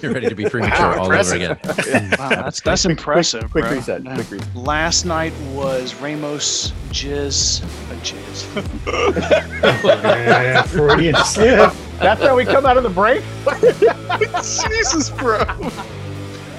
You're 0.00 0.12
ready 0.12 0.28
to 0.28 0.34
be 0.34 0.44
premature 0.44 0.98
all 0.98 1.12
over 1.12 1.34
again. 1.34 1.58
Wow, 2.18 2.28
that's 2.28 2.60
that's 2.60 2.84
impressive. 2.84 3.50
Quick 3.50 3.64
bro. 3.64 3.74
reset. 3.74 4.04
Yeah. 4.04 4.14
Quick 4.14 4.30
reset. 4.30 4.56
Last 4.56 5.04
night 5.04 5.32
was 5.52 5.94
Ramos 5.96 6.72
Jizz. 6.90 7.62
A 7.90 7.96
jizz. 7.96 8.46
Yeah, 9.92 10.62
Freudian 10.62 11.16
slip. 11.24 11.72
That's 11.98 12.22
how 12.22 12.36
we 12.36 12.44
come 12.44 12.66
out 12.66 12.76
of 12.76 12.82
the 12.82 12.90
break. 12.90 13.22
Jesus, 14.70 15.10
bro. 15.10 15.38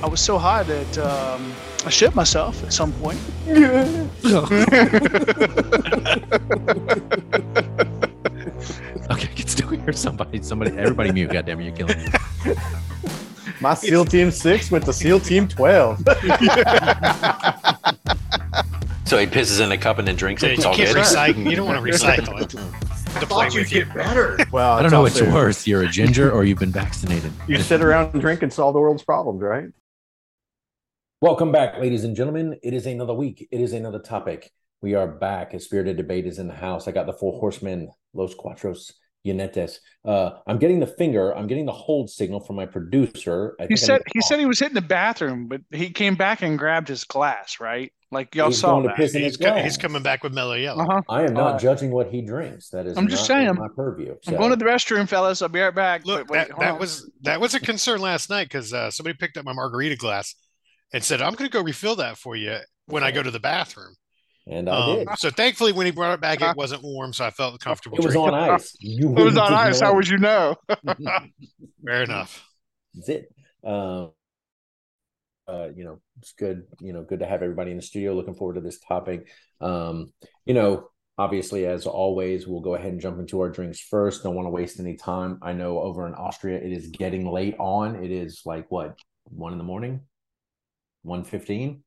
I 0.02 0.08
was 0.08 0.20
so 0.22 0.38
high 0.38 0.64
that 0.64 0.98
um, 0.98 1.54
I 1.86 1.90
shit 1.90 2.14
myself 2.16 2.64
at 2.64 2.74
some 2.74 2.92
point. 2.94 3.20
Okay, 9.12 9.28
I 9.28 9.34
can 9.36 9.48
still 9.48 9.70
hear 9.70 9.94
somebody. 9.94 10.42
Somebody, 10.42 10.78
everybody 10.78 11.12
mute. 11.12 11.32
Goddamn, 11.32 11.60
it, 11.60 11.66
you're 11.66 11.76
killing 11.76 11.98
me. 12.00 12.08
My 13.64 13.76
SEAL 13.76 14.04
Team 14.06 14.30
Six 14.30 14.70
went 14.72 14.84
to 14.84 14.92
SEAL 14.92 15.22
Team 15.22 15.48
Twelve. 15.48 16.06
So 19.06 19.20
he 19.20 19.28
pisses 19.28 19.64
in 19.64 19.72
a 19.72 19.78
cup 19.78 20.00
and 20.00 20.08
then 20.08 20.16
drinks 20.16 20.42
it. 20.42 20.48
you 20.48 20.54
It's 20.54 20.66
all 20.66 20.76
good. 20.76 20.96
recycle. 20.96 21.48
You 21.48 21.56
don't 21.56 21.68
want 21.68 21.86
to 21.86 21.92
recycle 21.92 22.42
it. 22.42 22.50
To 23.20 23.28
play 23.28 23.46
Thought 23.46 23.54
you'd 23.54 23.68
get 23.70 23.94
better. 23.94 24.40
Well, 24.52 24.74
I 24.74 24.82
don't 24.82 24.90
know 24.90 24.98
all 24.98 25.04
which 25.04 25.22
worse. 25.22 25.68
You're 25.68 25.84
a 25.84 25.88
ginger 25.88 26.32
or 26.32 26.44
you've 26.46 26.58
been 26.58 26.72
vaccinated. 26.72 27.32
You 27.48 27.60
sit 27.60 27.82
around 27.84 28.14
and 28.14 28.22
drink 28.22 28.42
and 28.42 28.52
solve 28.52 28.74
the 28.74 28.80
world's 28.80 29.04
problems, 29.04 29.42
right? 29.44 29.66
Welcome 31.22 31.52
back, 31.52 31.80
ladies 31.80 32.06
and 32.06 32.16
gentlemen. 32.16 32.58
It 32.64 32.74
is 32.74 32.88
another 32.88 33.14
week. 33.14 33.48
It 33.52 33.62
is 33.62 33.72
another 33.74 34.00
topic. 34.00 34.50
We 34.82 34.96
are 34.96 35.08
back. 35.08 35.54
A 35.54 35.60
spirited 35.60 35.96
debate 35.96 36.26
is 36.26 36.40
in 36.40 36.48
the 36.48 36.56
house. 36.56 36.88
I 36.88 36.92
got 36.92 37.06
the 37.06 37.14
four 37.14 37.40
horsemen, 37.40 37.92
Los 38.16 38.34
Cuatros 38.34 38.94
Jinetes. 39.26 39.78
Uh, 40.06 40.40
I'm 40.48 40.58
getting 40.58 40.80
the 40.80 40.88
finger. 40.88 41.36
I'm 41.36 41.48
getting 41.48 41.66
the 41.66 41.72
hold 41.72 42.10
signal 42.10 42.40
from 42.42 42.56
my 42.58 42.66
producer. 42.66 43.56
I 43.60 43.64
He 43.64 43.76
think 43.76 43.80
said 43.80 44.02
need 44.06 44.14
he 44.14 44.22
said 44.22 44.40
he 44.40 44.46
was 44.46 44.60
hitting 44.60 44.76
the 44.76 44.82
bathroom, 44.82 45.48
but 45.48 45.62
he 45.72 45.90
came 45.90 46.16
back 46.16 46.42
and 46.42 46.60
grabbed 46.60 46.88
his 46.90 47.04
glass, 47.06 47.60
right? 47.60 47.92
Like 48.12 48.36
y'all 48.36 48.50
He's 48.50 48.60
saw 48.60 48.74
going 48.74 48.84
to 48.84 48.90
that. 48.90 48.98
piss 48.98 49.16
in 49.16 49.24
He's, 49.24 49.38
co- 49.38 49.56
he's 49.56 49.78
coming 49.78 50.04
back 50.04 50.22
with 50.24 50.34
mellow 50.34 50.54
yellow. 50.54 50.84
Uh-huh. 50.84 51.02
I 51.10 51.24
am 51.24 51.34
not 51.34 51.56
Uh, 51.56 51.60
judging 51.60 51.92
what 51.92 52.12
he 52.12 52.22
drinks. 52.22 52.70
That 52.70 52.86
is 52.86 52.98
I'm 52.98 53.08
just 53.08 53.28
not 53.30 53.40
in 53.40 53.46
saying. 53.46 53.56
my 53.56 53.68
purview. 53.76 54.16
I'm 54.28 54.36
going 54.36 54.50
to 54.52 54.56
the 54.56 54.66
restroom, 54.66 55.08
fellas. 55.08 55.42
I'll 55.42 55.50
be 55.50 55.62
right 55.62 55.74
back. 55.74 56.06
Look, 56.06 56.28
But 56.28 56.38
wait, 56.38 56.48
that, 56.50 56.60
that 56.60 56.80
was 56.80 57.10
that 57.22 57.40
was 57.40 57.54
a 57.56 57.60
concern 57.60 58.02
last 58.02 58.30
night 58.30 58.46
because 58.46 58.74
uh, 58.74 58.92
somebody 58.92 59.18
picked 59.18 59.38
up 59.38 59.46
my 59.46 59.54
margarita 59.54 59.96
glass 59.96 60.36
and 60.94 61.04
said, 61.04 61.22
"I'm 61.22 61.34
going 61.34 61.50
to 61.50 61.54
go 61.58 61.64
refill 61.64 61.96
that 61.96 62.18
for 62.18 62.36
you 62.36 62.58
when 62.86 63.04
I 63.04 63.12
go 63.12 63.24
to 63.24 63.32
the 63.32 63.40
bathroom." 63.40 63.96
And 64.48 64.70
I 64.70 64.76
Um, 64.78 64.98
did. 65.00 65.08
so 65.18 65.30
thankfully, 65.30 65.72
when 65.72 65.86
he 65.86 65.92
brought 65.92 66.14
it 66.14 66.22
back, 66.22 66.42
it 66.42 66.56
wasn't 66.58 66.84
warm, 66.84 67.14
so 67.14 67.26
I 67.26 67.30
felt 67.32 67.60
comfortable. 67.60 67.98
It 67.98 68.04
was 68.04 68.14
drinking. 68.14 68.34
on 68.34 68.50
ice. 68.52 68.76
You 68.80 69.16
It 69.18 69.24
was 69.24 69.38
on 69.38 69.54
ice. 69.54 69.80
How 69.80 69.94
would 69.96 70.08
you 70.08 70.18
know? 70.18 70.56
Fair 71.86 72.04
enough. 72.04 72.46
That's 72.94 73.10
it. 73.10 73.34
Um, 73.64 74.12
uh, 75.48 75.70
you 75.76 75.84
know, 75.84 76.00
it's 76.20 76.34
good. 76.34 76.64
You 76.80 76.94
know, 76.94 77.04
good 77.04 77.20
to 77.20 77.26
have 77.26 77.42
everybody 77.42 77.72
in 77.72 77.78
the 77.78 77.84
studio. 77.84 78.14
Looking 78.14 78.36
forward 78.36 78.56
to 78.56 78.62
this 78.62 78.80
topic. 78.80 79.28
Um, 79.62 80.14
you 80.46 80.54
know, 80.54 80.88
obviously, 81.18 81.66
as 81.66 81.86
always, 81.86 82.48
we'll 82.48 82.62
go 82.62 82.76
ahead 82.76 82.92
and 82.92 83.02
jump 83.02 83.20
into 83.20 83.40
our 83.42 83.50
drinks 83.50 83.80
first. 83.80 84.24
Don't 84.24 84.36
want 84.36 84.46
to 84.46 84.52
waste 84.52 84.80
any 84.80 84.96
time. 84.96 85.40
I 85.42 85.54
know 85.54 85.80
over 85.80 86.08
in 86.08 86.14
Austria, 86.14 86.58
it 86.60 86.72
is 86.72 86.88
getting 86.88 87.30
late 87.30 87.56
on. 87.60 88.04
It 88.04 88.12
is 88.12 88.42
like 88.46 88.70
what 88.72 88.98
one 89.26 89.52
in 89.54 89.58
the 89.58 89.64
morning, 89.66 90.02
one 91.02 91.24
fifteen. 91.24 91.84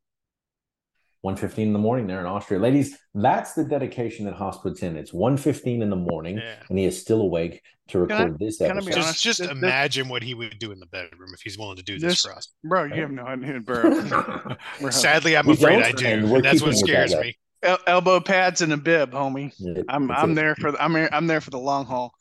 1.15 1.27 1.58
in 1.58 1.72
the 1.72 1.78
morning 1.78 2.06
there 2.06 2.20
in 2.20 2.27
Austria. 2.27 2.60
Ladies, 2.60 2.96
that's 3.14 3.55
the 3.55 3.64
dedication 3.64 4.24
that 4.27 4.34
Haas 4.34 4.58
puts 4.58 4.82
in. 4.82 4.96
It's 4.96 5.12
1.15 5.12 5.82
in 5.82 5.91
the 5.91 5.96
morning, 5.96 6.36
Yeah. 6.38 6.55
and 6.69 6.78
he 6.78 6.84
is 6.84 7.00
still 7.00 7.20
awake 7.20 7.62
to 7.88 8.06
Can 8.06 8.16
I- 8.16 8.22
record 8.24 8.38
this 8.38 8.58
can 8.58 8.70
I 8.72 8.77
episode. 8.77 8.94
Just 8.94 9.22
just 9.22 9.38
this- 9.41 9.48
this- 9.48 9.56
imagine 9.56 10.08
what 10.08 10.22
he 10.22 10.34
would 10.34 10.58
do 10.58 10.70
in 10.72 10.78
the 10.80 10.86
bedroom 10.86 11.30
if 11.34 11.41
he's 11.41 11.58
willing 11.58 11.77
to 11.77 11.82
do 11.82 11.98
this, 11.98 12.12
This- 12.12 12.22
for 12.22 12.32
us. 12.32 12.48
Bro, 12.64 12.84
you 12.84 13.00
have 13.02 13.10
no 13.10 13.24
idea, 13.24 13.60
bro. 13.60 13.82
Bro. 14.80 14.91
Sadly, 14.91 15.36
I'm 15.36 15.47
We 15.47 15.54
afraid 15.54 15.82
I 15.82 15.92
do. 15.92 16.06
and 16.06 16.25
and 16.32 16.44
that's 16.44 16.62
what 16.62 16.72
keeping 16.75 16.86
with 16.86 16.86
that 16.86 17.09
scares 17.10 17.15
me. 17.16 17.36
El- 17.62 17.78
elbow 17.86 18.20
pads 18.20 18.60
and 18.60 18.72
a 18.72 18.76
bib, 18.76 19.10
homie. 19.12 19.53
Yeah, 19.59 19.82
I'm 19.88 20.10
I'm 20.10 20.32
it. 20.32 20.34
there 20.34 20.54
for 20.56 20.72
the, 20.72 20.82
I'm 20.82 20.94
here, 20.94 21.09
I'm 21.12 21.26
there 21.26 21.41
for 21.41 21.50
the 21.50 21.59
long 21.59 21.86
haul. 21.86 22.12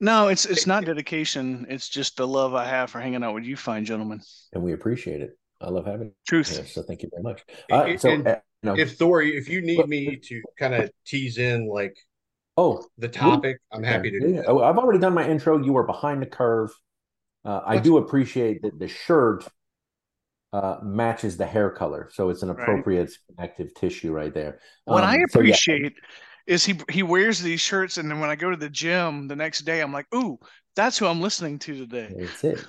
No, 0.00 0.28
it's 0.28 0.44
it's 0.46 0.66
not 0.66 0.84
dedication. 0.84 1.66
It's 1.68 1.88
just 1.88 2.16
the 2.16 2.26
love 2.26 2.54
I 2.54 2.66
have 2.66 2.90
for 2.90 3.00
hanging 3.00 3.22
out 3.22 3.34
with 3.34 3.44
you, 3.44 3.56
fine 3.56 3.84
gentlemen. 3.84 4.20
and 4.52 4.62
we 4.62 4.72
appreciate 4.72 5.20
it. 5.22 5.30
I 5.60 5.70
love 5.70 5.86
having 5.86 6.12
Truth. 6.26 6.58
here, 6.58 6.66
so 6.66 6.82
thank 6.82 7.02
you 7.02 7.10
very 7.10 7.22
much. 7.22 7.44
Right, 7.70 8.00
so 8.00 8.10
and 8.10 8.26
uh, 8.28 8.36
If 8.62 8.96
Thor, 8.96 9.22
if 9.22 9.48
you 9.48 9.60
need 9.62 9.86
me 9.88 10.16
to 10.16 10.42
kind 10.58 10.74
of 10.74 10.90
tease 11.06 11.38
in 11.38 11.68
like 11.68 11.96
oh, 12.56 12.84
the 12.98 13.08
topic, 13.08 13.58
I'm 13.72 13.82
happy 13.82 14.10
to 14.10 14.20
yeah, 14.20 14.26
do 14.26 14.32
yeah. 14.34 14.40
that. 14.42 14.48
Oh, 14.48 14.62
I've 14.62 14.78
already 14.78 14.98
done 14.98 15.14
my 15.14 15.28
intro. 15.28 15.58
You 15.62 15.76
are 15.76 15.86
behind 15.86 16.22
the 16.22 16.26
curve. 16.26 16.70
Uh, 17.44 17.60
I 17.64 17.78
do 17.78 17.98
appreciate 17.98 18.62
that 18.62 18.78
the 18.78 18.88
shirt 18.88 19.46
uh, 20.52 20.78
matches 20.82 21.36
the 21.36 21.46
hair 21.46 21.70
color, 21.70 22.08
so 22.12 22.30
it's 22.30 22.42
an 22.42 22.50
Right. 22.50 22.62
appropriate 22.62 23.10
connective 23.28 23.74
tissue 23.74 24.12
right 24.12 24.32
there. 24.32 24.60
What 24.84 25.04
Um, 25.04 25.10
I 25.10 25.18
so 25.28 25.40
yeah, 25.40 25.56
appreciate 25.56 25.94
is 26.46 26.64
he 26.64 26.78
he 26.90 27.02
wears 27.02 27.40
these 27.40 27.60
shirts, 27.60 27.98
and 27.98 28.10
then 28.10 28.20
when 28.20 28.30
I 28.30 28.36
go 28.36 28.50
to 28.50 28.56
the 28.56 28.70
gym 28.70 29.28
the 29.28 29.36
next 29.36 29.60
day, 29.60 29.80
I'm 29.80 29.92
like, 29.92 30.06
ooh, 30.14 30.38
that's 30.74 30.98
who 30.98 31.06
I'm 31.06 31.20
listening 31.20 31.58
to 31.60 31.76
today. 31.76 32.14
That's 32.16 32.44
it. 32.44 32.64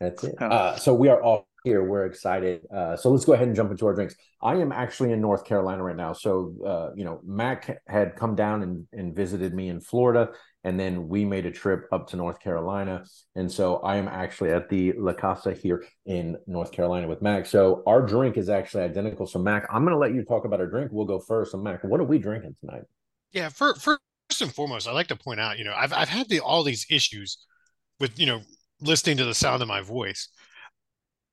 That's 0.00 0.24
it. 0.24 0.36
Uh, 0.40 0.76
so 0.76 0.94
we 0.94 1.08
are 1.08 1.20
all 1.22 1.46
here. 1.64 1.84
We're 1.84 2.06
excited. 2.06 2.66
Uh, 2.74 2.96
so 2.96 3.10
let's 3.10 3.24
go 3.24 3.32
ahead 3.32 3.46
and 3.46 3.56
jump 3.56 3.70
into 3.70 3.86
our 3.86 3.94
drinks. 3.94 4.14
I 4.42 4.54
am 4.56 4.72
actually 4.72 5.12
in 5.12 5.20
North 5.20 5.44
Carolina 5.44 5.82
right 5.82 5.96
now. 5.96 6.12
So, 6.12 6.54
uh, 6.66 6.90
you 6.94 7.04
know, 7.04 7.20
Mac 7.24 7.80
had 7.86 8.16
come 8.16 8.34
down 8.34 8.62
and, 8.62 8.86
and 8.92 9.14
visited 9.14 9.54
me 9.54 9.68
in 9.68 9.80
Florida, 9.80 10.30
and 10.64 10.78
then 10.78 11.08
we 11.08 11.24
made 11.24 11.46
a 11.46 11.50
trip 11.50 11.86
up 11.92 12.08
to 12.08 12.16
North 12.16 12.40
Carolina. 12.40 13.04
And 13.34 13.50
so 13.50 13.76
I 13.78 13.96
am 13.96 14.08
actually 14.08 14.50
at 14.50 14.68
the 14.68 14.92
La 14.92 15.12
Casa 15.12 15.52
here 15.52 15.84
in 16.06 16.36
North 16.46 16.72
Carolina 16.72 17.08
with 17.08 17.22
Mac. 17.22 17.46
So 17.46 17.82
our 17.86 18.02
drink 18.02 18.36
is 18.36 18.48
actually 18.48 18.84
identical. 18.84 19.26
So, 19.26 19.38
Mac, 19.38 19.66
I'm 19.70 19.84
going 19.84 19.94
to 19.94 19.98
let 19.98 20.14
you 20.14 20.24
talk 20.24 20.44
about 20.44 20.60
our 20.60 20.66
drink. 20.66 20.90
We'll 20.92 21.06
go 21.06 21.18
first. 21.20 21.52
So, 21.52 21.58
Mac, 21.58 21.84
what 21.84 22.00
are 22.00 22.04
we 22.04 22.18
drinking 22.18 22.56
tonight? 22.60 22.82
Yeah, 23.32 23.48
for, 23.48 23.74
first 23.74 24.00
and 24.40 24.52
foremost, 24.52 24.88
I 24.88 24.92
like 24.92 25.08
to 25.08 25.16
point 25.16 25.40
out, 25.40 25.58
you 25.58 25.64
know, 25.64 25.74
I've 25.76 25.92
I've 25.92 26.08
had 26.08 26.28
the 26.28 26.40
all 26.40 26.62
these 26.62 26.86
issues 26.90 27.38
with, 27.98 28.18
you 28.18 28.26
know, 28.26 28.40
listening 28.80 29.16
to 29.18 29.24
the 29.24 29.34
sound 29.34 29.62
of 29.62 29.68
my 29.68 29.82
voice. 29.82 30.28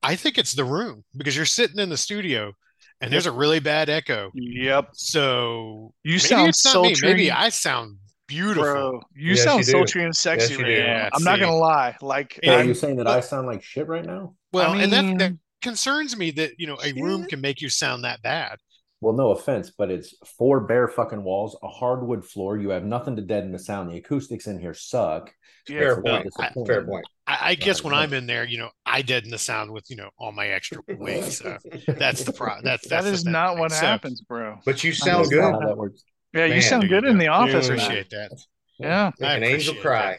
I 0.07 0.15
think 0.15 0.37
it's 0.37 0.53
the 0.53 0.63
room 0.63 1.03
because 1.17 1.35
you're 1.35 1.45
sitting 1.45 1.79
in 1.79 1.89
the 1.89 1.97
studio 1.97 2.53
and 3.01 3.11
there's 3.11 3.25
a 3.25 3.31
really 3.31 3.59
bad 3.59 3.89
echo. 3.89 4.31
Yep, 4.33 4.89
So 4.93 5.93
you 6.03 6.13
maybe 6.13 6.19
sound 6.19 6.49
it's 6.49 6.63
not 6.63 6.81
me. 6.81 6.89
sultry, 6.95 7.09
Maybe 7.09 7.31
I 7.31 7.49
sound 7.49 7.97
beautiful. 8.27 8.63
bro. 8.63 9.01
You 9.15 9.33
Yes, 9.33 9.43
sound 9.43 9.59
you 9.59 9.65
do. 9.65 9.71
sultry 9.71 10.03
and 10.05 10.15
sexy 10.15 10.53
Yes, 10.53 10.61
right 10.61 10.77
now. 10.77 10.77
Yeah, 10.77 11.09
I'm 11.11 11.23
not 11.23 11.39
gonna 11.41 11.55
lie. 11.57 11.95
Like, 12.01 12.39
So 12.41 12.53
are 12.53 12.63
you 12.63 12.73
saying 12.73 12.95
that 12.97 13.07
I 13.07 13.19
sound 13.19 13.47
like 13.47 13.61
shit 13.63 13.87
right 13.87 14.05
now? 14.05 14.33
Well, 14.53 14.73
and 14.75 14.91
that, 14.93 15.19
that 15.19 15.33
concerns 15.61 16.15
me 16.15 16.31
that, 16.31 16.51
you 16.57 16.67
know, 16.67 16.77
a 16.81 16.93
room 16.93 17.25
can 17.25 17.41
make 17.41 17.61
you 17.61 17.67
sound 17.69 18.05
that 18.05 18.21
bad. 18.21 18.57
Well, 18.99 19.13
no 19.15 19.29
offense, 19.29 19.71
but 19.77 19.91
it's 19.91 20.15
four 20.37 20.61
bare 20.61 20.87
fucking 20.87 21.21
walls, 21.23 21.55
a 21.61 21.67
hardwood 21.67 22.25
floor. 22.25 22.57
You 22.57 22.69
have 22.69 22.83
nothing 22.83 23.15
to 23.17 23.21
deaden 23.21 23.51
the 23.51 23.59
sound. 23.59 23.91
The 23.91 23.97
acoustics 23.97 24.47
in 24.47 24.59
here 24.59 24.73
suck. 24.73 25.31
yeah, 25.69 25.79
Fair 25.79 25.89
It's 25.91 25.97
a 25.97 26.01
little 26.01 26.11
point. 26.17 26.23
disappointing. 26.25 26.65
Fair 26.65 26.85
point. 26.85 27.05
I, 27.27 27.37
I 27.41 27.55
guess 27.55 27.81
Right, 27.83 27.91
when. 27.91 27.93
I'm 27.93 28.13
in 28.13 28.25
there, 28.25 28.43
you 28.43 28.57
know, 28.57 28.69
I 28.87 29.03
deaden 29.03 29.29
the 29.29 29.37
sound 29.37 29.71
with, 29.71 29.85
you 29.91 29.97
know, 29.97 30.09
all 30.17 30.31
my 30.31 30.47
extra 30.47 30.79
weight. 30.87 31.25
So 31.25 31.57
that's 31.87 32.23
the 32.23 32.33
pro. 32.33 32.55
That's 32.63 32.87
that 32.87 32.89
that's 32.89 33.05
the 33.05 33.11
is 33.13 33.23
bad 33.23 33.31
not 33.31 33.49
thing. 33.51 33.59
what 33.59 33.71
So, 33.71 33.85
happens, 33.85 34.21
bro. 34.21 34.57
But 34.65 34.83
you 34.83 34.93
sound 34.93 35.29
good. 35.29 35.43
how 35.43 35.59
that 35.59 35.77
works. 35.77 36.03
Yeah, 36.33 36.45
you 36.45 36.61
sound 36.61 36.83
there 36.83 36.89
good 36.89 37.03
you 37.03 37.09
in 37.11 37.17
go. 37.17 37.19
the 37.23 37.27
office. 37.27 37.69
right 37.69 37.79
appreciate 37.79 38.09
that. 38.09 38.31
Yeah. 38.79 39.11
Make 39.19 39.29
an 39.37 39.43
angel 39.43 39.75
cry. 39.75 40.17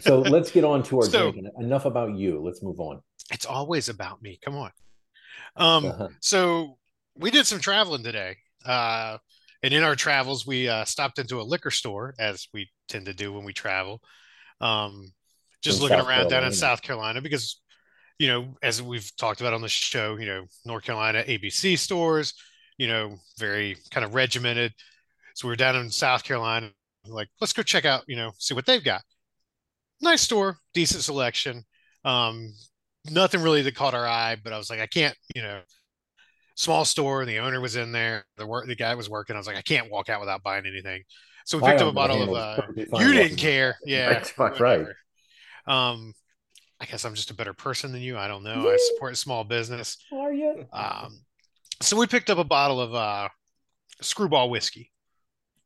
So 0.00 0.20
let's 0.20 0.50
get 0.52 0.62
on 0.64 0.84
to 0.84 0.98
our 1.00 1.06
So- 1.06 1.32
drink. 1.32 1.48
Enough 1.58 1.86
about 1.86 2.14
you. 2.16 2.40
Let's 2.40 2.62
move 2.62 2.78
on. 2.78 3.00
It's 3.32 3.46
always 3.46 3.88
about 3.88 4.22
me. 4.22 4.38
Come 4.44 4.54
on. 4.56 4.70
Um, 5.56 5.86
Uh-huh. 5.86 6.08
so 6.20 6.78
we 7.16 7.30
did 7.30 7.46
some 7.46 7.60
traveling 7.60 8.02
today. 8.02 8.36
Uh, 8.64 9.18
and 9.62 9.74
in 9.74 9.82
our 9.82 9.96
travels, 9.96 10.46
we 10.46 10.68
uh, 10.68 10.84
stopped 10.84 11.18
into 11.18 11.40
a 11.40 11.42
liquor 11.42 11.70
store, 11.70 12.14
as 12.18 12.48
we 12.54 12.70
tend 12.88 13.06
to 13.06 13.14
do 13.14 13.32
when 13.32 13.44
we 13.44 13.52
travel. 13.52 14.00
Um, 14.60 15.12
just 15.62 15.78
In 15.78 15.82
looking 15.82 15.98
South 15.98 16.08
around 16.08 16.28
down 16.28 16.44
in 16.44 16.52
South 16.52 16.82
Carolina 16.82 17.20
because, 17.20 17.60
you 18.18 18.28
know, 18.28 18.56
as 18.62 18.82
we've 18.82 19.14
talked 19.16 19.40
about 19.40 19.52
on 19.52 19.60
the 19.60 19.68
show, 19.68 20.16
you 20.16 20.26
know, 20.26 20.46
North 20.64 20.84
Carolina 20.84 21.22
ABC 21.26 21.78
stores, 21.78 22.34
you 22.78 22.88
know, 22.88 23.16
very 23.38 23.76
kind 23.90 24.04
of 24.04 24.14
regimented. 24.14 24.72
So 25.34 25.48
we 25.48 25.52
are 25.52 25.56
down 25.56 25.76
in 25.76 25.90
South 25.90 26.24
Carolina, 26.24 26.70
like, 27.06 27.28
let's 27.40 27.52
go 27.52 27.62
check 27.62 27.84
out, 27.84 28.04
you 28.06 28.16
know, 28.16 28.32
see 28.38 28.54
what 28.54 28.66
they've 28.66 28.82
got. 28.82 29.02
Nice 30.00 30.22
store, 30.22 30.56
decent 30.72 31.02
selection. 31.02 31.62
Um, 32.04 32.54
nothing 33.10 33.42
really 33.42 33.62
that 33.62 33.74
caught 33.74 33.94
our 33.94 34.06
eye, 34.06 34.36
but 34.42 34.54
I 34.54 34.58
was 34.58 34.70
like, 34.70 34.80
I 34.80 34.86
can't, 34.86 35.16
you 35.34 35.42
know, 35.42 35.60
small 36.60 36.84
store, 36.84 37.22
and 37.22 37.28
the 37.28 37.38
owner 37.38 37.58
was 37.58 37.74
in 37.74 37.90
there. 37.90 38.26
The 38.36 38.46
work, 38.46 38.66
the 38.66 38.74
guy 38.74 38.94
was 38.94 39.08
working. 39.08 39.34
I 39.34 39.38
was 39.38 39.46
like, 39.46 39.56
I 39.56 39.62
can't 39.62 39.90
walk 39.90 40.10
out 40.10 40.20
without 40.20 40.42
buying 40.42 40.66
anything. 40.66 41.02
So 41.46 41.56
we 41.56 41.64
I 41.64 41.70
picked 41.70 41.80
up 41.80 41.88
a 41.88 41.92
bottle 41.92 42.22
of. 42.22 42.30
Uh, 42.30 42.62
you 42.76 43.12
didn't 43.14 43.38
care, 43.38 43.78
yeah. 43.86 44.10
That's 44.10 44.30
fuck 44.30 44.60
right. 44.60 44.86
Um, 45.66 46.12
I 46.78 46.84
guess 46.84 47.04
I'm 47.06 47.14
just 47.14 47.30
a 47.30 47.34
better 47.34 47.54
person 47.54 47.92
than 47.92 48.02
you. 48.02 48.18
I 48.18 48.28
don't 48.28 48.42
know. 48.42 48.68
I 48.70 48.76
support 48.92 49.16
small 49.16 49.42
business. 49.42 49.96
Are 50.12 50.32
you? 50.32 50.66
Um, 50.72 51.22
so 51.80 51.96
we 51.96 52.06
picked 52.06 52.28
up 52.28 52.38
a 52.38 52.44
bottle 52.44 52.80
of 52.80 52.94
uh, 52.94 53.28
Screwball 54.02 54.50
whiskey, 54.50 54.92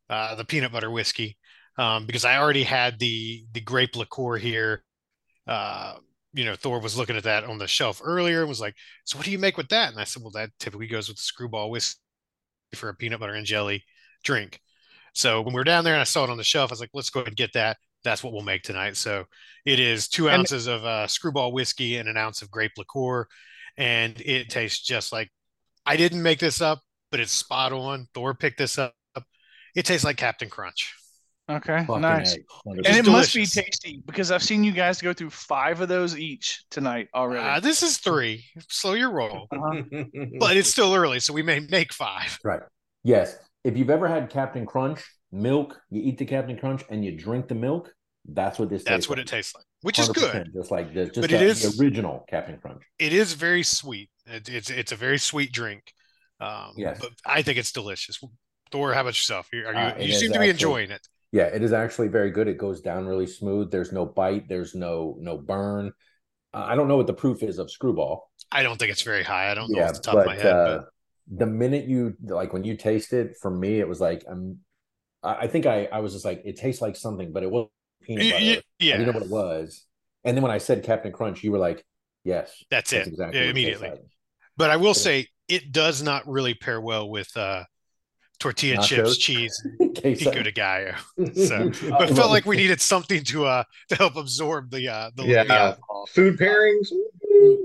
uh, 0.09 0.37
the 0.37 0.45
peanut 0.45 0.71
butter 0.71 0.93
whiskey, 0.93 1.37
um, 1.77 2.07
because 2.07 2.25
I 2.25 2.39
already 2.39 2.63
had 2.63 3.01
the 3.01 3.45
the 3.53 3.61
grape 3.61 3.97
liqueur 3.97 4.37
here, 4.37 4.85
uh, 5.49 5.95
you 6.35 6.45
know, 6.45 6.57
Thor 6.57 6.81
was 6.81 6.97
looking 6.97 7.17
at 7.17 7.23
that 7.25 7.45
on 7.45 7.59
the 7.59 7.67
shelf 7.69 8.01
earlier 8.05 8.41
and 8.41 8.49
was 8.49 8.61
like, 8.61 8.75
"So 9.05 9.17
what 9.17 9.25
do 9.25 9.31
you 9.33 9.39
make 9.39 9.57
with 9.57 9.69
that?" 9.71 9.91
And 9.93 10.01
I 10.01 10.05
said, 10.05 10.23
"Well, 10.23 10.33
that 10.33 10.51
typically 10.59 10.87
goes 10.89 11.09
with 11.09 11.17
the 11.17 11.23
screwball 11.23 11.71
whiskey 11.71 12.01
for 12.75 12.89
a 12.89 12.95
peanut 12.95 13.21
butter 13.21 13.35
and 13.35 13.47
jelly 13.47 13.85
drink." 14.25 14.61
So 15.15 15.41
when 15.43 15.55
we 15.55 15.59
were 15.61 15.65
down 15.65 15.85
there 15.85 15.95
and 15.95 16.01
I 16.01 16.05
saw 16.05 16.25
it 16.25 16.31
on 16.31 16.37
the 16.37 16.45
shelf, 16.45 16.71
I 16.71 16.75
was 16.75 16.81
like, 16.81 16.91
"Let's 16.93 17.11
go 17.11 17.21
ahead 17.21 17.29
and 17.29 17.37
get 17.37 17.53
that. 17.55 17.79
That's 18.03 18.23
what 18.25 18.33
we'll 18.33 18.43
make 18.43 18.63
tonight." 18.65 18.97
So 18.97 19.27
it 19.65 19.79
is 19.81 20.09
two 20.09 20.29
And- 20.29 20.41
ounces 20.41 20.67
of 20.67 20.85
uh, 20.85 21.07
screwball 21.07 21.53
whiskey 21.53 21.97
and 21.97 22.09
an 22.09 22.17
ounce 22.17 22.43
of 22.43 22.51
grape 22.51 22.73
liqueur, 22.77 23.27
and 23.77 24.21
it 24.21 24.51
tastes 24.51 24.85
just 24.85 25.13
like 25.13 25.31
I 25.87 25.97
didn't 25.97 26.23
make 26.23 26.41
this 26.41 26.61
up, 26.61 26.81
but 27.11 27.21
it's 27.21 27.33
spot 27.33 27.73
on. 27.73 28.09
Thor 28.15 28.35
picked 28.35 28.59
this 28.59 28.79
up. 28.79 28.95
It 29.75 29.85
tastes 29.87 30.05
like 30.05 30.17
Captain 30.17 30.49
Crunch. 30.49 30.95
Okay, 31.47 31.85
Fucking 31.87 32.01
nice. 32.01 32.35
A, 32.37 32.39
And 32.71 32.79
It's 32.87 32.99
it 33.07 33.07
must 33.11 33.35
be 33.35 33.45
tasty 33.45 34.03
because 34.07 34.31
I've 34.31 34.43
seen 34.43 34.65
you 34.65 34.73
guys 34.73 35.03
go 35.03 35.13
through 35.13 35.29
five 35.31 35.83
of 35.83 35.89
those 35.89 36.17
each 36.17 36.65
tonight 36.71 37.09
already. 37.15 37.47
Uh, 37.47 37.61
this 37.61 37.83
is 37.83 37.99
three. 37.99 38.45
Slow 38.71 38.95
your 38.95 39.11
roll, 39.11 39.47
Uh-huh. 39.53 39.83
but 40.41 40.57
it's 40.57 40.71
still 40.71 40.95
early, 40.95 41.21
so 41.21 41.35
we 41.35 41.43
may 41.43 41.61
make 41.61 41.93
five. 41.93 42.39
Right. 42.43 42.63
Yes. 43.03 43.37
If 43.63 43.77
you've 43.77 43.91
ever 43.91 44.09
had 44.09 44.31
Captain 44.31 44.65
Crunch 44.65 45.05
milk, 45.33 45.79
you 45.91 46.01
eat 46.03 46.17
the 46.17 46.25
Captain 46.25 46.57
Crunch 46.57 46.83
and 46.89 47.05
you 47.05 47.13
drink 47.13 47.49
the 47.49 47.55
milk. 47.55 47.93
That's 48.27 48.59
what 48.59 48.71
this. 48.71 48.83
That's 48.85 48.97
tastes 49.07 49.09
what 49.11 49.19
like. 49.19 49.27
it 49.27 49.31
tastes 49.31 49.55
like, 49.55 49.65
which 49.83 49.99
is 49.99 50.09
good. 50.09 50.51
Just 50.55 50.71
like 50.71 50.95
the, 50.95 51.05
just 51.07 51.21
But 51.21 51.29
the, 51.29 51.37
it 51.37 51.43
is- 51.43 51.77
the 51.77 51.83
original 51.85 52.25
Captain 52.27 52.57
Crunch. 52.59 52.83
It 52.99 53.13
is 53.13 53.35
very 53.35 53.63
sweet. 53.63 54.09
It, 54.25 54.49
it's 54.49 54.71
it's 54.71 54.93
a 54.93 54.97
very 54.97 55.19
sweet 55.19 55.53
drink. 55.53 55.93
Um, 56.41 56.73
Yes. 56.79 56.99
but 57.01 57.11
I 57.27 57.43
think 57.43 57.59
it's 57.59 57.71
delicious. 57.73 58.19
Thor, 58.73 58.95
how 58.95 59.03
about 59.03 59.09
yourself? 59.11 59.49
Are 59.53 59.57
you, 59.57 59.65
Uh, 59.67 59.95
you 60.01 60.13
seem 60.15 60.33
to 60.33 60.39
be 60.39 60.49
actually- 60.49 60.51
enjoying 60.51 60.91
it. 60.91 61.07
Yeah, 61.35 61.47
it 61.47 61.63
is 61.65 61.73
actually 61.73 62.07
very 62.09 62.31
good. 62.31 62.47
It 62.47 62.59
goes 62.59 62.81
down 62.81 63.07
really 63.07 63.27
smooth. 63.27 63.73
There's 63.73 63.91
no 63.91 64.07
bite. 64.07 64.49
There's 64.49 64.73
no 64.77 65.17
no 65.19 65.37
burn. 65.37 65.93
Uh, 66.55 66.65
I 66.67 66.77
don't 66.77 66.89
know 66.89 66.97
what 66.97 67.09
the 67.09 67.15
proof 67.15 67.43
is 67.43 67.59
of 67.59 67.71
Screwball. 67.71 68.31
I 68.53 68.63
don't 68.63 68.79
think 68.79 68.91
it's 68.91 69.03
very 69.03 69.23
high. 69.23 69.51
I 69.51 69.55
don't 69.55 69.73
know 69.73 69.79
yeah, 69.79 69.83
off 69.83 69.93
the 69.93 70.01
top 70.01 70.15
but, 70.15 70.21
of 70.21 70.25
my 70.25 70.37
head, 70.37 70.59
uh, 70.59 70.59
but 70.63 70.83
the 71.29 71.47
minute 71.47 71.87
you 71.87 72.15
like 72.23 72.53
when 72.53 72.65
you 72.65 72.77
taste 72.77 73.13
it, 73.13 73.37
for 73.41 73.51
me, 73.51 73.81
it 73.81 73.89
was 73.89 74.01
like 74.01 74.25
I'm. 74.31 74.61
I 75.25 75.49
think 75.49 75.67
I 75.67 75.87
I 75.87 76.01
was 76.01 76.13
just 76.15 76.25
like 76.25 76.43
it 76.45 76.57
tastes 76.59 76.83
like 76.83 76.97
something, 76.97 77.33
but 77.33 77.43
it 77.43 77.51
wasn't 77.51 77.73
peanut 78.03 78.29
butter. 78.29 78.47
y- 78.49 78.63
I 78.93 78.97
yeah, 78.97 78.97
didn't 78.97 79.07
know 79.09 79.13
what 79.15 79.25
it 79.25 79.31
was. 79.31 79.87
And 80.25 80.37
then 80.37 80.43
when 80.43 80.53
I 80.53 80.59
said 80.59 80.85
Captain 80.85 81.13
Crunch, 81.13 81.45
you 81.45 81.53
were 81.53 81.59
like, 81.59 81.85
"Yes, 82.25 82.65
that's 82.71 82.93
that's 82.93 83.07
it. 83.07 83.09
exactly 83.09 83.47
Yeah, 83.47 83.49
what 83.49 83.59
it 83.63 83.63
immediately. 83.63 83.83
like." 83.83 84.01
But 84.57 84.71
I 84.71 84.77
will 84.77 84.95
Yeah. 84.95 85.03
say 85.03 85.29
it 85.49 85.73
does 85.73 86.03
not 86.03 86.27
really 86.29 86.55
pair 86.55 86.81
well 86.81 87.09
with 87.11 87.37
uh, 87.37 87.65
tortilla 88.39 88.77
Nachos? 88.79 88.87
chips, 88.87 89.17
cheese, 89.19 89.67
pico 90.03 90.43
de 90.43 90.53
gallo. 90.53 90.93
So, 91.35 91.71
Uh, 91.71 91.99
but 91.99 92.11
felt 92.11 92.31
like 92.37 92.45
we 92.47 92.57
needed 92.57 92.81
something 92.81 93.23
to 93.25 93.47
uh 93.47 93.65
to 93.89 93.97
help 93.97 94.17
absorb 94.17 94.71
the 94.71 94.89
uh 94.89 95.11
the, 95.17 95.25
Yeah. 95.25 95.45
the 95.45 95.55
alcohol. 95.55 96.07
Food 96.13 96.39
pairings. 96.39 96.89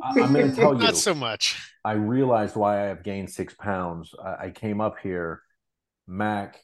I- 0.03 0.21
I'm 0.21 0.33
going 0.33 0.49
to 0.49 0.55
tell 0.55 0.73
you. 0.73 0.79
Not 0.79 0.97
so 0.97 1.13
much. 1.13 1.57
I 1.85 1.93
realized 1.93 2.55
why 2.55 2.83
I 2.83 2.87
have 2.87 3.03
gained 3.03 3.29
six 3.29 3.53
pounds. 3.53 4.13
I, 4.23 4.45
I 4.47 4.49
came 4.51 4.81
up 4.81 4.95
here, 5.01 5.41
Mac, 6.07 6.59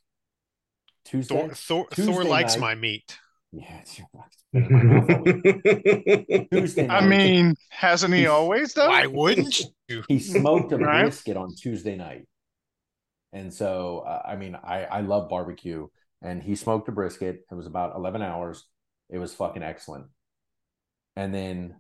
Tuesday. 1.06 1.36
Thor 1.36 1.54
Thor, 1.54 1.88
Thor 1.92 2.24
likes 2.24 2.54
night. 2.56 2.62
my 2.62 2.76
meat. 2.76 3.18
Yeah, 3.52 3.80
it's, 3.82 4.02
it's 4.02 4.44
been 4.52 4.66
in 4.66 4.84
my 4.84 4.94
mouth 4.94 5.10
all 5.10 5.24
week. 5.24 6.50
Tuesday 6.52 6.88
I 6.90 7.06
mean, 7.08 7.56
hasn't 7.70 8.14
he 8.14 8.28
always 8.28 8.74
though? 8.74 8.90
Why 8.90 9.06
wouldn't 9.08 9.62
you? 9.88 10.04
he 10.10 10.20
smoked 10.20 10.72
a 10.74 10.78
Right. 10.78 11.04
brisket 11.04 11.38
on 11.38 11.54
Tuesday 11.56 11.96
night, 11.96 12.28
and 13.36 13.54
so 13.54 14.00
uh, 14.00 14.22
I 14.26 14.36
mean, 14.36 14.56
I 14.56 14.86
I 14.86 15.02
love 15.02 15.30
barbecue, 15.30 15.88
and 16.22 16.42
he 16.42 16.56
smoked 16.56 16.88
a 16.88 16.92
brisket. 16.92 17.42
It 17.52 17.56
was 17.56 17.68
about 17.68 17.96
eleven 17.96 18.22
hours. 18.22 18.66
It 19.10 19.20
was 19.20 19.34
fucking 19.36 19.62
excellent. 19.62 20.06
And 21.16 21.34
then 21.34 21.76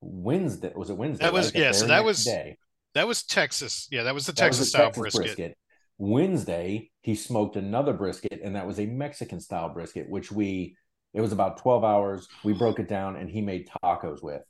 Wednesday 0.00 0.72
was 0.74 0.90
it 0.90 0.96
Wednesday? 0.96 1.24
That 1.24 1.32
was-? 1.32 1.54
Yeah, 1.54 1.72
so 1.72 1.86
that 1.86 2.04
was 2.04 2.24
day. 2.24 2.58
That 2.94 3.06
was 3.06 3.22
Texas. 3.22 3.88
Yeah, 3.90 4.02
that 4.02 4.14
was 4.14 4.26
the 4.26 4.32
That 4.32 4.42
Texas 4.42 4.66
a 4.66 4.70
style 4.70 4.90
Texas 4.90 5.14
brisket. 5.14 5.56
Wednesday, 5.98 6.90
he 7.02 7.14
smoked 7.14 7.56
another 7.56 7.92
brisket, 7.92 8.40
and 8.42 8.56
that 8.56 8.66
was 8.66 8.78
a 8.78 8.86
Mexican 8.86 9.40
style 9.40 9.70
brisket, 9.70 10.10
which 10.10 10.30
we 10.32 10.76
it 11.14 11.20
was 11.20 11.32
about 11.32 11.58
12 11.58 11.84
hours. 11.84 12.28
We 12.44 12.52
broke 12.52 12.78
it 12.78 12.88
down 12.88 13.16
and 13.16 13.30
he 13.30 13.40
made 13.40 13.70
tacos 13.82 14.22
with 14.22 14.42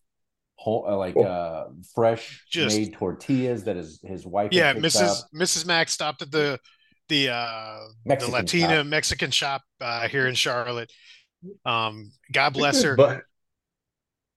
whole 0.57 0.85
uh, 0.89 0.97
like 0.97 1.17
uh 1.17 1.67
fresh 1.95 2.45
Just- 2.51 2.77
made 2.77 2.93
tortillas 2.95 3.65
that 3.65 3.77
his 3.77 4.01
his 4.03 4.27
wife 4.27 4.51
Yeah, 4.53 4.75
Mrs. 4.75 5.21
up. 5.21 5.27
Mrs. 5.35 5.67
Mac 5.67 5.89
stopped 5.89 6.23
at 6.23 6.31
the 6.31 6.59
the 7.09 7.29
uh 7.31 7.79
the 8.05 8.27
Latina 8.29 8.67
style. 8.67 8.85
Mexican 8.85 9.31
shop 9.31 9.63
uh 9.81 10.09
here 10.09 10.27
in 10.27 10.35
Charlotte. 10.35 10.91
Um, 11.65 12.11
God 12.33 12.55
bless 12.55 12.83
her. 12.83 12.97
But 12.97 13.23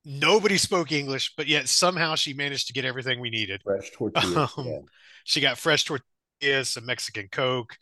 Nobody 0.06 0.58
spoke 0.58 0.92
English, 0.92 1.34
but 1.36 1.48
yet 1.48 1.68
somehow 1.68 2.16
she 2.16 2.34
managed 2.34 2.68
to 2.68 2.74
get 2.74 2.86
everything 2.86 3.20
we 3.20 3.30
needed. 3.30 3.62
fresh 3.64 3.92
tortillas. 3.92 4.52
Um, 4.58 4.66
yeah. 4.68 4.80
She 5.26 5.42
got 5.42 5.58
fresh 5.58 5.84
tortillas, 5.84 6.70
some 6.70 6.86
Mexican 6.86 7.28
Coke. 7.32 7.76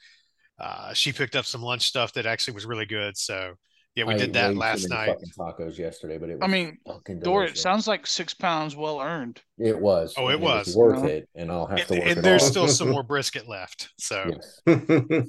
Uh, 0.60 0.94
she 0.94 1.14
picked 1.14 1.36
up 1.36 1.46
some 1.46 1.62
lunch 1.62 1.84
stuff 1.88 2.14
that 2.14 2.26
actually 2.26 2.56
was 2.56 2.66
really 2.66 2.86
good. 2.88 3.16
So 3.18 3.54
yeah, 3.98 4.06
we 4.06 4.14
I 4.14 4.18
did 4.18 4.30
ate 4.30 4.34
that 4.34 4.56
last 4.56 4.90
night. 4.90 5.08
Fucking 5.08 5.30
tacos 5.38 5.78
yesterday, 5.78 6.18
but 6.18 6.30
it 6.30 6.40
was 6.40 6.44
I 6.44 6.48
mean, 6.48 6.78
fucking 6.88 7.20
Dor, 7.20 7.44
it 7.46 7.58
sounds 7.58 7.88
like 7.88 8.08
six 8.08 8.34
pounds 8.34 8.76
well 8.76 9.02
earned. 9.02 9.42
it 9.58 9.78
was. 9.80 10.14
Oh, 10.18 10.30
it 10.30 10.36
and 10.36 10.44
was. 10.44 10.76
worth 10.76 10.98
Uh-huh. 11.00 11.08
it, 11.08 11.30
and 11.36 11.52
I'll 11.52 11.66
have 11.68 11.80
And, 11.80 11.88
to 11.88 11.94
work 11.96 12.08
and 12.08 12.20
it 12.20 12.22
there's 12.22 12.44
off. 12.44 12.50
still 12.52 12.68
some 12.68 12.90
more 12.90 13.04
brisket 13.14 13.48
left. 13.50 13.90
So 13.98 14.32
Yes. 14.32 14.62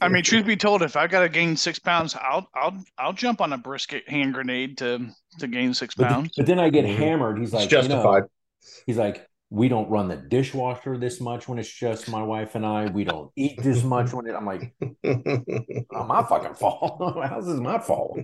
I 0.00 0.08
mean, 0.08 0.22
truth 0.22 0.46
be 0.46 0.56
told, 0.66 0.82
if 0.82 0.96
I 0.96 1.06
got 1.06 1.20
to 1.20 1.28
gain 1.28 1.56
six 1.56 1.78
pounds, 1.78 2.14
I'll 2.20 2.48
I'll 2.54 2.76
I'll 2.98 3.12
jump 3.12 3.40
on 3.40 3.52
a 3.52 3.58
brisket 3.58 4.08
hand 4.08 4.34
grenade 4.34 4.78
to 4.78 5.08
to 5.38 5.46
gain 5.48 5.74
six 5.74 5.94
pounds. 5.94 6.30
but 6.36 6.46
then 6.46 6.58
I 6.58 6.70
get 6.70 6.84
Mhm. 6.84 6.96
hammered. 6.96 7.38
He's 7.38 7.54
it's 7.54 7.54
like, 7.54 7.70
you 7.70 7.88
know, 7.88 8.02
justified. 8.02 8.22
He's 8.86 8.96
like, 8.96 9.26
we 9.50 9.68
don't 9.68 9.88
run 9.88 10.08
the 10.08 10.16
dishwasher 10.16 10.98
this 10.98 11.20
much 11.20 11.48
when 11.48 11.58
it's 11.58 11.72
just 11.72 12.08
my 12.08 12.22
wife 12.22 12.54
and 12.54 12.66
I. 12.66 12.86
We 12.86 13.04
don't 13.04 13.30
eat 13.36 13.62
this 13.62 13.82
much 13.82 14.12
when 14.12 14.26
it. 14.26 14.34
I'm 14.34 14.44
like, 14.46 14.74
oh, 15.94 16.04
my 16.04 16.22
fucking 16.22 16.54
fault. 16.54 17.16
How's 17.28 17.46
this 17.46 17.58
my 17.60 17.78
fault? 17.78 18.18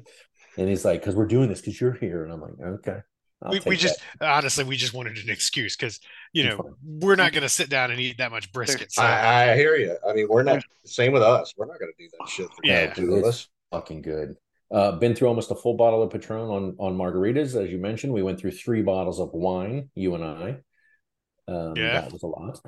And 0.57 0.69
he's 0.69 0.85
like, 0.85 1.01
because 1.01 1.15
we're 1.15 1.27
doing 1.27 1.49
this 1.49 1.61
because 1.61 1.81
you're 1.81 1.93
here. 1.93 2.25
And 2.25 2.33
I'm 2.33 2.41
like, 2.41 2.61
okay. 2.61 2.99
I'll 3.43 3.53
we, 3.53 3.61
we 3.67 3.77
just 3.77 4.01
that. 4.21 4.31
honestly 4.31 4.65
we 4.65 4.77
just 4.77 4.95
wanted 4.95 5.19
an 5.19 5.29
excuse 5.29 5.77
because 5.77 6.01
you 6.33 6.45
know 6.45 6.77
we're 6.83 7.17
not 7.17 7.33
going 7.33 7.43
to 7.43 7.49
sit 7.49 7.69
down 7.69 7.91
and 7.91 8.01
eat 8.01 8.19
that 8.19 8.31
much 8.31 8.51
brisket. 8.53 8.93
So 8.93 9.03
I, 9.03 9.53
I 9.53 9.57
hear 9.57 9.77
you. 9.77 9.97
I 10.09 10.15
mean, 10.15 10.29
we're 10.31 10.45
not 10.45 10.65
same 10.87 11.13
with 11.13 11.23
us. 11.23 11.53
We're 11.57 11.67
not 11.67 11.79
going 11.79 11.93
to 11.97 12.03
do 12.05 12.09
that 12.19 12.29
shit. 12.29 12.47
For 12.47 12.61
Yeah. 12.63 12.95
two 12.95 13.15
of 13.17 13.25
us. 13.25 13.49
fucking 13.71 14.03
good. 14.03 14.37
Uh, 14.71 14.93
been 14.93 15.15
through 15.15 15.29
almost 15.29 15.51
a 15.51 15.55
full 15.55 15.75
bottle 15.75 16.03
of 16.03 16.11
Patron 16.11 16.49
on 16.49 16.77
on 16.79 16.97
margaritas, 16.97 17.61
as 17.61 17.71
you 17.71 17.79
mentioned. 17.79 18.13
We 18.13 18.23
went 18.23 18.41
through 18.41 18.53
three 18.53 18.83
bottles 18.83 19.21
of 19.21 19.31
wine, 19.33 19.91
you 19.95 20.15
and 20.15 20.25
I. 20.25 20.57
Um, 21.47 21.75
Yeah. 21.77 22.01
that 22.01 22.13
was 22.13 22.23
a 22.23 22.27
lot. 22.27 22.61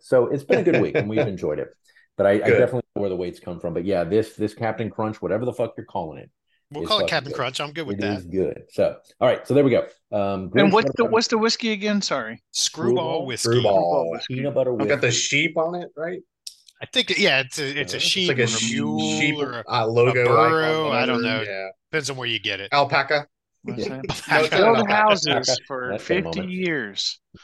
so 0.00 0.26
it's 0.28 0.44
been 0.44 0.60
a 0.60 0.62
good 0.62 0.80
week, 0.80 0.94
and 0.94 1.08
we've 1.08 1.18
enjoyed 1.18 1.58
it. 1.58 1.68
But 2.16 2.26
I, 2.26 2.30
I 2.32 2.38
definitely 2.38 2.82
know 2.96 3.02
where 3.02 3.10
the 3.10 3.16
weights 3.16 3.40
come 3.40 3.60
from. 3.60 3.74
But 3.74 3.84
yeah, 3.84 4.04
this 4.04 4.34
this 4.34 4.54
Captain 4.54 4.88
Crunch, 4.88 5.20
whatever 5.20 5.44
the 5.44 5.52
fuck 5.52 5.74
you're 5.76 5.84
calling 5.86 6.18
it, 6.18 6.30
we'll 6.72 6.82
it's 6.84 6.88
call 6.88 6.98
it 6.98 7.02
fucking 7.02 7.08
Captain 7.10 7.32
good. 7.32 7.36
Crunch. 7.36 7.60
I'm 7.60 7.72
good 7.72 7.86
with 7.86 7.98
it 7.98 8.02
that. 8.02 8.18
is 8.18 8.24
good. 8.26 8.64
So 8.70 8.96
all 9.20 9.28
right, 9.28 9.46
so 9.46 9.54
there 9.54 9.64
we 9.64 9.70
go. 9.70 9.86
Um, 10.12 10.50
And 10.54 10.72
what's 10.72 10.90
the 10.96 11.02
about 11.04 11.12
what's 11.12 11.28
the 11.28 11.38
whiskey 11.38 11.72
again? 11.72 12.02
Sorry. 12.02 12.42
Screwball 12.52 13.26
Screwball? 13.26 13.26
whiskey. 13.26 13.48
Screwball. 13.50 14.18
peanut 14.28 14.54
butter? 14.54 14.80
I've 14.80 14.88
got 14.88 15.00
the 15.00 15.10
sheep 15.10 15.56
on 15.56 15.74
it, 15.74 15.90
right? 15.96 16.20
I 16.82 16.86
think 16.86 17.16
yeah, 17.18 17.40
it's 17.40 17.58
a 17.60 17.80
it's 17.80 17.92
a 17.92 17.96
It's 17.96 18.04
sheep 18.04 18.30
It's 18.30 18.38
like 18.38 18.38
a 18.38 18.42
or 18.42 18.44
a 18.44 18.48
she- 18.48 18.74
mule 18.74 19.20
sheep 19.20 19.38
or 19.38 19.60
a, 19.60 19.64
uh, 19.72 19.86
logo. 19.86 20.24
burrow, 20.26 20.88
icon, 20.88 20.96
I 21.02 21.06
don't 21.06 21.22
know. 21.22 21.42
Yeah, 21.42 21.68
depends 21.90 22.10
on 22.10 22.16
where 22.16 22.26
you 22.28 22.40
get 22.40 22.58
it. 22.60 22.70
alpaca. 22.72 23.26
What's 23.62 23.86
Yeah. 23.86 24.00
that? 24.02 24.04
No, 24.28 24.40
it's 24.40 24.50
not 24.50 24.74
Build 24.74 24.88
houses 24.90 25.60
for 25.68 25.90
That's 25.92 26.02
fifty 26.04 26.40
moment. 26.40 26.50
years. 26.50 27.20
Uh, 27.34 27.38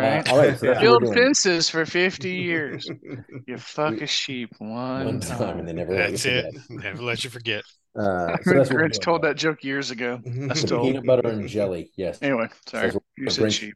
Right? 0.00 0.32
all 0.32 0.38
right, 0.38 0.58
so 0.58 0.80
Build 0.80 1.12
fences 1.12 1.68
for 1.68 1.84
fifty 1.84 2.30
years. 2.36 2.88
You 3.46 3.58
fuck 3.58 4.00
a 4.00 4.06
sheep 4.06 4.48
one, 4.58 5.04
One 5.04 5.20
time, 5.20 5.58
and 5.58 5.68
they 5.68 5.74
never 5.74 5.92
let 5.94 6.06
you 6.06 6.10
That's 6.12 6.24
it. 6.24 6.54
Never 6.70 7.02
let 7.02 7.24
you 7.24 7.28
forget. 7.28 7.64
Uh, 7.98 8.36
I 8.38 8.42
so 8.42 8.54
that's 8.54 8.70
what 8.70 8.78
Grinch 8.78 9.00
told 9.00 9.22
guys. 9.22 9.30
that 9.30 9.36
joke 9.36 9.64
years 9.64 9.90
ago. 9.90 10.20
I 10.24 10.54
The 10.54 10.54
still. 10.54 10.82
peanut 10.82 11.04
butter 11.04 11.28
and 11.28 11.46
jelly. 11.48 11.90
Yes. 11.96 12.18
Anyway, 12.22 12.48
sorry. 12.66 12.90
Says 12.90 13.00
You 13.16 13.30
said 13.30 13.44
Grinch. 13.44 13.58
sheep. 13.60 13.74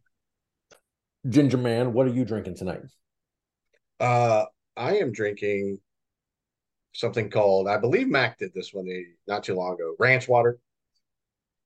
Ginger 1.29 1.59
man, 1.59 1.93
what 1.93 2.07
are 2.07 2.13
you 2.13 2.25
drinking 2.25 2.57
tonight? 2.57 2.81
Uh, 3.99 4.45
I 4.77 4.97
am 4.99 5.13
drinking 5.13 5.79
something 6.93 7.31
called, 7.31 7.69
I 7.69 7.79
believe 7.79 8.09
Mac 8.09 8.39
did 8.39 8.53
this 8.55 8.73
one 8.73 8.87
not 9.27 9.43
too 9.45 9.55
long 9.55 9.75
ago, 9.75 9.95
ranch 9.99 10.29
water. 10.29 10.59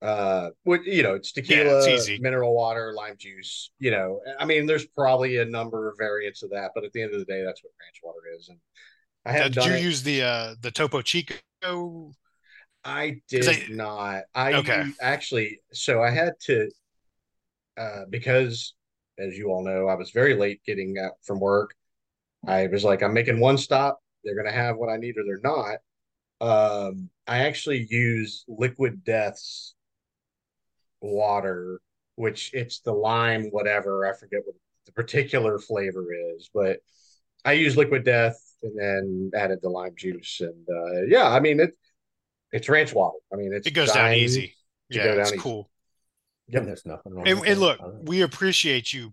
Uh, 0.02 0.50
what 0.64 0.82
you 0.84 1.02
know, 1.02 1.14
it's 1.14 1.30
tequila, 1.32 1.78
it's 1.78 1.86
easy. 2.08 2.18
mineral 2.20 2.54
water, 2.54 2.94
lime 2.94 3.16
juice. 3.18 3.70
You 3.78 3.90
know, 3.90 4.20
I 4.38 4.46
mean, 4.46 4.64
there's 4.64 4.86
probably 4.86 5.36
a 5.36 5.44
number 5.44 5.90
of 5.90 5.98
variants 5.98 6.42
of 6.42 6.50
that, 6.50 6.70
but 6.74 6.84
at 6.84 6.92
the 6.94 7.02
end 7.02 7.12
of 7.12 7.20
the 7.20 7.26
day, 7.26 7.42
that's 7.44 7.62
what 7.62 7.72
ranch 7.82 8.00
water 8.02 8.20
is. 8.38 8.48
And 8.48 8.58
I 9.26 9.32
Now, 9.32 9.36
haven't 9.38 9.54
did 9.56 9.64
you 9.66 9.72
it. 9.74 9.82
use 9.82 10.02
the 10.02 10.22
uh 10.22 10.54
the 10.62 10.70
Topo 10.70 11.02
Chico? 11.02 12.12
I 12.84 13.20
did 13.28 13.48
I- 13.48 13.66
not. 13.70 14.24
I 14.34 14.54
Okay. 14.54 14.84
actually, 15.00 15.60
so 15.72 16.02
I 16.02 16.10
had 16.10 16.34
to, 16.46 16.70
uh, 17.76 18.04
because 18.08 18.74
as 19.18 19.36
you 19.36 19.50
all 19.50 19.62
know, 19.62 19.86
I 19.86 19.94
was 19.94 20.10
very 20.10 20.34
late 20.34 20.62
getting 20.64 20.96
out 20.98 21.12
from 21.22 21.40
work. 21.40 21.74
I 22.46 22.66
was 22.68 22.84
like, 22.84 23.02
I'm 23.02 23.12
making 23.12 23.38
one 23.38 23.58
stop. 23.58 24.02
They're 24.24 24.34
going 24.34 24.46
to 24.46 24.52
have 24.52 24.76
what 24.76 24.88
I 24.88 24.96
need 24.96 25.16
or 25.18 25.24
they're 25.24 25.40
not. 25.42 25.78
Um, 26.40 27.10
I 27.26 27.40
actually 27.40 27.86
use 27.90 28.44
Liquid 28.48 29.04
Death's 29.04 29.74
water 31.02 31.80
which 32.20 32.50
it's 32.52 32.80
the 32.80 32.92
lime, 32.92 33.46
whatever. 33.46 34.06
I 34.06 34.12
forget 34.14 34.42
what 34.44 34.54
the 34.84 34.92
particular 34.92 35.58
flavor 35.58 36.08
is, 36.12 36.50
but 36.52 36.80
I 37.46 37.52
use 37.54 37.78
liquid 37.78 38.04
death 38.04 38.38
and 38.62 38.78
then 38.78 39.30
added 39.34 39.60
the 39.62 39.70
lime 39.70 39.94
juice. 39.96 40.42
And 40.42 40.66
uh, 40.68 41.02
yeah, 41.08 41.26
I 41.28 41.40
mean, 41.40 41.60
it, 41.60 41.70
it's 42.52 42.68
ranch 42.68 42.92
water. 42.94 43.18
I 43.32 43.36
mean, 43.36 43.52
it's 43.52 43.66
It 43.66 43.72
goes 43.72 43.92
down 43.92 44.12
easy. 44.14 44.54
Yeah, 44.88 45.04
go 45.14 45.20
it's 45.20 45.30
easy. 45.30 45.38
cool. 45.38 45.70
Yep. 46.48 46.64
There's 46.64 46.86
nothing 46.86 47.14
wrong. 47.14 47.28
And, 47.28 47.40
with 47.40 47.48
and 47.48 47.60
look, 47.60 47.80
All 47.80 47.90
right. 47.92 48.02
we 48.08 48.22
appreciate 48.22 48.92
you 48.92 49.12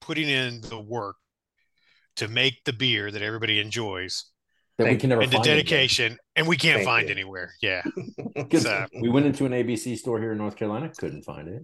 putting 0.00 0.28
in 0.28 0.60
the 0.62 0.78
work 0.80 1.16
to 2.16 2.28
make 2.28 2.62
the 2.64 2.72
beer 2.74 3.10
that 3.10 3.22
everybody 3.22 3.58
enjoys 3.58 4.26
that 4.78 4.86
we 4.88 4.96
can 4.96 5.08
never 5.10 5.22
and 5.22 5.30
the 5.30 5.36
find 5.36 5.46
again. 5.46 5.56
dedication, 5.56 6.18
and 6.36 6.46
we 6.46 6.56
can't 6.56 6.76
Thank 6.76 6.86
find 6.86 7.06
you. 7.08 7.12
anywhere. 7.14 7.52
Yeah, 7.62 7.82
So- 8.58 8.86
we 9.00 9.08
went 9.08 9.26
into 9.26 9.46
an 9.46 9.52
ABC 9.52 9.96
store 9.96 10.18
here 10.20 10.32
in 10.32 10.38
North 10.38 10.56
Carolina, 10.56 10.90
couldn't 10.96 11.22
find 11.22 11.48
it. 11.48 11.62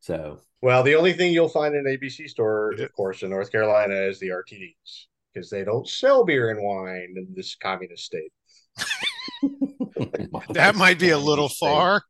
So 0.00 0.40
Well, 0.62 0.82
the 0.82 0.94
only 0.94 1.12
thing 1.14 1.32
you'll 1.32 1.48
find 1.48 1.74
in 1.74 1.86
an 1.86 1.98
ABC 1.98 2.28
store, 2.28 2.72
of 2.72 2.92
course, 2.92 3.22
in 3.22 3.30
North 3.30 3.50
Carolina 3.52 3.94
is 3.94 4.18
the 4.20 4.28
RTDs 4.28 5.06
because 5.32 5.50
they 5.50 5.64
don't 5.64 5.88
sell 5.88 6.24
beer 6.24 6.50
and 6.50 6.62
wine 6.62 7.14
in 7.16 7.26
this 7.34 7.56
communist 7.56 8.04
state. 8.04 8.32
That 10.50 10.74
might 10.76 10.98
be 10.98 11.10
a 11.10 11.18
little 11.18 11.48
far. 11.48 12.02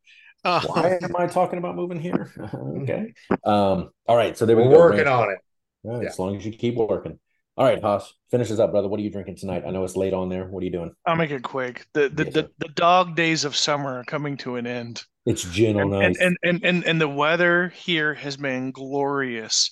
Uh, 0.44 0.60
Why 0.66 0.98
am 1.00 1.16
I 1.16 1.26
talking 1.26 1.58
about 1.58 1.74
moving 1.76 1.98
here? 2.00 2.30
okay. 2.82 3.14
Um. 3.44 3.90
All 4.06 4.16
right. 4.16 4.36
So 4.36 4.44
there 4.46 4.56
we 4.56 4.64
We're 4.64 4.76
working 4.78 5.04
Branch- 5.04 5.08
on 5.08 5.30
it. 5.30 5.38
All 5.84 5.92
right, 5.94 6.02
Yeah. 6.02 6.08
As 6.10 6.18
long 6.18 6.36
as 6.36 6.44
you 6.44 6.52
keep 6.52 6.74
working. 6.76 7.18
All 7.56 7.64
right, 7.64 7.80
Haas, 7.80 8.12
finish 8.32 8.50
us 8.50 8.58
up, 8.58 8.72
brother. 8.72 8.88
What 8.88 8.98
are 8.98 9.02
you 9.04 9.10
drinking 9.10 9.36
tonight? 9.36 9.62
I 9.64 9.70
know 9.70 9.84
it's 9.84 9.94
late 9.96 10.12
on 10.12 10.28
there. 10.28 10.46
What 10.48 10.60
are 10.62 10.64
you 10.64 10.72
doing? 10.72 10.92
I'll 11.06 11.14
make 11.14 11.30
it 11.30 11.42
quick. 11.44 11.86
The 11.94 12.08
the, 12.08 12.24
Yes, 12.24 12.34
the, 12.34 12.50
the 12.58 12.68
dog 12.70 13.14
days 13.14 13.44
of 13.44 13.54
summer 13.54 14.00
are 14.00 14.04
coming 14.04 14.36
to 14.38 14.56
an 14.56 14.66
end. 14.66 15.04
It's 15.24 15.44
gin 15.44 15.78
on 15.80 15.92
and, 15.94 16.04
ice. 16.04 16.16
and, 16.20 16.36
and, 16.42 16.64
and, 16.64 16.84
and 16.84 17.00
the 17.00 17.08
weather 17.08 17.68
here 17.68 18.12
has 18.14 18.36
been 18.36 18.72
glorious. 18.72 19.70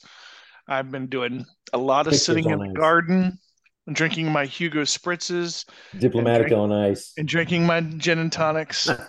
I've 0.69 0.91
been 0.93 1.09
doing 1.09 1.45
a 1.73 1.79
lot 1.79 2.07
of 2.07 2.13
Pictures 2.13 2.25
sitting 2.27 2.45
in 2.47 2.53
on 2.53 2.59
the 2.61 2.67
ice. 2.71 2.77
garden, 2.77 3.39
and 3.87 3.97
drinking 3.97 4.31
my 4.31 4.45
Hugo 4.47 4.83
spritzes, 4.83 5.65
Diplomatic 5.99 6.49
drink- 6.49 6.61
on 6.61 6.73
ice. 6.73 7.13
and 7.17 7.27
drinking 7.27 7.67
my 7.67 7.81
gin 7.81 8.19
and 8.19 8.33
tonics. 8.33 8.89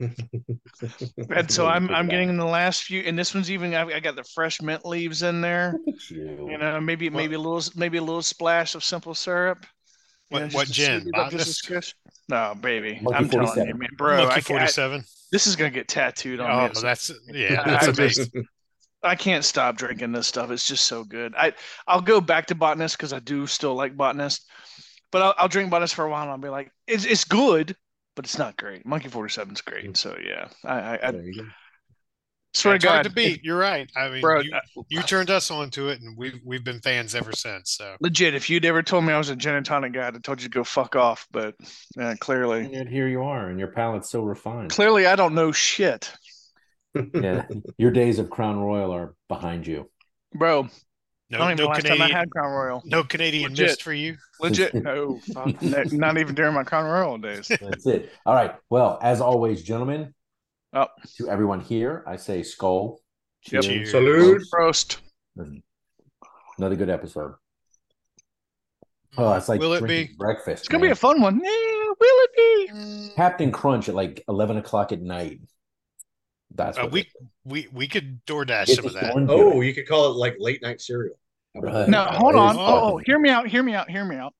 And 0.00 1.50
so 1.50 1.66
I'm 1.66 1.90
I'm 1.90 2.06
guy. 2.06 2.12
getting 2.12 2.36
the 2.36 2.44
last 2.44 2.84
few, 2.84 3.00
and 3.02 3.18
this 3.18 3.34
one's 3.34 3.50
even 3.50 3.74
I, 3.74 3.82
I 3.96 4.00
got 4.00 4.14
the 4.14 4.22
fresh 4.22 4.62
mint 4.62 4.84
leaves 4.86 5.22
in 5.22 5.40
there. 5.40 5.74
You. 6.08 6.48
You 6.50 6.58
know, 6.58 6.80
maybe 6.80 7.10
maybe 7.10 7.34
a 7.34 7.38
little 7.38 7.62
maybe 7.74 7.98
a 7.98 8.02
little 8.02 8.22
splash 8.22 8.74
of 8.76 8.84
simple 8.84 9.12
syrup. 9.14 9.66
you 10.30 10.38
What- 10.38 10.40
know, 10.52 10.56
what 10.56 10.68
gin? 10.68 11.00
sweeten 11.02 11.10
it 11.14 11.18
up 11.18 11.30
just 11.32 11.64
a 11.64 11.68
Botanist? 11.68 11.94
skosh. 11.96 12.10
No, 12.28 12.54
baby, 12.60 13.00
Monkey 13.02 13.18
I'm 13.18 13.28
telling 13.28 13.66
you, 13.66 13.74
man, 13.74 13.88
bro. 13.96 14.14
I, 14.14 14.18
Monkey 14.24 14.34
I, 14.36 14.40
forty 14.40 14.66
seven. 14.68 15.02
this 15.32 15.46
is 15.48 15.56
gonna 15.56 15.70
get 15.70 15.88
tattooed 15.88 16.38
on 16.40 16.48
Oh, 16.50 16.68
me. 16.68 16.80
that's 16.80 17.10
yeah, 17.32 17.64
that's 17.66 17.86
amazing. 17.98 18.30
Just- 19.02 19.10
I 19.12 19.14
can't 19.14 19.44
stop 19.44 19.76
drinking 19.76 20.12
this 20.12 20.26
stuff. 20.26 20.50
It's 20.50 20.66
just 20.66 20.86
so 20.86 21.04
good. 21.04 21.34
I 21.36 21.52
I'll 21.86 22.00
go 22.00 22.20
back 22.20 22.46
to 22.46 22.54
botanist 22.54 22.96
because 22.96 23.12
I 23.12 23.18
do 23.20 23.46
still 23.46 23.74
like 23.74 23.96
botanist, 23.96 24.48
but 25.12 25.22
I'll, 25.22 25.34
I'll 25.38 25.48
drink 25.48 25.70
botanist 25.70 25.94
for 25.94 26.04
a 26.04 26.10
while 26.10 26.22
and 26.22 26.30
I'll 26.30 26.38
be 26.38 26.48
like, 26.48 26.70
it's 26.86 27.04
it's 27.04 27.24
good, 27.24 27.76
but 28.16 28.24
it's 28.24 28.38
not 28.38 28.56
great. 28.56 28.84
Monkey 28.86 29.08
Forty 29.08 29.30
Seven 29.32 29.54
is 29.54 29.60
great. 29.60 29.96
So 29.96 30.16
yeah, 30.24 30.48
I 30.64 30.74
I, 30.80 30.98
I 31.08 31.10
There 31.12 31.22
you 31.22 31.42
go. 31.42 31.48
swear 32.54 32.74
it's 32.74 32.82
to 32.84 32.90
hard 32.90 33.04
God, 33.04 33.08
to 33.10 33.14
beat. 33.14 33.44
You're 33.44 33.58
right. 33.58 33.88
I 33.96 34.08
mean, 34.08 34.20
bro. 34.20 34.40
you, 34.40 34.50
uh, 34.52 34.82
you 34.88 35.02
turned 35.02 35.30
us 35.30 35.50
onto 35.52 35.88
it, 35.88 36.00
and 36.00 36.16
we've 36.18 36.40
we've 36.44 36.64
been 36.64 36.80
fans 36.80 37.14
ever 37.14 37.30
since. 37.32 37.72
So 37.76 37.94
legit, 38.00 38.34
if 38.34 38.50
you'd 38.50 38.64
ever 38.64 38.82
told 38.82 39.04
me 39.04 39.12
I 39.12 39.18
was 39.18 39.28
a 39.28 39.36
gin 39.36 39.54
and 39.54 39.64
tonic 39.64 39.92
guy, 39.92 40.08
I'd 40.08 40.14
have 40.14 40.22
told 40.24 40.42
you 40.42 40.48
to 40.48 40.54
go 40.54 40.64
fuck 40.64 40.96
off. 40.96 41.26
But 41.30 41.54
uh, 42.00 42.16
clearly, 42.18 42.62
And 42.64 42.72
yet 42.72 42.88
here 42.88 43.06
you 43.06 43.22
are, 43.22 43.48
and 43.48 43.58
your 43.60 43.68
palate's 43.68 44.10
so 44.10 44.22
refined. 44.22 44.70
clearly, 44.70 45.06
I 45.06 45.14
don't 45.14 45.34
know 45.36 45.52
shit, 45.52 46.12
Yeah, 47.14 47.46
your 47.78 47.90
days 47.90 48.18
of 48.18 48.30
Crown 48.30 48.58
Royal 48.60 48.92
are 48.92 49.14
behind 49.28 49.66
you. 49.66 49.90
bro. 50.34 50.64
I 51.30 51.36
no 51.36 51.38
don't 51.38 51.50
even 51.52 51.56
know 51.58 51.64
no 51.64 51.70
last 51.72 51.86
time 51.86 52.00
I 52.02 52.08
had 52.08 52.30
Crown 52.30 52.50
Royal. 52.52 52.82
no 52.86 53.04
Canadian 53.04 53.50
Legit. 53.50 53.66
mist 53.66 53.82
for 53.82 53.92
you. 53.92 54.16
Legit, 54.40 54.72
no, 54.82 55.18
fuck, 55.34 55.60
not 55.92 56.16
even 56.16 56.34
during 56.34 56.54
my 56.54 56.64
Crown 56.64 56.86
Royal 56.86 57.18
days. 57.18 57.48
That's 57.48 57.86
it. 57.86 58.10
All 58.24 58.34
right. 58.34 58.54
Well, 58.70 58.98
as 59.02 59.20
always, 59.20 59.62
gentlemen, 59.62 60.14
Oh. 60.72 60.86
to 61.16 61.28
everyone 61.28 61.60
here, 61.60 62.02
I 62.06 62.16
say 62.16 62.42
skull. 62.42 63.00
Yep. 63.50 63.62
Cheers. 63.62 63.90
Salute. 63.90 64.42
Roast. 64.54 65.00
Another 66.58 66.76
good 66.76 66.90
episode. 66.90 67.34
Hmm. 69.14 69.20
Oh, 69.22 69.32
it's 69.34 69.48
like 69.48 69.60
Will 69.60 69.74
it 69.74 69.80
drinking 69.80 70.12
be? 70.12 70.16
breakfast. 70.16 70.62
It's 70.62 70.68
gonna 70.68 70.82
be 70.82 70.90
a 70.90 70.94
fun 70.94 71.20
one. 71.20 71.40
Yeah, 71.42 71.50
will 71.50 71.96
it 72.00 72.30
be? 72.36 73.12
Captain 73.16 73.50
Crunch 73.52 73.88
at 73.88 73.94
like 73.94 74.22
eleven 74.28 74.56
o'clock 74.56 74.92
at 74.92 75.00
night. 75.00 75.40
That's 76.58 76.76
Uh, 76.76 76.82
what 76.82 76.92
we 76.92 77.06
we 77.44 77.68
we 77.72 77.88
could 77.88 78.20
DoorDash 78.26 78.66
some 78.74 78.84
of 78.86 78.92
that. 78.94 79.12
Oh, 79.14 79.26
killer. 79.52 79.64
you 79.64 79.72
could 79.72 79.88
call 79.88 80.10
it 80.10 80.16
like 80.16 80.36
late 80.38 80.60
night 80.60 80.80
cereal. 80.82 81.16
Right. 81.54 81.88
No, 81.88 82.02
hold 82.04 82.34
on. 82.34 82.56
Oh, 82.58 82.94
oh, 82.94 82.96
hear 82.98 83.18
me 83.18 83.30
out. 83.30 83.46
Hear 83.48 83.62
me 83.62 83.74
out. 83.74 83.88
Hear 83.88 84.04
me 84.04 84.16
out. 84.16 84.34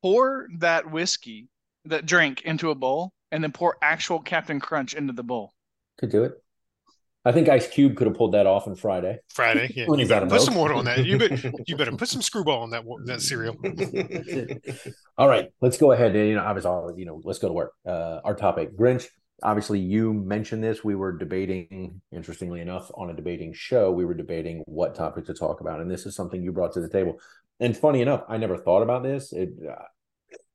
Pour 0.00 0.46
that 0.58 0.90
whiskey, 0.90 1.48
that 1.84 2.06
drink 2.06 2.42
into 2.42 2.70
a 2.70 2.74
bowl, 2.74 3.12
and 3.32 3.42
then 3.42 3.52
pour 3.52 3.76
actual 3.82 4.20
Captain 4.20 4.60
Crunch 4.60 4.94
into 4.94 5.12
the 5.12 5.22
bowl. 5.22 5.52
Could 5.98 6.10
do 6.10 6.24
it. 6.24 6.32
I 7.24 7.32
think 7.32 7.48
Ice 7.48 7.66
Cube 7.66 7.96
could 7.96 8.06
have 8.06 8.16
pulled 8.16 8.34
that 8.34 8.46
off 8.46 8.68
on 8.68 8.76
Friday. 8.76 9.18
Friday. 9.34 9.72
Yeah, 9.74 9.86
When 9.88 9.98
you 9.98 10.06
better 10.06 10.26
of 10.26 10.30
put 10.30 10.42
some 10.42 10.54
water 10.54 10.74
on 10.74 10.84
that. 10.84 11.04
You 11.04 11.18
better 11.18 11.52
you 11.66 11.76
better 11.76 11.90
put 11.96 12.08
some 12.08 12.22
screwball 12.22 12.62
on 12.62 12.70
that 12.70 12.84
that 13.06 13.20
cereal. 13.20 13.56
All 15.18 15.26
right, 15.28 15.48
let's 15.60 15.78
go 15.78 15.90
ahead. 15.90 16.14
and 16.14 16.28
You 16.28 16.36
know, 16.36 16.44
obviously, 16.44 16.94
you 16.96 17.06
know, 17.06 17.20
let's 17.24 17.40
go 17.40 17.48
to 17.48 17.54
work. 17.54 17.72
Uh, 17.84 18.20
our 18.24 18.36
topic, 18.36 18.76
Grinch. 18.78 19.08
Obviously, 19.42 19.78
you 19.78 20.14
mentioned 20.14 20.64
this. 20.64 20.82
We 20.82 20.94
were 20.94 21.12
debating, 21.12 22.00
interestingly 22.10 22.60
enough, 22.60 22.90
on 22.94 23.10
a 23.10 23.14
debating 23.14 23.52
show. 23.52 23.92
We 23.92 24.04
were 24.04 24.14
debating 24.14 24.62
what 24.66 24.94
topic 24.94 25.26
to 25.26 25.34
talk 25.34 25.60
about, 25.60 25.80
and 25.80 25.90
this 25.90 26.06
is 26.06 26.16
something 26.16 26.42
you 26.42 26.52
brought 26.52 26.72
to 26.74 26.80
the 26.80 26.88
table. 26.88 27.20
And 27.60 27.76
funny 27.76 28.00
enough, 28.00 28.22
I 28.28 28.38
never 28.38 28.56
thought 28.56 28.82
about 28.82 29.02
this 29.02 29.32
it, 29.32 29.50
uh, 29.68 29.84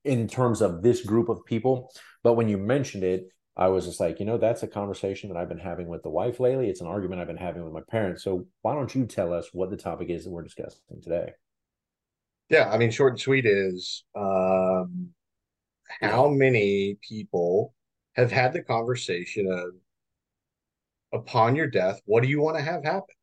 in 0.04 0.28
terms 0.28 0.62
of 0.62 0.82
this 0.82 1.06
group 1.06 1.30
of 1.30 1.46
people, 1.46 1.92
but 2.24 2.34
when 2.34 2.50
you 2.50 2.58
mentioned 2.58 3.04
it, 3.04 3.28
I 3.56 3.68
was 3.68 3.86
just 3.86 4.00
like, 4.00 4.20
you 4.20 4.26
know, 4.26 4.38
that's 4.38 4.64
a 4.64 4.68
conversation 4.68 5.30
that 5.30 5.38
I've 5.38 5.50
been 5.50 5.60
having 5.60 5.88
with 5.88 6.04
the 6.04 6.10
wife 6.10 6.40
lately. 6.40 6.70
It's 6.70 6.82
an 6.82 6.88
argument 6.88 7.22
I've 7.22 7.28
been 7.28 7.38
having 7.38 7.64
with 7.64 7.74
my 7.74 7.82
parents. 7.90 8.24
So 8.24 8.48
why 8.62 8.74
don't 8.74 8.94
you 8.96 9.06
tell 9.06 9.34
us 9.34 9.50
what 9.52 9.70
the 9.70 9.78
topic 9.78 10.10
is 10.10 10.24
that 10.24 10.32
we're 10.32 10.44
discussing 10.44 10.80
today? 11.04 11.34
Yeah, 12.50 12.70
I 12.70 12.78
mean, 12.78 12.92
short 12.92 13.14
and 13.14 13.20
sweet 13.20 13.46
is 13.46 14.04
um, 14.16 15.10
how 16.02 16.30
many 16.30 16.98
people 17.08 17.74
have 18.16 18.32
had 18.32 18.54
the 18.54 18.62
conversation 18.62 19.48
of 19.52 19.74
upon 21.14 21.56
your 21.56 21.68
death, 21.68 22.02
what 22.06 22.24
do 22.24 22.30
you 22.30 22.42
want 22.42 22.58
to 22.58 22.64
have 22.64 22.84
happen? 22.84 23.16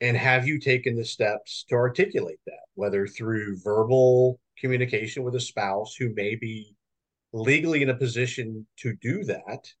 And 0.00 0.16
have 0.16 0.46
you 0.46 0.58
taken 0.58 0.96
the 0.96 1.04
steps 1.04 1.64
to 1.68 1.74
articulate 1.74 2.40
that, 2.46 2.66
whether 2.74 3.06
through 3.06 3.58
verbal 3.62 4.38
communication 4.58 5.22
with 5.22 5.34
a 5.34 5.40
spouse 5.40 5.94
who 5.94 6.14
may 6.14 6.34
be 6.34 6.74
legally 7.32 7.82
in 7.82 7.90
a 7.90 7.94
position 7.94 8.66
to 8.78 8.94
do 9.00 9.24
that, 9.24 9.72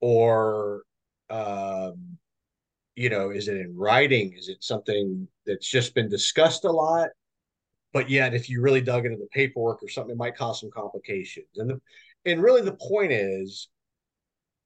or 0.00 0.82
um, 1.30 2.18
you 2.94 3.10
know, 3.10 3.30
is 3.30 3.48
it 3.48 3.56
in 3.56 3.76
writing? 3.76 4.34
Is 4.36 4.48
it 4.48 4.62
something 4.62 5.28
that's 5.46 5.68
just 5.68 5.94
been 5.94 6.08
discussed 6.08 6.64
a 6.64 6.70
lot? 6.70 7.10
but 7.92 8.10
yet 8.10 8.34
if 8.34 8.48
you 8.48 8.60
really 8.60 8.80
dug 8.80 9.06
into 9.06 9.18
the 9.18 9.28
paperwork 9.32 9.82
or 9.82 9.88
something 9.88 10.12
it 10.12 10.18
might 10.18 10.36
cause 10.36 10.60
some 10.60 10.70
complications 10.70 11.46
and 11.56 11.70
the, 11.70 11.80
and 12.28 12.42
really 12.42 12.62
the 12.62 12.72
point 12.72 13.12
is 13.12 13.68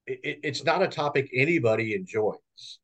it, 0.05 0.39
it's 0.43 0.63
not 0.63 0.81
a 0.81 0.87
topic 0.87 1.29
anybody 1.33 1.95
enjoys 1.95 2.79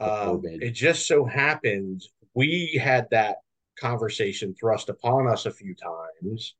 um, 0.00 0.42
it 0.44 0.70
just 0.70 1.06
so 1.06 1.24
happened 1.24 2.02
we 2.34 2.78
had 2.82 3.06
that 3.10 3.36
conversation 3.78 4.54
thrust 4.58 4.88
upon 4.88 5.28
us 5.28 5.46
a 5.46 5.50
few 5.50 5.74
times 5.74 6.54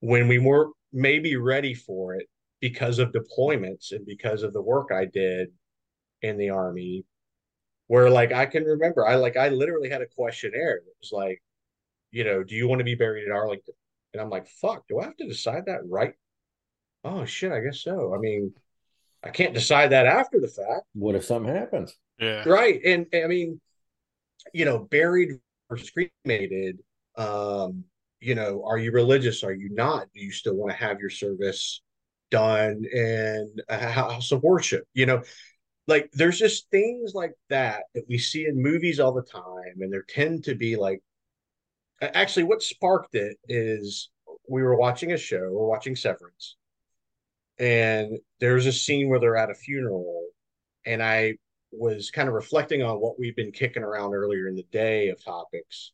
when 0.00 0.28
we 0.28 0.38
weren't 0.38 0.74
maybe 0.92 1.36
ready 1.36 1.74
for 1.74 2.14
it 2.14 2.26
because 2.60 2.98
of 2.98 3.12
deployments 3.12 3.92
and 3.92 4.06
because 4.06 4.42
of 4.42 4.52
the 4.52 4.62
work 4.62 4.88
i 4.92 5.04
did 5.04 5.48
in 6.22 6.36
the 6.38 6.50
army 6.50 7.04
where 7.88 8.08
like 8.08 8.32
i 8.32 8.46
can 8.46 8.64
remember 8.64 9.06
i 9.06 9.14
like 9.16 9.36
i 9.36 9.48
literally 9.48 9.90
had 9.90 10.02
a 10.02 10.06
questionnaire 10.06 10.80
that 10.84 10.94
was 11.00 11.12
like 11.12 11.42
you 12.14 12.22
know, 12.22 12.44
do 12.44 12.54
you 12.54 12.68
want 12.68 12.78
to 12.78 12.84
be 12.84 12.94
buried 12.94 13.26
in 13.26 13.32
Arlington? 13.32 13.74
And 14.12 14.22
I'm 14.22 14.30
like, 14.30 14.46
fuck, 14.46 14.86
do 14.88 15.00
I 15.00 15.04
have 15.04 15.16
to 15.16 15.26
decide 15.26 15.64
that 15.66 15.80
right? 15.88 16.14
Oh 17.04 17.24
shit, 17.24 17.52
I 17.52 17.60
guess 17.60 17.80
so. 17.80 18.14
I 18.14 18.18
mean, 18.18 18.52
I 19.22 19.30
can't 19.30 19.54
decide 19.54 19.90
that 19.90 20.06
after 20.06 20.40
the 20.40 20.48
fact. 20.48 20.86
What 20.94 21.14
if 21.14 21.24
something 21.24 21.54
happens? 21.54 21.94
Yeah. 22.18 22.48
Right. 22.48 22.80
And, 22.84 23.06
and 23.12 23.24
I 23.24 23.26
mean, 23.26 23.60
you 24.52 24.64
know, 24.64 24.78
buried 24.78 25.32
versus 25.70 25.90
cremated, 25.90 26.78
um, 27.16 27.84
you 28.20 28.34
know, 28.34 28.64
are 28.66 28.78
you 28.78 28.92
religious? 28.92 29.44
Are 29.44 29.52
you 29.52 29.68
not? 29.70 30.06
Do 30.14 30.20
you 30.20 30.32
still 30.32 30.54
want 30.54 30.72
to 30.72 30.84
have 30.84 31.00
your 31.00 31.10
service 31.10 31.82
done 32.30 32.84
in 32.90 33.56
a 33.68 33.78
house 33.78 34.32
of 34.32 34.42
worship? 34.42 34.84
You 34.94 35.06
know, 35.06 35.22
like 35.86 36.10
there's 36.12 36.38
just 36.38 36.70
things 36.70 37.12
like 37.14 37.34
that 37.50 37.84
that 37.94 38.08
we 38.08 38.18
see 38.18 38.46
in 38.46 38.62
movies 38.62 39.00
all 39.00 39.12
the 39.12 39.22
time, 39.22 39.80
and 39.80 39.92
there 39.92 40.04
tend 40.08 40.44
to 40.44 40.54
be 40.54 40.76
like 40.76 41.02
actually 42.00 42.44
what 42.44 42.62
sparked 42.62 43.14
it 43.14 43.36
is 43.48 44.10
we 44.48 44.62
were 44.62 44.76
watching 44.76 45.12
a 45.12 45.16
show 45.16 45.50
we're 45.52 45.66
watching 45.66 45.96
severance 45.96 46.56
and 47.58 48.18
there's 48.40 48.66
a 48.66 48.72
scene 48.72 49.08
where 49.08 49.20
they're 49.20 49.36
at 49.36 49.50
a 49.50 49.54
funeral 49.54 50.26
and 50.86 51.02
i 51.02 51.34
was 51.72 52.10
kind 52.10 52.28
of 52.28 52.34
reflecting 52.34 52.82
on 52.82 53.00
what 53.00 53.18
we've 53.18 53.36
been 53.36 53.52
kicking 53.52 53.82
around 53.82 54.14
earlier 54.14 54.48
in 54.48 54.54
the 54.54 54.66
day 54.70 55.08
of 55.08 55.22
topics 55.24 55.92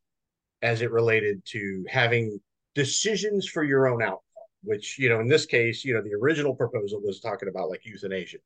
as 0.62 0.82
it 0.82 0.90
related 0.90 1.42
to 1.46 1.84
having 1.88 2.38
decisions 2.74 3.48
for 3.48 3.64
your 3.64 3.88
own 3.88 4.02
outcome, 4.02 4.20
which, 4.62 4.98
you 4.98 5.08
know, 5.08 5.20
in 5.20 5.28
this 5.28 5.46
case, 5.46 5.84
you 5.84 5.94
know, 5.94 6.02
the 6.02 6.14
original 6.14 6.54
proposal 6.54 7.00
was 7.02 7.20
talking 7.20 7.48
about 7.48 7.70
like 7.70 7.80
euthanasia, 7.84 8.38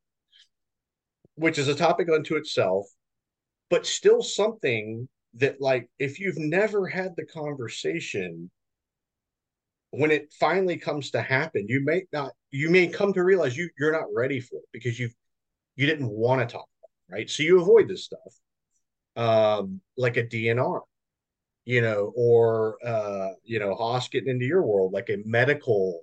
which 1.35 1.59
is 1.59 1.69
a 1.69 1.75
topic 1.75 2.09
unto 2.09 2.37
itself, 2.37 2.87
but 3.71 3.87
still 3.87 4.23
something 4.23 5.09
that, 5.35 5.61
like, 5.61 5.89
if 5.99 6.21
you've 6.21 6.39
never 6.39 6.87
had 6.87 7.17
the 7.17 7.27
conversation, 7.27 8.51
when 9.99 10.11
it 10.11 10.33
finally 10.39 10.77
comes 10.77 11.11
to 11.13 11.23
happen, 11.23 11.67
you 11.69 11.85
may 11.85 12.05
not, 12.13 12.33
you 12.51 12.71
may 12.71 12.87
come 12.87 13.13
to 13.13 13.23
realize 13.23 13.57
you 13.57 13.69
you're 13.79 13.93
not 13.93 14.07
ready 14.15 14.41
for 14.41 14.57
it 14.57 14.69
because 14.73 14.99
you've 14.99 15.15
you 15.77 15.87
didn't 15.87 16.09
want 16.09 16.41
to 16.41 16.53
talk 16.53 16.69
about 16.81 16.91
it, 16.93 17.13
right? 17.13 17.31
So 17.31 17.43
you 17.43 17.61
avoid 17.61 17.89
this 17.89 18.05
stuff, 18.05 18.41
um, 19.17 19.81
like 19.97 20.17
a 20.17 20.25
DNR, 20.25 20.81
you 21.65 21.81
know, 21.81 22.13
or 22.17 22.77
uh, 22.85 23.31
you 23.43 23.59
know, 23.59 23.75
Haas 23.75 24.09
getting 24.09 24.31
into 24.31 24.47
your 24.47 24.63
world, 24.63 24.93
like 24.93 25.11
a 25.11 25.23
medical 25.25 26.01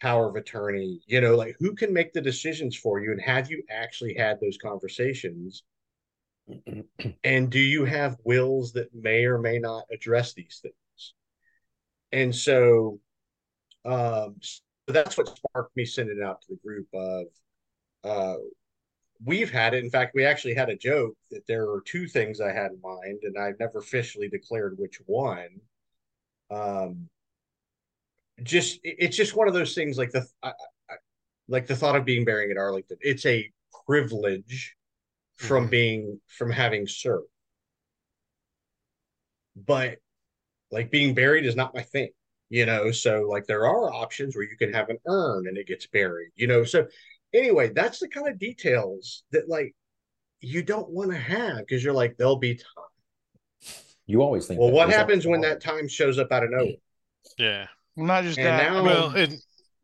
power 0.00 0.28
of 0.28 0.36
attorney, 0.36 1.00
you 1.06 1.20
know, 1.20 1.34
like 1.34 1.56
who 1.58 1.74
can 1.74 1.92
make 1.92 2.12
the 2.12 2.20
decisions 2.20 2.76
for 2.76 3.00
you, 3.00 3.12
and 3.12 3.20
have 3.22 3.50
you 3.50 3.62
actually 3.70 4.14
had 4.14 4.38
those 4.40 4.58
conversations? 4.58 5.64
and 7.24 7.50
do 7.50 7.60
you 7.60 7.84
have 7.84 8.16
wills 8.24 8.72
that 8.72 8.94
may 8.94 9.24
or 9.24 9.38
may 9.38 9.58
not 9.58 9.84
address 9.92 10.32
these 10.32 10.60
things? 10.62 10.74
And 12.12 12.34
so, 12.34 13.00
um, 13.84 14.36
so 14.40 14.62
that's 14.88 15.16
what 15.18 15.36
sparked 15.36 15.76
me 15.76 15.84
sending 15.84 16.18
it 16.18 16.24
out 16.24 16.40
to 16.42 16.48
the 16.50 16.60
group 16.64 16.86
of 16.94 17.26
uh, 18.04 18.36
we've 19.24 19.50
had 19.50 19.74
it. 19.74 19.84
In 19.84 19.90
fact, 19.90 20.14
we 20.14 20.24
actually 20.24 20.54
had 20.54 20.70
a 20.70 20.76
joke 20.76 21.16
that 21.30 21.46
there 21.46 21.64
are 21.64 21.82
two 21.84 22.06
things 22.06 22.40
I 22.40 22.52
had 22.52 22.72
in 22.72 22.80
mind, 22.82 23.20
and 23.22 23.36
I've 23.38 23.58
never 23.58 23.78
officially 23.78 24.28
declared 24.28 24.78
which 24.78 25.00
one. 25.06 25.60
Um, 26.50 27.08
just 28.42 28.78
it's 28.84 29.16
just 29.16 29.36
one 29.36 29.48
of 29.48 29.54
those 29.54 29.74
things 29.74 29.98
like 29.98 30.10
the 30.12 30.24
I, 30.42 30.52
I, 30.88 30.94
like 31.48 31.66
the 31.66 31.76
thought 31.76 31.96
of 31.96 32.04
being 32.04 32.24
buried 32.24 32.50
at 32.50 32.56
Arlington. 32.56 32.96
It's 33.00 33.26
a 33.26 33.50
privilege 33.86 34.76
from 35.36 35.66
Mhm. 35.66 35.70
being 35.70 36.20
from 36.26 36.50
having 36.50 36.86
served, 36.86 37.28
but 39.56 39.98
like 40.70 40.90
being 40.90 41.14
buried 41.14 41.46
is 41.46 41.56
not 41.56 41.74
my 41.74 41.82
thing. 41.82 42.10
You 42.50 42.64
know, 42.64 42.90
so 42.90 43.26
like 43.28 43.46
there 43.46 43.66
are 43.66 43.92
options 43.92 44.34
where 44.34 44.44
you 44.44 44.56
can 44.56 44.72
have 44.72 44.88
an 44.88 44.96
urn 45.06 45.46
and 45.48 45.58
it 45.58 45.66
gets 45.66 45.86
buried. 45.86 46.30
You 46.34 46.46
know, 46.46 46.64
so 46.64 46.86
anyway, 47.34 47.70
that's 47.74 47.98
the 47.98 48.08
kind 48.08 48.28
of 48.28 48.38
details 48.38 49.24
that 49.32 49.48
like 49.48 49.74
you 50.40 50.62
don't 50.62 50.88
want 50.88 51.10
to 51.10 51.16
have 51.18 51.58
because 51.58 51.84
you're 51.84 51.92
like 51.92 52.16
there'll 52.16 52.36
be 52.38 52.54
time. 52.54 53.72
You 54.06 54.22
always 54.22 54.46
think. 54.46 54.58
Well, 54.58 54.70
that. 54.70 54.74
what 54.74 54.86
There's 54.86 54.96
happens 54.96 55.26
when 55.26 55.42
that 55.42 55.60
time 55.60 55.88
shows 55.88 56.18
up 56.18 56.32
out 56.32 56.42
of 56.44 56.50
nowhere? 56.50 56.72
Yeah. 57.36 57.66
Not 57.96 58.24
just 58.24 58.38
And 58.38 58.46
that. 58.46 58.72
now- 58.72 58.82
Well, 58.82 59.10
and 59.10 59.34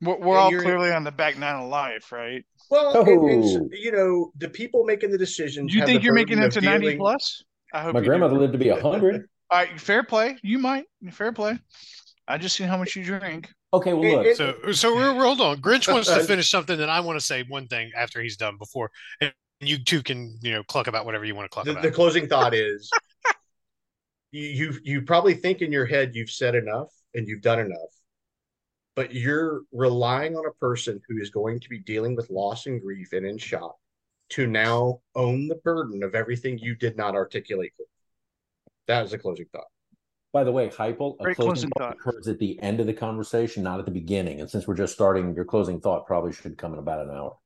we're, 0.01 0.17
we're 0.19 0.39
all 0.39 0.51
clearly 0.51 0.91
on 0.91 1.05
the 1.05 1.13
back 1.13 1.39
nine 1.39 1.63
of 1.63 1.69
life, 1.69 2.11
right? 2.13 2.45
Well, 2.71 2.99
and, 3.01 3.09
and 3.09 3.45
oh. 3.45 3.49
so, 3.49 3.61
Oh. 3.61 3.69
you 3.73 3.93
know, 3.93 4.33
the 4.39 4.49
people 4.49 4.85
making 4.85 5.11
the 5.11 5.19
decisions. 5.19 5.71
Do 5.71 5.75
you 5.75 5.81
have 5.83 5.89
think 5.89 6.01
the 6.01 6.05
you're 6.07 6.15
making 6.15 6.39
it 6.39 6.53
to 6.53 6.61
90 6.63 6.97
plus? 6.97 7.43
I 7.75 7.83
hope 7.83 7.93
My 7.93 8.01
you 8.01 8.05
do. 8.05 8.09
grandmother 8.09 8.39
lived 8.39 8.53
to 8.55 8.59
be 8.59 8.71
a 8.71 8.81
hundred. 8.81 9.29
All 9.51 9.59
right, 9.59 9.81
fair 9.81 10.03
play. 10.03 10.37
You 10.43 10.59
might. 10.59 10.87
Fair 11.13 11.33
play. 11.33 11.59
I 12.27 12.39
just 12.39 12.57
seen 12.57 12.69
how 12.69 12.77
much 12.79 12.97
you 12.97 13.05
drink. 13.05 13.51
Okay, 13.73 13.93
well 13.93 14.19
look. 14.19 14.27
it- 14.27 14.37
so 14.37 14.55
so 14.73 14.95
we're, 14.95 15.13
we're- 15.13 15.25
hold 15.25 15.41
on. 15.41 15.61
Grinch 15.61 15.93
wants 15.93 16.09
to 16.09 16.23
finish 16.25 16.51
something 16.51 16.79
that 16.79 16.89
I 16.89 17.01
want 17.01 17.19
to 17.19 17.25
say 17.25 17.45
one 17.49 17.67
thing 17.67 17.91
after 17.97 18.23
he's 18.23 18.37
done 18.37 18.57
before, 18.57 18.91
and 19.21 19.33
you 19.61 19.79
two 19.83 20.03
can 20.03 20.39
you 20.43 20.53
know 20.53 20.63
cluck 20.65 20.87
about 20.87 21.05
whatever 21.07 21.25
you 21.25 21.35
want 21.35 21.47
to 21.51 21.55
cluck 21.55 21.65
the, 21.67 21.73
about. 21.73 21.83
the 21.83 21.91
closing 21.91 22.27
thought 22.27 22.55
is 22.55 22.91
you, 24.33 24.43
you 24.43 24.79
you 24.83 25.03
probably 25.03 25.35
think 25.35 25.63
in 25.63 25.71
your 25.73 25.87
head 25.87 26.15
you've 26.15 26.31
said 26.31 26.55
enough 26.55 26.89
and 27.15 27.27
you've 27.29 27.41
done 27.43 27.61
enough 27.61 27.79
but 28.97 29.15
you're 29.15 29.63
relying 29.73 30.37
on 30.37 30.47
a 30.47 30.53
person 30.53 31.01
who 31.09 31.19
is 31.21 31.31
going 31.31 31.59
to 31.61 31.69
be 31.69 31.79
dealing 31.79 32.15
with 32.15 32.31
loss 32.31 32.67
and 32.67 32.81
grief 32.83 33.13
and 33.13 33.25
in 33.27 33.39
shock 33.39 33.77
to 34.31 34.47
now 34.47 35.01
own 35.15 35.47
the 35.49 35.57
burden 35.57 36.03
of 36.03 36.15
everything 36.15 36.59
you 36.59 36.75
did 36.75 36.97
not 36.97 37.15
articulate 37.15 37.73
that 38.89 39.03
was 39.03 39.11
the 39.13 39.19
closing 39.19 39.47
thought 39.53 39.65
By 40.33 40.45
the 40.45 40.53
way, 40.53 40.69
Hypel, 40.69 41.17
a 41.21 41.25
Great 41.25 41.37
closing 41.37 41.37
closing 41.37 41.71
thought 41.71 41.97
thought. 41.97 41.97
occurs 42.13 42.29
at 42.29 42.39
the 42.39 42.61
end 42.61 42.81
of 42.81 42.87
the 42.87 42.93
conversation, 42.95 43.63
not 43.63 43.79
at 43.79 43.87
the 43.87 43.93
beginning. 43.93 44.41
And 44.41 44.51
since 44.51 44.67
we're 44.67 44.75
just 44.75 44.93
starting, 44.93 45.35
your 45.35 45.45
closing 45.45 45.81
thought 45.81 46.07
probably 46.07 46.33
should 46.33 46.59
come 46.59 46.73
in 46.73 46.79
about 46.79 47.01
an 47.07 47.11
hour. 47.11 47.37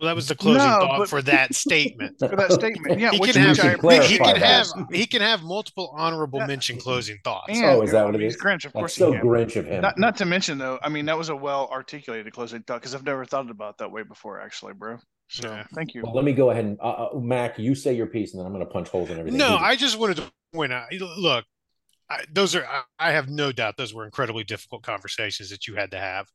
well, 0.00 0.08
that 0.08 0.16
was 0.16 0.26
the 0.28 0.34
closing 0.34 0.58
No, 0.66 0.80
thought 0.80 0.98
but- 1.00 1.08
for 1.08 1.22
that 1.22 1.54
statement. 1.66 2.18
For 2.18 2.34
that 2.34 2.50
statement. 2.52 2.98
Yeah, 2.98 3.10
he 3.12 3.18
which, 3.20 3.34
can 3.34 3.48
which 3.48 3.58
have 3.58 3.84
I 3.84 4.02
he 4.06 4.18
can 4.18 4.36
have 4.36 4.66
he 4.90 5.06
can 5.06 5.20
have 5.22 5.42
multiple 5.42 5.92
honorable 5.96 6.38
Yeah. 6.40 6.46
mention 6.46 6.78
closing 6.78 7.18
thoughts. 7.22 7.50
And, 7.50 7.64
Oh, 7.64 7.82
is 7.82 7.92
that 7.92 8.04
what 8.04 8.14
it 8.14 8.18
mean, 8.18 8.26
is? 8.28 8.34
he's 8.34 8.42
Grinch, 8.42 8.64
of 8.64 8.72
That's 8.72 8.80
course 8.80 8.94
so 8.94 9.12
he. 9.12 9.18
Grinch 9.18 9.54
of 9.56 9.66
him. 9.66 9.82
Not, 9.82 9.98
not 9.98 10.16
to 10.16 10.24
mention 10.24 10.58
though, 10.58 10.78
I 10.82 10.88
mean 10.88 11.04
that 11.06 11.18
was 11.18 11.28
a 11.28 11.36
well 11.36 11.68
articulated 11.70 12.32
closing 12.32 12.62
thought 12.62 12.80
because 12.80 12.94
I've 12.94 13.04
never 13.04 13.24
thought 13.26 13.50
about 13.50 13.74
it 13.74 13.78
that 13.78 13.92
way 13.92 14.02
before, 14.02 14.40
actually, 14.40 14.72
bro. 14.72 14.98
So 15.32 15.48
Yeah. 15.48 15.64
thank 15.74 15.94
you. 15.94 16.02
Well, 16.02 16.14
let 16.14 16.24
me 16.24 16.32
go 16.32 16.50
ahead 16.50 16.64
and 16.66 16.78
uh, 16.80 17.08
uh, 17.14 17.18
Mac, 17.18 17.58
you 17.58 17.74
say 17.74 17.94
your 17.94 18.06
piece, 18.06 18.32
and 18.32 18.40
then 18.40 18.46
I'm 18.46 18.52
going 18.52 18.64
to 18.64 18.70
punch 18.70 18.88
holes 18.88 19.10
in 19.10 19.18
everything. 19.18 19.38
No, 19.38 19.52
You- 19.52 19.56
I 19.56 19.76
just 19.76 19.98
wanted 19.98 20.18
to 20.18 20.30
point 20.52 20.72
out. 20.72 20.92
Look, 20.92 21.46
I, 22.10 22.24
those 22.30 22.54
are. 22.54 22.66
I, 22.66 22.82
I 22.98 23.12
have 23.12 23.28
no 23.30 23.50
doubt 23.50 23.76
those 23.78 23.94
were 23.94 24.04
incredibly 24.04 24.44
difficult 24.44 24.82
conversations 24.82 25.48
that 25.50 25.66
you 25.66 25.74
had 25.74 25.92
to 25.92 25.98
have 25.98 26.26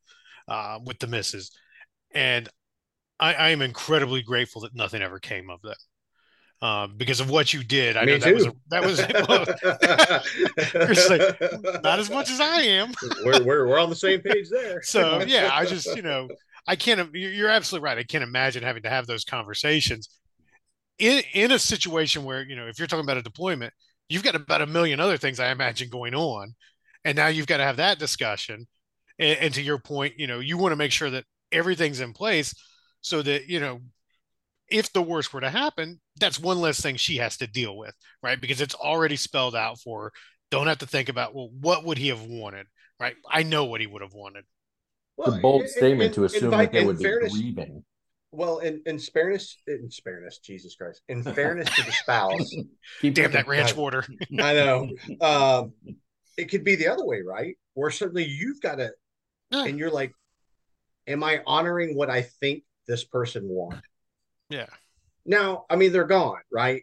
uh, 0.48 0.80
with 0.84 0.98
the 0.98 1.06
misses, 1.06 1.52
and 2.12 2.48
I, 3.20 3.34
I 3.34 3.48
am 3.50 3.62
incredibly 3.62 4.22
grateful 4.22 4.62
that 4.62 4.74
nothing 4.74 5.00
ever 5.00 5.20
came 5.20 5.48
of 5.48 5.62
them 5.62 5.74
uh, 6.60 6.86
because 6.88 7.20
of 7.20 7.30
what 7.30 7.52
you 7.52 7.62
did. 7.62 7.96
I 7.96 8.04
Me 8.04 8.12
know 8.12 8.18
that 8.18 8.34
was 8.34 8.46
a, 8.46 8.52
that 8.70 8.82
was 8.82 8.98
well, 9.28 9.46
like, 11.18 11.82
not 11.84 12.00
as 12.00 12.10
much 12.10 12.30
as 12.30 12.40
I 12.40 12.62
am. 12.62 12.92
we're, 13.24 13.44
we're, 13.44 13.68
we're 13.68 13.78
on 13.78 13.90
the 13.90 13.96
same 13.96 14.20
page 14.20 14.48
there 14.50 14.82
So 14.82 15.22
yeah, 15.26 15.50
I 15.52 15.64
just 15.66 15.94
you 15.94 16.02
know 16.02 16.28
I 16.66 16.76
can't. 16.76 17.14
you're- 17.14 17.50
absolutely 17.50 17.84
right. 17.84 17.98
I 17.98 18.02
can't 18.04 18.24
imagine 18.24 18.62
having 18.62 18.82
to 18.82 18.90
have 18.90 19.06
those 19.06 19.24
conversations 19.24 20.08
in 20.98 21.22
in 21.32 21.52
a 21.52 21.58
situation 21.58 22.24
where 22.24 22.42
you 22.42 22.56
know 22.56 22.66
if 22.66 22.78
you're 22.78 22.88
talking 22.88 23.04
about 23.04 23.16
a 23.16 23.22
deployment, 23.22 23.72
you've 24.08 24.22
got 24.22 24.34
about 24.34 24.62
a 24.62 24.66
million 24.66 25.00
other 25.00 25.16
things 25.16 25.40
I 25.40 25.50
imagine 25.50 25.88
going 25.90 26.14
on, 26.14 26.54
and 27.04 27.16
now 27.16 27.28
you've 27.28 27.46
got 27.46 27.58
to 27.58 27.64
have 27.64 27.76
that 27.76 27.98
discussion. 27.98 28.66
And, 29.18 29.38
and 29.40 29.54
to 29.54 29.62
your 29.62 29.78
point, 29.78 30.14
you 30.18 30.26
know 30.26 30.40
you 30.40 30.58
want 30.58 30.72
to 30.72 30.76
make 30.76 30.92
sure 30.92 31.10
that 31.10 31.24
everything's 31.52 32.00
in 32.00 32.12
place 32.12 32.54
so 33.00 33.22
that 33.22 33.48
you 33.48 33.60
know 33.60 33.80
if 34.68 34.92
the 34.92 35.02
worst 35.02 35.32
were 35.32 35.40
to 35.40 35.50
happen, 35.50 36.00
that's 36.20 36.38
one 36.38 36.60
less 36.60 36.80
thing 36.80 36.96
she 36.96 37.16
has 37.16 37.36
to 37.38 37.46
deal 37.46 37.76
with, 37.76 37.94
right? 38.22 38.40
Because 38.40 38.60
it's 38.60 38.74
already 38.74 39.16
spelled 39.16 39.56
out 39.56 39.80
for 39.80 40.04
her. 40.04 40.12
Don't 40.50 40.66
have 40.66 40.78
to 40.78 40.86
think 40.86 41.08
about 41.08 41.34
well, 41.34 41.50
what 41.60 41.84
would 41.84 41.98
he 41.98 42.08
have 42.08 42.22
wanted, 42.22 42.66
right? 43.00 43.16
I 43.30 43.42
know 43.44 43.64
what 43.64 43.80
he 43.80 43.86
would 43.86 44.02
have 44.02 44.14
wanted. 44.14 44.44
It's 45.18 45.36
a 45.36 45.40
bold 45.40 45.62
in- 45.62 45.68
statement 45.68 46.02
in- 46.08 46.12
to 46.14 46.24
assume 46.24 46.44
in 46.52 46.58
that 46.58 46.72
they 46.72 46.80
in 46.80 46.86
would 46.86 46.98
be 46.98 47.04
fairness- 47.04 47.32
grieving. 47.32 47.84
Well, 48.30 48.58
in, 48.58 48.82
in 48.84 48.98
fairness, 48.98 49.56
in 49.66 49.88
fairness, 50.04 50.38
Jesus 50.38 50.76
Christ, 50.76 51.00
in 51.08 51.22
fairness 51.22 51.74
to 51.76 51.82
the 51.82 51.92
spouse, 51.92 52.54
Keep 53.00 53.14
Damn 53.14 53.32
that 53.32 53.48
ranch 53.48 53.68
God. 53.74 53.76
water. 53.78 54.04
I 54.38 54.52
know. 54.54 54.90
Um, 55.22 55.72
it 56.36 56.50
could 56.50 56.62
be 56.62 56.76
the 56.76 56.88
other 56.88 57.04
way, 57.06 57.22
right? 57.22 57.56
Where 57.74 57.90
suddenly 57.90 58.24
you've 58.24 58.60
got 58.60 58.76
to, 58.76 58.92
Yeah. 59.50 59.64
and 59.64 59.78
you're 59.78 59.90
like, 59.90 60.12
"Am 61.06 61.24
I 61.24 61.42
honoring 61.46 61.96
what 61.96 62.10
I 62.10 62.20
think 62.22 62.64
this 62.86 63.02
person 63.02 63.48
wants?" 63.48 63.80
Yeah. 64.50 64.66
Now, 65.24 65.64
I 65.70 65.76
mean, 65.76 65.92
they're 65.92 66.04
gone, 66.04 66.40
right? 66.52 66.82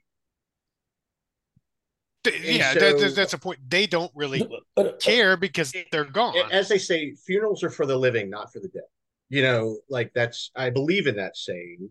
Th- 2.26 2.36
And 2.36 2.56
yeah, 2.58 2.74
so- 2.74 2.98
that- 3.00 3.16
that's 3.16 3.34
a 3.34 3.38
point. 3.38 3.60
They 3.68 3.88
don't 3.88 4.12
really 4.16 4.48
But, 4.76 5.00
care 5.02 5.38
because 5.38 5.74
they're 5.92 6.04
gone. 6.06 6.36
As 6.52 6.68
they 6.68 6.78
say, 6.78 7.16
funerals 7.26 7.64
are 7.64 7.70
for 7.70 7.86
the 7.86 7.98
living, 7.98 8.30
not 8.30 8.52
for 8.52 8.60
the 8.60 8.68
dead. 8.68 8.84
You 9.30 9.42
know, 9.42 9.80
like 9.90 10.12
that's 10.14 10.52
I 10.56 10.70
believe 10.70 11.08
in 11.08 11.16
that 11.16 11.36
saying, 11.36 11.90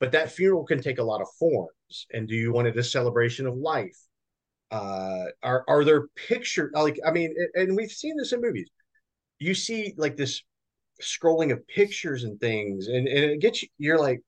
but 0.00 0.10
that 0.12 0.32
funeral 0.32 0.64
can 0.64 0.82
take 0.82 0.98
a 0.98 1.02
lot 1.04 1.20
of 1.20 1.28
forms. 1.38 2.06
And 2.12 2.26
do 2.26 2.34
you 2.34 2.52
want 2.52 2.66
it 2.68 2.76
a 2.76 2.82
celebration 2.82 3.46
of 3.46 3.54
life? 3.56 3.96
Uh, 4.70 5.26
are 5.42 5.64
are 5.68 5.84
there 5.84 6.08
pictures 6.16 6.70
like 6.74 6.98
I 7.06 7.10
mean, 7.12 7.34
and 7.54 7.76
we've 7.76 7.90
seen 7.90 8.16
this 8.16 8.32
in 8.32 8.40
movies. 8.40 8.70
You 9.38 9.54
see 9.54 9.94
like 9.96 10.16
this 10.16 10.42
scrolling 11.00 11.52
of 11.52 11.66
pictures 11.68 12.24
and 12.24 12.40
things, 12.40 12.88
and, 12.88 13.06
and 13.06 13.30
it 13.32 13.40
gets 13.40 13.62
you. 13.62 13.68
You're 13.78 13.98
like, 13.98 14.20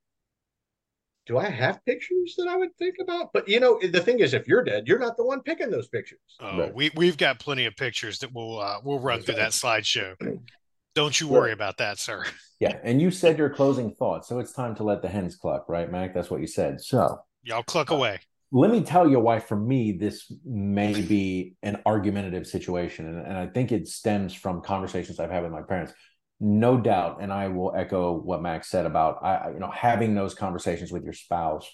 do 1.26 1.38
I 1.38 1.48
have 1.48 1.84
pictures 1.84 2.34
that 2.38 2.48
I 2.48 2.56
would 2.56 2.76
think 2.78 2.96
about? 3.00 3.32
But 3.32 3.48
you 3.48 3.60
know, 3.60 3.78
the 3.82 4.00
thing 4.00 4.20
is, 4.20 4.34
if 4.34 4.46
you're 4.46 4.64
dead, 4.64 4.86
you're 4.86 4.98
not 4.98 5.16
the 5.16 5.24
one 5.24 5.40
picking 5.42 5.70
those 5.70 5.88
pictures. 5.88 6.20
Oh, 6.40 6.58
Right. 6.58 6.74
we 6.74 6.90
we've 6.96 7.16
got 7.16 7.38
plenty 7.38 7.66
of 7.66 7.76
pictures 7.76 8.18
that 8.20 8.32
we'll 8.32 8.60
uh, 8.60 8.78
we'll 8.84 9.00
run 9.00 9.20
through 9.22 9.36
that 9.36 9.52
slideshow. 9.52 10.14
Don't 10.94 11.20
you 11.20 11.26
Sure. 11.26 11.40
worry 11.40 11.52
about 11.52 11.78
that, 11.78 11.98
sir. 11.98 12.24
yeah, 12.60 12.78
and 12.84 13.00
you 13.00 13.10
said 13.10 13.36
your 13.38 13.50
closing 13.50 13.94
thoughts, 13.94 14.28
so 14.28 14.38
it's 14.38 14.52
time 14.52 14.74
to 14.76 14.84
let 14.84 15.02
the 15.02 15.08
hens 15.08 15.34
cluck, 15.36 15.68
right, 15.68 15.90
Mac? 15.90 16.14
That's 16.14 16.30
what 16.30 16.40
you 16.40 16.46
said. 16.46 16.80
So 16.80 17.18
Y'all 17.42 17.62
cluck 17.62 17.90
away. 17.90 18.20
let 18.52 18.70
me 18.70 18.80
tell 18.82 19.08
you 19.10 19.18
why 19.18 19.38
for 19.40 19.56
me 19.56 19.92
this 19.92 20.30
may 20.46 20.92
be 21.02 21.54
an 21.62 21.80
argumentative 21.84 22.46
situation 22.46 23.06
and, 23.06 23.18
and 23.26 23.36
i 23.36 23.46
think 23.46 23.70
it 23.72 23.86
stems 23.88 24.32
from 24.32 24.62
conversations 24.62 25.18
i've 25.20 25.30
had 25.30 25.42
with 25.42 25.50
my 25.52 25.60
parents 25.62 25.92
no 26.40 26.76
doubt 26.76 27.18
and 27.20 27.32
i 27.32 27.48
will 27.48 27.72
echo 27.76 28.12
what 28.12 28.42
max 28.42 28.68
said 28.68 28.86
about 28.86 29.22
I, 29.22 29.50
you 29.52 29.60
know 29.60 29.70
having 29.70 30.14
those 30.14 30.34
conversations 30.34 30.90
with 30.90 31.04
your 31.04 31.12
spouse 31.12 31.70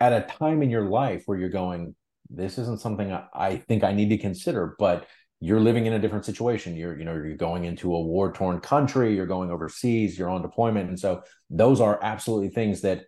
at 0.00 0.12
a 0.12 0.26
time 0.26 0.62
in 0.62 0.70
your 0.70 0.88
life 0.88 1.22
where 1.26 1.38
you're 1.38 1.48
going, 1.48 1.94
this 2.28 2.58
isn't 2.58 2.80
something 2.80 3.12
I, 3.12 3.24
I 3.32 3.56
think 3.56 3.84
I 3.84 3.92
need 3.92 4.10
to 4.10 4.18
consider, 4.18 4.76
but 4.78 5.06
you're 5.40 5.60
living 5.60 5.86
in 5.86 5.92
a 5.92 5.98
different 5.98 6.24
situation. 6.24 6.76
You're, 6.76 6.98
you 6.98 7.04
know, 7.04 7.12
you're 7.12 7.36
going 7.36 7.64
into 7.64 7.94
a 7.94 8.00
war 8.00 8.32
torn 8.32 8.60
country, 8.60 9.14
you're 9.14 9.26
going 9.26 9.50
overseas, 9.50 10.18
you're 10.18 10.30
on 10.30 10.42
deployment. 10.42 10.88
And 10.88 10.98
so 10.98 11.22
those 11.50 11.80
are 11.80 12.00
absolutely 12.02 12.48
things 12.48 12.80
that 12.82 13.04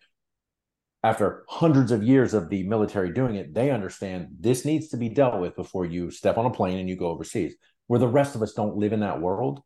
after 1.02 1.44
hundreds 1.48 1.92
of 1.92 2.02
years 2.02 2.34
of 2.34 2.48
the 2.48 2.64
military 2.64 3.12
doing 3.12 3.36
it, 3.36 3.54
they 3.54 3.70
understand 3.70 4.28
this 4.40 4.64
needs 4.64 4.88
to 4.88 4.96
be 4.96 5.08
dealt 5.08 5.40
with 5.40 5.56
before 5.56 5.86
you 5.86 6.10
step 6.10 6.36
on 6.36 6.46
a 6.46 6.50
plane 6.50 6.78
and 6.78 6.88
you 6.88 6.96
go 6.96 7.08
overseas. 7.08 7.54
Where 7.86 8.00
the 8.00 8.08
rest 8.08 8.34
of 8.34 8.42
us 8.42 8.52
don't 8.52 8.76
live 8.76 8.92
in 8.92 9.00
that 9.00 9.20
world. 9.20 9.62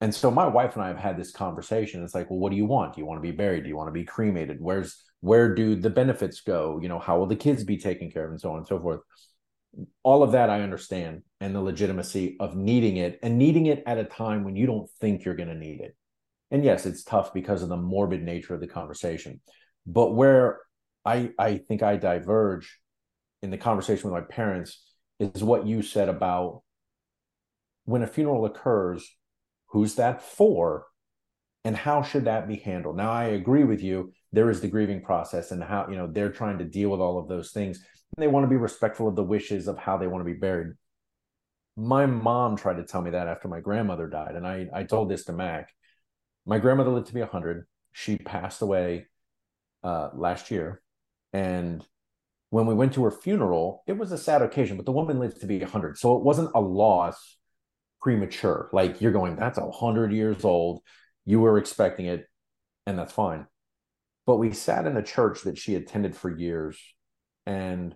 And 0.00 0.14
so 0.14 0.30
my 0.30 0.46
wife 0.46 0.74
and 0.74 0.84
I 0.84 0.88
have 0.88 0.98
had 0.98 1.16
this 1.16 1.32
conversation. 1.32 2.04
It's 2.04 2.14
like, 2.14 2.30
well, 2.30 2.38
what 2.38 2.50
do 2.50 2.56
you 2.56 2.66
want? 2.66 2.94
Do 2.94 3.00
you 3.00 3.06
want 3.06 3.18
to 3.18 3.28
be 3.28 3.36
buried? 3.36 3.64
Do 3.64 3.68
you 3.68 3.76
want 3.76 3.88
to 3.88 3.92
be 3.92 4.04
cremated? 4.04 4.58
Where's 4.60 5.02
where 5.20 5.54
do 5.54 5.74
the 5.74 5.90
benefits 5.90 6.40
go? 6.40 6.78
You 6.80 6.88
know, 6.88 7.00
how 7.00 7.18
will 7.18 7.26
the 7.26 7.36
kids 7.36 7.64
be 7.64 7.78
taken 7.78 8.10
care 8.10 8.24
of 8.24 8.30
and 8.30 8.40
so 8.40 8.52
on 8.52 8.58
and 8.58 8.66
so 8.66 8.78
forth. 8.78 9.00
All 10.02 10.22
of 10.22 10.32
that 10.32 10.50
I 10.50 10.62
understand 10.62 11.22
and 11.40 11.54
the 11.54 11.60
legitimacy 11.60 12.36
of 12.38 12.56
needing 12.56 12.96
it 12.96 13.18
and 13.22 13.38
needing 13.38 13.66
it 13.66 13.82
at 13.86 13.98
a 13.98 14.04
time 14.04 14.44
when 14.44 14.56
you 14.56 14.66
don't 14.66 14.88
think 15.00 15.24
you're 15.24 15.36
going 15.36 15.48
to 15.48 15.54
need 15.54 15.80
it. 15.80 15.96
And 16.50 16.64
yes, 16.64 16.86
it's 16.86 17.04
tough 17.04 17.34
because 17.34 17.62
of 17.62 17.68
the 17.68 17.76
morbid 17.76 18.22
nature 18.22 18.54
of 18.54 18.60
the 18.60 18.68
conversation. 18.68 19.40
But 19.86 20.14
where 20.14 20.60
I 21.04 21.30
I 21.38 21.58
think 21.58 21.82
I 21.82 21.96
diverge 21.96 22.78
in 23.42 23.50
the 23.50 23.58
conversation 23.58 24.10
with 24.10 24.20
my 24.20 24.26
parents 24.26 24.82
is 25.18 25.42
what 25.42 25.66
you 25.66 25.82
said 25.82 26.08
about 26.08 26.62
when 27.84 28.02
a 28.02 28.06
funeral 28.06 28.44
occurs, 28.44 29.08
who's 29.68 29.94
that 29.96 30.22
for? 30.22 30.86
And 31.64 31.76
how 31.76 32.02
should 32.02 32.24
that 32.24 32.48
be 32.48 32.56
handled? 32.56 32.96
Now, 32.96 33.10
I 33.10 33.24
agree 33.24 33.64
with 33.64 33.82
you. 33.82 34.12
There 34.32 34.50
is 34.50 34.60
the 34.60 34.68
grieving 34.68 35.02
process 35.02 35.50
and 35.50 35.62
how, 35.62 35.88
you 35.88 35.96
know, 35.96 36.06
they're 36.06 36.30
trying 36.30 36.58
to 36.58 36.64
deal 36.64 36.90
with 36.90 37.00
all 37.00 37.18
of 37.18 37.28
those 37.28 37.50
things. 37.50 37.78
And 37.78 38.22
they 38.22 38.28
want 38.28 38.44
to 38.44 38.48
be 38.48 38.56
respectful 38.56 39.08
of 39.08 39.16
the 39.16 39.24
wishes 39.24 39.68
of 39.68 39.78
how 39.78 39.96
they 39.96 40.06
want 40.06 40.20
to 40.24 40.32
be 40.32 40.38
buried. 40.38 40.74
My 41.76 42.06
mom 42.06 42.56
tried 42.56 42.76
to 42.76 42.84
tell 42.84 43.02
me 43.02 43.10
that 43.10 43.28
after 43.28 43.48
my 43.48 43.60
grandmother 43.60 44.08
died. 44.08 44.34
And 44.34 44.46
I, 44.46 44.66
I 44.72 44.84
told 44.84 45.10
this 45.10 45.24
to 45.24 45.32
Mac. 45.32 45.70
My 46.46 46.58
grandmother 46.58 46.90
lived 46.90 47.08
to 47.08 47.14
be 47.14 47.20
100. 47.20 47.66
She 47.92 48.16
passed 48.16 48.62
away 48.62 49.06
uh, 49.82 50.10
last 50.14 50.50
year. 50.50 50.82
And 51.32 51.84
when 52.50 52.66
we 52.66 52.74
went 52.74 52.94
to 52.94 53.04
her 53.04 53.10
funeral, 53.10 53.82
it 53.86 53.98
was 53.98 54.12
a 54.12 54.18
sad 54.18 54.42
occasion, 54.42 54.76
but 54.76 54.86
the 54.86 54.92
woman 54.92 55.18
lived 55.18 55.40
to 55.40 55.46
be 55.46 55.58
100. 55.58 55.98
So 55.98 56.16
it 56.16 56.22
wasn't 56.22 56.50
a 56.54 56.60
loss 56.60 57.37
premature. 58.08 58.70
Like 58.72 59.02
you're 59.02 59.12
going, 59.12 59.36
that's 59.36 59.58
a 59.58 59.70
hundred 59.70 60.14
years 60.14 60.42
old. 60.42 60.80
You 61.26 61.40
were 61.40 61.58
expecting 61.58 62.06
it, 62.06 62.26
and 62.86 62.98
that's 62.98 63.12
fine. 63.12 63.46
But 64.24 64.36
we 64.36 64.54
sat 64.54 64.86
in 64.86 64.96
a 64.96 65.02
church 65.02 65.42
that 65.42 65.58
she 65.58 65.74
attended 65.74 66.16
for 66.16 66.34
years, 66.34 66.80
and 67.44 67.94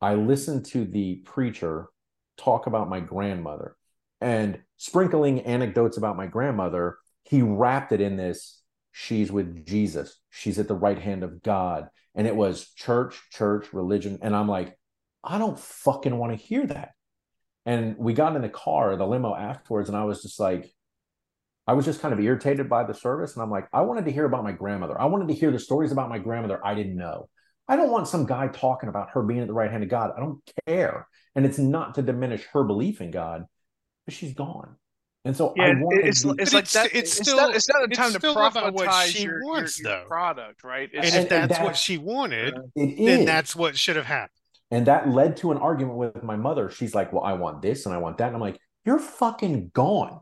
I 0.00 0.14
listened 0.14 0.66
to 0.66 0.84
the 0.84 1.16
preacher 1.16 1.88
talk 2.36 2.68
about 2.68 2.88
my 2.88 3.00
grandmother 3.00 3.74
and 4.20 4.60
sprinkling 4.76 5.40
anecdotes 5.40 5.96
about 5.96 6.16
my 6.16 6.28
grandmother. 6.28 6.98
He 7.24 7.42
wrapped 7.42 7.90
it 7.90 8.00
in 8.00 8.16
this 8.16 8.62
she's 8.92 9.32
with 9.32 9.66
Jesus, 9.66 10.16
she's 10.30 10.60
at 10.60 10.68
the 10.68 10.76
right 10.76 11.00
hand 11.00 11.24
of 11.24 11.42
God. 11.42 11.88
And 12.14 12.28
it 12.28 12.36
was 12.36 12.70
church, 12.76 13.20
church, 13.32 13.72
religion. 13.72 14.20
And 14.22 14.36
I'm 14.36 14.46
like, 14.46 14.78
I 15.24 15.38
don't 15.38 15.58
fucking 15.58 16.16
want 16.16 16.38
to 16.38 16.46
hear 16.46 16.64
that. 16.68 16.92
And 17.66 17.96
we 17.96 18.12
got 18.12 18.36
in 18.36 18.42
the 18.42 18.48
car, 18.48 18.94
the 18.96 19.06
limo 19.06 19.34
afterwards, 19.34 19.88
and 19.88 19.96
I 19.96 20.04
was 20.04 20.22
just 20.22 20.38
like, 20.38 20.70
I 21.66 21.72
was 21.72 21.86
just 21.86 22.02
kind 22.02 22.12
of 22.12 22.20
irritated 22.20 22.68
by 22.68 22.84
the 22.84 22.92
service. 22.92 23.34
And 23.34 23.42
I'm 23.42 23.50
like, 23.50 23.68
I 23.72 23.80
wanted 23.82 24.04
to 24.04 24.10
hear 24.12 24.26
about 24.26 24.44
my 24.44 24.52
grandmother. 24.52 25.00
I 25.00 25.06
wanted 25.06 25.28
to 25.28 25.34
hear 25.34 25.50
the 25.50 25.58
stories 25.58 25.92
about 25.92 26.10
my 26.10 26.18
grandmother 26.18 26.60
I 26.64 26.74
didn't 26.74 26.96
know. 26.96 27.28
I 27.66 27.76
don't 27.76 27.90
want 27.90 28.06
some 28.08 28.26
guy 28.26 28.48
talking 28.48 28.90
about 28.90 29.10
her 29.10 29.22
being 29.22 29.40
at 29.40 29.46
the 29.46 29.54
right 29.54 29.70
hand 29.70 29.82
of 29.82 29.88
God. 29.88 30.10
I 30.14 30.20
don't 30.20 30.40
care. 30.66 31.08
And 31.34 31.46
it's 31.46 31.58
not 31.58 31.94
to 31.94 32.02
diminish 32.02 32.44
her 32.52 32.64
belief 32.64 33.00
in 33.00 33.10
God, 33.10 33.44
but 34.04 34.12
she's 34.14 34.34
gone. 34.34 34.76
And 35.24 35.34
so 35.34 35.54
yeah, 35.56 35.64
I 35.68 35.68
wanted 35.80 36.04
it's, 36.04 36.20
to- 36.20 36.34
it's 36.38 36.52
like 36.52 36.64
it's- 36.64 36.72
that. 36.74 36.94
it's 36.94 37.18
It's, 37.18 37.26
still- 37.30 37.38
not, 37.38 37.56
it's 37.56 37.66
not 37.70 37.82
a 37.82 37.88
time 37.88 38.12
to 38.12 38.18
still 38.18 38.32
about 38.36 38.74
what 38.74 38.92
she 39.06 39.22
your, 39.22 39.38
your- 39.38 39.44
wants, 39.46 39.80
your 39.80 39.90
though. 39.90 40.04
product, 40.06 40.62
right? 40.64 40.90
And 40.94 41.02
It's, 41.02 41.14
if 41.16 41.22
And- 41.22 41.32
and 41.32 41.50
that's 41.50 41.60
what 41.64 41.78
she 41.78 41.96
wanted, 41.96 42.52
it 42.76 42.96
then 42.98 43.20
is. 43.20 43.24
that's 43.26 43.56
what 43.56 43.78
should 43.78 43.96
have 43.96 44.04
happened. 44.04 44.28
And 44.70 44.86
that 44.86 45.08
led 45.08 45.36
to 45.38 45.52
an 45.52 45.58
argument 45.58 45.96
with 45.98 46.22
my 46.22 46.36
mother. 46.36 46.70
She's 46.70 46.94
like, 46.94 47.12
Well, 47.12 47.22
I 47.24 47.34
want 47.34 47.62
this 47.62 47.86
and 47.86 47.94
I 47.94 47.98
want 47.98 48.18
that. 48.18 48.26
And 48.28 48.34
I'm 48.36 48.40
like, 48.40 48.58
You're 48.84 48.98
fucking 48.98 49.70
gone. 49.74 50.20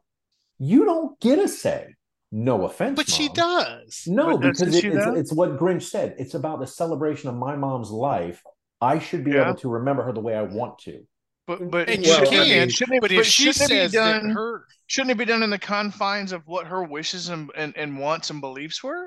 You 0.59 0.85
don't 0.85 1.19
get 1.21 1.39
a 1.39 1.49
say. 1.49 1.95
No 2.31 2.65
offense. 2.65 2.97
But 2.97 3.09
she 3.11 3.29
does. 3.29 4.05
No, 4.07 4.39
But 4.39 4.53
because 4.53 4.75
it, 4.75 4.85
it's, 4.85 5.05
though? 5.05 5.15
it's 5.15 5.33
what 5.33 5.59
Grinch 5.59 5.83
said. 5.83 6.15
It's 6.19 6.35
about 6.35 6.61
the 6.61 6.67
celebration 6.67 7.29
of 7.29 7.35
my 7.35 7.57
mom's 7.57 7.91
life. 7.91 8.43
I 8.81 8.99
should 8.99 9.23
be 9.25 9.33
Yeah. 9.33 9.51
able 9.51 9.59
to 9.61 9.69
remember 9.69 10.03
her 10.03 10.13
the 10.13 10.21
way 10.21 10.35
I 10.35 10.43
want 10.43 10.79
to. 10.81 11.07
but 11.47 11.71
but 11.71 11.89
And 11.91 12.03
Well, 12.03 12.21
you 12.33 12.41
I 12.41 12.45
can, 12.45 12.59
mean, 12.61 12.69
shouldn't 12.71 12.97
it, 12.97 13.01
but 13.01 13.13
if 13.13 13.27
she 13.27 13.53
shouldn't 13.53 13.71
it 13.71 13.75
be 13.75 13.81
says 13.81 13.93
that 13.93 14.23
her 14.23 14.65
shouldn't 14.87 15.13
it 15.13 15.19
be 15.19 15.25
done 15.25 15.43
in 15.43 15.51
the 15.51 15.59
confines 15.59 16.33
of 16.33 16.47
what 16.47 16.67
her 16.67 16.83
wishes 16.83 17.29
and, 17.29 17.51
and, 17.55 17.77
and 17.77 17.99
wants 17.99 18.31
and 18.31 18.41
beliefs 18.41 18.83
were? 18.83 19.07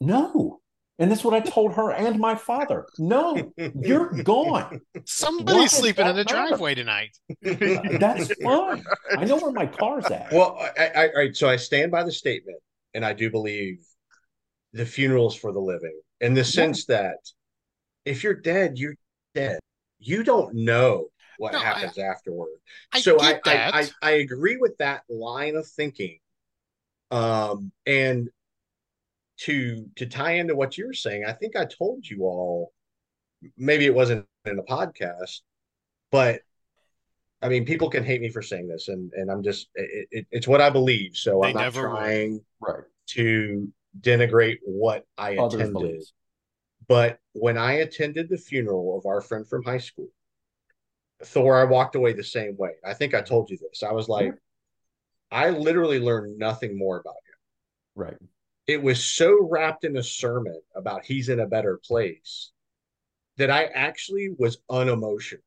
No. 0.00 0.60
And 0.98 1.10
that's 1.10 1.24
what 1.24 1.34
I 1.34 1.40
told 1.40 1.72
her 1.74 1.90
and 1.90 2.20
my 2.20 2.36
father. 2.36 2.86
No, 2.98 3.52
you're 3.74 4.10
gone. 4.22 4.80
Somebody's 5.04 5.72
sleeping 5.72 6.06
in 6.06 6.14
the 6.14 6.24
matter? 6.24 6.34
driveway 6.48 6.76
tonight. 6.76 7.16
That's 7.42 8.32
fine. 8.40 8.84
I 9.16 9.24
know 9.24 9.36
where 9.38 9.50
my 9.50 9.66
car's 9.66 10.06
at. 10.06 10.32
Well, 10.32 10.56
I, 10.78 10.86
I, 10.86 11.08
all 11.08 11.14
right. 11.16 11.36
So 11.36 11.48
I 11.48 11.56
stand 11.56 11.90
by 11.90 12.04
the 12.04 12.12
statement, 12.12 12.58
and 12.94 13.04
I 13.04 13.12
do 13.12 13.28
believe 13.28 13.84
the 14.72 14.86
funerals 14.86 15.34
for 15.34 15.52
the 15.52 15.58
living, 15.60 15.98
in 16.20 16.32
the 16.34 16.44
sense 16.44 16.86
that 16.86 17.16
if 18.04 18.22
you're 18.22 18.34
dead, 18.34 18.78
you're 18.78 18.94
dead. 19.34 19.58
You 19.98 20.22
don't 20.22 20.54
know 20.54 21.08
what 21.38 21.54
No, 21.54 21.58
I- 21.58 21.62
happens 21.64 21.98
afterward. 21.98 22.50
I 22.92 23.00
so 23.00 23.18
get 23.18 23.40
I, 23.46 23.52
that. 23.52 23.74
I, 23.74 23.80
I 23.80 23.88
I 24.02 24.10
agree 24.18 24.58
with 24.58 24.76
that 24.78 25.02
line 25.08 25.56
of 25.56 25.66
thinking. 25.66 26.18
Um, 27.10 27.72
and 27.84 28.28
to 29.38 29.88
to 29.96 30.06
tie 30.06 30.32
into 30.32 30.54
what 30.54 30.78
you're 30.78 30.92
saying, 30.92 31.24
I 31.26 31.32
think 31.32 31.56
I 31.56 31.64
told 31.64 32.08
you 32.08 32.22
all. 32.24 32.72
Maybe 33.58 33.84
it 33.84 33.94
wasn't 33.94 34.26
in 34.46 34.56
the 34.56 34.62
podcast, 34.62 35.40
but 36.10 36.40
I 37.42 37.48
mean, 37.48 37.66
people 37.66 37.90
can 37.90 38.04
hate 38.04 38.22
me 38.22 38.30
for 38.30 38.40
saying 38.42 38.68
this, 38.68 38.88
and 38.88 39.12
and 39.14 39.30
I'm 39.30 39.42
just 39.42 39.68
it, 39.74 40.08
it, 40.10 40.26
it's 40.30 40.48
what 40.48 40.60
I 40.62 40.70
believe. 40.70 41.16
So 41.16 41.40
They 41.42 41.48
I'm 41.48 41.54
not 41.54 41.74
trying 41.74 42.40
right. 42.60 42.84
to 43.08 43.68
denigrate 44.00 44.58
what 44.64 45.04
I 45.18 45.36
Others' 45.36 45.54
attended. 45.54 45.72
beliefs. 45.74 46.12
But 46.88 47.18
when 47.32 47.58
I 47.58 47.72
attended 47.74 48.28
the 48.28 48.38
funeral 48.38 48.98
of 48.98 49.06
our 49.06 49.20
friend 49.20 49.46
from 49.48 49.62
high 49.62 49.78
school, 49.78 50.08
Thor, 51.22 51.58
I 51.58 51.64
walked 51.64 51.96
away 51.96 52.12
the 52.12 52.24
same 52.24 52.56
way. 52.56 52.72
I 52.84 52.94
think 52.94 53.14
I 53.14 53.22
told 53.22 53.50
you 53.50 53.58
this. 53.58 53.82
I 53.82 53.92
was 53.92 54.08
like, 54.08 54.34
I 55.30 55.50
literally 55.50 55.98
learned 55.98 56.38
nothing 56.38 56.76
more 56.78 56.98
about 56.98 57.14
him. 57.14 57.38
Right. 57.94 58.16
It 58.66 58.82
was 58.82 59.02
so 59.04 59.46
wrapped 59.50 59.84
in 59.84 59.96
a 59.96 60.02
sermon 60.02 60.60
about 60.74 61.04
he's 61.04 61.28
in 61.28 61.40
a 61.40 61.46
better 61.46 61.80
place 61.84 62.50
that 63.36 63.50
I 63.50 63.64
actually 63.66 64.30
was 64.38 64.58
unemotional. 64.70 65.42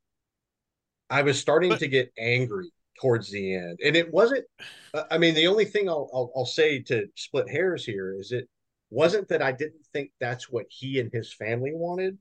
I 1.10 1.22
was 1.24 1.40
starting 1.40 1.70
But- 1.70 1.80
to 1.80 1.88
get 1.88 2.12
angry 2.18 2.72
towards 3.00 3.32
the 3.32 3.56
end, 3.56 3.80
and 3.84 3.96
it 3.96 4.12
wasn't. 4.12 4.46
uh, 4.94 5.04
I 5.10 5.18
mean, 5.18 5.36
the 5.36 5.48
only 5.48 5.66
thing 5.66 5.88
I'll, 5.88 6.10
I'll 6.14 6.32
I'll 6.36 6.46
say 6.46 6.80
to 6.84 7.08
split 7.16 7.50
hairs 7.50 7.86
here 7.86 8.14
is 8.20 8.32
it 8.32 8.50
wasn't 8.90 9.28
that 9.30 9.42
I 9.42 9.52
didn't 9.52 9.86
think 9.94 10.12
that's 10.20 10.50
what 10.50 10.66
he 10.70 11.00
and 11.00 11.12
his 11.12 11.34
family 11.34 11.72
wanted. 11.74 12.18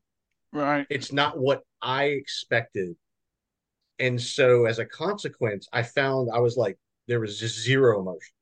Right. 0.53 0.87
It's 0.91 1.13
not 1.13 1.39
what 1.39 1.63
I 1.83 2.05
expected, 2.05 2.95
and 3.99 4.21
so 4.21 4.67
as 4.67 4.79
a 4.79 4.85
consequence, 4.87 5.67
I 5.73 5.83
found 5.83 6.31
I 6.33 6.39
was 6.41 6.57
like 6.57 6.79
there 7.09 7.21
was 7.21 7.39
just 7.41 7.59
zero 7.59 8.01
emotion. 8.01 8.35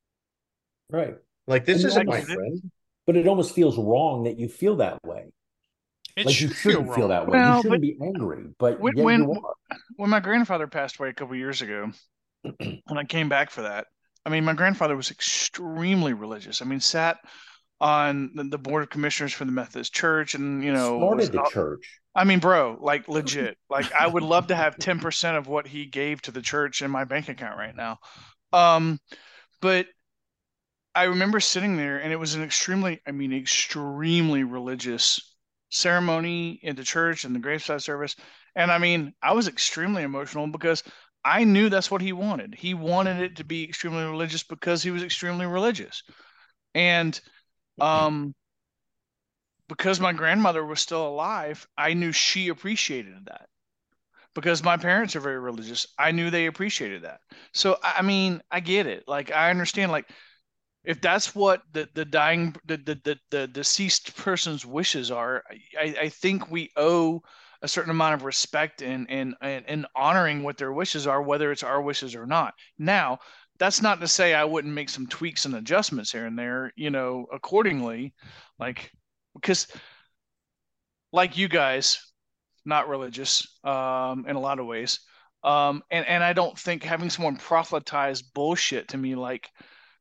Right. 0.89 1.15
Like 1.47 1.65
this 1.65 1.77
And 1.83 1.85
isn't 1.91 2.09
I 2.09 2.11
my 2.19 2.21
friend. 2.21 2.71
But 3.07 3.15
it 3.17 3.27
almost 3.27 3.53
feels 3.53 3.77
wrong 3.77 4.23
that 4.23 4.39
you 4.39 4.49
feel 4.49 4.77
that 4.77 4.99
way. 5.03 5.25
It 6.15 6.25
like 6.25 6.41
you 6.41 6.47
should 6.47 6.57
feel 6.57 6.71
shouldn't 6.71 6.95
feel 6.95 7.01
wrong. 7.01 7.09
that 7.09 7.27
way. 7.27 7.37
Well, 7.37 7.55
you 7.57 7.61
shouldn't 7.61 7.81
be 7.81 7.97
angry, 8.01 8.45
but 8.57 8.79
when- 8.79 8.95
when- 8.97 9.29
when 9.97 10.09
my 10.09 10.19
grandfather 10.19 10.65
passed 10.67 10.97
away 10.97 11.09
a 11.09 11.13
couple 11.13 11.35
years 11.35 11.61
ago, 11.61 11.91
when 12.43 12.97
I 12.97 13.03
came 13.03 13.29
back 13.29 13.51
for 13.51 13.63
that, 13.63 13.87
I 14.25 14.29
mean, 14.29 14.43
my 14.43 14.53
grandfather 14.53 14.95
was 14.95 15.11
extremely 15.11 16.13
religious. 16.13 16.61
I 16.61 16.65
mean, 16.65 16.79
sat 16.79 17.17
on 17.81 18.31
the, 18.33 18.45
the 18.45 18.57
board 18.57 18.81
of 18.83 18.89
commissioners 18.89 19.33
for 19.33 19.45
the 19.45 19.51
Methodist 19.51 19.93
Church, 19.93 20.33
and 20.33 20.63
you 20.63 20.71
know, 20.73 20.97
started 20.99 21.31
the 21.31 21.41
out- 21.41 21.51
church. 21.51 21.99
I 22.15 22.23
mean, 22.23 22.39
bro, 22.39 22.77
like 22.79 23.09
legit. 23.09 23.57
Like 23.69 23.91
I 23.91 24.07
would 24.07 24.23
love 24.23 24.47
to 24.47 24.55
have 24.55 24.77
10% 24.77 25.37
of 25.37 25.47
what 25.47 25.67
he 25.67 25.85
gave 25.85 26.21
to 26.23 26.31
the 26.31 26.41
church 26.41 26.81
in 26.81 26.89
my 26.89 27.03
bank 27.03 27.27
account 27.27 27.57
right 27.57 27.75
now. 27.75 27.97
Um, 28.53 28.99
but 29.61 29.87
I 30.95 31.03
remember 31.03 31.39
sitting 31.39 31.77
there 31.77 31.97
and 31.99 32.11
it 32.13 32.17
was 32.17 32.35
an 32.35 32.43
extremely, 32.43 33.01
I 33.05 33.11
mean, 33.11 33.33
extremely 33.33 34.43
religious 34.43 35.19
ceremony 35.69 36.59
in 36.63 36.75
the 36.75 36.83
church 36.83 37.25
and 37.25 37.35
the 37.35 37.39
graveside 37.39 37.81
service. 37.83 38.15
And 38.55 38.71
I 38.71 38.77
mean, 38.77 39.13
I 39.21 39.33
was 39.33 39.47
extremely 39.47 40.03
emotional 40.03 40.47
because 40.47 40.83
I 41.25 41.43
knew 41.43 41.69
that's 41.69 41.91
what 41.91 42.01
he 42.01 42.13
wanted. 42.13 42.55
He 42.55 42.73
wanted 42.73 43.19
it 43.21 43.35
to 43.37 43.43
be 43.43 43.63
extremely 43.65 44.03
religious 44.05 44.43
because 44.43 44.83
he 44.83 44.91
was 44.91 45.03
extremely 45.03 45.45
religious. 45.45 46.03
And 46.75 47.19
um 47.81 48.35
because 49.67 49.99
my 49.99 50.13
grandmother 50.13 50.63
was 50.65 50.79
still 50.79 51.07
alive, 51.07 51.67
I 51.77 51.93
knew 51.93 52.11
she 52.11 52.49
appreciated 52.49 53.25
that. 53.25 53.49
Because 54.33 54.63
my 54.63 54.77
parents 54.77 55.15
are 55.15 55.21
very 55.21 55.39
religious, 55.39 55.87
I 55.97 56.11
knew 56.11 56.29
they 56.29 56.47
appreciated 56.47 57.03
that. 57.03 57.21
So 57.53 57.79
I 57.83 58.01
mean, 58.01 58.41
I 58.51 58.59
get 58.61 58.87
it. 58.87 59.07
Like 59.07 59.31
I 59.31 59.49
understand. 59.49 59.91
Like 59.91 60.09
if 60.85 61.01
that's 61.01 61.35
what 61.35 61.63
the 61.73 61.89
the 61.93 62.05
dying 62.05 62.55
the 62.65 62.77
the 62.77 62.99
the, 63.03 63.19
the 63.31 63.47
deceased 63.47 64.15
person's 64.15 64.65
wishes 64.65 65.11
are, 65.11 65.43
I, 65.79 65.95
I 66.01 66.09
think 66.09 66.49
we 66.49 66.71
owe 66.75 67.21
a 67.61 67.67
certain 67.67 67.91
amount 67.91 68.15
of 68.15 68.23
respect 68.23 68.81
and 68.81 69.09
and 69.09 69.35
and, 69.41 69.87
honoring 69.95 70.43
what 70.43 70.57
their 70.57 70.73
wishes 70.73 71.07
are, 71.07 71.21
whether 71.21 71.51
it's 71.51 71.63
our 71.63 71.81
wishes 71.81 72.15
or 72.15 72.25
not. 72.25 72.53
Now, 72.77 73.19
that's 73.57 73.81
not 73.81 73.99
to 74.01 74.07
say 74.07 74.33
I 74.33 74.43
wouldn't 74.43 74.73
make 74.73 74.89
some 74.89 75.07
tweaks 75.07 75.45
and 75.45 75.55
adjustments 75.55 76.11
here 76.11 76.25
and 76.25 76.37
there, 76.37 76.71
you 76.75 76.91
know, 76.91 77.25
accordingly, 77.33 78.13
like 78.59 78.91
because 79.33 79.67
like 81.11 81.37
you 81.37 81.47
guys, 81.47 81.99
not 82.65 82.89
religious 82.89 83.47
um, 83.63 84.25
in 84.27 84.35
a 84.35 84.39
lot 84.39 84.59
of 84.59 84.65
ways. 84.65 84.99
Um, 85.43 85.83
and, 85.91 86.05
and 86.07 86.23
I 86.23 86.33
don't 86.33 86.57
think 86.57 86.83
having 86.83 87.09
someone 87.09 87.37
proselytize 87.37 88.21
bullshit 88.23 88.89
to 88.89 88.97
me 88.97 89.15
like 89.15 89.49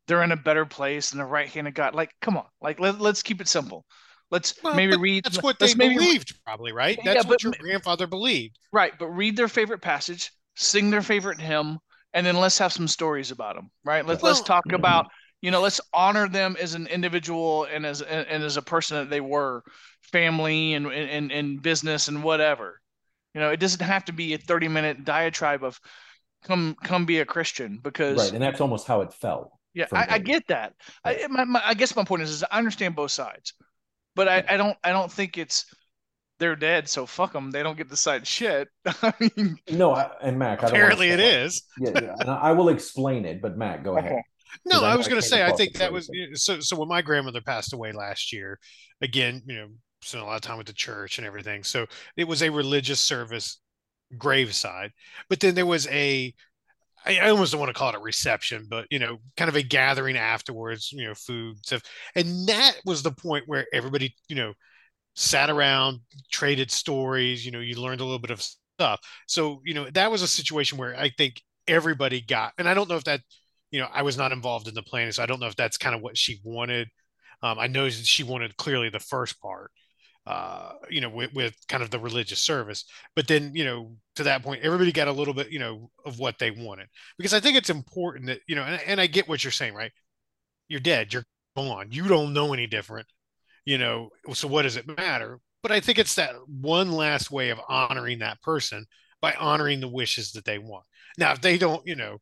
they're 0.07 0.23
in 0.23 0.33
a 0.33 0.37
better 0.37 0.67
place 0.67 1.11
than 1.11 1.19
the 1.19 1.25
right 1.25 1.49
hand 1.49 1.69
of 1.69 1.75
God. 1.75 1.95
Like, 1.95 2.11
come 2.21 2.37
on, 2.37 2.47
like 2.61 2.81
let, 2.81 3.01
let's 3.01 3.23
keep 3.23 3.41
it 3.41 3.49
simple. 3.49 3.85
Let's 4.31 4.55
Well, 4.63 4.75
maybe 4.75 4.97
read. 4.97 5.25
That's 5.25 5.43
what 5.43 5.59
they 5.59 5.75
maybe 5.75 5.97
believed, 5.97 6.35
probably, 6.45 6.73
right? 6.73 6.99
Yeah, 7.05 7.15
That's 7.15 7.25
but 7.25 7.35
what 7.35 7.43
your 7.43 7.53
grandfather 7.59 8.07
believed. 8.07 8.59
Right, 8.73 8.93
but 8.99 9.09
read 9.09 9.37
their 9.37 9.49
favorite 9.49 9.81
passage, 9.81 10.33
sing 10.57 10.91
their 10.91 11.03
favorite 11.03 11.41
hymn, 11.41 11.79
and 12.13 12.27
then 12.27 12.37
let's 12.37 12.59
have 12.59 12.73
some 12.73 12.89
stories 12.89 13.31
about 13.31 13.57
them. 13.57 13.71
Right? 13.85 14.05
Let's 14.05 14.23
let's 14.23 14.41
talk 14.41 14.67
mm-hmm. 14.67 14.77
about 14.77 15.07
you 15.41 15.51
know 15.51 15.61
let's 15.61 15.81
honor 15.93 16.29
them 16.29 16.57
as 16.61 16.75
an 16.75 16.87
individual 16.87 17.65
and 17.65 17.85
as 17.85 18.03
and, 18.03 18.27
and 18.27 18.43
as 18.43 18.57
a 18.57 18.63
person 18.63 18.97
that 18.97 19.11
they 19.11 19.21
were, 19.21 19.63
family 20.03 20.75
and 20.75 20.87
and 20.87 21.31
and 21.31 21.63
business 21.63 22.09
and 22.09 22.23
whatever. 22.23 22.81
You 23.35 23.41
know, 23.41 23.51
it 23.51 23.61
doesn't 23.61 23.83
have 23.83 24.05
to 24.07 24.13
be 24.13 24.35
a 24.35 24.39
thirty 24.39 24.69
minute 24.69 25.05
diatribe 25.05 25.65
of 25.65 25.79
come 26.45 26.77
come 26.83 27.05
be 27.05 27.21
a 27.21 27.25
Christian 27.25 27.79
because 27.83 28.19
Right, 28.19 28.33
and 28.33 28.43
that's 28.43 28.61
almost 28.61 28.87
how 28.87 29.03
it 29.03 29.13
felt. 29.13 29.51
Yeah, 29.75 29.87
I, 29.93 30.07
I 30.15 30.19
get 30.19 30.47
that. 30.49 30.75
I, 31.05 31.27
my, 31.29 31.45
my, 31.45 31.63
I 31.65 31.75
guess 31.75 31.95
my 31.97 32.05
point 32.05 32.23
is, 32.23 32.31
is 32.31 32.45
I 32.51 32.59
understand 32.59 32.97
both 32.97 33.11
sides, 33.11 33.53
but 34.15 34.29
I, 34.29 34.45
I 34.49 34.57
don't 34.57 34.77
I 34.85 34.91
don't 34.91 35.11
think 35.13 35.37
it's 35.39 35.67
they're 36.41 36.57
dead, 36.57 36.89
so 36.89 37.07
fuck 37.07 37.33
them. 37.33 37.51
They 37.51 37.63
don't 37.63 37.77
get 37.77 37.85
to 37.85 37.91
decide 37.91 38.27
shit. 38.27 38.69
I 38.87 39.13
mean, 39.21 39.57
No, 39.71 39.93
I, 39.93 40.11
and 40.23 40.39
Mac, 40.39 40.65
I 40.65 40.69
don't 40.69 40.73
wanna 40.73 40.95
Apparently, 40.95 41.09
it 41.11 41.19
step 41.21 41.27
on- 41.27 41.41
is. 41.47 41.63
Yeah, 41.81 42.03
yeah, 42.07 42.15
and 42.21 42.31
I 42.31 42.37
I 42.37 42.53
will 42.53 42.69
explain 42.71 43.25
it, 43.25 43.41
but 43.43 43.57
Mac, 43.57 43.85
go 43.85 43.97
ahead. 43.97 44.13
Okay. 44.13 44.23
No, 44.65 44.77
'Cause 44.77 44.83
I 44.85 44.93
I 44.93 44.97
was 44.97 45.09
going 45.09 45.21
to 45.21 45.27
say, 45.27 45.43
I 45.45 45.51
think 45.53 45.75
it 45.75 45.79
that 45.79 45.91
first. 45.91 46.11
was 46.13 46.43
so. 46.45 46.61
So 46.61 46.77
when 46.77 46.89
my 46.89 47.03
grandmother 47.03 47.41
passed 47.41 47.73
away 47.73 47.91
last 47.93 48.33
year, 48.33 48.59
again, 49.01 49.43
you 49.47 49.57
know, 49.57 49.69
spent 50.01 50.23
a 50.23 50.27
lot 50.27 50.37
of 50.37 50.43
time 50.43 50.59
with 50.59 50.69
the 50.69 50.73
church 50.73 51.19
and 51.19 51.27
everything. 51.27 51.65
So 51.65 51.87
it 52.17 52.29
was 52.29 52.41
a 52.43 52.51
religious 52.51 53.01
service 53.01 53.59
graveside, 54.17 54.93
but 55.29 55.41
then 55.41 55.55
there 55.57 55.67
was 55.67 55.89
a, 55.89 56.33
I 57.07 57.29
almost 57.29 57.53
don't 57.53 57.61
want 57.61 57.71
to 57.71 57.79
call 57.79 57.91
it 57.91 57.95
a 57.97 57.99
reception, 57.99 58.67
but 58.69 58.87
you 58.91 58.99
know, 58.99 59.19
kind 59.37 59.49
of 59.49 59.57
a 59.57 59.63
gathering 59.63 60.17
afterwards, 60.17 60.91
you 60.93 61.07
know, 61.07 61.15
food 61.15 61.65
stuff, 61.65 61.83
and 62.15 62.49
that 62.49 62.75
was 62.85 63.03
the 63.03 63.13
point 63.13 63.45
where 63.47 63.67
everybody, 63.73 64.15
you 64.29 64.37
know, 64.37 64.55
sat 65.15 65.51
around, 65.51 66.01
traded 66.33 66.71
stories. 66.71 67.45
You 67.47 67.53
know, 67.53 67.61
you 67.61 67.81
learned 67.81 68.01
a 68.01 68.05
little 68.05 68.19
bit 68.19 68.31
of 68.31 68.43
stuff. 68.43 69.01
So 69.29 69.61
you 69.65 69.75
know, 69.75 69.89
that 69.91 70.11
was 70.11 70.23
a 70.23 70.29
situation 70.29 70.79
where 70.79 70.97
I 70.97 71.11
think 71.17 71.43
everybody 71.69 72.21
got, 72.21 72.53
and 72.59 72.69
I 72.69 72.75
don't 72.75 72.89
know 72.89 72.97
if 72.97 73.05
that 73.05 73.21
you 73.71 73.81
know, 73.81 73.89
I 73.93 74.03
was 74.03 74.17
not 74.17 74.33
involved 74.33 74.69
in 74.69 74.75
the 74.75 74.83
planning, 74.83 75.13
so 75.13 75.23
I 75.23 75.27
don't 75.27 75.41
know 75.41 75.49
if 75.49 75.57
that's 75.57 75.79
kind 75.79 75.95
of 75.97 76.01
what 76.03 76.17
she 76.17 76.41
wanted. 76.45 76.89
Um, 77.43 77.59
I 77.59 77.67
know 77.67 77.89
she 77.91 78.23
wanted 78.23 78.57
clearly 78.57 78.89
the 78.89 79.01
first 79.01 79.41
part, 79.41 79.71
uh, 80.27 80.73
you 80.89 81.01
know, 81.01 81.11
with, 81.11 81.33
with 81.35 81.55
kind 81.69 81.83
of 81.83 81.91
the 81.91 81.99
religious 81.99 82.39
service. 82.39 82.85
But 83.15 83.29
then, 83.29 83.53
you 83.55 83.65
know, 83.65 83.97
to 84.17 84.23
that 84.25 84.43
point, 84.43 84.63
everybody 84.63 84.91
got 84.91 85.09
a 85.09 85.13
little 85.13 85.35
bit, 85.35 85.51
you 85.51 85.59
know, 85.59 85.91
of 86.07 86.19
what 86.19 86.39
they 86.39 86.51
wanted 86.51 86.89
because 87.19 87.35
I 87.35 87.41
think 87.41 87.57
it's 87.57 87.71
important 87.71 88.27
that, 88.27 88.41
you 88.47 88.57
know, 88.57 88.63
and, 88.63 88.81
and 88.87 89.01
I 89.01 89.07
get 89.07 89.29
what 89.29 89.45
you're 89.45 89.51
saying, 89.51 89.75
right? 89.75 89.93
You're 90.69 90.81
dead, 90.81 91.13
you're 91.13 91.27
gone, 91.57 91.89
you 91.91 92.09
don't 92.09 92.33
know 92.33 92.55
any 92.55 92.67
different, 92.67 93.07
you 93.67 93.77
know, 93.77 94.11
so 94.33 94.49
what 94.49 94.63
does 94.63 94.77
it 94.77 94.97
matter? 94.97 95.41
But 95.63 95.73
I 95.73 95.81
think 95.81 95.99
it's 95.99 96.15
that 96.15 96.35
one 96.47 96.93
last 96.93 97.31
way 97.31 97.51
of 97.51 97.61
honoring 97.69 98.21
that 98.21 98.41
person 98.43 98.87
by 99.21 99.35
honoring 99.39 99.81
the 99.81 99.89
wishes 99.89 100.33
that 100.33 100.45
they 100.45 100.59
want. 100.59 100.85
Now, 101.19 101.33
if 101.33 101.41
they 101.41 101.59
don't, 101.59 101.87
you 101.87 101.97
know, 101.97 102.19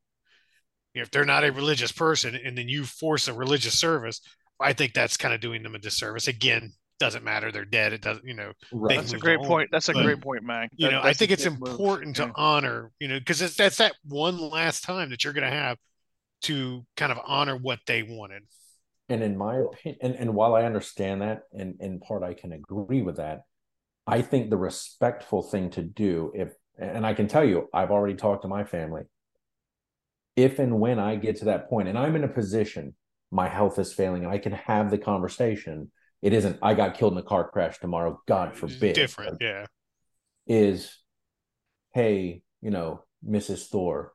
if 0.95 1.11
they're 1.11 1.25
not 1.25 1.45
a 1.45 1.53
religious 1.53 1.93
person 1.93 2.35
and 2.35 2.57
then 2.57 2.69
you 2.69 2.85
force 2.85 3.29
a 3.29 3.33
religious 3.33 3.79
service, 3.79 4.21
I 4.61 4.73
think 4.73 4.93
that's 4.93 5.17
kind 5.17 5.35
of 5.35 5.41
doing 5.41 5.63
them 5.63 5.75
a 5.75 5.79
disservice. 5.79 6.29
Again, 6.29 6.73
doesn't 7.03 7.25
matter. 7.25 7.51
They're 7.51 7.65
dead. 7.65 7.93
It 7.93 8.01
doesn't, 8.01 8.25
you 8.25 8.35
know, 8.35 8.53
Right. 8.71 8.97
That's 8.97 9.13
a 9.13 9.19
great 9.19 9.41
on. 9.41 9.47
point. 9.47 9.69
That's 9.73 9.89
a 9.89 9.93
But, 9.93 10.05
great 10.05 10.21
point, 10.21 10.45
Mac. 10.45 10.71
you 10.77 10.89
know, 10.89 11.01
I 11.03 11.13
think 11.13 11.33
it's 11.33 11.45
good 11.45 11.59
move. 11.59 11.71
important 11.71 12.17
Yeah. 12.19 12.27
to 12.27 12.33
honor, 12.37 12.93
you 13.01 13.09
know, 13.09 13.19
because 13.19 13.41
that's 13.57 13.77
that 13.79 13.95
one 14.05 14.39
last 14.39 14.85
time 14.85 15.11
that 15.11 15.25
you're 15.25 15.33
going 15.33 15.51
to 15.51 15.57
have 15.57 15.79
to 16.43 16.87
kind 16.97 17.11
of 17.13 17.19
honor 17.27 17.57
what 17.57 17.81
they 17.87 18.03
wanted. 18.05 18.45
And 19.09 19.23
in 19.23 19.37
my 19.37 19.57
opinion, 19.57 19.99
and, 20.01 20.15
and 20.15 20.35
while 20.35 20.55
I 20.55 20.63
understand 20.65 21.23
that, 21.23 21.43
and 21.53 21.75
in 21.81 21.99
part 22.01 22.23
I 22.23 22.35
can 22.35 22.53
agree 22.53 23.03
with 23.03 23.17
that, 23.17 23.43
I 24.07 24.23
think 24.23 24.49
the 24.49 24.57
respectful 24.57 25.43
thing 25.43 25.71
to 25.71 25.83
do, 25.83 26.33
if 26.35 26.53
and 26.79 27.05
I 27.05 27.15
can 27.15 27.29
tell 27.29 27.45
you, 27.45 27.69
I've 27.75 27.91
already 27.91 28.15
talked 28.15 28.43
to 28.43 28.49
my 28.49 28.65
family. 28.65 29.03
If 30.37 30.59
and 30.59 30.81
when 30.81 30.99
I 30.99 31.17
get 31.17 31.37
to 31.39 31.45
that 31.47 31.69
point, 31.69 31.89
and 31.89 31.99
I'm 31.99 32.17
in 32.17 32.25
a 32.25 32.29
position, 32.29 32.95
my 33.31 33.49
health 33.49 33.79
is 33.79 33.93
failing, 33.93 34.25
and 34.25 34.33
I 34.33 34.39
can 34.39 34.53
have 34.53 34.91
the 34.91 34.99
conversation. 34.99 35.91
It 36.23 36.33
isn't 36.33 36.59
I 36.63 36.75
got 36.75 36.95
killed 36.97 37.13
in 37.13 37.19
a 37.19 37.23
car 37.23 37.51
crash 37.51 37.79
tomorrow, 37.79 38.21
God 38.27 38.51
It's 38.51 38.61
forbid. 38.61 38.95
Different. 38.95 39.39
Yeah. 39.41 39.67
is 40.47 40.97
hey, 41.93 42.43
you 42.63 42.71
know, 42.71 43.03
Mrs. 43.29 43.67
Thor, 43.67 44.13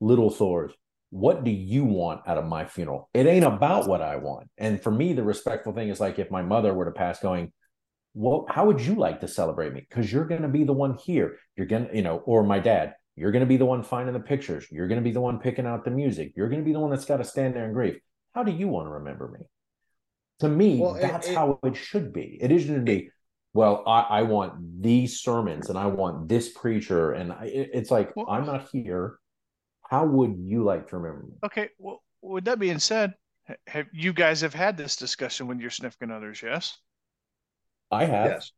little 0.00 0.30
Thors, 0.30 0.72
what 1.10 1.44
do 1.44 1.50
you 1.50 1.84
want 1.84 2.22
out 2.26 2.38
of 2.38 2.44
my 2.44 2.64
funeral? 2.64 3.08
It 3.14 3.26
ain't 3.26 3.44
about 3.44 3.86
what 3.86 4.02
I 4.02 4.16
want. 4.16 4.48
And 4.58 4.82
for 4.82 4.90
me, 4.90 5.12
the 5.12 5.22
respectful 5.22 5.72
thing 5.72 5.88
is 5.88 6.00
like 6.00 6.18
if 6.18 6.30
my 6.30 6.42
mother 6.42 6.74
were 6.74 6.86
to 6.86 6.90
pass 6.90 7.20
going, 7.20 7.52
well, 8.14 8.46
how 8.48 8.66
would 8.66 8.80
you 8.80 8.94
like 8.94 9.20
to 9.20 9.28
celebrate 9.28 9.72
me? 9.72 9.86
Because 9.88 10.12
you're 10.12 10.26
going 10.26 10.42
to 10.42 10.48
be 10.48 10.64
the 10.64 10.72
one 10.72 10.94
here. 10.94 11.36
You're 11.56 11.66
going 11.66 11.88
to, 11.88 11.96
you 11.96 12.02
know, 12.02 12.18
or 12.18 12.42
my 12.42 12.58
dad, 12.58 12.94
you're 13.16 13.32
going 13.32 13.40
to 13.40 13.46
be 13.46 13.56
the 13.56 13.64
one 13.64 13.82
finding 13.82 14.12
the 14.12 14.20
pictures. 14.20 14.66
You're 14.70 14.88
going 14.88 15.00
to 15.00 15.04
be 15.04 15.12
the 15.12 15.20
one 15.20 15.38
picking 15.38 15.66
out 15.66 15.84
the 15.84 15.90
music. 15.90 16.32
You're 16.36 16.48
going 16.48 16.60
to 16.60 16.64
be 16.64 16.72
the 16.72 16.80
one 16.80 16.90
that's 16.90 17.04
got 17.04 17.18
to 17.18 17.24
stand 17.24 17.54
there 17.54 17.64
and 17.64 17.74
grieve. 17.74 17.98
How 18.34 18.42
do 18.42 18.52
you 18.52 18.66
want 18.68 18.86
to 18.86 18.92
remember 18.92 19.28
me? 19.28 19.46
To 20.40 20.48
me, 20.48 20.80
Well, 20.80 20.94
that's 20.94 21.28
it- 21.28 21.34
how 21.34 21.58
it 21.62 21.76
should 21.76 22.12
be. 22.12 22.38
It 22.40 22.48
shouldn't 22.60 22.84
be, 22.84 23.10
well, 23.52 23.84
I, 23.86 24.00
I 24.00 24.22
want 24.22 24.82
these 24.82 25.20
sermons 25.20 25.68
and 25.70 25.78
I 25.78 25.86
want 25.86 26.28
this 26.28 26.50
preacher. 26.52 27.12
And 27.12 27.32
I, 27.32 27.44
it- 27.46 27.70
it's 27.72 27.90
like, 27.90 28.14
Well- 28.16 28.26
I'm 28.28 28.44
not 28.46 28.68
here. 28.72 29.18
How 29.88 30.04
would 30.06 30.36
you 30.38 30.64
like 30.64 30.88
to 30.88 30.96
remember 30.96 31.26
me? 31.26 31.34
Okay. 31.44 31.68
Well, 31.78 32.02
with 32.22 32.44
that 32.46 32.58
being 32.58 32.78
said, 32.78 33.14
have 33.66 33.86
you 33.92 34.12
guys 34.12 34.40
have 34.40 34.54
had 34.54 34.76
this 34.76 34.96
discussion 34.96 35.46
with 35.46 35.60
your 35.60 35.70
significant 35.70 36.10
others? 36.10 36.42
Yes. 36.42 36.76
I 37.90 38.06
have. 38.06 38.30
Yes. 38.30 38.52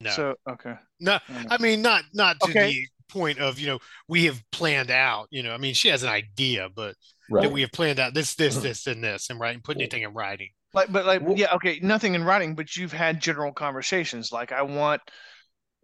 No. 0.00 0.10
So 0.10 0.34
okay. 0.48 0.74
No. 1.00 1.18
I 1.50 1.58
mean 1.60 1.82
not 1.82 2.04
not 2.14 2.38
to 2.40 2.50
Okay. 2.50 2.72
the 2.72 2.86
point 3.08 3.38
of 3.38 3.58
you 3.58 3.66
know 3.66 3.78
we 4.08 4.26
have 4.26 4.40
planned 4.52 4.90
out. 4.92 5.26
You 5.30 5.42
know, 5.42 5.52
I 5.52 5.58
mean 5.58 5.74
she 5.74 5.88
has 5.88 6.04
an 6.04 6.08
idea, 6.08 6.68
but 6.74 6.94
Right. 7.30 7.42
that 7.44 7.52
we 7.52 7.62
have 7.62 7.72
planned 7.72 7.98
out 7.98 8.14
this, 8.14 8.34
this, 8.34 8.56
this, 8.62 8.86
and 8.86 9.02
this, 9.02 9.30
and 9.30 9.40
right, 9.40 9.54
and 9.54 9.64
put 9.64 9.76
anything 9.76 10.02
in 10.02 10.12
writing. 10.12 10.50
Like, 10.72 10.90
but 10.92 11.06
like, 11.06 11.22
Well- 11.22 11.36
yeah, 11.36 11.54
okay, 11.54 11.78
nothing 11.82 12.14
in 12.14 12.24
writing, 12.24 12.54
but 12.54 12.76
you've 12.76 12.92
had 12.92 13.20
general 13.20 13.52
conversations. 13.52 14.32
Like, 14.32 14.52
I 14.52 14.62
want, 14.62 15.00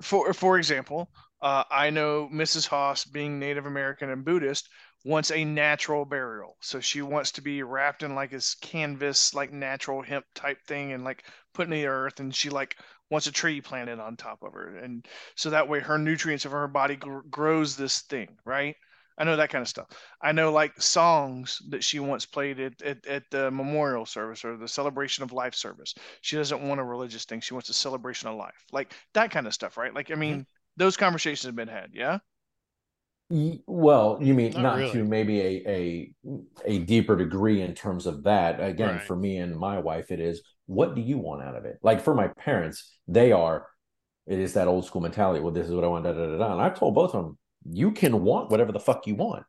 for 0.03 0.33
for 0.33 0.59
example, 0.59 1.11
uh, 1.43 1.65
I 1.71 1.91
know 1.91 2.29
Mrs. 2.33 2.67
Haas, 2.67 3.05
being 3.05 3.39
Native 3.39 3.67
American 3.67 4.11
and 4.11 4.25
Buddhist, 4.25 4.69
wants 5.05 5.31
a 5.31 5.45
natural 5.45 6.05
burial. 6.05 6.57
So 6.61 6.81
she 6.81 7.01
wants 7.03 7.33
to 7.33 7.43
be 7.43 7.63
wrapped 7.63 8.03
in 8.03 8.15
like 8.15 8.31
this 8.31 8.55
canvas, 8.57 9.33
like 9.35 9.53
natural 9.53 10.03
hemp 10.03 10.27
type 10.35 10.59
thing, 10.67 10.93
and 10.93 11.05
like 11.05 11.25
put 11.55 11.65
in 11.65 11.71
the 11.71 11.87
earth. 11.87 12.21
And 12.21 12.35
she 12.35 12.51
like 12.51 12.77
wants 13.11 13.27
a 13.27 13.33
tree 13.33 13.61
planted 13.61 13.99
on 13.99 14.17
top 14.17 14.43
of 14.43 14.53
her, 14.53 14.77
and 14.77 15.07
so 15.37 15.51
that 15.51 15.69
way 15.69 15.81
her 15.81 15.99
nutrients 15.99 16.45
of 16.45 16.53
her 16.53 16.69
body 16.69 16.97
gr- 16.97 17.21
grows 17.31 17.77
this 17.77 18.03
thing, 18.03 18.37
right? 18.45 18.77
I 19.19 19.25
know 19.25 19.37
that 19.37 19.51
kind 19.51 19.63
of 19.63 19.69
stuff. 19.69 19.89
I 20.23 20.33
know 20.33 20.51
like 20.53 20.81
songs 20.81 21.59
that 21.69 21.85
she 21.85 22.01
once 22.01 22.25
played 22.27 22.59
at, 22.61 22.81
at, 22.83 23.07
at 23.07 23.23
the 23.31 23.51
memorial 23.51 24.07
service 24.07 24.45
or 24.45 24.57
the 24.57 24.69
celebration 24.69 25.25
of 25.25 25.33
life 25.33 25.55
service. 25.55 25.95
She 26.23 26.37
doesn't 26.37 26.63
want 26.63 26.81
a 26.81 26.85
religious 26.85 27.25
thing. 27.25 27.41
She 27.41 27.55
wants 27.55 27.69
a 27.69 27.75
celebration 27.75 28.29
of 28.29 28.37
life, 28.37 28.65
like 28.73 28.95
that 29.15 29.31
kind 29.31 29.47
of 29.47 29.55
stuff, 29.55 29.77
right? 29.77 29.95
Like, 29.95 30.11
I 30.11 30.15
mean, 30.15 30.33
mm-hmm. 30.33 30.43
those 30.77 30.97
conversations 30.97 31.43
have 31.45 31.57
been 31.57 31.69
had. 31.69 31.91
Yeah. 31.93 32.19
Well, 33.67 34.19
you 34.21 34.35
mean 34.35 34.53
Not 34.53 34.63
not, 34.63 34.77
really. 34.79 34.93
to 34.93 35.05
maybe 35.05 35.41
a, 35.41 35.63
a 35.69 36.13
a 36.65 36.79
deeper 36.81 37.15
degree 37.15 37.63
in 37.63 37.75
terms 37.75 38.07
of 38.07 38.25
that. 38.25 38.61
Again, 38.61 38.97
Right. 38.97 39.03
for 39.03 39.15
me 39.15 39.37
and 39.37 39.57
my 39.57 39.79
wife, 39.79 40.11
it 40.11 40.19
is 40.19 40.43
what 40.67 40.95
do 40.97 41.01
you 41.01 41.19
want 41.19 41.43
out 41.43 41.55
of 41.57 41.65
it? 41.65 41.79
Like 41.83 42.01
for 42.01 42.15
my 42.15 42.29
parents, 42.29 42.93
they 43.07 43.31
are 43.33 43.67
it 44.27 44.39
is 44.39 44.55
that 44.55 44.69
old 44.69 44.85
school 44.85 45.01
mentality. 45.01 45.41
Well, 45.41 45.53
this 45.53 45.69
is 45.69 45.75
what 45.75 45.85
I 45.85 45.89
want, 45.89 46.05
da 46.05 46.13
da 46.13 46.27
da 46.27 46.39
da. 46.39 46.53
And 46.53 46.61
I've 46.61 46.79
told 46.79 46.95
both 46.95 47.15
of 47.15 47.25
them, 47.25 47.39
you 47.69 47.91
can 47.93 48.23
want 48.23 48.51
whatever 48.51 48.73
the 48.73 48.81
fuck 48.81 49.07
you 49.07 49.15
want, 49.15 49.45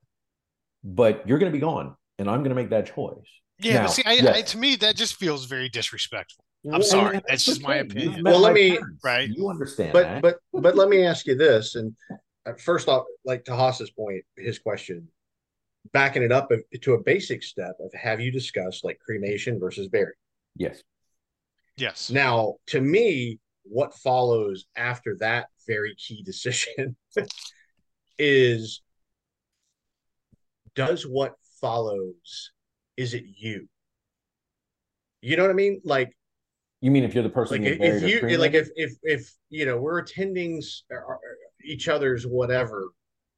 but 0.83 1.27
you're 1.27 1.39
gonna 1.39 1.51
be 1.51 1.59
gone, 1.59 1.95
and 2.19 2.29
I'm 2.29 2.43
gonna 2.43 2.55
make 2.55 2.69
that 2.69 2.93
choice. 2.93 3.17
Yeah, 3.59 3.73
Now, 3.75 3.81
but 3.83 3.91
see, 3.91 4.03
I, 4.05 4.37
I, 4.37 4.41
to 4.41 4.57
me, 4.57 4.75
that 4.77 4.95
just 4.95 5.15
feels 5.17 5.45
very 5.45 5.69
disrespectful. 5.69 6.43
I'm 6.65 6.71
Well, 6.71 6.81
sorry. 6.83 7.15
And 7.17 7.25
That's 7.27 7.45
just 7.45 7.61
my 7.61 7.79
okay. 7.79 7.89
Opinion. 7.89 8.23
met 8.23 8.31
Well, 8.31 8.39
let 8.39 8.53
me- 8.53 8.71
parents. 8.77 9.03
Right. 9.03 9.29
You 9.29 9.49
understand 9.49 9.93
but 9.93 10.03
that. 10.03 10.21
but 10.21 10.37
but 10.53 10.75
let 10.75 10.89
me 10.89 11.03
ask 11.03 11.25
you 11.27 11.35
this 11.35 11.75
and 11.75 11.95
uh, 12.45 12.53
first 12.53 12.87
off 12.87 13.03
like 13.25 13.43
to 13.45 13.55
haas's 13.55 13.91
point 13.91 14.23
his 14.35 14.57
question 14.59 15.07
backing 15.93 16.21
it 16.23 16.31
up 16.31 16.51
to 16.81 16.93
a 16.93 17.03
basic 17.03 17.41
step 17.43 17.73
of 17.79 17.91
have 17.93 18.19
you 18.21 18.31
discussed 18.31 18.83
like 18.83 18.99
cremation 18.99 19.59
versus 19.59 19.87
burial 19.87 20.11
yes. 20.55 20.83
Yes. 21.77 22.09
now 22.11 22.55
to 22.67 22.79
me 22.81 23.39
what 23.63 23.93
follows 23.95 24.65
after 24.75 25.15
that 25.19 25.47
very 25.67 25.95
key 25.95 26.21
decision 26.23 26.95
is 28.17 28.81
does 30.75 31.03
what 31.03 31.33
follows 31.59 32.51
is 32.97 33.13
it 33.13 33.23
you? 33.37 33.67
You 35.21 35.37
know 35.37 35.43
what 35.43 35.51
i 35.51 35.55
mean? 35.55 35.81
Like 35.83 36.15
You 36.81 36.91
mean 36.91 37.03
if 37.03 37.13
you're 37.13 37.23
the 37.23 37.29
person 37.29 37.63
like 37.63 37.71
if, 37.79 38.01
you 38.09 38.37
like 38.37 38.53
if 38.53 38.69
if 38.75 38.93
if 39.03 39.33
you 39.49 39.65
know 39.65 39.77
we're 39.77 39.99
attending 39.99 40.57
s- 40.57 40.83
or- 40.89 41.03
or 41.03 41.19
each 41.63 41.87
other's 41.87 42.25
whatever 42.25 42.89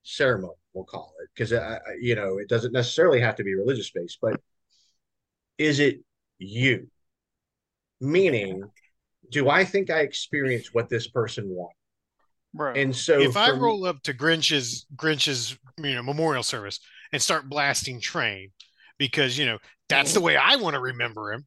ceremony 0.03 0.53
we'll 0.73 0.85
call 0.85 1.13
it 1.21 1.29
because 1.33 1.51
you 2.01 2.15
know 2.15 2.37
it 2.37 2.47
doesn't 2.49 2.71
necessarily 2.73 3.19
have 3.19 3.35
to 3.35 3.43
be 3.43 3.53
religious 3.53 3.89
based 3.91 4.17
but 4.21 4.39
is 5.57 5.79
it 5.79 5.99
you? 6.39 6.89
Meaning 8.01 8.63
do 9.29 9.49
i 9.49 9.63
think 9.63 9.89
i 9.89 9.99
experience 10.01 10.73
what 10.73 10.89
this 10.89 11.07
person 11.07 11.47
wanted 11.49 11.75
Bro. 12.53 12.73
and 12.73 12.95
so 12.95 13.19
if 13.19 13.35
I 13.35 13.51
roll 13.51 13.85
up 13.85 14.01
to 14.03 14.13
Grinch's 14.13 14.85
Grinch's 14.95 15.57
you 15.77 15.95
know 15.95 16.03
memorial 16.03 16.43
service 16.43 16.79
and 17.11 17.21
start 17.21 17.49
blasting 17.49 17.99
train 17.99 18.51
because 18.97 19.37
you 19.37 19.45
know 19.45 19.57
that's 19.89 20.13
the 20.13 20.19
mm. 20.19 20.23
way 20.23 20.37
I 20.37 20.55
want 20.57 20.75
to 20.75 20.79
remember 20.79 21.33
him, 21.33 21.45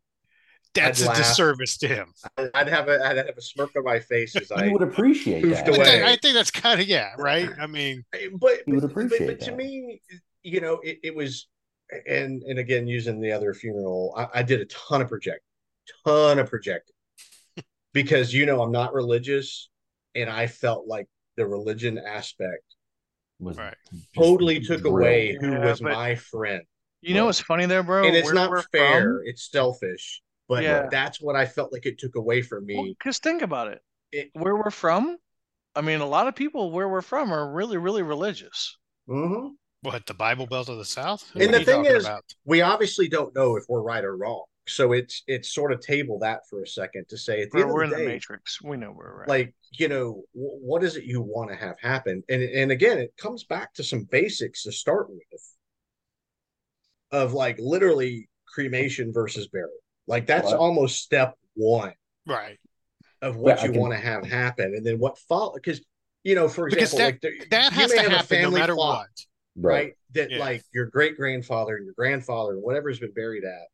that's 0.74 1.02
I'd 1.02 1.06
a 1.06 1.08
laugh. 1.08 1.18
disservice 1.18 1.78
to 1.78 1.88
him. 1.88 2.12
i'd 2.54 2.68
have 2.68 2.88
a 2.88 3.04
i'd 3.06 3.16
have 3.16 3.36
a 3.36 3.40
smirk 3.40 3.70
on 3.76 3.84
my 3.84 3.98
face 3.98 4.36
as 4.36 4.50
i 4.52 4.68
would 4.68 4.82
appreciate 4.82 5.42
that. 5.42 5.68
Away. 5.68 5.78
that- 5.78 6.04
I 6.04 6.16
think 6.16 6.34
that's 6.34 6.50
kind 6.50 6.80
of 6.80 6.86
yeah, 6.86 7.10
right. 7.18 7.50
I 7.58 7.66
mean, 7.66 8.04
but 8.38 8.66
You 8.66 8.74
would 8.74 8.82
but- 8.82 8.90
appreciate 8.90 9.26
but, 9.26 9.40
to 9.40 9.52
me 9.52 10.00
you 10.42 10.60
know 10.60 10.80
it, 10.82 10.98
it 11.02 11.14
was 11.14 11.48
and 12.06 12.42
and 12.42 12.58
again 12.58 12.86
using 12.86 13.20
the 13.20 13.32
other 13.32 13.54
funeral 13.54 14.14
I, 14.16 14.40
I 14.40 14.42
did 14.42 14.60
a 14.60 14.66
ton 14.66 15.02
of 15.02 15.08
project, 15.08 15.42
ton 16.04 16.38
of 16.38 16.48
projecting 16.48 16.94
because 17.92 18.34
you 18.34 18.44
know 18.46 18.60
i'm 18.62 18.72
not 18.72 18.92
religious 18.92 19.70
and 20.16 20.30
i 20.30 20.46
felt 20.46 20.86
like 20.86 21.06
the 21.36 21.46
religion 21.46 21.98
aspect 21.98 22.62
Was 23.38 23.56
Right. 23.58 23.74
just 23.92 24.12
totally 24.14 24.60
took 24.60 24.80
drilled. 24.80 24.96
away 24.96 25.36
who 25.40 25.52
Yeah, 25.52 25.64
was 25.66 25.80
my 25.82 26.14
friend 26.14 26.62
you 27.02 27.14
know 27.14 27.26
what's 27.26 27.40
funny 27.40 27.66
there, 27.66 27.82
bro? 27.82 28.04
and 28.06 28.16
it's 28.16 28.26
Where 28.26 28.34
not 28.34 28.50
we're 28.50 28.62
fair 28.62 29.02
from- 29.02 29.22
it's 29.26 29.50
selfish 29.50 30.22
but 30.48 30.62
Yeah. 30.64 30.86
that's 30.90 31.20
what 31.20 31.36
i 31.36 31.44
felt 31.46 31.72
like 31.72 31.86
it 31.86 31.98
took 31.98 32.14
away 32.16 32.40
from 32.42 32.64
me 32.66 32.94
Because 32.98 33.18
think 33.18 33.42
about 33.42 33.68
it. 33.68 33.80
It- 34.12 34.30
Where 34.34 34.56
we're 34.56 34.70
from, 34.70 35.18
I 35.74 35.80
mean, 35.82 36.00
a 36.00 36.06
lot 36.06 36.26
of 36.28 36.34
people 36.34 36.70
where 36.70 36.88
we're 36.88 37.02
from 37.02 37.32
are 37.32 37.52
really, 37.52 37.76
really 37.76 38.02
religious. 38.02 38.78
Mm-hmm. 39.08 39.48
what 39.82 40.06
the 40.06 40.14
Bible 40.14 40.46
Belt 40.46 40.68
of 40.70 40.78
the 40.78 40.84
South? 40.84 41.22
And 41.34 41.52
What 41.52 41.58
the 41.58 41.64
thing 41.64 41.84
is- 41.84 42.04
about? 42.06 42.24
we 42.44 42.62
obviously 42.62 43.08
don't 43.08 43.34
know 43.34 43.56
if 43.56 43.64
we're 43.68 43.82
right 43.82 44.04
or 44.04 44.16
wrong 44.16 44.44
so 44.68 44.92
it's 44.92 45.22
it's 45.26 45.54
sort 45.54 45.72
of 45.72 45.80
table 45.80 46.18
that 46.18 46.40
for 46.50 46.62
a 46.62 46.66
second 46.66 47.06
to 47.08 47.16
say 47.16 47.42
at 47.42 47.50
the 47.50 47.58
Bro, 47.58 47.62
end 47.62 47.72
we're 47.74 47.82
of 47.84 47.92
in 47.92 47.98
the 47.98 48.04
the 48.04 48.10
matrix. 48.10 48.60
We 48.62 48.76
know 48.76 48.90
where 48.90 49.12
we're 49.14 49.22
at. 49.24 49.28
like 49.28 49.54
you 49.72 49.88
know 49.88 50.22
wh- 50.32 50.60
what 50.62 50.82
is 50.82 50.96
it 50.96 51.04
you 51.04 51.20
want 51.22 51.50
to 51.50 51.56
have 51.56 51.78
happen 51.80 52.22
and 52.28 52.42
and 52.42 52.70
again 52.72 52.98
it 52.98 53.14
comes 53.16 53.44
back 53.44 53.72
to 53.74 53.84
some 53.84 54.04
basics 54.04 54.64
to 54.64 54.72
start 54.72 55.08
with 55.08 55.42
of 57.12 57.32
like 57.32 57.56
literally 57.60 58.28
cremation 58.52 59.12
versus 59.12 59.48
burial 59.48 59.70
like 60.06 60.26
that's 60.26 60.46
Right. 60.50 60.58
almost 60.58 61.02
step 61.02 61.36
one 61.54 61.92
right. 62.26 62.58
of 63.22 63.36
what 63.36 63.58
Yeah, 63.58 63.66
you 63.66 63.72
can- 63.72 63.80
want 63.80 63.92
to 63.92 63.98
have 63.98 64.24
happen 64.26 64.74
and 64.76 64.84
then 64.84 64.98
what 64.98 65.18
follow 65.18 65.54
because 65.54 65.80
you 66.24 66.34
know 66.34 66.48
for 66.48 66.66
example 66.68 66.98
that- 66.98 67.04
like 67.04 67.20
there- 67.20 67.32
That 67.50 67.72
has 67.72 67.92
to 67.92 67.98
have 68.00 68.12
a 68.12 68.16
happen 68.16 68.42
no 68.42 68.50
matter 68.50 68.74
plot, 68.74 69.08
what. 69.54 69.70
right, 69.72 69.92
that 70.14 70.30
Yeah. 70.30 70.38
like 70.38 70.64
your 70.74 70.86
great 70.86 71.16
grandfather 71.16 71.76
and 71.76 71.84
your 71.84 71.94
grandfather 71.94 72.54
and 72.54 72.62
whatever's 72.62 72.98
been 72.98 73.12
buried 73.12 73.44
at 73.44 73.68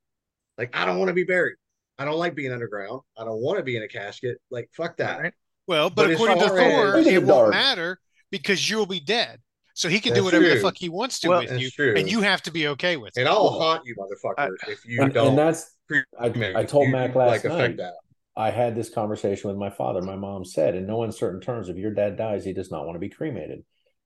like 0.63 0.77
i 0.77 0.85
don't 0.85 0.99
want 0.99 1.09
to 1.09 1.15
be 1.15 1.25
buried 1.25 1.57
i 1.99 2.05
don't 2.05 2.19
like 2.19 2.35
being 2.35 2.53
underground 2.53 3.01
i 3.19 3.25
don't 3.25 3.41
want 3.43 3.59
to 3.59 3.65
be 3.65 3.77
in 3.77 3.83
a 3.83 3.89
casket 3.89 4.39
like 4.51 4.69
fuck 4.73 4.97
that 4.97 5.21
Right? 5.21 5.33
Well, 5.69 5.91
but, 5.91 6.07
But 6.07 6.11
according 6.13 6.39
to 6.41 6.49
far 6.49 6.59
as- 6.59 6.73
Thor, 6.75 6.97
it 6.99 7.05
the 7.05 7.19
won't 7.21 7.51
matter 7.51 7.99
because 8.33 8.69
you'll 8.69 8.85
be 8.85 8.99
dead. 8.99 9.39
So 9.75 9.89
he 9.89 10.01
can 10.01 10.11
do 10.13 10.15
That's 10.23 10.25
whatever 10.25 10.49
the 10.49 10.61
fuck 10.61 10.77
he 10.77 10.89
wants 10.89 11.21
to 11.21 11.29
Well, 11.29 11.41
with 11.41 11.59
you, 11.61 11.71
true. 11.71 11.95
and 11.97 12.11
you 12.11 12.21
have 12.21 12.43
to 12.43 12.51
be 12.51 12.67
okay 12.69 12.97
with 12.97 13.17
it. 13.17 13.21
and 13.21 13.29
i'll 13.29 13.49
haunt 13.61 13.83
you 13.87 13.95
motherfucker 13.95 14.55
if 14.69 14.85
you 14.85 15.01
And, 15.03 15.15
don't 15.15 15.29
and 15.29 15.39
that's 15.39 15.77
I. 16.19 16.53
I 16.57 16.65
told 16.65 16.87
You- 16.87 16.93
Mac 16.93 17.15
last 17.15 17.29
like 17.31 17.45
affect 17.45 17.59
night. 17.59 17.77
that 17.79 17.95
I 18.37 18.51
had 18.51 18.75
this 18.75 18.91
conversation 18.91 19.49
with 19.51 19.57
my 19.57 19.71
father. 19.71 20.03
My 20.03 20.17
mom 20.17 20.45
said, 20.45 20.75
in 20.75 20.87
no 20.87 21.05
uncertain 21.05 21.41
terms, 21.41 21.69
if 21.69 21.77
your 21.77 21.93
dad 21.93 22.17
dies, 22.17 22.45
he 22.45 22.53
does 22.53 22.71
not 22.71 22.85
want 22.87 22.97
to 22.97 23.01
be 23.01 23.09
cremated. 23.11 23.63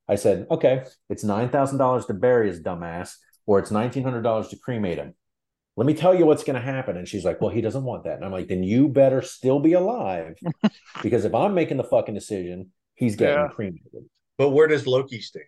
I 0.07 0.15
said, 0.15 0.45
okay, 0.51 0.83
it's 1.09 1.23
nine 1.23 1.49
thousand 1.49 1.79
dollars 1.79 2.05
to 2.05 2.13
bury 2.13 2.47
his 2.49 2.61
dumbass, 2.61 3.15
or 3.47 3.57
it's 3.59 3.71
nineteen 3.71 4.03
hundred 4.03 4.21
dollars 4.21 4.49
to 4.49 4.57
cremate 4.59 4.99
him. 4.99 5.15
Let 5.77 5.85
me 5.85 5.93
tell 5.93 6.13
you 6.13 6.25
what's 6.25 6.43
going 6.43 6.55
to 6.55 6.61
happen. 6.61 6.97
And 6.97 7.07
she's 7.07 7.23
like, 7.23 7.39
well, 7.39 7.51
he 7.51 7.61
doesn't 7.61 7.83
want 7.83 8.03
that. 8.05 8.15
And 8.15 8.25
I'm 8.25 8.31
like, 8.31 8.47
then 8.47 8.63
you 8.63 8.87
better 8.89 9.21
still 9.21 9.59
be 9.59 9.73
alive, 9.73 10.35
because 11.03 11.23
if 11.23 11.33
I'm 11.35 11.53
making 11.53 11.77
the 11.77 11.83
fucking 11.83 12.15
decision, 12.15 12.71
he's 12.95 13.15
getting 13.15 13.35
Yeah. 13.43 13.47
cremated. 13.49 14.09
but 14.37 14.49
where 14.49 14.67
does 14.67 14.85
loki 14.87 15.21
stand 15.21 15.45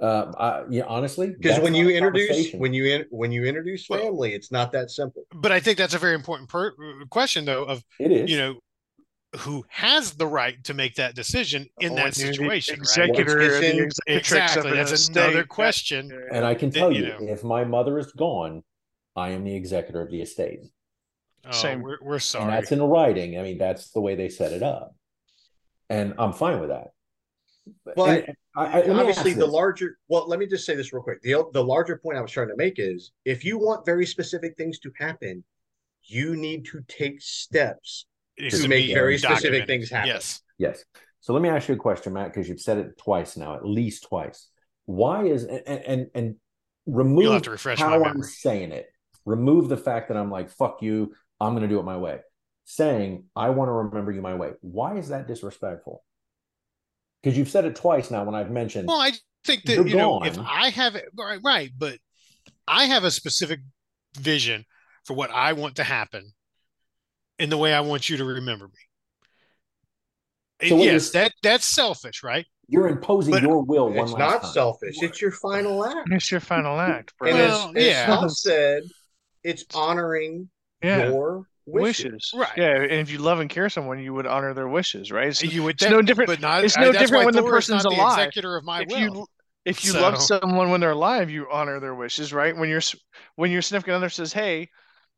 Uh, 0.00 0.32
I, 0.38 0.64
yeah, 0.70 0.84
honestly, 0.86 1.28
because 1.28 1.52
that's 1.52 1.62
when 1.62 1.74
you 1.74 1.88
introduce 1.90 2.52
when 2.52 2.72
you 2.74 2.84
in, 2.86 3.04
when 3.10 3.30
you 3.32 3.44
introduce 3.44 3.86
family 3.86 4.32
it's 4.32 4.50
not 4.52 4.70
that 4.72 4.90
simple 4.90 5.22
But 5.32 5.50
I 5.52 5.60
think 5.60 5.76
that's 5.78 5.94
a 5.94 5.98
very 5.98 6.14
important 6.14 6.48
per- 6.48 6.74
question, 7.10 7.44
though, 7.44 7.64
of 7.64 7.84
it 8.00 8.10
is, 8.12 8.30
you 8.30 8.38
know 8.38 8.58
who 9.40 9.62
has 9.68 10.12
the 10.14 10.26
right 10.26 10.62
to 10.64 10.72
make 10.72 10.94
that 10.94 11.14
decision 11.14 11.66
in 11.80 11.92
When 11.92 11.96
that 11.96 12.16
you're 12.16 12.28
the 12.28 12.32
situation, 12.34 12.76
right? 12.80 13.10
Executor, 13.10 13.40
It's 13.40 13.54
or 13.54 13.62
in- 13.62 13.84
executrix 13.84 13.96
Exactly. 14.06 14.72
That's 14.72 15.08
another 15.08 15.28
estate. 15.40 15.48
question. 15.48 16.28
And 16.32 16.44
I 16.46 16.54
can 16.54 16.70
that, 16.70 16.78
tell 16.78 16.90
you 16.92 17.02
you, 17.02 17.08
know- 17.08 17.32
if 17.34 17.44
my 17.44 17.62
mother 17.64 17.98
is 17.98 18.10
gone, 18.12 18.62
I 19.18 19.30
am 19.30 19.44
the 19.44 19.54
executor 19.54 20.00
of 20.00 20.10
the 20.10 20.22
estate. 20.22 20.60
Oh, 21.46 21.52
Same. 21.52 21.82
We're, 21.82 21.98
we're 22.02 22.14
and 22.14 22.22
sorry. 22.22 22.50
that's 22.50 22.72
in 22.72 22.82
writing. 22.82 23.38
I 23.38 23.42
mean, 23.42 23.58
that's 23.58 23.90
the 23.90 24.00
way 24.00 24.14
they 24.14 24.28
set 24.28 24.52
it 24.52 24.62
up, 24.62 24.94
and 25.88 26.14
I'm 26.18 26.32
fine 26.32 26.60
with 26.60 26.70
that. 26.70 26.88
But 27.94 28.30
I, 28.56 28.80
I, 28.80 28.82
obviously 28.88 29.34
the 29.34 29.40
this. 29.40 29.50
larger 29.50 29.98
well 30.08 30.26
let 30.26 30.38
me 30.38 30.46
just 30.46 30.64
say 30.64 30.74
this 30.74 30.90
real 30.90 31.02
quick 31.02 31.20
the 31.20 31.44
the 31.52 31.62
larger 31.62 31.98
point 31.98 32.16
i 32.16 32.20
was 32.22 32.30
trying 32.30 32.48
to 32.48 32.56
make 32.56 32.78
is 32.78 33.12
if 33.26 33.44
you 33.44 33.58
want 33.58 33.84
very 33.84 34.06
specific 34.06 34.56
things 34.56 34.78
to 34.78 34.90
happen 34.98 35.44
you 36.08 36.36
need 36.36 36.64
to 36.66 36.80
take 36.88 37.20
steps 37.20 38.06
It 38.36 38.50
to 38.50 38.68
make 38.68 38.86
be 38.86 38.94
very 38.94 39.18
specific 39.18 39.66
things 39.66 39.90
happen. 39.90 40.08
Yes. 40.08 40.42
Yes. 40.58 40.84
So 41.20 41.32
let 41.32 41.42
me 41.42 41.48
ask 41.48 41.68
you 41.68 41.74
a 41.74 41.78
question, 41.78 42.14
Matt, 42.14 42.32
because 42.32 42.48
you've 42.48 42.60
said 42.60 42.78
it 42.78 42.98
twice 42.98 43.36
now, 43.36 43.54
at 43.54 43.64
least 43.64 44.04
twice. 44.04 44.48
Why 44.86 45.24
is 45.24 45.44
and 45.44 45.62
and, 45.66 46.06
and 46.14 46.36
remove 46.86 47.24
You'll 47.24 47.32
have 47.34 47.42
to 47.42 47.50
refresh 47.50 47.78
how 47.78 47.98
my 47.98 48.08
I'm 48.08 48.22
saying 48.22 48.72
it. 48.72 48.86
Remove 49.28 49.68
the 49.68 49.76
fact 49.76 50.08
that 50.08 50.16
I'm 50.16 50.30
like, 50.30 50.50
fuck 50.50 50.82
you, 50.82 51.14
I'm 51.40 51.54
gonna 51.54 51.68
do 51.68 51.78
it 51.78 51.84
my 51.84 51.96
way. 51.96 52.20
Saying 52.64 53.24
I 53.36 53.50
want 53.50 53.68
to 53.68 53.72
remember 53.72 54.10
you 54.12 54.22
my 54.22 54.34
way. 54.34 54.52
Why 54.60 54.96
is 54.96 55.08
that 55.08 55.26
disrespectful? 55.28 56.04
Because 57.22 57.36
you've 57.36 57.48
said 57.48 57.64
it 57.64 57.76
twice 57.76 58.10
now 58.10 58.24
when 58.24 58.34
I've 58.34 58.50
mentioned 58.50 58.88
Well, 58.88 59.00
I 59.00 59.12
think 59.44 59.64
that 59.64 59.74
You're 59.74 59.86
you 59.86 59.96
know 59.96 60.22
if. 60.24 60.38
I 60.38 60.70
have 60.70 60.94
it 60.94 61.08
right, 61.16 61.40
right, 61.44 61.70
but 61.76 61.98
I 62.66 62.84
have 62.86 63.04
a 63.04 63.10
specific 63.10 63.60
vision 64.18 64.64
for 65.04 65.14
what 65.14 65.30
I 65.30 65.52
want 65.54 65.76
to 65.76 65.84
happen 65.84 66.32
in 67.38 67.50
the 67.50 67.56
way 67.56 67.72
I 67.72 67.80
want 67.80 68.08
you 68.08 68.16
to 68.18 68.24
remember 68.24 68.68
me. 70.60 70.68
So 70.68 70.76
yes, 70.76 71.10
that 71.10 71.32
that's 71.42 71.64
selfish, 71.66 72.22
right? 72.22 72.46
you're 72.70 72.88
imposing 72.88 73.32
But 73.32 73.42
your 73.42 73.62
will 73.62 73.90
one 73.94 73.96
it's 74.04 74.12
last 74.12 74.18
not 74.18 74.42
time. 74.42 74.52
selfish 74.52 74.96
it's 75.00 75.22
your 75.22 75.30
final 75.30 75.86
act 75.86 76.06
It's 76.10 76.30
your 76.30 76.40
final 76.40 76.78
act, 76.78 77.14
bro. 77.18 77.30
and 77.30 77.38
Well, 77.38 77.68
as, 77.70 77.76
as 77.76 77.84
yeah. 77.86 78.06
Tom 78.06 78.28
said 78.28 78.82
it's 79.48 79.64
honoring 79.74 80.48
yeah. 80.82 81.08
your 81.08 81.46
wishes, 81.66 82.04
Wishes. 82.04 82.30
Right. 82.34 82.56
Yeah. 82.56 82.76
And 82.82 82.92
if 82.92 83.10
you 83.10 83.18
love 83.18 83.40
and 83.40 83.50
care 83.50 83.68
someone, 83.68 83.98
you 83.98 84.14
would 84.14 84.26
honor 84.26 84.54
their 84.54 84.68
wishes, 84.68 85.10
right? 85.12 85.28
It's, 85.28 85.42
You 85.42 85.62
would 85.64 85.74
it's 85.82 85.90
no 85.90 86.00
different- 86.02 86.28
but 86.28 86.40
not. 86.40 86.64
it's 86.64 86.76
uh, 86.76 86.80
no 86.80 86.86
that's 86.92 86.98
different 86.98 87.20
why 87.22 87.24
when 87.26 87.34
the 87.34 87.40
Thor 87.42 87.50
is 87.58 87.66
person's 87.66 87.84
not 87.84 87.90
the 87.94 87.96
alive. 88.00 88.18
executor 88.18 88.56
of 88.56 88.64
my 88.64 88.82
if 88.82 88.88
will. 88.88 88.98
you 89.00 89.26
if 89.64 89.84
you 89.84 89.92
love 89.92 90.18
someone 90.18 90.70
when 90.70 90.80
they're 90.80 90.92
alive, 90.92 91.28
you 91.28 91.46
honor 91.52 91.78
their 91.78 91.94
wishes, 91.94 92.32
right? 92.32 92.56
When 92.56 92.68
your 92.70 92.78
s- 92.78 92.96
when 93.36 93.50
your 93.50 93.60
significant 93.60 93.96
other 93.96 94.08
says, 94.08 94.32
"Hey, 94.32 94.70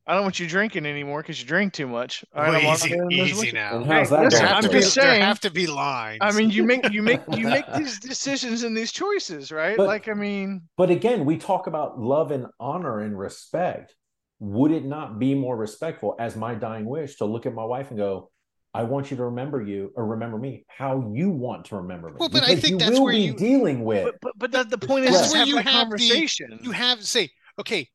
I 0.09 0.15
don't 0.15 0.23
want 0.25 0.41
you 0.41 0.49
drinking 0.49 0.87
anymore 0.87 1.23
because 1.23 1.41
you 1.41 1.47
drink 1.47 1.73
too 1.73 1.87
much," 1.87 2.25
All 2.35 2.43
right, 2.43 2.51
Well, 2.63 2.71
I'm 2.71 2.75
easy, 2.75 2.95
honoring 2.95 3.11
those 3.19 3.29
easy 3.29 3.39
wishes. 3.39 3.55
now. 3.55 3.77
And 3.77 3.87
how's 3.87 4.11
that 4.11 4.25
listen, 4.25 4.31
There 4.31 4.41
going 4.41 4.49
have, 4.49 4.57
I'm 4.57 4.63
to 4.63 4.69
for 4.69 4.73
be, 4.73 4.79
you? 4.79 4.83
just 4.83 4.95
there 4.97 5.05
saying- 5.05 5.23
have 5.23 5.41
to 5.41 5.51
be 5.53 5.67
lines. 5.69 6.19
I 6.21 6.33
mean, 6.33 6.51
you 6.51 6.65
make 6.65 6.91
you 6.91 7.03
make 7.03 7.21
you 7.37 7.47
make 7.47 7.65
these 7.77 8.01
decisions 8.01 8.65
and 8.65 8.77
these 8.77 8.91
choices, 8.91 9.53
right? 9.53 9.77
But- 9.77 9.87
like, 9.87 10.09
I 10.09 10.15
mean, 10.15 10.63
But 10.77 10.91
again, 10.91 11.25
we 11.27 11.37
talk 11.37 11.69
about 11.69 12.01
love 12.01 12.33
and 12.33 12.47
honor 12.59 12.99
and 13.01 13.17
respect. 13.17 13.95
Would 14.41 14.73
it 14.73 14.85
not 14.85 15.19
be 15.19 15.35
more 15.35 15.57
respectful 15.57 16.17
as 16.19 16.35
my 16.37 16.55
dying 16.55 16.87
wish 16.87 17.17
to 17.17 17.25
look 17.27 17.47
at 17.47 17.55
my 17.55 17.65
wife 17.65 17.91
and 17.91 17.99
go, 17.99 18.31
I 18.73 18.85
want 18.85 19.11
you 19.11 19.17
to 19.19 19.25
remember 19.25 19.61
you 19.61 19.93
or 19.97 20.07
remember 20.07 20.39
me 20.39 20.65
how 20.69 21.13
you 21.15 21.29
want 21.31 21.67
to 21.67 21.77
remember 21.77 22.09
me? 22.09 22.17
Well, 22.19 22.29
but 22.29 22.45
I 22.45 22.55
think 22.57 22.69
you 22.71 22.79
that's 22.79 22.93
will 22.93 23.05
where 23.05 23.13
be 23.13 23.21
you- 23.23 23.35
dealing 23.37 23.85
with. 23.85 24.05
but 24.05 24.15
but 24.23 24.33
but 24.39 24.53
the, 24.53 24.77
the 24.77 24.87
point 24.87 25.05
is, 25.07 25.13
That's 25.13 25.33
where 25.33 25.45
you 25.45 25.57
that 25.57 25.67
have 25.67 25.91
the- 25.91 25.97
conversation. 25.99 26.61
you 26.63 26.71
have 26.71 26.99
to 27.01 27.07
say, 27.07 27.31
okay, 27.59 27.89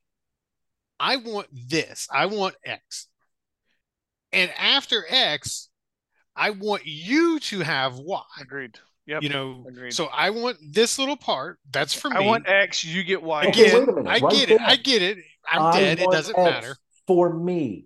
I 1.00 1.16
want 1.18 1.48
this, 1.52 2.08
I 2.12 2.26
want 2.28 2.56
X. 2.64 3.08
and 4.34 4.52
after 4.60 5.06
X, 5.10 5.70
I 6.36 6.52
want 6.52 6.86
you 6.86 7.39
to 7.39 7.62
have 7.62 7.96
Y. 7.98 8.22
Agreed. 8.41 8.78
Yep. 9.08 9.22
You 9.24 9.30
know, 9.30 9.66
Agreed. 9.68 9.91
so 9.93 10.06
I 10.08 10.32
want 10.32 10.58
this 10.72 10.97
little 10.97 11.16
part. 11.18 11.60
That's 11.72 11.93
for 11.93 12.10
me. 12.10 12.18
I 12.18 12.20
want 12.22 12.47
X. 12.47 12.84
You 12.84 13.03
get 13.03 13.22
Y. 13.22 13.43
I 13.43 13.47
Okay, 13.49 13.66
get, 13.66 13.74
wait 13.74 13.84
a 13.89 13.91
minute, 13.93 14.08
I 14.10 14.18
right 14.20 14.32
get 14.34 14.49
it. 14.49 14.62
I 14.62 14.76
get 14.78 15.01
it. 15.01 15.18
I'm 15.49 15.62
I 15.62 15.80
dead. 15.80 15.99
It 15.99 16.10
doesn't 16.12 16.38
X 16.38 16.51
matter. 16.51 16.76
for 17.08 17.34
me. 17.38 17.86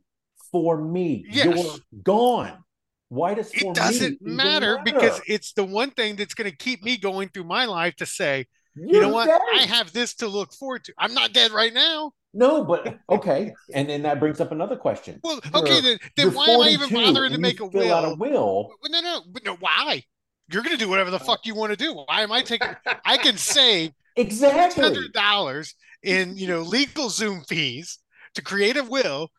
For 0.52 0.82
me, 0.82 1.26
Yes. 1.30 1.58
you're 1.58 2.02
gone. 2.04 2.64
Why 3.10 3.34
does 3.34 3.52
for 3.54 3.72
It 3.72 3.76
doesn't 3.76 4.12
me 4.12 4.18
even 4.22 4.36
matter 4.36 4.80
because 4.84 5.22
it's 5.28 5.54
the 5.54 5.64
one 5.64 5.92
thing 5.92 6.16
that's 6.16 6.34
going 6.34 6.50
to 6.50 6.56
keep 6.56 6.84
me 6.84 6.98
going 6.98 7.30
through 7.30 7.44
my 7.44 7.66
life 7.66 7.96
to 7.98 8.06
say, 8.06 8.48
you 8.76 8.94
know 8.94 9.00
You're 9.02 9.12
what? 9.12 9.26
dead. 9.28 9.42
I 9.56 9.64
have 9.64 9.92
this 9.94 10.14
to 10.16 10.28
look 10.28 10.54
forward 10.54 10.86
to. 10.86 10.94
I'm 10.98 11.14
not 11.14 11.34
dead 11.34 11.52
right 11.52 11.74
now. 11.74 12.14
No, 12.34 12.64
but 12.64 12.98
okay, 13.10 13.54
and 13.74 13.90
then 13.90 14.04
that 14.04 14.20
brings 14.20 14.40
up 14.40 14.52
another 14.52 14.76
question. 14.76 15.20
Well, 15.24 15.40
You're- 15.44 15.60
okay, 15.62 15.82
then, 15.82 15.98
then 16.16 16.34
why 16.34 16.46
am 16.46 16.62
I 16.62 16.70
even 16.70 16.90
bothering 16.94 17.32
to 17.32 17.40
make 17.40 17.60
a 17.60 17.66
will? 17.66 17.92
out 17.94 18.06
a 18.06 18.16
will? 18.16 18.70
will. 18.82 18.92
No, 18.92 19.02
no, 19.02 19.22
no. 19.44 19.56
Why? 19.56 20.04
You're 20.52 20.64
going 20.64 20.78
to 20.78 20.84
do 20.84 20.90
whatever 20.90 21.12
the 21.12 21.20
fuck 21.20 21.46
you 21.46 21.56
want 21.56 21.72
to 21.72 21.76
do. 21.78 21.94
Why 21.94 22.22
am 22.22 22.32
I 22.32 22.42
taking? 22.42 22.68
I 23.06 23.18
can 23.18 23.38
save 23.38 23.92
Exactly. 24.16 24.84
hundred 24.84 25.14
dollars 25.14 25.76
in 26.04 26.36
you 26.38 26.48
know 26.48 26.64
LegalZoom 26.64 27.48
fees 27.48 28.00
to 28.36 28.42
create 28.42 28.76
a 28.78 28.84
will 28.84 29.30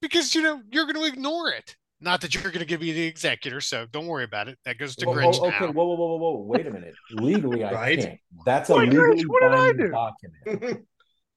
because 0.00 0.34
you 0.34 0.42
know 0.42 0.60
you're 0.70 0.84
going 0.84 0.96
to 0.96 1.04
ignore 1.04 1.50
it. 1.50 1.76
Not 2.00 2.20
that 2.20 2.34
you're 2.34 2.42
going 2.44 2.58
to 2.60 2.66
give 2.66 2.82
me 2.82 2.92
the 2.92 3.06
executor, 3.06 3.60
so 3.60 3.86
don't 3.90 4.06
worry 4.06 4.24
about 4.24 4.48
it. 4.48 4.58
That 4.66 4.78
goes 4.78 4.96
to 4.96 5.06
Whoa, 5.06 5.12
whoa, 5.12 5.20
Grinch 5.20 5.42
okay, 5.42 5.66
now. 5.66 5.72
whoa, 5.72 5.84
whoa, 5.84 5.94
whoa, 5.94 6.16
whoa, 6.16 6.16
whoa! 6.16 6.42
Wait 6.42 6.66
a 6.66 6.70
minute. 6.70 6.94
Legally, 7.10 7.64
I 7.64 7.72
Right. 7.72 7.98
can't. 7.98 8.20
That's 8.44 8.70
a 8.70 8.74
Why, 8.74 8.84
Grinch? 8.86 8.94
legally 8.94 9.24
What 9.24 9.40
did 9.42 9.52
I 9.52 9.56
binding 9.56 9.86
do? 9.86 9.92
document. 9.92 10.86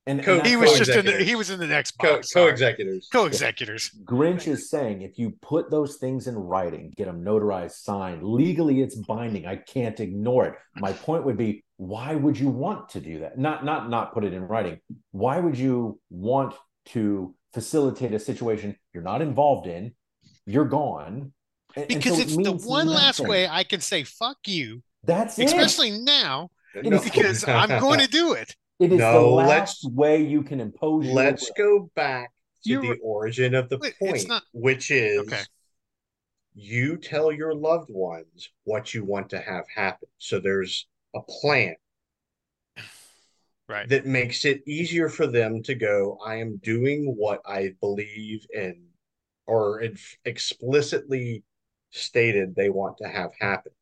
And, 0.10 0.20
and 0.20 0.26
Co- 0.26 0.36
that's 0.38 0.49
He 0.49 0.55
was 0.55 0.78
just 0.78 0.89
in 0.91 1.05
the, 1.05 1.24
he 1.24 1.36
was 1.36 1.49
in 1.51 1.60
the 1.60 1.68
next 1.68 1.91
Co 1.99 2.16
box. 2.16 2.32
sorry. 2.32 2.47
co-executors. 2.47 3.07
Co-executors. 3.12 3.91
Grinch 4.03 4.47
is 4.47 4.70
saying 4.70 5.01
if 5.03 5.20
you 5.20 5.34
put 5.41 5.70
those 5.70 5.97
things 5.97 6.28
in 6.28 6.36
writing, 6.36 6.91
get 6.97 7.05
them 7.05 7.24
notarized, 7.24 7.72
signed, 7.74 8.24
legally 8.24 8.82
it's 8.82 8.95
binding. 8.95 9.45
I 9.45 9.57
can't 9.57 9.99
ignore 9.99 10.45
it. 10.47 10.55
My 10.76 10.93
point 10.93 11.26
would 11.26 11.38
be, 11.38 11.64
why 11.78 12.16
would 12.16 12.38
you 12.39 12.49
want 12.49 12.89
to 12.89 12.99
do 12.99 13.20
that? 13.20 13.38
Not 13.38 13.64
not 13.64 13.89
not 13.89 14.14
put 14.14 14.24
it 14.26 14.34
in 14.34 14.43
writing. 14.43 14.80
Why 15.12 15.39
would 15.39 15.57
you 15.57 15.99
want 16.10 16.53
to 16.88 17.36
facilitate 17.53 18.14
a 18.14 18.20
situation 18.20 18.76
you're 18.93 19.03
not 19.03 19.22
involved 19.22 19.68
in? 19.68 19.93
You're 20.45 20.66
gone. 20.66 21.34
and- 21.76 21.86
and 21.86 21.88
Because 21.88 22.14
so 22.16 22.20
it 22.20 22.24
it's 22.24 22.36
the 22.36 22.41
means 22.43 22.66
one 22.66 22.88
last 22.88 23.20
way 23.20 23.47
I 23.47 23.64
can 23.64 23.80
say 23.80 24.03
fuck 24.03 24.38
you, 24.47 24.82
That's 25.03 25.38
it. 25.38 25.45
especially 25.45 25.91
now, 25.91 26.49
No. 26.76 26.99
because 26.99 27.47
I'm 27.47 27.80
going 27.80 27.99
to 27.99 28.07
do 28.07 28.34
it. 28.34 28.55
It 28.80 28.94
is 28.94 29.00
the 29.00 29.12
No, 29.12 29.34
last 29.36 29.84
let's- 29.84 29.94
way 29.94 30.24
you 30.24 30.42
can 30.42 30.60
impose. 30.62 31.06
your 31.06 31.14
Let's 31.14 31.52
go 31.52 31.92
back 31.96 32.32
to 32.64 32.70
You 32.70 32.82
the 32.82 33.00
origin 33.02 33.54
of 33.54 33.70
the 33.70 33.78
Wait, 33.78 33.98
point, 34.00 34.28
not- 34.28 34.44
which 34.54 34.90
is 34.90 35.20
Okay. 35.22 35.42
you 36.54 36.98
tell 36.98 37.32
your 37.32 37.54
loved 37.54 37.90
ones 37.90 38.50
what 38.64 38.94
you 38.94 39.04
want 39.04 39.30
to 39.32 39.40
have 39.40 39.66
happen. 39.74 40.08
So 40.18 40.40
there's 40.40 40.88
a 41.14 41.22
plan 41.22 41.76
Right. 43.68 43.88
that 43.90 44.06
makes 44.06 44.46
it 44.46 44.64
easier 44.66 45.10
for 45.10 45.28
them 45.28 45.62
to 45.64 45.76
go, 45.76 46.18
I 46.26 46.36
am 46.38 46.58
doing 46.58 47.16
what 47.16 47.42
I 47.46 47.76
believe 47.82 48.48
in, 48.54 48.94
or 49.46 49.82
ex- 49.84 50.18
explicitly 50.26 51.44
stated 51.92 52.56
they 52.56 52.70
want 52.70 52.98
to 53.00 53.08
have 53.10 53.34
happen. 53.40 53.74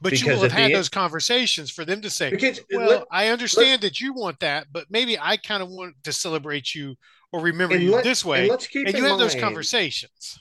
But 0.00 0.20
you 0.20 0.28
will 0.32 0.42
have 0.42 0.52
had 0.52 0.64
end- 0.66 0.74
those 0.74 0.88
conversations 0.88 1.70
for 1.70 1.84
them 1.84 2.00
to 2.02 2.10
say, 2.10 2.30
Because 2.30 2.60
well, 2.72 2.88
let- 2.88 3.04
I 3.10 3.28
understand 3.28 3.82
that 3.82 4.00
you 4.00 4.12
want 4.14 4.40
that, 4.40 4.68
but 4.72 4.90
maybe 4.90 5.18
I 5.18 5.36
kind 5.36 5.62
of 5.62 5.68
want 5.68 5.96
to 6.04 6.12
celebrate 6.12 6.74
you 6.74 6.96
or 7.32 7.40
remember 7.40 7.76
you 7.76 7.90
let- 7.90 8.04
this 8.04 8.22
and 8.22 8.30
way. 8.30 8.48
let's 8.48 8.66
keep 8.66 8.86
And 8.86 8.96
in 8.96 9.02
you 9.02 9.08
have 9.08 9.18
those 9.18 9.34
conversations. 9.34 10.38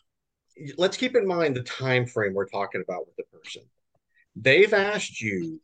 let's 0.78 0.96
keep 0.98 1.16
in 1.16 1.28
mind 1.28 1.56
the 1.56 1.64
time 1.64 2.06
frame 2.06 2.34
we're 2.34 2.48
talking 2.48 2.82
about 2.82 3.06
with 3.06 3.16
the 3.18 3.24
person. 3.38 3.64
They've 4.36 4.74
asked 4.74 5.20
you 5.22 5.62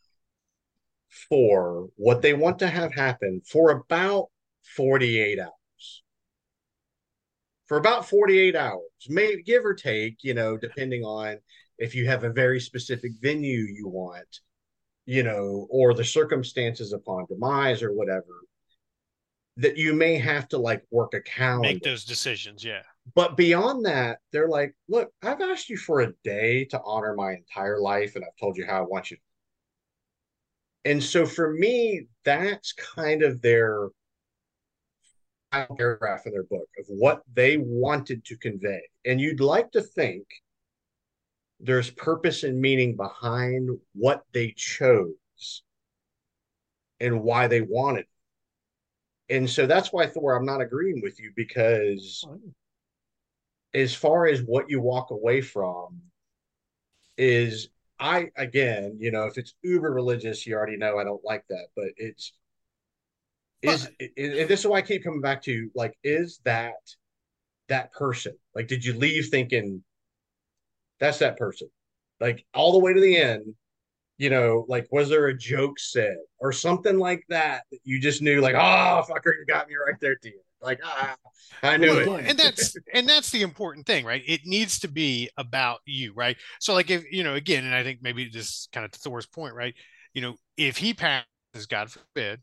for 1.30 1.90
what 1.96 2.22
they 2.22 2.34
want 2.34 2.60
to 2.60 2.68
have 2.68 2.94
happen 2.94 3.42
for 3.46 3.72
about 3.72 4.30
48 4.76 5.40
hours. 5.40 6.04
For 7.68 7.78
about 7.78 8.08
48 8.10 8.56
hours, 8.56 8.82
maybe 9.08 9.44
give 9.44 9.64
or 9.66 9.74
take, 9.74 10.24
you 10.24 10.34
know, 10.34 10.58
depending 10.58 11.04
on 11.04 11.38
if 11.80 11.96
you 11.96 12.06
have 12.08 12.24
a 12.24 12.30
very 12.30 12.60
specific 12.60 13.14
venue 13.22 13.60
you 13.62 13.88
want, 13.88 14.42
you 15.06 15.24
know, 15.24 15.68
or 15.72 15.94
the 15.94 16.04
circumstances 16.04 16.94
upon 16.94 17.26
demise 17.26 17.82
or 17.82 17.94
whatever, 17.94 18.44
that 19.58 19.78
you 19.78 19.94
may 19.94 20.18
have 20.18 20.48
to 20.50 20.58
like 20.58 20.84
work 20.92 21.14
a 21.14 21.22
calendar 21.22 21.70
Make 21.70 21.84
those 21.84 22.06
decisions. 22.06 22.64
Yeah. 22.64 22.84
but 23.16 23.36
beyond 23.36 23.86
that, 23.86 24.20
they're 24.32 24.48
like, 24.48 24.76
look, 24.88 25.12
I've 25.24 25.42
asked 25.42 25.70
you 25.70 25.78
for 25.78 26.02
a 26.02 26.14
day 26.24 26.66
to 26.66 26.80
honor 26.86 27.14
my 27.16 27.34
entire 27.34 27.80
life, 27.80 28.16
and 28.16 28.24
I've 28.24 28.38
told 28.40 28.56
you 28.56 28.66
how 28.66 28.78
I 28.78 28.88
want 28.88 29.12
you. 29.12 29.18
And 30.86 31.04
so 31.04 31.26
for 31.26 31.52
me, 31.54 32.08
that's 32.24 32.72
kind 32.74 33.22
of 33.22 33.42
their 33.42 33.90
paragraph 35.52 36.26
in 36.26 36.32
their 36.32 36.44
book 36.44 36.70
of 36.78 36.86
what 36.88 37.22
they 37.34 37.58
wanted 37.58 38.24
to 38.26 38.38
convey. 38.38 38.82
And 39.06 39.20
you'd 39.20 39.42
like 39.42 39.72
to 39.72 39.82
think 39.82 40.26
there's 41.60 41.90
purpose 41.90 42.44
and 42.44 42.60
meaning 42.60 42.96
behind 42.96 43.70
what 43.94 44.24
they 44.34 44.54
chose 44.56 45.64
and 47.00 47.22
why 47.22 47.48
they 47.48 47.62
wanted. 47.62 48.06
it. 49.30 49.36
And 49.36 49.50
so 49.50 49.68
that's 49.68 49.94
why 49.94 50.08
Thor, 50.08 50.36
I'm 50.36 50.46
not 50.46 50.62
agreeing 50.62 51.02
with 51.02 51.20
you 51.20 51.32
because 51.36 52.26
as 53.74 53.94
far 53.94 54.26
as 54.26 54.42
what 54.42 54.70
you 54.70 54.82
walk 54.82 55.12
away 55.12 55.42
from 55.42 56.02
is 57.18 57.70
I 58.00 58.30
again, 58.38 58.98
you 59.00 59.12
know, 59.12 59.26
if 59.26 59.38
it's 59.38 59.54
uber 59.62 59.92
religious, 59.92 60.48
you 60.48 60.56
already 60.56 60.78
know 60.78 60.98
I 60.98 61.04
don't 61.04 61.24
like 61.24 61.44
that, 61.50 61.68
but 61.76 61.90
it's 61.98 62.34
is 63.62 63.86
and 64.00 64.50
this 64.50 64.62
is 64.62 64.68
why 64.68 64.78
I 64.78 64.82
keep 64.82 65.04
coming 65.04 65.22
back 65.22 65.44
to 65.44 65.70
like, 65.76 65.98
is 66.04 66.40
that 66.46 66.76
that 67.68 67.92
person? 67.92 68.34
Like, 68.56 68.68
did 68.68 68.84
you 68.86 68.94
leave 68.94 69.28
thinking 69.28 69.84
that's 71.00 71.20
that 71.20 71.38
person? 71.38 71.70
Like 72.20 72.46
all 72.54 72.74
the 72.74 72.80
way 72.80 72.94
to 72.94 73.00
the 73.02 73.18
end, 73.18 73.54
you 74.18 74.30
know, 74.30 74.66
like 74.68 74.88
was 74.92 75.10
there 75.10 75.28
a 75.28 75.38
joke 75.38 75.80
said 75.80 76.18
or 76.40 76.52
something 76.52 76.98
like 76.98 77.24
that 77.30 77.64
that 77.72 77.80
you 77.84 78.00
just 78.02 78.22
knew, 78.22 78.42
like, 78.42 78.56
oh 78.56 79.04
fucker, 79.10 79.34
you 79.38 79.46
got 79.48 79.68
me 79.70 79.76
right 79.76 80.00
there 80.02 80.18
you. 80.24 80.40
Like, 80.62 80.82
ah, 80.84 81.16
I 81.64 81.78
knew 81.78 82.04
Well, 82.06 82.16
it. 82.18 82.26
and 82.28 82.38
that's 82.38 82.76
and 82.94 83.08
that's 83.08 83.32
the 83.32 83.42
important 83.44 83.86
thing 83.86 84.06
right 84.06 84.24
it 84.28 84.42
needs 84.46 84.80
to 84.80 84.88
be 84.90 85.30
about 85.38 85.80
you 85.86 86.14
right 86.14 86.36
so 86.60 86.74
like 86.74 86.90
if 86.90 87.04
you 87.12 87.24
know 87.24 87.36
again 87.36 87.66
and 87.66 87.74
i 87.74 87.84
think 87.84 88.00
maybe 88.02 88.30
this 88.30 88.68
kind 88.74 88.86
of 88.86 88.92
thor's 88.92 89.26
point 89.26 89.56
right 89.56 89.74
you 90.14 90.22
know 90.22 90.36
if 90.58 90.78
he 90.78 90.94
passes 90.94 91.26
god 91.70 91.90
forbid 91.90 92.42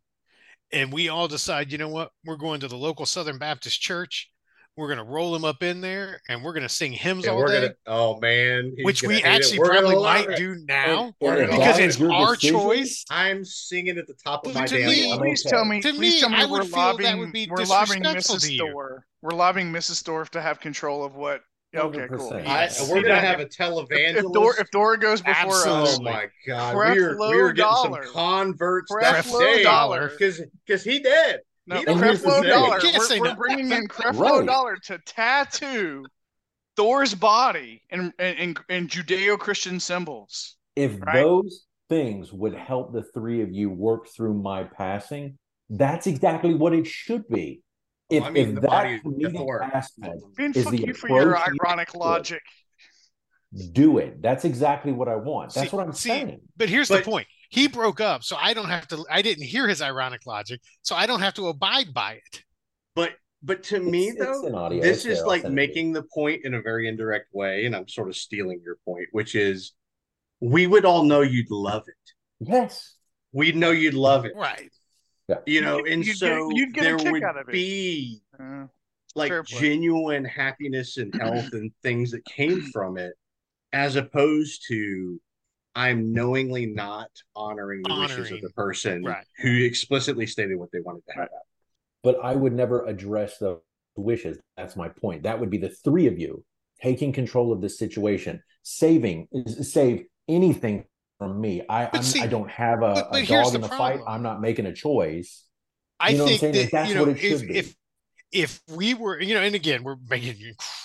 and 0.72 0.92
we 0.92 1.08
all 1.08 1.28
decide 1.28 1.72
you 1.72 1.78
know 1.78 1.88
what 1.88 2.10
we're 2.24 2.36
going 2.36 2.60
to 2.60 2.68
the 2.68 2.76
local 2.76 3.06
southern 3.06 3.38
baptist 3.38 3.80
church 3.80 4.30
we're 4.76 4.86
going 4.88 4.98
to 4.98 5.04
roll 5.04 5.34
him 5.34 5.44
up 5.44 5.62
in 5.62 5.80
there 5.80 6.20
and 6.28 6.42
we're 6.44 6.52
going 6.52 6.62
to 6.62 6.68
sing 6.68 6.92
hymns 6.92 7.24
And 7.24 7.32
all 7.32 7.38
we're 7.38 7.46
day 7.48 7.60
gonna, 7.62 7.74
oh 7.86 8.20
man, 8.20 8.74
he's 8.76 8.84
which 8.84 9.02
we 9.02 9.22
actually 9.22 9.58
probably 9.58 9.96
might 9.96 10.28
it. 10.28 10.36
do 10.36 10.54
now 10.68 11.14
We're 11.20 11.46
because 11.46 11.78
it's 11.78 12.00
our 12.00 12.34
decision? 12.34 12.60
choice 12.60 13.04
I'm 13.10 13.44
singing 13.44 13.96
at 13.98 14.06
the 14.06 14.14
top 14.14 14.46
of 14.46 14.54
Well, 14.54 14.62
my 14.62 14.66
to 14.66 14.78
damn 14.78 14.90
me- 14.90 15.06
lungs. 15.08 15.20
Please 15.20 15.46
Okay. 15.46 15.56
tell 15.56 15.64
me. 15.64 15.80
To 15.80 15.92
please 15.94 16.14
me, 16.14 16.20
tell 16.20 16.28
me 16.30 16.36
I 16.36 16.44
we're 16.46 16.50
would 16.58 16.62
feel 16.64 16.70
that 16.76 16.86
lobbying. 16.92 17.18
would 17.18 17.32
be 17.32 17.48
we're 17.50 17.64
lobbying 17.64 18.02
Mrs. 18.02 18.40
to 18.42 18.52
you. 18.52 18.70
Thor. 18.72 19.06
We're 19.22 19.30
lobbying 19.34 19.72
Mrs. 19.72 20.02
Thor 20.02 20.24
to 20.26 20.40
have 20.42 20.60
control 20.60 21.04
of 21.04 21.14
what. 21.14 21.40
Okay, 21.74 22.06
cool. 22.08 22.30
100%. 22.30 22.46
I, 22.46 22.70
we're 22.90 23.02
gonna 23.02 23.18
have 23.20 23.38
a 23.40 23.42
If, 23.42 23.50
televangelist. 23.50 24.16
if 24.24 24.32
Dora 24.32 24.54
if 24.60 24.70
Dora 24.70 24.98
goes 24.98 25.20
before 25.20 25.52
oh 25.66 25.82
us, 25.82 25.98
oh 25.98 26.02
my 26.02 26.26
god, 26.46 26.74
we're 26.74 27.18
we're 27.18 27.52
getting 27.52 27.70
dollar. 27.70 28.04
some 28.04 28.12
converts 28.14 28.90
Creflo 28.90 29.40
that 29.40 29.56
day 29.56 29.62
dollar. 29.62 30.08
because 30.10 30.40
because 30.66 30.84
he 30.84 31.00
did. 31.00 31.40
No, 31.66 31.76
He 31.80 31.86
And 31.86 31.98
here's 32.00 32.22
the 32.22 32.28
Creflo. 32.30 32.48
Dollar. 32.48 32.80
You 32.80 32.90
can't 32.92 33.10
We're, 33.10 33.20
we're 33.20 33.28
no. 33.28 33.34
bringing 33.36 33.72
in 33.72 33.88
Creflo 33.88 34.38
Right. 34.38 34.46
Dollar 34.46 34.76
to 34.84 34.98
tattoo 34.98 36.04
Thor's 36.76 37.14
body 37.14 37.82
and 37.90 38.12
and, 38.18 38.58
and 38.68 38.88
Judeo-Christian 38.88 39.80
symbols. 39.80 40.56
if 40.76 41.00
Right. 41.00 41.22
those 41.22 41.64
things 41.88 42.32
would 42.32 42.54
help 42.54 42.92
the 42.92 43.02
three 43.02 43.42
of 43.42 43.50
you 43.52 43.70
work 43.70 44.08
through 44.08 44.34
my 44.34 44.64
passing, 44.64 45.38
that's 45.70 46.06
exactly 46.06 46.54
what 46.54 46.72
it 46.74 46.86
should 46.86 47.26
be. 47.28 47.62
If, 48.10 48.22
I 48.22 48.30
mean, 48.30 48.48
if 48.50 48.54
the 48.56 48.60
that 48.62 48.70
body 48.70 48.94
of 48.96 49.00
comedic 49.02 49.36
Thor. 49.36 49.62
aspect, 49.62 50.14
Man, 50.38 50.52
Is 50.54 50.64
fuck 50.64 50.72
the 50.72 50.78
you 50.86 50.94
for 50.94 51.08
your 51.08 51.32
approach 51.32 51.48
you 51.54 51.58
ironic 51.64 51.88
took. 51.88 51.96
logic. 52.00 52.42
do 53.72 53.98
it. 53.98 54.20
That's 54.20 54.44
exactly 54.44 54.92
what 54.92 55.08
I 55.08 55.16
want. 55.16 55.54
That's 55.54 55.70
See- 55.70 55.76
what 55.76 55.86
I'm 55.86 55.92
see, 55.92 56.08
saying. 56.10 56.40
But 56.56 56.68
here's 56.68 56.88
But- 56.88 57.04
the 57.04 57.10
point. 57.10 57.26
He 57.50 57.68
broke 57.68 58.00
up, 58.00 58.22
so 58.24 58.36
I 58.36 58.54
don't 58.54 58.68
have 58.68 58.86
to 58.88 59.04
I 59.10 59.22
didn't 59.22 59.44
hear 59.44 59.68
his 59.68 59.80
ironic 59.82 60.26
logic, 60.26 60.60
so 60.82 60.94
I 60.96 61.06
don't 61.06 61.20
have 61.20 61.34
to 61.34 61.48
abide 61.48 61.92
by 61.94 62.14
it. 62.14 62.42
But 62.94 63.12
but 63.42 63.62
to 63.64 63.78
me 63.80 64.08
It's- 64.08 64.26
it's 64.28 64.42
though, 64.52 64.68
this 64.70 65.04
is 65.06 65.22
like 65.22 65.42
send 65.42 65.52
it 65.52 65.56
to 65.56 65.62
you. 65.62 65.68
making 65.68 65.92
the 65.92 66.02
point 66.14 66.44
in 66.44 66.54
a 66.54 66.60
very 66.62 66.88
indirect 66.88 67.28
way, 67.32 67.64
and 67.66 67.76
I'm 67.76 67.88
sort 67.88 68.08
of 68.08 68.16
stealing 68.16 68.60
your 68.64 68.76
point, 68.84 69.08
which 69.12 69.34
is 69.34 69.72
we 70.40 70.66
would 70.66 70.84
all 70.84 71.04
know 71.04 71.20
you'd 71.22 71.50
love 71.50 71.84
it. 71.88 71.94
Yes. 72.40 72.94
We'd 73.32 73.56
know 73.56 73.70
you'd 73.70 73.94
love 73.94 74.24
it. 74.24 74.32
Right. 74.36 74.70
yeah. 75.28 75.36
You 75.46 75.60
know, 75.60 75.78
and 75.84 76.04
you'd 76.04 76.18
get- 76.18 76.30
so 76.38 76.50
you'd 76.52 76.72
get 76.74 76.80
a 76.82 76.84
there 76.84 76.96
kick 76.98 77.12
would 77.12 77.22
out 77.24 77.36
of 77.38 77.48
it. 77.48 77.52
be 77.52 78.22
Uh, 78.38 78.66
like 79.14 79.32
genuine 79.46 80.24
happiness 80.24 80.96
and 80.98 81.14
health 81.14 81.52
and 81.52 81.70
things 81.82 82.10
that 82.10 82.24
came 82.26 82.60
from 82.72 82.96
it, 82.98 83.14
as 83.72 83.96
opposed 83.96 84.64
to 84.68 85.20
I'm 85.76 86.12
knowingly 86.12 86.66
not 86.66 87.10
honoring 87.36 87.82
the 87.82 87.94
wishes 87.94 88.32
of 88.32 88.40
the 88.40 88.50
person 88.50 89.04
Right. 89.04 89.24
who 89.38 89.62
explicitly 89.62 90.26
stated 90.26 90.56
what 90.56 90.70
they 90.72 90.80
wanted 90.80 91.02
to 91.08 91.14
have. 91.14 91.28
but 92.02 92.18
I 92.24 92.34
would 92.34 92.52
never 92.52 92.84
address 92.86 93.38
those 93.38 93.60
wishes. 93.96 94.38
That's 94.56 94.74
my 94.76 94.88
point. 94.88 95.24
That 95.24 95.38
would 95.40 95.50
be 95.50 95.58
the 95.58 95.68
three 95.68 96.06
of 96.06 96.18
you 96.18 96.44
taking 96.82 97.12
control 97.12 97.52
of 97.52 97.60
this 97.60 97.78
situation, 97.78 98.42
saving 98.62 99.28
save 99.62 100.04
anything 100.28 100.84
from 101.18 101.40
me. 101.40 101.62
I 101.68 101.88
I'm, 101.92 102.02
see, 102.02 102.20
I 102.22 102.26
don't 102.26 102.50
have 102.50 102.78
a, 102.82 102.94
but- 102.94 103.10
but 103.10 103.22
a 103.22 103.26
dog 103.26 103.50
the 103.50 103.56
in 103.56 103.60
the 103.62 103.68
fight. 103.68 104.00
I'm 104.06 104.22
not 104.22 104.40
making 104.40 104.66
a 104.66 104.72
choice. 104.74 105.44
I 105.98 106.10
You 106.10 106.18
know 106.18 106.24
what 106.24 106.32
I'm 106.32 106.38
think 106.38 106.54
saying? 106.54 106.64
that 106.66 106.72
That's 106.72 106.88
you 106.90 106.94
know 106.94 107.00
what 107.04 107.08
it 107.10 107.24
if 107.24 107.38
should 107.40 107.48
be. 107.48 107.56
if 107.58 107.74
if 108.32 108.60
we 108.70 108.94
were 108.94 109.20
you 109.20 109.34
know, 109.34 109.40
and 109.42 109.54
again 109.54 109.82
we're 109.82 109.96
making 110.08 110.36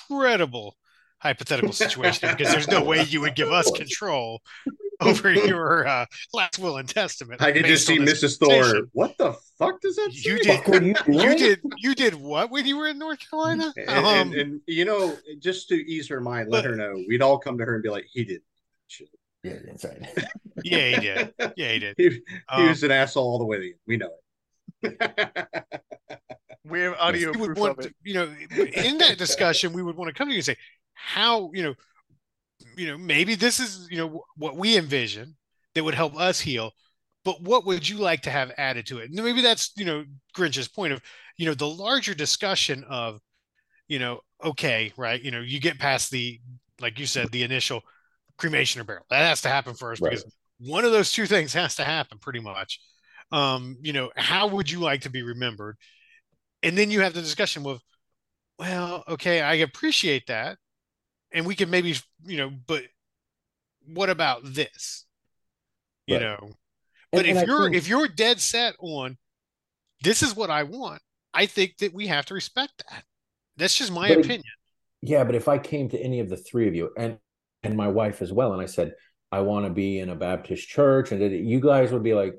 incredible 0.10 0.76
hypothetical 1.22 1.72
situation 1.74 2.30
because 2.36 2.52
there's 2.52 2.68
no 2.68 2.84
way 2.84 3.04
you 3.04 3.22
would 3.22 3.36
give 3.36 3.52
us 3.52 3.70
control 3.76 4.42
over 5.00 5.32
your 5.32 5.88
uh, 5.88 6.06
last 6.34 6.60
will 6.60 6.78
and 6.78 6.88
testament. 6.88 7.42
I 7.42 7.52
could 7.52 7.66
just 7.66 7.86
see 7.88 7.98
Mrs. 7.98 8.38
Thor. 8.40 8.88
What 8.94 9.18
the 9.18 9.34
fuck 9.58 9.82
does 9.82 9.96
that 9.96 10.10
You 10.14 10.38
say? 10.44 10.62
did- 10.62 10.98
Fuck 10.98 11.08
you 11.08 11.20
You 11.30 11.36
did 11.38 11.60
you 11.78 11.96
did 11.96 12.16
what 12.16 12.52
when 12.52 12.66
you 12.66 12.78
were 12.78 12.88
in 12.88 13.00
North 13.00 13.20
Carolina? 13.30 13.74
And, 13.78 13.90
Um, 13.90 14.06
and, 14.06 14.34
and, 14.36 14.62
you 14.68 14.86
know, 14.86 15.16
just 15.40 15.70
to 15.70 15.76
ease 15.76 16.08
her 16.10 16.22
mind, 16.22 16.50
let 16.50 16.64
But- 16.64 16.72
her 16.72 16.76
know 16.76 16.94
we'd 17.08 17.22
all 17.22 17.38
come 17.40 17.58
to 17.58 17.66
her 17.66 17.74
and 17.76 17.84
be 17.84 17.90
like, 17.90 18.06
"He 18.12 18.24
did." 18.24 18.42
Shit. 18.88 19.10
Yeah, 19.44 19.54
that's 19.66 19.84
right. 19.86 20.28
yeah, 20.64 20.90
he 20.90 21.00
did. 21.00 21.34
Yeah, 21.56 21.72
he 21.74 21.80
did. 21.80 21.96
He, 21.98 22.10
he 22.10 22.22
Um, 22.50 22.68
was 22.68 22.84
an 22.84 22.92
asshole 22.92 23.24
all 23.26 23.40
the 23.40 23.46
way. 23.46 23.58
to 23.58 23.62
the 23.62 23.70
end. 23.70 23.80
We 23.88 23.98
know 23.98 24.12
it. 24.84 25.58
We 26.64 26.82
have 26.82 26.96
audio 27.00 27.32
we 27.32 27.38
would 27.40 27.46
proof 27.48 27.58
want 27.58 27.80
of 27.80 27.86
it. 27.86 27.90
to, 27.90 27.96
you 28.04 28.14
know 28.14 28.30
in 28.74 28.98
that 29.00 29.18
discussion 29.18 29.74
we 29.74 29.82
would 29.82 29.96
want 29.96 30.10
to 30.10 30.14
come 30.14 30.28
to 30.28 30.34
you 30.34 30.38
and 30.40 30.46
say 30.46 30.58
how 31.02 31.52
you 31.54 31.64
know 31.64 31.76
you 32.78 32.88
know 32.88 32.98
maybe 32.98 33.36
this 33.36 33.60
is 33.60 33.88
you 33.90 33.98
know 33.98 34.24
what 34.36 34.56
we 34.56 34.78
envision 34.78 35.36
that 35.76 35.84
would 35.84 35.96
help 35.96 36.16
us 36.18 36.40
heal 36.40 36.72
but 37.24 37.42
what 37.42 37.66
would 37.66 37.88
you 37.88 37.98
like 37.98 38.22
to 38.24 38.32
have 38.32 38.52
added 38.58 38.88
to 38.88 38.98
it? 38.98 39.12
And 39.12 39.24
maybe 39.24 39.42
that's 39.44 39.72
you 39.78 39.86
know 39.86 40.04
grinch's 40.34 40.68
point 40.68 40.94
of 40.94 41.02
you 41.38 41.46
know 41.46 41.54
the 41.54 41.68
larger 41.68 42.14
discussion 42.16 42.84
of 42.90 43.20
you 43.88 44.00
know 44.00 44.22
okay 44.44 44.94
right 44.98 45.22
you 45.22 45.32
know 45.32 45.42
you 45.42 45.60
get 45.60 45.80
past 45.80 46.12
the 46.12 46.40
like 46.82 47.00
you 47.00 47.06
said 47.08 47.32
the 47.32 47.44
initial 47.44 47.82
cremation 48.38 48.82
or 48.82 48.86
burial. 48.86 49.06
That 49.10 49.28
has 49.28 49.42
to 49.44 49.50
happen 49.50 49.76
first 49.76 50.02
Right. 50.02 50.04
because 50.04 50.26
one 50.60 50.86
of 50.86 50.92
those 50.94 51.12
two 51.12 51.28
things 51.28 51.54
has 51.54 51.76
to 51.78 51.84
happen 51.86 52.20
pretty 52.20 52.42
much. 52.42 52.80
Um 53.32 53.78
you 53.82 53.94
know 53.94 54.12
how 54.18 54.48
would 54.48 54.70
you 54.72 54.80
like 54.80 55.02
to 55.02 55.10
be 55.12 55.24
remembered? 55.24 55.78
And 56.64 56.78
then 56.78 56.92
you 56.92 57.02
have 57.02 57.14
the 57.14 57.22
discussion 57.22 57.64
with 57.64 57.82
well 58.60 59.04
okay 59.08 59.42
i 59.42 59.56
appreciate 59.56 60.28
that 60.28 60.58
and 61.34 61.46
we 61.46 61.56
can 61.56 61.70
maybe 61.70 61.96
you 62.26 62.38
know 62.38 62.52
but 62.68 62.84
what 63.88 64.10
about 64.10 64.42
this 64.44 65.06
you 66.08 66.16
Right. 66.16 66.22
know 66.24 66.52
but 67.12 67.26
And- 67.26 67.30
and 67.30 67.38
if 67.38 67.44
I 67.44 67.46
you're 67.48 67.64
think- 67.66 67.76
if 67.76 67.88
you're 67.88 68.08
dead 68.08 68.40
set 68.40 68.76
on 68.80 69.18
this 70.04 70.22
is 70.24 70.36
what 70.36 70.50
i 70.50 70.64
want 70.64 71.02
i 71.34 71.46
think 71.46 71.78
that 71.78 71.94
we 71.94 72.08
have 72.08 72.26
to 72.28 72.34
respect 72.34 72.84
that 72.90 73.04
that's 73.58 73.76
just 73.78 73.92
my 73.92 74.10
But- 74.10 74.20
opinion 74.26 74.44
Yeah, 75.04 75.24
but 75.24 75.34
if 75.34 75.48
I 75.48 75.58
came 75.58 75.90
to 75.90 76.00
any 76.00 76.20
of 76.20 76.30
the 76.30 76.38
three 76.38 76.68
of 76.68 76.76
you 76.76 76.92
and 76.96 77.18
and 77.64 77.76
my 77.76 77.88
wife 77.88 78.22
as 78.22 78.32
well, 78.34 78.54
and 78.54 78.62
I 78.62 78.66
said 78.68 78.94
I 79.32 79.40
want 79.42 79.66
to 79.66 79.72
be 79.72 79.98
in 80.00 80.10
a 80.10 80.16
Baptist 80.16 80.68
church, 80.68 81.12
and 81.12 81.22
you 81.50 81.60
guys 81.60 81.92
would 81.92 82.04
be 82.04 82.14
like, 82.14 82.34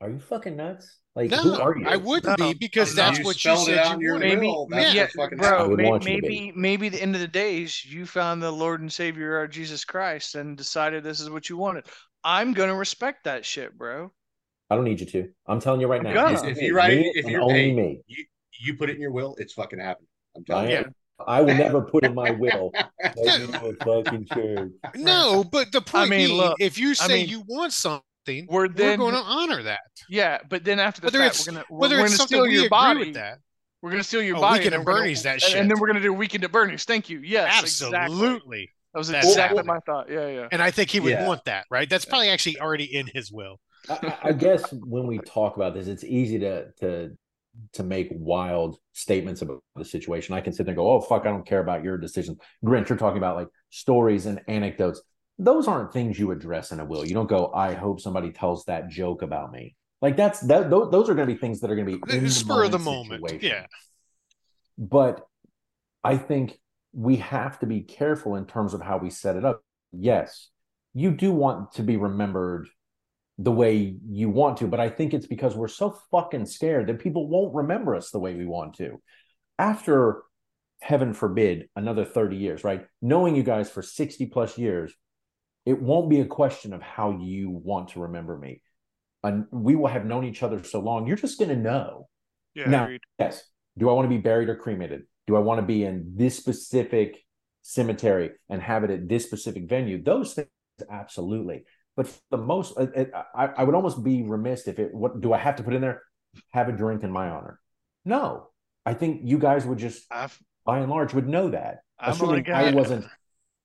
"Are 0.00 0.08
you 0.10 0.18
fucking 0.18 0.56
nuts? 0.56 0.99
Like, 1.16 1.32
who 1.32 1.52
no 1.52 1.60
are 1.60 1.76
you?" 1.76 1.86
i 1.86 1.96
wouldn't 1.96 2.38
No, 2.38 2.52
be 2.52 2.54
because 2.54 2.96
no. 2.96 3.02
that's 3.02 3.18
You 3.18 3.24
what 3.24 3.44
you 3.44 3.56
said 3.56 3.86
you 3.92 4.00
your 4.00 4.12
wanted 4.14 4.28
Maybe. 4.28 4.54
That's 4.70 4.94
yeah, 4.94 5.06
fucking 5.16 5.38
bro. 5.38 5.68
would 5.68 5.76
May, 5.78 5.90
want 5.90 6.04
you 6.06 6.20
to 6.20 6.22
maybe, 6.28 6.52
maybe 6.54 6.88
the 6.88 7.02
end 7.02 7.14
of 7.14 7.20
the 7.20 7.28
days, 7.28 7.84
you 7.84 8.06
found 8.06 8.42
the 8.42 8.50
Lord 8.50 8.80
and 8.80 8.92
Savior, 8.92 9.36
our 9.36 9.48
Jesus 9.48 9.84
Christ, 9.84 10.36
and 10.36 10.56
decided 10.56 11.02
this 11.02 11.20
is 11.20 11.28
what 11.28 11.48
you 11.48 11.56
wanted. 11.56 11.86
I'm 12.22 12.52
gonna 12.52 12.74
respect 12.76 13.24
that 13.24 13.44
shit, 13.44 13.76
bro. 13.76 14.12
I 14.70 14.76
don't 14.76 14.84
need 14.84 15.00
you 15.00 15.06
to. 15.06 15.28
I'm 15.46 15.58
telling 15.60 15.80
you 15.80 15.88
right 15.88 16.02
now. 16.02 16.12
gonna. 16.12 16.46
If 16.48 16.62
you 16.62 16.76
write 16.76 16.92
it- 16.92 17.16
if 17.16 17.26
you're- 17.26 17.42
only 17.42 17.54
hey, 17.70 17.74
me. 17.74 18.00
You 18.06 18.24
you 18.60 18.76
put 18.76 18.88
it 18.90 18.96
in 18.96 19.02
your 19.02 19.10
will, 19.10 19.34
it's 19.38 19.54
fucking 19.54 19.80
happening. 19.80 20.08
I'm 20.36 20.42
I, 20.42 20.44
telling 20.44 20.70
you. 20.70 20.84
I 21.26 21.40
will 21.42 21.54
never 21.54 21.82
put 21.82 22.04
in 22.04 22.14
my 22.14 22.30
will. 22.30 22.72
Take 23.16 23.40
me 23.40 23.46
to 23.48 23.66
a 23.66 23.74
fucking 23.84 24.26
church. 24.26 24.72
no 24.94 25.44
but 25.44 25.72
the 25.72 25.80
point 25.80 26.10
mean, 26.10 26.28
being, 26.28 26.38
look, 26.38 26.56
if 26.60 26.78
you 26.78 26.90
I 26.90 26.94
say 26.94 27.18
mean, 27.20 27.28
you 27.28 27.42
want 27.46 27.72
something 27.72 28.02
We're 28.26 28.44
we're 28.48 28.68
going 28.68 28.98
to 29.14 29.20
honor 29.20 29.62
that 29.64 29.80
yeah, 30.08 30.38
but 30.48 30.64
then 30.64 30.78
after 30.78 31.00
the 31.00 31.06
whether 31.06 31.18
fact, 31.18 31.34
it's 31.36 31.46
we're 31.46 31.52
gonna 31.54 31.64
whether 31.68 31.96
we're 31.98 32.04
it's 32.06 32.16
something 32.16 32.36
steal 32.36 32.42
we 32.46 32.50
your 32.54 32.60
agree 32.62 32.68
body. 32.68 33.00
with 33.00 33.14
that 33.14 33.38
We're 33.82 33.90
gonna 33.90 34.02
steal 34.04 34.22
your 34.22 34.36
Oh, 34.36 34.40
body. 34.40 34.58
Weekend 34.60 34.74
and 34.74 34.82
at 34.82 34.86
we're 34.86 34.92
gonna- 34.92 35.02
Bernie's 35.04 35.22
that 35.22 35.32
and, 35.34 35.42
shit. 35.42 35.56
and 35.56 35.70
then 35.70 35.78
we're 35.80 35.86
gonna 35.86 36.00
do 36.00 36.12
weekend 36.12 36.44
at 36.44 36.52
Bernie's. 36.52 36.84
Thank 36.84 37.08
you. 37.08 37.20
Yes, 37.24 37.62
exactly. 37.62 37.96
absolutely 37.98 38.70
That 38.92 38.98
was 38.98 39.10
exactly 39.10 39.40
happening. 39.40 39.66
my 39.66 39.78
thought. 39.86 40.10
Yeah, 40.10 40.26
yeah. 40.28 40.48
and 40.52 40.60
I 40.62 40.70
think 40.70 40.90
he 40.90 41.00
would 41.00 41.12
Yeah. 41.12 41.26
want 41.26 41.44
that, 41.46 41.64
right? 41.70 41.88
That's 41.88 42.04
probably 42.04 42.28
actually 42.28 42.60
already 42.60 42.84
in 42.94 43.06
his 43.12 43.32
will. 43.32 43.58
I, 43.88 43.94
I- 44.02 44.18
I 44.28 44.32
guess 44.32 44.70
when 44.72 45.06
we 45.06 45.18
talk 45.20 45.56
about 45.56 45.74
this, 45.74 45.86
it's 45.88 46.04
easy 46.04 46.38
to 46.40 46.70
to 46.80 47.16
to 47.72 47.82
make 47.82 48.08
wild 48.12 48.78
statements 48.92 49.42
about 49.42 49.60
the 49.74 49.84
situation. 49.84 50.34
I 50.34 50.40
can 50.40 50.52
sit 50.52 50.66
there 50.66 50.72
and 50.72 50.76
go, 50.76 50.88
"Oh 50.90 51.00
fuck, 51.00 51.22
I 51.26 51.30
don't 51.30 51.46
care 51.46 51.60
about 51.60 51.82
your 51.82 51.96
decisions." 51.98 52.38
Grinch, 52.64 52.88
you're 52.88 52.98
talking 52.98 53.18
about 53.18 53.36
like 53.36 53.48
stories 53.70 54.26
and 54.26 54.40
anecdotes. 54.46 55.00
Those 55.42 55.66
aren't 55.68 55.92
things 55.92 56.18
you 56.18 56.30
address 56.32 56.70
in 56.72 56.80
a 56.80 56.84
will. 56.84 57.04
You 57.04 57.14
don't 57.14 57.28
go, 57.28 57.50
"I 57.54 57.74
hope 57.74 58.00
somebody 58.00 58.30
tells 58.30 58.64
that 58.66 58.88
joke 58.88 59.22
about 59.22 59.50
me." 59.52 59.74
Like 60.02 60.16
that's 60.16 60.40
that. 60.40 60.70
Those, 60.70 60.90
those 60.90 61.08
are 61.10 61.14
going 61.14 61.26
to 61.28 61.34
be 61.34 61.38
things 61.40 61.60
that 61.60 61.70
are 61.70 61.74
going 61.76 61.86
to 61.86 61.98
be 61.98 62.16
in 62.16 62.24
The 62.24 62.30
spur 62.30 62.64
of 62.64 62.72
the 62.72 62.78
moment 62.78 63.22
moment. 63.22 63.30
situation. 63.30 63.48
Yeah. 63.60 63.66
but 64.78 65.26
I 66.02 66.16
think 66.16 66.58
we 66.92 67.16
have 67.16 67.58
to 67.60 67.66
be 67.66 67.80
careful 67.82 68.36
in 68.36 68.46
terms 68.46 68.74
of 68.74 68.80
how 68.82 68.98
we 68.98 69.10
set 69.10 69.36
it 69.36 69.44
up. 69.44 69.62
Yes, 69.92 70.48
you 70.94 71.10
do 71.10 71.32
want 71.32 71.72
to 71.74 71.82
be 71.82 71.96
remembered 71.96 72.68
the 73.38 73.52
way 73.52 73.96
you 74.08 74.28
want 74.28 74.58
to, 74.58 74.66
but 74.66 74.80
I 74.80 74.88
think 74.90 75.14
it's 75.14 75.26
because 75.26 75.54
we're 75.56 75.68
so 75.68 75.96
fucking 76.10 76.46
scared 76.46 76.86
that 76.88 76.98
people 76.98 77.28
won't 77.28 77.54
remember 77.54 77.94
us 77.94 78.10
the 78.10 78.18
way 78.18 78.34
we 78.34 78.44
want 78.46 78.74
to. 78.74 79.00
After 79.58 80.22
heaven 80.82 81.12
forbid 81.14 81.68
another 81.76 82.04
30 82.04 82.36
years, 82.36 82.64
right? 82.64 82.86
Knowing 83.02 83.36
you 83.36 83.42
guys 83.42 83.70
for 83.70 83.82
60 83.82 84.26
plus 84.26 84.56
years, 84.58 84.92
it 85.66 85.80
won't 85.80 86.10
be 86.10 86.20
a 86.20 86.26
question 86.26 86.72
of 86.72 86.82
how 86.82 87.18
you 87.20 87.50
want 87.50 87.90
to 87.90 88.00
remember 88.00 88.36
me. 88.38 88.62
And 89.22 89.46
we 89.50 89.76
will 89.76 89.88
have 89.88 90.06
known 90.06 90.24
each 90.24 90.42
other 90.42 90.62
so 90.64 90.80
long, 90.80 91.06
you're 91.06 91.16
just 91.16 91.38
going 91.38 91.50
to 91.50 91.56
know. 91.56 92.08
Yeah, 92.54 92.68
Now- 92.68 92.84
agreed. 92.84 93.02
Yes. 93.18 93.44
Do 93.78 93.88
I 93.88 93.92
want 93.92 94.06
to 94.06 94.14
be 94.14 94.18
buried 94.20 94.48
or 94.48 94.56
cremated? 94.56 95.02
Do 95.26 95.36
I 95.36 95.40
want 95.40 95.60
to 95.60 95.66
be 95.66 95.84
in 95.84 96.14
this 96.16 96.36
specific 96.36 97.22
cemetery 97.62 98.30
and 98.48 98.60
have 98.60 98.82
it 98.84 98.90
at 98.90 99.08
this 99.08 99.24
specific 99.24 99.68
venue? 99.68 100.02
Those 100.02 100.34
things, 100.34 100.48
absolutely. 100.90 101.64
But 101.96 102.12
the 102.30 102.36
most, 102.38 102.76
uh, 102.76 102.86
I, 103.34 103.46
I 103.46 103.64
would 103.64 103.74
almost 103.74 104.02
be 104.02 104.22
remiss 104.22 104.66
if 104.66 104.78
it. 104.78 104.92
What 104.92 105.20
do 105.20 105.32
I 105.32 105.38
have 105.38 105.56
to 105.56 105.62
put 105.62 105.74
in 105.74 105.80
there? 105.82 106.02
Have 106.52 106.68
a 106.68 106.72
drink 106.72 107.04
in 107.04 107.12
my 107.12 107.28
honor? 107.28 107.60
No, 108.04 108.48
I 108.84 108.94
think 108.94 109.22
you 109.24 109.38
guys 109.38 109.64
would 109.66 109.78
just, 109.78 110.04
I've, 110.10 110.36
by 110.64 110.78
and 110.78 110.90
large, 110.90 111.14
would 111.14 111.28
know 111.28 111.50
that. 111.50 111.78
I'm 111.98 112.12
Assuming 112.12 112.50
I 112.50 112.72
wasn't, 112.72 113.04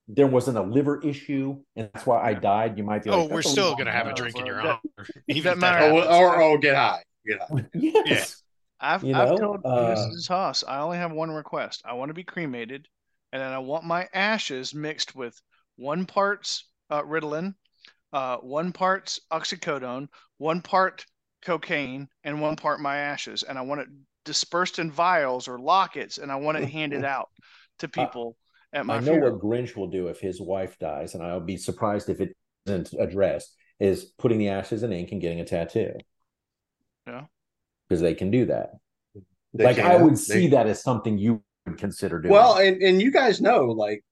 there 0.08 0.28
wasn't 0.28 0.58
a 0.58 0.62
liver 0.62 1.02
issue, 1.02 1.58
and 1.76 1.90
that's 1.94 2.06
why 2.06 2.22
I 2.22 2.34
died. 2.34 2.78
You 2.78 2.84
might 2.84 3.04
be. 3.04 3.10
Oh, 3.10 3.24
like, 3.24 3.32
we're 3.32 3.42
still 3.42 3.74
going 3.74 3.88
to 3.88 3.92
have 3.92 4.08
a 4.08 4.14
drink 4.14 4.38
in 4.38 4.46
your 4.46 4.62
honor. 4.62 4.80
Even 5.28 5.28
that 5.28 5.36
if 5.36 5.44
that 5.44 5.58
matters. 5.58 6.06
Oh, 6.08 6.20
or, 6.20 6.42
or 6.42 6.58
get 6.58 6.76
high. 6.76 7.04
Get 7.28 7.40
high. 7.42 7.66
yes. 7.74 8.44
I've, 8.80 9.04
you 9.04 9.16
I've 9.16 9.30
know, 9.30 9.38
told 9.38 9.62
uh, 9.66 9.96
Mrs. 9.96 10.28
Haas 10.28 10.64
I 10.68 10.80
only 10.80 10.98
have 10.98 11.12
one 11.12 11.32
request. 11.32 11.82
I 11.86 11.94
want 11.94 12.10
to 12.10 12.14
be 12.14 12.24
cremated, 12.24 12.88
and 13.32 13.42
then 13.42 13.52
I 13.52 13.60
want 13.60 13.84
my 13.84 14.08
ashes 14.14 14.76
mixed 14.76 15.16
with 15.16 15.40
one 15.78 16.06
parts 16.06 16.66
uh, 16.90 17.02
Ritalin, 17.02 17.56
uh, 18.14 18.38
one 18.38 18.72
parts 18.72 19.20
oxycodone, 19.32 20.08
one 20.38 20.62
part 20.62 21.06
cocaine, 21.42 22.08
and 22.24 22.42
one 22.42 22.56
part 22.56 22.80
my 22.80 22.98
ashes, 22.98 23.44
and 23.44 23.58
I 23.58 23.62
want 23.62 23.82
it 23.82 23.88
dispersed 24.24 24.78
in 24.78 24.92
vials 24.92 25.48
or 25.48 25.58
lockets, 25.58 26.18
and 26.18 26.32
I 26.32 26.36
want 26.36 26.58
it 26.58 26.70
handed 26.70 27.06
out 27.06 27.30
to 27.80 27.88
people 27.88 28.38
at 28.74 28.86
my 28.86 28.96
I 28.96 29.00
know 29.00 29.14
funeral. 29.14 29.34
what 29.34 29.42
Grinch 29.42 29.76
will 29.76 29.88
do 29.90 30.08
if 30.08 30.20
his 30.20 30.40
wife 30.42 30.78
dies, 30.80 31.14
and 31.16 31.24
I'll 31.24 31.40
be 31.40 31.58
surprised 31.58 32.10
if 32.10 32.20
it 32.22 32.36
isn't 32.66 32.94
addressed. 33.00 33.56
Is 33.80 34.06
putting 34.18 34.38
the 34.38 34.50
ashes 34.50 34.84
in 34.84 34.94
ink 34.94 35.12
and 35.12 35.20
getting 35.20 35.42
a 35.42 35.46
tattoo. 35.46 35.92
Yeah. 37.08 37.26
because 37.88 38.02
they 38.02 38.16
can 38.16 38.32
do 38.32 38.46
that. 38.46 38.72
They 39.54 39.64
like 39.66 39.80
I 39.80 39.98
would 39.98 40.14
They- 40.14 40.18
see 40.18 40.48
that 40.48 40.66
as 40.68 40.82
something 40.82 41.18
you 41.18 41.44
would 41.66 41.78
consider 41.78 42.20
doing. 42.22 42.32
Well, 42.34 42.58
and 42.58 42.82
and 42.82 43.02
you 43.02 43.12
guys 43.12 43.42
know, 43.42 43.66
like, 43.66 44.04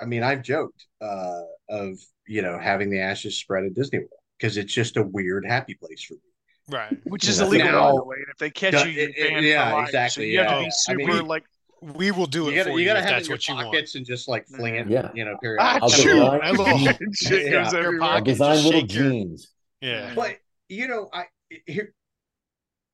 I 0.00 0.06
mean, 0.06 0.22
I've 0.22 0.42
joked 0.42 0.86
uh, 1.00 1.42
of 1.68 1.98
you 2.26 2.42
know 2.42 2.58
having 2.58 2.90
the 2.90 3.00
ashes 3.00 3.38
spread 3.38 3.64
at 3.64 3.74
Disney 3.74 3.98
World 4.00 4.10
because 4.38 4.56
it's 4.56 4.72
just 4.72 4.96
a 4.96 5.02
weird 5.02 5.44
happy 5.46 5.74
place 5.74 6.02
for 6.04 6.14
me. 6.14 6.20
Right. 6.68 6.98
Which 7.04 7.28
is 7.28 7.38
Yeah. 7.40 7.46
illegal, 7.46 7.72
by 7.80 7.88
the 7.92 8.04
way. 8.04 8.16
And 8.16 8.26
if 8.30 8.38
they 8.38 8.50
catch 8.50 8.84
you, 8.84 8.90
you're 8.92 9.08
it- 9.10 9.16
it- 9.16 9.44
yeah, 9.44 9.70
for 9.70 9.76
life. 9.76 9.88
exactly, 9.88 10.24
So 10.24 10.26
you 10.30 10.38
have 10.38 10.48
to 10.48 10.54
yeah. 10.54 10.60
be 10.60 10.66
I 10.66 10.70
super 10.70 10.98
mean- 11.18 11.26
like. 11.26 11.44
We 11.82 12.12
will 12.12 12.26
do 12.26 12.48
it 12.48 12.52
You 12.52 12.56
gotta 12.58 12.70
for 12.70 12.78
you 12.78 12.84
you, 12.84 12.84
gotta 12.86 13.00
if 13.00 13.04
have 13.06 13.14
it 13.14 13.20
in 13.22 13.26
your 13.26 13.34
what 13.34 13.48
you 13.48 13.54
want. 13.56 13.66
pockets 13.66 13.94
and 13.96 14.06
just 14.06 14.28
like 14.28 14.46
fling 14.46 14.76
it, 14.76 14.88
Yeah. 14.88 15.10
you 15.14 15.24
know, 15.24 15.36
Ah. 15.58 15.80
I'll 15.82 15.88
shoot! 15.88 16.12
design- 16.14 16.40
A 16.44 16.52
little- 16.52 16.78
Yeah. 16.80 17.72
Your 17.80 17.98
pocket, 17.98 18.24
design 18.24 18.56
little 18.64 18.80
shake 18.82 18.94
your- 18.94 19.10
jeans. 19.10 19.48
Yeah. 19.80 20.14
But 20.14 20.38
you 20.68 20.86
know, 20.86 21.10
I 21.12 21.24
here 21.66 21.92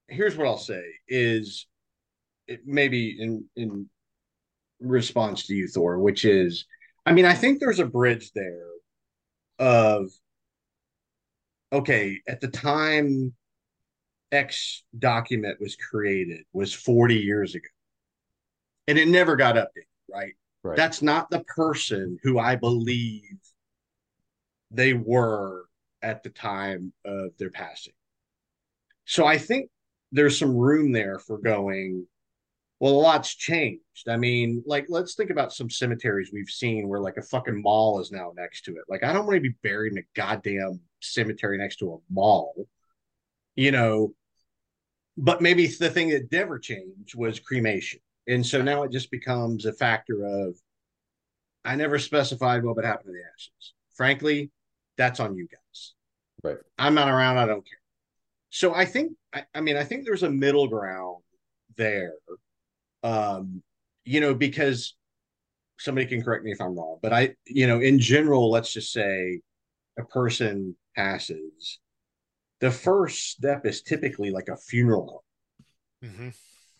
here's 0.08 0.36
what 0.36 0.46
I'll 0.46 0.56
say 0.56 0.82
is 1.06 1.66
it 2.46 2.60
maybe 2.66 3.20
in 3.20 3.44
in 3.56 3.90
response 4.80 5.46
to 5.48 5.54
you, 5.54 5.68
Thor, 5.68 5.98
which 5.98 6.24
is, 6.24 6.64
I 7.04 7.12
mean, 7.12 7.26
I 7.26 7.34
think 7.34 7.60
there's 7.60 7.80
a 7.80 7.84
bridge 7.84 8.30
there 8.32 8.68
of, 9.58 10.10
okay, 11.72 12.20
at 12.26 12.40
the 12.40 12.48
time 12.48 13.34
X 14.32 14.84
document 14.98 15.60
was 15.60 15.76
created 15.76 16.44
was 16.52 16.72
40 16.72 17.16
years 17.16 17.54
ago, 17.54 17.68
and 18.88 18.98
it 18.98 19.06
never 19.06 19.36
got 19.36 19.54
updated, 19.54 19.86
right? 20.12 20.34
Right. 20.64 20.76
That's 20.76 21.02
not 21.02 21.30
the 21.30 21.44
person 21.44 22.18
who 22.24 22.38
I 22.38 22.56
believe 22.56 23.38
they 24.72 24.94
were 24.94 25.66
at 26.02 26.22
the 26.22 26.30
time 26.30 26.92
of 27.04 27.36
their 27.38 27.50
passing. 27.50 27.92
So 29.04 29.26
I 29.26 29.38
think 29.38 29.70
there's 30.10 30.38
some 30.38 30.56
room 30.56 30.90
there 30.90 31.18
for 31.18 31.38
going, 31.38 32.06
well, 32.80 32.94
a 32.94 33.00
lot's 33.00 33.34
changed. 33.34 34.08
I 34.08 34.16
mean, 34.16 34.62
like, 34.66 34.86
let's 34.88 35.14
think 35.14 35.30
about 35.30 35.52
some 35.52 35.68
cemeteries 35.68 36.30
we've 36.32 36.48
seen 36.48 36.88
where 36.88 37.00
like 37.00 37.16
a 37.16 37.22
fucking 37.22 37.60
mall 37.60 38.00
is 38.00 38.10
now 38.10 38.32
next 38.36 38.62
to 38.62 38.72
it. 38.72 38.84
Like, 38.88 39.02
I 39.02 39.12
don't 39.12 39.26
want 39.26 39.36
to 39.36 39.40
be 39.40 39.56
buried 39.62 39.92
in 39.92 39.98
a 39.98 40.06
goddamn 40.14 40.80
cemetery 41.00 41.58
next 41.58 41.76
to 41.76 41.92
a 41.92 42.12
mall, 42.12 42.66
you 43.54 43.70
know. 43.70 44.14
But 45.16 45.42
maybe 45.42 45.66
the 45.66 45.90
thing 45.90 46.10
that 46.10 46.30
never 46.30 46.58
changed 46.58 47.16
was 47.16 47.40
cremation. 47.40 48.00
And 48.28 48.46
so 48.46 48.62
now 48.62 48.82
it 48.82 48.92
just 48.92 49.10
becomes 49.10 49.64
a 49.64 49.72
factor 49.72 50.24
of 50.24 50.54
I 51.64 51.74
never 51.74 51.98
specified 51.98 52.64
what 52.64 52.76
would 52.76 52.84
happen 52.84 53.06
to 53.06 53.12
the 53.12 53.22
ashes. 53.34 53.74
Frankly, 53.94 54.50
that's 54.96 55.18
on 55.18 55.34
you 55.34 55.48
guys. 55.48 55.94
Right. 56.44 56.58
I'm 56.78 56.94
not 56.94 57.08
around. 57.08 57.38
I 57.38 57.46
don't 57.46 57.66
care. 57.66 57.80
So 58.50 58.74
I 58.74 58.84
think, 58.84 59.12
I, 59.34 59.44
I 59.54 59.60
mean, 59.60 59.76
I 59.76 59.84
think 59.84 60.04
there's 60.04 60.22
a 60.22 60.30
middle 60.30 60.68
ground 60.68 61.22
there. 61.76 62.14
Um, 63.02 63.62
you 64.04 64.20
know, 64.20 64.34
because 64.34 64.94
somebody 65.78 66.06
can 66.06 66.22
correct 66.22 66.44
me 66.44 66.52
if 66.52 66.60
I'm 66.60 66.76
wrong, 66.76 66.98
but 67.02 67.12
I, 67.12 67.34
you 67.46 67.66
know, 67.66 67.80
in 67.80 67.98
general, 67.98 68.50
let's 68.50 68.72
just 68.72 68.92
say 68.92 69.40
a 69.98 70.04
person 70.04 70.76
passes. 70.96 71.78
The 72.60 72.70
first 72.70 73.30
step 73.30 73.66
is 73.66 73.82
typically 73.82 74.30
like 74.30 74.48
a 74.48 74.56
funeral 74.56 75.22
home. 76.02 76.10
Mhm. 76.10 76.38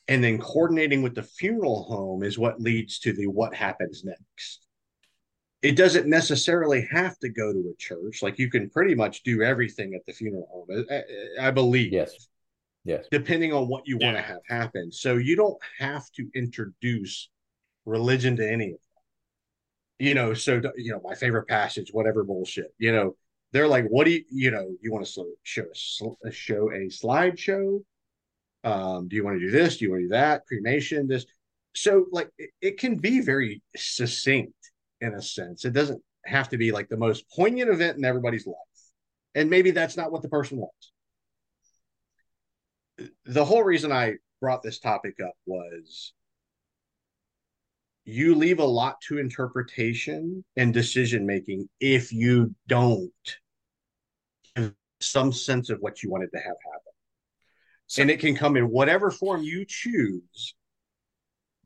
And 0.08 0.24
then 0.24 0.38
coordinating 0.38 1.02
with 1.02 1.14
the 1.14 1.22
funeral 1.22 1.84
home 1.84 2.22
is 2.22 2.38
what 2.38 2.60
leads 2.60 2.98
to 3.00 3.12
the 3.12 3.26
what 3.26 3.54
happens 3.54 4.04
next. 4.04 4.66
It 5.60 5.76
doesn't 5.76 6.08
necessarily 6.08 6.88
have 6.90 7.18
to 7.18 7.28
go 7.28 7.52
to 7.52 7.58
a 7.58 7.76
church. 7.76 8.22
Like 8.22 8.38
you 8.38 8.48
can 8.50 8.70
pretty 8.70 8.94
much 8.94 9.22
do 9.22 9.42
everything 9.42 9.94
at 9.94 10.06
the 10.06 10.12
funeral 10.12 10.48
home, 10.50 10.86
I, 10.90 10.94
I- 10.94 11.48
I 11.48 11.50
believe. 11.50 11.92
Yes. 11.92 12.28
Yes. 12.84 13.06
Depending 13.10 13.52
on 13.52 13.68
what 13.68 13.86
you 13.86 13.98
want 13.98 14.16
to 14.16 14.22
have 14.22 14.40
happen. 14.48 14.90
So 14.92 15.16
you 15.16 15.36
don't 15.36 15.58
have 15.78 16.10
to 16.12 16.26
introduce 16.34 17.28
religion 17.84 18.36
to 18.36 18.50
any 18.50 18.66
of 18.72 18.78
that. 19.98 20.06
You 20.06 20.14
know, 20.14 20.32
so, 20.32 20.62
you 20.76 20.92
know, 20.92 21.00
my 21.04 21.14
favorite 21.16 21.48
passage, 21.48 21.90
whatever 21.92 22.22
bullshit, 22.24 22.72
you 22.78 22.92
know, 22.92 23.16
they're 23.52 23.68
like, 23.68 23.86
what 23.88 24.04
do 24.04 24.12
you, 24.12 24.24
you 24.30 24.50
know, 24.50 24.70
you 24.80 24.92
want 24.92 25.04
to 25.04 25.24
show 25.42 25.62
a, 25.62 25.74
sl- 25.74 26.18
a 26.24 26.30
show 26.30 26.70
a 26.70 26.86
slideshow? 26.88 27.82
Um, 28.64 29.08
do 29.08 29.16
you 29.16 29.24
want 29.24 29.38
to 29.38 29.44
do 29.44 29.50
this? 29.50 29.76
Do 29.76 29.84
you 29.84 29.90
want 29.90 30.00
to 30.00 30.04
do 30.06 30.10
that? 30.10 30.46
Cremation, 30.46 31.06
this. 31.06 31.26
So, 31.74 32.06
like, 32.10 32.30
it, 32.38 32.50
it 32.60 32.78
can 32.78 32.96
be 32.96 33.20
very 33.20 33.62
succinct 33.76 34.52
in 35.00 35.14
a 35.14 35.22
sense. 35.22 35.64
It 35.64 35.72
doesn't 35.72 36.02
have 36.24 36.48
to 36.50 36.58
be 36.58 36.72
like 36.72 36.88
the 36.88 36.96
most 36.96 37.24
poignant 37.30 37.70
event 37.70 37.98
in 37.98 38.04
everybody's 38.04 38.46
life. 38.46 38.56
And 39.34 39.48
maybe 39.48 39.70
that's 39.70 39.96
not 39.96 40.10
what 40.10 40.22
the 40.22 40.28
person 40.28 40.58
wants. 40.58 40.92
The 43.26 43.44
whole 43.44 43.62
reason 43.62 43.92
I 43.92 44.14
brought 44.40 44.62
this 44.62 44.80
topic 44.80 45.16
up 45.24 45.34
was 45.46 46.12
you 48.04 48.34
leave 48.34 48.58
a 48.58 48.64
lot 48.64 49.00
to 49.02 49.18
interpretation 49.18 50.42
and 50.56 50.72
decision 50.72 51.26
making 51.26 51.68
if 51.78 52.12
you 52.12 52.54
don't 52.66 53.12
have 54.56 54.72
some 55.00 55.32
sense 55.32 55.70
of 55.70 55.78
what 55.80 56.02
you 56.02 56.10
wanted 56.10 56.30
to 56.32 56.38
have 56.38 56.46
happen. 56.46 56.87
So- 57.88 58.02
and 58.02 58.10
it 58.10 58.20
can 58.20 58.36
come 58.36 58.56
in 58.56 58.70
whatever 58.70 59.10
form 59.10 59.42
you 59.42 59.64
choose. 59.66 60.54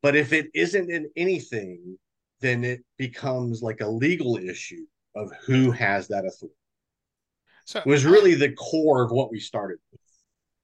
But 0.00 0.16
if 0.16 0.32
it 0.32 0.46
isn't 0.54 0.90
in 0.90 1.10
anything, 1.16 1.98
then 2.40 2.64
it 2.64 2.80
becomes 2.96 3.62
like 3.62 3.80
a 3.80 3.86
legal 3.88 4.36
issue 4.36 4.86
of 5.14 5.30
who 5.46 5.70
has 5.72 6.08
that 6.08 6.24
authority. 6.24 6.56
So 7.66 7.78
It 7.80 7.86
was 7.86 8.04
really 8.04 8.34
the 8.34 8.52
core 8.52 9.02
of 9.04 9.12
what 9.12 9.30
we 9.30 9.38
started 9.38 9.78
with. 9.92 10.00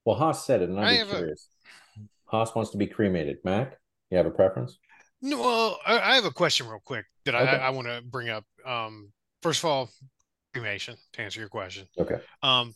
Well, 0.04 0.16
Haas 0.16 0.44
said 0.44 0.62
it, 0.62 0.70
and 0.70 0.80
I 0.80 0.90
I'm 0.92 0.96
have 0.96 1.12
a- 1.12 1.16
curious. 1.16 1.48
Haas 2.26 2.54
wants 2.54 2.72
to 2.72 2.78
be 2.78 2.86
cremated. 2.86 3.38
Mac, 3.44 3.78
you 4.10 4.16
have 4.16 4.26
a 4.26 4.30
preference? 4.30 4.78
No, 5.22 5.40
well, 5.40 5.80
I, 5.86 5.98
I 5.98 6.14
have 6.16 6.24
a 6.24 6.30
question 6.30 6.66
real 6.68 6.80
quick 6.84 7.04
that 7.24 7.34
I, 7.34 7.42
Okay. 7.42 7.56
I, 7.56 7.70
want 7.70 7.86
to 7.88 8.02
bring 8.04 8.28
up. 8.28 8.44
Um, 8.64 9.12
first 9.42 9.60
of 9.60 9.64
all, 9.66 9.90
cremation 10.52 10.96
to 11.14 11.22
answer 11.22 11.40
your 11.40 11.48
question. 11.48 11.86
Okay. 11.98 12.20
Um, 12.42 12.74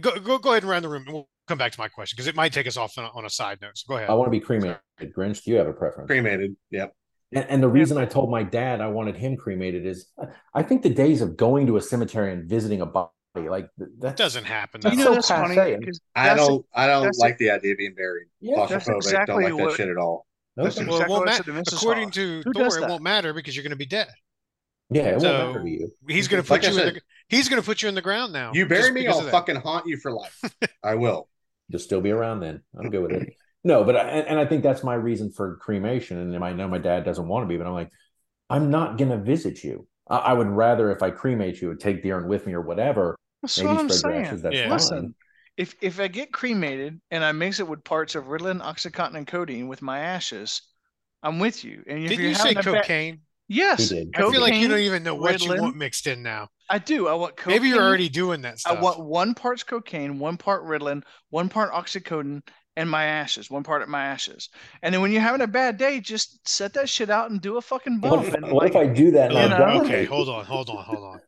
go 0.00 0.18
go 0.18 0.38
go 0.38 0.50
ahead 0.52 0.62
and 0.62 0.70
round 0.70 0.84
the 0.84 0.88
room, 0.88 1.04
and 1.06 1.12
we'll 1.14 1.28
come 1.48 1.58
back 1.58 1.72
to 1.72 1.80
my 1.80 1.88
question 1.88 2.14
because 2.16 2.26
it 2.28 2.36
might 2.36 2.52
take 2.52 2.66
us 2.66 2.76
off 2.76 2.96
on 2.98 3.04
a, 3.04 3.08
on 3.14 3.24
a 3.24 3.30
side 3.30 3.58
note. 3.60 3.76
So 3.76 3.84
go 3.88 3.96
ahead. 3.96 4.10
I 4.10 4.14
want 4.14 4.26
to 4.28 4.30
be 4.30 4.40
cremated. 4.40 4.78
Grinch, 5.00 5.42
do 5.44 5.50
you 5.50 5.56
have 5.56 5.66
a 5.66 5.72
preference? 5.72 6.06
Cremated. 6.08 6.56
Yep. 6.70 6.94
And, 7.34 7.46
and 7.48 7.62
the 7.62 7.68
reason 7.68 7.98
I 7.98 8.04
told 8.06 8.30
my 8.30 8.42
dad 8.42 8.80
I 8.80 8.86
wanted 8.88 9.16
him 9.16 9.36
cremated 9.36 9.84
is 9.86 10.06
I 10.54 10.62
think 10.62 10.82
the 10.82 10.90
days 10.90 11.20
of 11.22 11.36
going 11.36 11.66
to 11.66 11.76
a 11.76 11.80
cemetery 11.80 12.32
and 12.32 12.48
visiting 12.48 12.80
a 12.80 12.86
body, 12.86 13.10
like 13.36 13.68
That 13.78 14.00
that 14.00 14.16
doesn't 14.16 14.44
happen. 14.44 14.80
That's 14.80 14.96
You 14.96 15.04
know 15.04 15.10
so 15.10 15.14
that's 15.14 15.28
funny 15.28 15.54
passe. 15.56 15.78
I 16.14 16.34
don't 16.34 16.64
I 16.74 16.86
don't 16.86 17.02
that's- 17.02 17.18
like 17.18 17.38
the 17.38 17.50
idea 17.50 17.72
of 17.72 17.78
being 17.78 17.94
buried. 17.94 18.28
Yeah, 18.40 18.56
Claustrophobic, 18.56 18.96
exactly 18.96 19.44
don't 19.44 19.52
like 19.54 19.62
what- 19.62 19.70
that 19.72 19.76
shit 19.76 19.88
at 19.88 19.96
all. 19.96 20.26
That's 20.56 20.76
Okay. 20.76 20.86
Well, 20.86 20.96
it 20.96 21.02
exactly 21.02 21.12
won't 21.12 21.20
what 21.20 21.28
I 21.28 21.32
matter. 21.32 21.44
said 21.44 21.64
to 21.70 21.76
Mrs. 21.76 21.76
According 21.82 22.10
to 22.12 22.42
Who 22.44 22.52
Thor, 22.52 22.78
it 22.78 22.88
won't 22.88 23.02
matter 23.02 23.32
because 23.32 23.54
you're 23.54 23.62
going 23.62 23.70
to 23.70 23.76
be 23.76 23.86
dead. 23.86 24.08
yeah, 24.90 25.02
it 25.02 25.10
won't 25.20 25.22
matter 25.22 25.62
to 25.62 25.68
you. 25.70 25.92
he's 26.08 26.26
going 26.26 26.42
to 26.42 26.48
put 26.48 26.64
I 26.64 26.70
you 26.70 26.80
in 26.80 26.94
the 26.94 27.00
he's 27.28 27.48
going 27.48 27.62
to 27.62 27.64
put 27.66 27.80
you 27.82 27.88
in 27.88 27.94
the 27.94 28.02
ground 28.02 28.32
now. 28.32 28.50
You 28.54 28.66
bury 28.66 28.90
me, 28.90 29.06
I'll 29.06 29.18
of 29.18 29.26
that. 29.26 29.30
fucking 29.30 29.56
haunt 29.56 29.86
you 29.86 29.98
for 29.98 30.10
life. 30.10 30.42
I 30.82 30.94
will. 30.96 31.28
You'll 31.68 31.80
still 31.80 32.00
be 32.00 32.10
around 32.10 32.40
then. 32.40 32.62
I'm 32.78 32.90
good 32.90 33.02
with 33.02 33.12
it. 33.12 33.34
No, 33.64 33.82
but 33.82 33.96
I, 33.96 34.02
and, 34.04 34.28
and 34.28 34.38
I 34.38 34.46
think 34.46 34.62
that's 34.62 34.84
my 34.84 34.94
reason 34.94 35.32
for 35.32 35.56
cremation. 35.56 36.16
And 36.16 36.44
I 36.44 36.52
know 36.52 36.68
my 36.68 36.78
dad 36.78 37.04
doesn't 37.04 37.26
want 37.26 37.42
to 37.42 37.48
be, 37.48 37.56
but 37.56 37.66
I'm 37.66 37.72
like, 37.74 37.90
I'm 38.48 38.70
not 38.70 38.96
gonna 38.98 39.18
visit 39.18 39.64
you. 39.64 39.86
I, 40.08 40.16
I 40.18 40.32
would 40.32 40.46
rather 40.46 40.92
if 40.92 41.02
I 41.02 41.10
cremate 41.10 41.60
you, 41.60 41.72
and 41.72 41.78
take 41.78 42.00
the 42.04 42.12
urn 42.12 42.28
with 42.28 42.46
me 42.46 42.52
or 42.52 42.60
whatever. 42.62 43.16
That's 43.42 43.58
maybe 43.58 43.68
what 43.68 43.80
I'm 43.80 43.88
saying. 43.90 44.26
ashes. 44.26 44.42
That's 44.42 44.54
Yeah. 44.56 44.72
Listen, 44.72 45.14
if 45.56 45.74
if 45.82 45.98
I 45.98 46.06
get 46.06 46.32
cremated 46.32 47.00
and 47.10 47.24
I 47.24 47.32
mix 47.32 47.58
it 47.58 47.66
with 47.66 47.82
parts 47.82 48.14
of 48.14 48.24
Ritalin, 48.26 48.62
OxyContin, 48.62 49.16
and 49.16 49.26
codeine 49.26 49.66
with 49.66 49.82
my 49.82 49.98
ashes, 49.98 50.62
I'm 51.24 51.40
with 51.40 51.64
you. 51.64 51.82
And 51.88 52.04
if 52.04 52.10
Didn't 52.10 52.20
you're 52.22 52.28
you 52.30 52.36
say 52.36 52.54
having 52.54 52.58
a 52.58 52.72
bad- 52.72 52.82
cocaine? 52.82 53.20
Yes, 53.48 53.88
He 53.88 53.96
did. 53.96 54.10
I 54.14 54.30
feel 54.30 54.40
like 54.40 54.54
you 54.54 54.68
don't 54.68 54.78
even 54.78 55.02
know 55.02 55.14
what 55.14 55.42
you 55.42 55.60
want 55.60 55.76
mixed 55.76 56.06
in 56.06 56.22
now. 56.22 56.48
I 56.70 56.78
do. 56.78 57.08
I 57.08 57.14
want 57.14 57.36
cocaine. 57.36 57.54
Maybe 57.54 57.68
you're 57.70 57.82
already 57.82 58.08
doing 58.08 58.42
that 58.42 58.58
stuff. 58.60 58.78
I 58.78 58.80
want 58.80 59.00
one 59.00 59.34
part's 59.34 59.62
cocaine, 59.62 60.18
one 60.18 60.36
part 60.36 60.64
Ritalin, 60.64 61.02
one 61.30 61.48
part 61.48 61.72
oxycodone, 61.72 62.42
and 62.76 62.88
my 62.90 63.04
ashes. 63.04 63.50
One 63.50 63.62
part 63.64 63.82
of 63.82 63.88
my 63.88 64.04
ashes. 64.04 64.50
And 64.82 64.94
then 64.94 65.00
when 65.00 65.10
you're 65.10 65.22
having 65.22 65.40
a 65.40 65.46
bad 65.46 65.78
day, 65.78 66.00
just 66.00 66.46
set 66.48 66.74
that 66.74 66.88
shit 66.88 67.10
out 67.10 67.30
and 67.30 67.40
do 67.40 67.56
a 67.56 67.60
fucking 67.60 68.00
What 68.00 68.10
bump. 68.10 68.28
if, 68.28 68.34
and 68.34 68.44
what 68.52 68.62
like, 68.64 68.70
if 68.70 68.76
I 68.76 68.86
do 68.86 69.10
that? 69.12 69.32
You 69.32 69.38
And? 69.38 69.54
I'm 69.54 69.78
oh, 69.78 69.84
okay, 69.84 70.04
hold 70.04 70.28
on, 70.28 70.44
hold 70.44 70.68
on, 70.68 70.84
hold 70.84 71.04
on. 71.04 71.20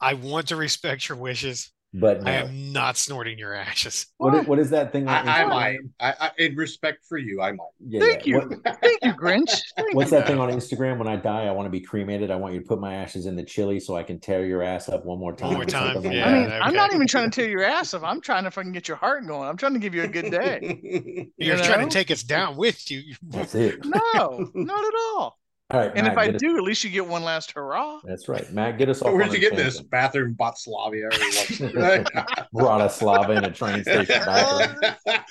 I 0.00 0.14
want 0.14 0.48
to 0.48 0.56
respect 0.56 1.08
your 1.08 1.18
wishes. 1.18 1.70
But 1.92 2.22
no. 2.22 2.30
I 2.30 2.34
am 2.34 2.72
not 2.72 2.96
snorting 2.96 3.36
your 3.36 3.52
ashes. 3.52 4.06
what, 4.18 4.34
is, 4.34 4.46
what 4.46 4.58
is 4.60 4.70
that 4.70 4.92
thing? 4.92 5.08
on 5.08 5.28
I, 5.28 5.42
I 5.42 5.44
might. 5.46 5.78
I, 5.98 6.14
I 6.20 6.30
in 6.38 6.54
respect 6.54 7.04
for 7.04 7.18
you, 7.18 7.42
I 7.42 7.50
might. 7.50 7.66
Yeah, 7.84 8.00
Thank 8.00 8.26
yeah. 8.26 8.36
you. 8.36 8.48
What- 8.62 8.80
Thank 8.80 8.98
you, 9.02 9.12
Grinch. 9.12 9.60
Thank 9.76 9.94
what's 9.94 10.12
you. 10.12 10.18
that 10.18 10.26
thing 10.28 10.38
on 10.38 10.50
Instagram? 10.50 10.98
When 10.98 11.08
I 11.08 11.16
die, 11.16 11.46
I 11.46 11.50
want 11.50 11.66
to 11.66 11.70
be 11.70 11.80
cremated. 11.80 12.30
I 12.30 12.36
want 12.36 12.54
you 12.54 12.60
to 12.60 12.66
put 12.66 12.80
my 12.80 12.94
ashes 12.94 13.26
in 13.26 13.34
the 13.34 13.42
chili 13.42 13.80
so 13.80 13.96
I 13.96 14.04
can 14.04 14.20
tear 14.20 14.46
your 14.46 14.62
ass 14.62 14.88
up 14.88 15.04
one 15.04 15.18
more 15.18 15.34
time. 15.34 15.54
more 15.54 15.64
time, 15.64 16.00
yeah. 16.04 16.28
I 16.28 16.32
mean, 16.32 16.48
that. 16.48 16.64
I'm 16.64 16.74
not 16.74 16.94
even 16.94 17.08
trying 17.08 17.28
to 17.28 17.34
tear 17.40 17.50
your 17.50 17.64
ass 17.64 17.92
up. 17.92 18.04
I'm 18.04 18.20
trying 18.20 18.44
to 18.44 18.52
fucking 18.52 18.70
get 18.72 18.86
your 18.86 18.96
heart 18.96 19.26
going. 19.26 19.48
I'm 19.48 19.56
trying 19.56 19.74
to 19.74 19.80
give 19.80 19.94
you 19.94 20.04
a 20.04 20.08
good 20.08 20.30
day. 20.30 21.28
You're 21.38 21.56
You 21.56 21.64
trying 21.64 21.88
to 21.88 21.92
take 21.92 22.12
us 22.12 22.22
down 22.22 22.56
with 22.56 22.88
you. 22.90 23.14
That's 23.22 23.56
it. 23.56 23.84
No, 23.84 24.48
not 24.54 24.84
at 24.84 24.94
all. 25.14 25.38
All 25.72 25.78
right, 25.80 25.92
And 25.94 26.02
Matt, 26.04 26.12
if 26.12 26.18
I 26.18 26.26
get 26.26 26.34
us- 26.36 26.40
do, 26.40 26.56
at 26.56 26.62
least 26.64 26.82
you 26.84 26.90
get 26.90 27.06
one 27.06 27.22
last 27.22 27.52
hurrah. 27.52 28.00
that's 28.04 28.28
right. 28.28 28.50
Matt, 28.52 28.76
get 28.78 28.88
us 28.88 29.02
off. 29.02 29.12
Where'd 29.12 29.28
on 29.28 29.34
you 29.34 29.40
get 29.40 29.54
this? 29.56 29.74
tangent. 29.76 29.90
Bathroom 29.90 30.34
Bratislava. 30.38 31.10
Bratislava 32.54 33.36
in 33.36 33.44
a 33.44 33.50
train 33.52 33.82
station 33.82 34.20
bathroom. 34.24 34.92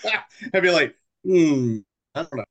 I'd 0.54 0.62
be 0.64 0.72
like, 0.72 0.96
hmm, 1.26 1.78
I 2.16 2.22
don't 2.24 2.36
know. 2.36 2.44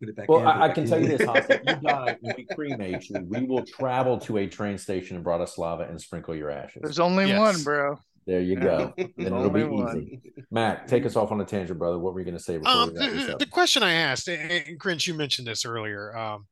Put 0.00 0.08
it 0.10 0.16
back 0.16 0.28
Well, 0.28 0.40
in, 0.40 0.46
I, 0.46 0.52
put 0.52 0.60
I 0.62 0.68
can 0.74 0.84
back 0.84 0.90
tell 0.90 1.00
you 1.00 1.16
this, 1.18 1.26
Haas, 1.26 1.48
you 1.48 1.74
die 1.88 2.16
and 2.22 2.34
we 2.36 2.44
cremate 2.54 3.08
you, 3.10 3.20
we 3.28 3.44
will 3.44 3.64
travel 3.64 4.18
to 4.20 4.38
a 4.38 4.46
train 4.46 4.78
station 4.78 5.16
in 5.16 5.24
Bratislava 5.24 5.88
and 5.90 6.00
sprinkle 6.00 6.36
your 6.36 6.50
ashes. 6.50 6.82
There's 6.82 7.00
only 7.00 7.26
Yes. 7.26 7.38
one, 7.40 7.62
bro. 7.64 7.98
There 8.26 8.40
you 8.40 8.56
go. 8.56 8.92
Then 8.96 9.12
it'll 9.18 9.48
be 9.50 9.64
one. 9.64 9.96
easy. 9.96 10.20
Matt, 10.50 10.86
take 10.86 11.04
us 11.06 11.16
off 11.16 11.32
on 11.32 11.40
a 11.40 11.44
tangent, 11.44 11.78
brother. 11.78 11.98
What 11.98 12.12
were 12.14 12.20
you 12.20 12.26
going 12.26 12.36
to 12.36 12.42
say 12.42 12.58
before 12.58 12.70
Um, 12.72 12.92
we 12.92 12.98
wrap 13.00 13.10
this 13.10 13.26
the, 13.26 13.32
up? 13.32 13.38
the 13.38 13.46
question 13.46 13.82
I 13.82 13.92
asked, 13.92 14.28
and 14.28 14.52
and 14.52 14.78
Grinch, 14.78 15.06
you 15.06 15.14
mentioned 15.14 15.48
this 15.48 15.64
earlier, 15.64 16.14
um, 16.16 16.46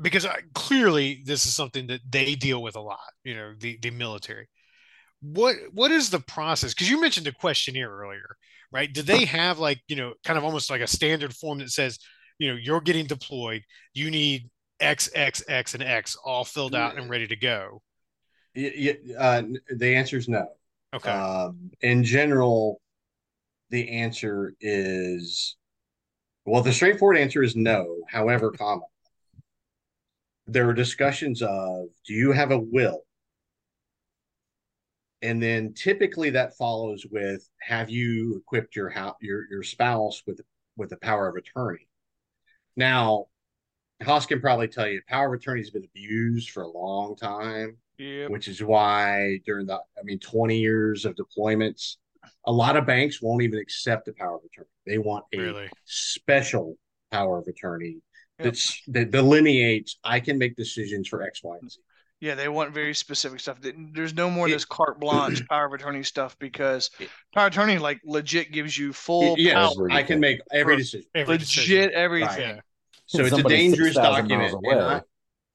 because 0.00 0.26
I, 0.26 0.40
clearly 0.54 1.22
this 1.24 1.46
is 1.46 1.54
something 1.54 1.86
that 1.88 2.00
they 2.08 2.34
deal 2.34 2.62
with 2.62 2.76
a 2.76 2.80
lot. 2.80 2.98
You 3.24 3.34
know, 3.34 3.54
the 3.58 3.78
the 3.82 3.90
military. 3.90 4.48
What 5.20 5.56
what 5.72 5.90
is 5.90 6.10
the 6.10 6.20
process? 6.20 6.74
Because 6.74 6.90
you 6.90 7.00
mentioned 7.00 7.26
a 7.26 7.32
questionnaire 7.32 7.90
earlier, 7.90 8.36
right? 8.72 8.92
Do 8.92 9.02
they 9.02 9.24
have 9.24 9.58
like 9.58 9.80
you 9.88 9.96
know, 9.96 10.14
kind 10.24 10.38
of 10.38 10.44
almost 10.44 10.70
like 10.70 10.80
a 10.80 10.86
standard 10.86 11.34
form 11.34 11.58
that 11.58 11.70
says 11.70 11.98
you 12.38 12.50
know, 12.50 12.58
you're 12.60 12.80
getting 12.80 13.06
deployed. 13.06 13.62
You 13.94 14.10
need 14.10 14.50
X, 14.80 15.08
X, 15.14 15.42
X, 15.48 15.74
and 15.74 15.82
X 15.82 16.16
all 16.22 16.44
filled 16.44 16.74
out 16.74 16.98
and 16.98 17.08
ready 17.08 17.26
to 17.26 17.36
go. 17.36 17.82
Uh, 18.54 19.42
the 19.74 19.94
answer 19.94 20.16
is 20.16 20.28
no. 20.28 20.46
Okay. 20.94 21.10
Um, 21.10 21.70
in 21.80 22.04
general, 22.04 22.80
the 23.70 23.88
answer 23.90 24.54
is 24.60 25.56
well, 26.44 26.62
the 26.62 26.72
straightforward 26.72 27.18
answer 27.18 27.42
is 27.42 27.56
no. 27.56 27.98
However, 28.08 28.52
comma, 28.52 28.82
there 30.46 30.68
are 30.68 30.74
discussions 30.74 31.42
of 31.42 31.86
do 32.06 32.14
you 32.14 32.32
have 32.32 32.50
a 32.50 32.58
will? 32.58 33.02
And 35.22 35.42
then 35.42 35.72
typically 35.74 36.30
that 36.30 36.56
follows 36.56 37.06
with 37.10 37.48
have 37.60 37.90
you 37.90 38.36
equipped 38.36 38.76
your 38.76 38.88
house 38.90 39.16
your 39.20 39.46
your 39.50 39.62
spouse 39.62 40.22
with 40.26 40.40
with 40.76 40.90
the 40.90 40.98
power 40.98 41.28
of 41.28 41.36
attorney? 41.36 41.88
Now, 42.76 43.26
Haas 44.02 44.26
can 44.26 44.40
probably 44.40 44.68
tell 44.68 44.86
you 44.86 45.00
power 45.08 45.32
of 45.34 45.40
attorney 45.40 45.60
has 45.62 45.70
been 45.70 45.84
abused 45.84 46.50
for 46.50 46.62
a 46.64 46.68
long 46.68 47.16
time 47.16 47.78
Yeah. 47.98 48.28
which 48.28 48.46
is 48.46 48.62
why 48.62 49.40
during 49.46 49.66
the 49.66 49.76
I 49.76 50.02
mean 50.04 50.18
20 50.18 50.58
years 50.58 51.04
of 51.06 51.16
deployments, 51.16 51.96
a 52.44 52.52
lot 52.52 52.76
of 52.76 52.86
banks 52.86 53.22
won't 53.22 53.42
even 53.42 53.58
accept 53.58 54.08
a 54.08 54.12
power 54.12 54.36
of 54.36 54.42
attorney. 54.44 54.68
They 54.84 54.98
want 54.98 55.24
a 55.32 55.38
really? 55.38 55.70
special 55.86 56.76
power 57.10 57.38
of 57.38 57.46
attorney 57.48 58.02
Yep. 58.38 58.44
that's 58.44 58.82
that 58.88 59.10
delineates 59.10 59.98
I 60.04 60.20
can 60.20 60.38
make 60.38 60.56
decisions 60.56 61.08
for 61.08 61.22
X, 61.22 61.42
Y, 61.42 61.56
and 61.60 61.70
Z. 61.70 61.78
Yeah, 62.20 62.34
they 62.34 62.48
want 62.48 62.72
very 62.72 62.94
specific 62.94 63.40
stuff. 63.40 63.60
There's 63.60 64.14
no 64.14 64.30
more 64.30 64.48
It- 64.48 64.52
this 64.52 64.64
carte 64.64 64.98
blanche 64.98 65.46
power 65.50 65.66
of 65.66 65.72
attorney 65.72 66.02
stuff 66.02 66.38
because 66.38 66.90
It- 66.98 67.08
power 67.34 67.46
of 67.46 67.52
attorney 67.52 67.78
like 67.78 68.00
legit 68.04 68.52
gives 68.52 68.76
you 68.76 68.92
full 68.92 69.36
yes, 69.38 69.54
power, 69.54 69.90
I 69.90 70.02
can 70.02 70.20
make 70.20 70.40
every 70.52 70.76
decision. 70.76 71.06
Every 71.14 71.34
legit 71.34 71.48
decision. 71.48 71.90
everything. 71.94 72.56
Yeah. 72.56 72.60
So 73.06 73.24
it's 73.24 73.36
a 73.36 73.42
dangerous 73.42 73.94
6,000 73.94 74.28
document. 74.28 74.54
And. 74.64 74.80
I, 74.80 75.00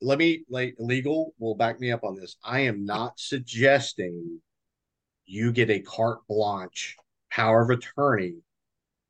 let 0.01 0.17
me 0.17 0.43
like 0.49 0.75
legal 0.79 1.34
will 1.38 1.55
back 1.55 1.79
me 1.79 1.91
up 1.91 2.03
on 2.03 2.15
this. 2.15 2.38
I 2.43 2.61
am 2.61 2.86
not 2.86 3.19
suggesting 3.19 4.39
you 5.25 5.51
get 5.51 5.69
a 5.69 5.79
carte 5.79 6.21
blanche 6.27 6.95
power 7.32 7.61
of 7.61 7.69
attorney 7.69 8.36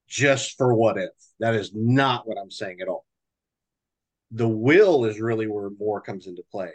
just 0.07 0.57
for 0.57 0.73
what 0.73 0.97
if. 0.97 1.11
That 1.39 1.55
is 1.55 1.71
not 1.73 2.27
what 2.27 2.37
I'm 2.37 2.51
saying 2.51 2.81
at 2.81 2.87
all. 2.87 3.05
The 4.31 4.47
will 4.47 5.05
is 5.05 5.19
really 5.19 5.47
where 5.47 5.69
more 5.71 6.01
comes 6.01 6.27
into 6.27 6.43
play. 6.51 6.71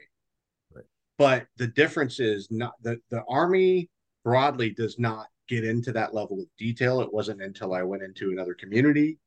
Right. 0.74 0.84
But 1.18 1.46
the 1.56 1.66
difference 1.66 2.20
is 2.20 2.48
not 2.50 2.74
the, 2.82 3.00
the 3.10 3.22
army 3.28 3.88
broadly 4.24 4.70
does 4.70 4.98
not 4.98 5.26
get 5.48 5.64
into 5.64 5.92
that 5.92 6.12
level 6.14 6.40
of 6.40 6.46
detail. 6.58 7.00
It 7.00 7.12
wasn't 7.12 7.40
until 7.40 7.72
I 7.72 7.82
went 7.82 8.02
into 8.02 8.30
another 8.30 8.54
community 8.54 9.18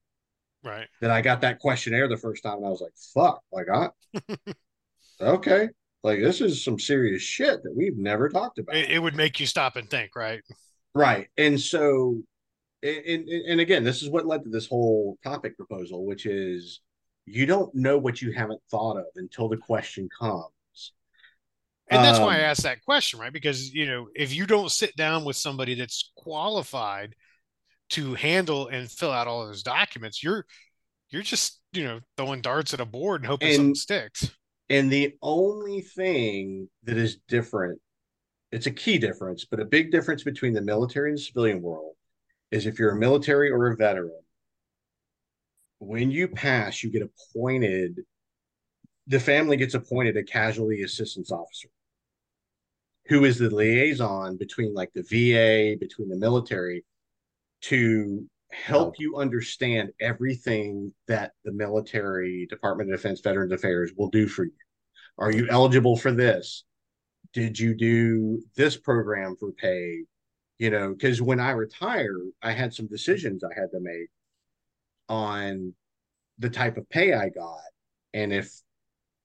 Right. 0.64 0.88
that 1.02 1.10
I 1.10 1.22
got 1.22 1.42
that 1.42 1.60
questionnaire 1.60 2.10
the 2.10 2.18
first 2.18 2.44
time, 2.44 2.58
and 2.58 2.66
I 2.66 2.70
was 2.70 2.82
like, 2.82 2.92
"Fuck!" 3.14 3.42
Like, 3.52 3.68
I 3.74 3.90
okay, 5.22 5.70
like 6.04 6.20
this 6.20 6.42
is 6.42 6.64
some 6.64 6.78
serious 6.78 7.22
shit 7.22 7.64
that 7.64 7.74
we've 7.76 7.98
never 7.98 8.28
talked 8.30 8.60
about, 8.60 8.76
It, 8.76 8.92
it 8.92 9.00
would 9.00 9.16
make 9.16 9.40
you 9.40 9.46
stop 9.46 9.78
and 9.78 9.90
think, 9.90 10.16
right? 10.16 10.42
right? 10.94 11.28
And 11.38 11.60
so, 11.60 12.22
and, 12.84 13.06
and 13.06 13.30
and 13.30 13.60
again, 13.62 13.84
this 13.86 14.04
is 14.04 14.10
what 14.10 14.26
led 14.26 14.44
to 14.44 14.50
this 14.50 14.68
whole 14.68 15.18
topic 15.24 15.56
proposal, 15.56 16.06
which 16.06 16.26
is 16.26 16.82
you 17.30 17.46
don't 17.46 17.74
know 17.76 17.98
what 17.98 18.22
you 18.22 18.32
haven't 18.32 18.62
thought 18.70 18.98
of 18.98 19.06
until 19.16 19.50
the 19.50 19.58
question 19.58 20.10
comes. 20.20 20.94
And 21.90 22.04
that's 22.04 22.20
why 22.20 22.36
I 22.38 22.40
Um, 22.40 22.44
asked 22.44 22.64
that 22.64 22.84
question, 22.86 23.20
right? 23.20 23.34
Because 23.34 23.74
you 23.74 23.86
know, 23.88 24.10
if 24.16 24.34
you 24.34 24.46
don't 24.46 24.70
sit 24.72 24.96
down 24.96 25.26
with 25.26 25.36
somebody 25.36 25.74
that's 25.76 26.12
qualified 26.16 27.16
to 27.92 28.16
handle 28.16 28.68
and 28.68 28.92
fill 28.92 29.12
out 29.12 29.28
all 29.28 29.42
of 29.44 29.50
those 29.50 29.64
documents, 29.64 30.24
you're 30.24 30.46
you're 31.10 31.24
just 31.24 31.62
you 31.74 31.84
know 31.86 32.02
throwing 32.18 32.42
darts 32.42 32.74
at 32.74 32.82
a 32.82 32.86
board 32.86 33.22
and 33.22 33.28
hoping 33.28 33.52
something 33.52 33.76
sticks. 33.76 34.32
And 34.70 34.92
the 34.92 35.16
only 35.22 35.82
thing 35.82 36.70
that 36.84 36.98
is 36.98 37.18
different, 37.28 37.80
it's 38.52 38.68
a 38.68 38.72
key 38.72 38.98
difference, 39.00 39.46
but 39.46 39.60
a 39.60 39.66
big 39.66 39.92
difference 39.92 40.24
between 40.24 40.54
the 40.54 40.62
military 40.62 41.10
and 41.12 41.18
the 41.20 41.24
civilian 41.24 41.62
world 41.62 41.96
is 42.52 42.66
if 42.68 42.80
you're 42.80 42.92
a 42.92 43.00
military 43.00 43.52
or 43.52 43.68
a 43.68 43.76
veteran, 43.78 44.22
when 45.80 46.12
you 46.12 46.28
pass, 46.28 46.84
you 46.84 46.92
get 46.92 47.02
appointed, 47.02 48.02
the 49.08 49.20
family 49.20 49.58
gets 49.58 49.74
appointed 49.74 50.18
a 50.18 50.24
casualty 50.24 50.84
assistance 50.84 51.32
officer 51.32 51.70
who 53.08 53.26
is 53.26 53.40
the 53.40 53.50
liaison 53.50 54.38
between 54.38 54.74
like 54.74 54.92
the 54.94 55.02
VA, 55.02 55.76
between 55.80 56.10
the 56.10 56.16
military 56.16 56.86
to 57.62 58.26
help 58.52 59.00
you 59.00 59.18
understand 59.18 59.90
everything 60.00 60.94
that 61.08 61.32
the 61.44 61.52
military 61.52 62.46
department 62.48 62.92
of 62.92 63.00
defense 63.00 63.20
veterans 63.22 63.52
affairs 63.52 63.92
will 63.98 64.10
do 64.10 64.28
for 64.28 64.46
you. 64.46 64.52
Are 65.18 65.32
you 65.32 65.48
eligible 65.50 65.98
for 65.98 66.12
this? 66.12 66.64
Did 67.34 67.60
you 67.60 67.76
do 67.76 68.44
this 68.56 68.78
program 68.78 69.36
for 69.40 69.52
pay? 69.52 70.04
You 70.60 70.70
know 70.70 70.92
because 70.92 71.22
when 71.22 71.40
i 71.40 71.52
retired 71.52 72.32
i 72.44 72.52
had 72.52 72.74
some 72.74 72.86
decisions 72.88 73.46
i 73.46 73.58
had 73.58 73.72
to 73.72 73.80
make 73.80 74.10
on 75.10 75.74
the 76.38 76.50
type 76.50 76.78
of 76.78 76.90
pay 76.90 77.14
i 77.14 77.30
got 77.30 77.60
and 78.14 78.32
if 78.32 78.62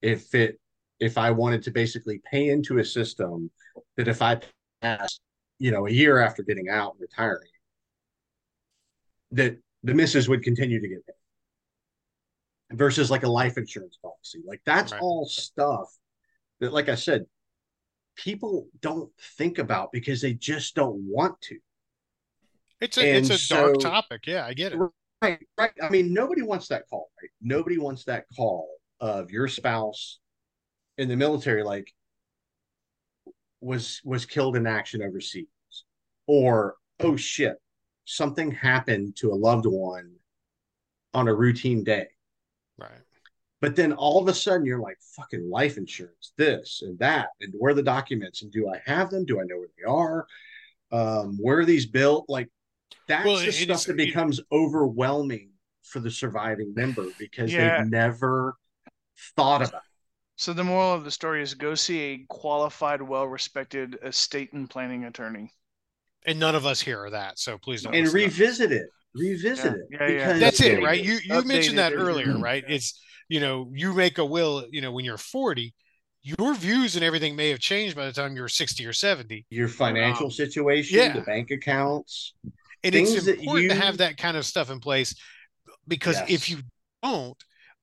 if 0.03 0.35
it 0.35 0.59
if 1.01 1.17
i 1.19 1.31
wanted 1.31 1.63
to 1.63 1.71
basically 1.71 2.21
pay 2.31 2.49
into 2.49 2.79
a 2.79 2.85
system 2.85 3.51
that 3.97 4.09
if 4.09 4.23
i 4.23 4.41
passed 4.81 5.21
you 5.59 5.71
know 5.71 5.87
a 5.87 5.91
year 5.91 6.21
after 6.21 6.43
getting 6.43 6.69
out 6.69 6.93
and 6.93 7.01
retiring 7.01 7.49
that 9.33 9.57
the 9.83 9.95
missus 9.95 10.29
would 10.29 10.43
continue 10.43 10.81
to 10.81 10.89
get 10.89 11.07
paid 11.07 12.79
versus 12.79 13.11
like 13.11 13.23
a 13.23 13.29
life 13.29 13.59
insurance 13.59 13.99
policy. 14.01 14.41
Like 14.47 14.61
that's 14.65 14.93
Right. 14.93 15.03
all 15.03 15.27
stuff 15.27 15.95
that, 16.61 16.73
like 16.73 16.89
I 16.89 16.95
said, 16.95 17.27
people 18.17 18.69
don't 18.81 19.11
think 19.37 19.59
about 19.59 19.93
because 19.93 20.21
they 20.21 20.35
just 20.35 20.75
don't 20.75 21.05
want 21.09 21.41
to. 21.43 21.59
It's 22.81 22.99
a 22.99 23.17
it's 23.17 23.31
and 23.31 23.41
a 23.41 23.55
dark 23.55 23.79
topic. 23.81 24.27
Yeah, 24.27 24.47
I 24.47 24.55
get 24.55 24.73
it. 24.73 24.79
Right, 25.25 25.39
right. 25.57 25.71
I 25.83 25.89
mean, 25.89 26.13
nobody 26.13 26.43
wants 26.43 26.69
that 26.69 26.89
call, 26.89 27.11
right? 27.23 27.31
Nobody 27.41 27.79
wants 27.79 28.05
that 28.05 28.25
call 28.37 28.69
of 29.01 29.31
your 29.31 29.49
spouse 29.49 30.19
in 30.99 31.09
the 31.09 31.17
military, 31.17 31.63
like 31.63 31.93
was 33.61 34.01
was 34.05 34.27
killed 34.27 34.55
in 34.57 34.67
action 34.67 35.03
overseas, 35.03 35.47
or 36.27 36.77
oh 37.01 37.17
shit, 37.17 37.57
something 38.05 38.51
happened 38.51 39.17
to 39.17 39.33
a 39.33 39.35
loved 39.35 39.65
one 39.67 40.15
on 41.15 41.29
a 41.29 41.35
routine 41.35 41.85
day. 41.85 42.09
Right. 42.79 42.91
But 43.63 43.77
then 43.77 43.95
all 43.95 44.21
of 44.21 44.29
a 44.29 44.35
sudden 44.35 44.67
you're 44.67 44.79
like 44.79 44.99
fucking 45.17 45.49
life 45.49 45.79
insurance, 45.79 46.33
this 46.37 46.83
and 46.83 46.99
that, 46.99 47.29
and 47.41 47.55
where 47.57 47.73
are 47.73 47.75
the 47.75 47.83
documents? 47.83 48.43
And 48.43 48.53
do 48.53 48.69
I 48.69 48.83
have 48.85 49.09
them? 49.09 49.25
Do 49.25 49.41
I 49.41 49.45
know 49.45 49.57
where 49.57 49.69
they 49.79 49.85
are? 49.85 50.27
Um, 50.93 51.39
where 51.41 51.61
are 51.61 51.65
these 51.65 51.87
built? 51.87 52.27
Like 52.29 52.51
that's 53.09 53.25
Well, 53.27 53.37
the 53.39 53.53
stuff 53.53 53.79
is- 53.81 53.85
that 53.87 53.97
becomes 53.97 54.41
overwhelming 54.53 55.51
for 55.83 56.01
the 56.01 56.11
surviving 56.11 56.73
member 56.75 57.07
because 57.19 57.53
Yeah. 57.53 57.79
they've 57.83 57.91
never 57.91 58.57
thought 59.37 59.63
about 59.63 59.75
it. 59.75 59.81
So 60.37 60.53
the 60.53 60.65
moral 60.65 60.93
of 60.93 61.05
the 61.05 61.11
story 61.11 61.43
is 61.43 61.55
go 61.55 61.75
see 61.75 62.01
a 62.01 62.25
qualified, 62.29 63.01
well-respected 63.01 63.99
estate 64.03 64.53
and 64.53 64.69
planning 64.69 65.05
attorney. 65.05 65.53
And 66.27 66.41
none 66.41 66.55
of 66.55 66.67
us 66.67 66.81
here 66.81 67.01
are 67.05 67.11
that, 67.11 67.39
so 67.39 67.59
please 67.59 67.83
don't. 67.83 67.95
and 67.95 68.05
listen 68.05 68.19
to 68.19 68.25
revisit 68.27 68.73
it. 68.73 68.87
Revisit 69.15 69.65
Yeah, 69.65 69.73
it. 70.07 70.11
yeah, 70.11 70.19
yeah. 70.33 70.39
That's 70.39 70.61
it, 70.61 70.83
right? 70.83 71.01
You 71.03 71.19
you 71.23 71.43
mentioned 71.45 71.79
that 71.79 71.93
Updated. 71.93 71.99
earlier, 72.01 72.39
right? 72.39 72.65
It's 72.67 73.01
you 73.29 73.39
know 73.39 73.71
you 73.75 73.93
make 73.95 74.19
a 74.19 74.25
will, 74.25 74.67
you 74.73 74.81
know, 74.81 74.91
when 74.91 75.05
you're 75.05 75.19
40, 75.19 75.73
your 76.23 76.55
views 76.55 76.97
and 76.97 77.05
everything 77.05 77.37
may 77.37 77.51
have 77.51 77.61
changed 77.61 77.95
by 77.95 78.07
the 78.07 78.13
time 78.13 78.35
you're 78.35 78.49
60 78.49 78.85
or 78.87 78.93
70. 78.93 79.47
Your 79.51 79.69
financial 79.69 80.25
Um, 80.27 80.31
situation, 80.33 80.99
yeah. 80.99 81.13
the 81.13 81.21
bank 81.21 81.51
accounts. 81.53 82.33
And 82.85 82.93
Things 82.93 83.15
it's 83.15 83.27
that 83.27 83.39
important 83.41 83.71
to 83.71 83.77
have 83.77 83.99
that 83.99 84.17
kind 84.19 84.37
of 84.37 84.45
stuff 84.45 84.71
in 84.71 84.79
place 84.79 85.15
because 85.89 86.17
Yes. 86.17 86.31
if 86.31 86.51
you 86.51 86.59
don't, 87.03 87.37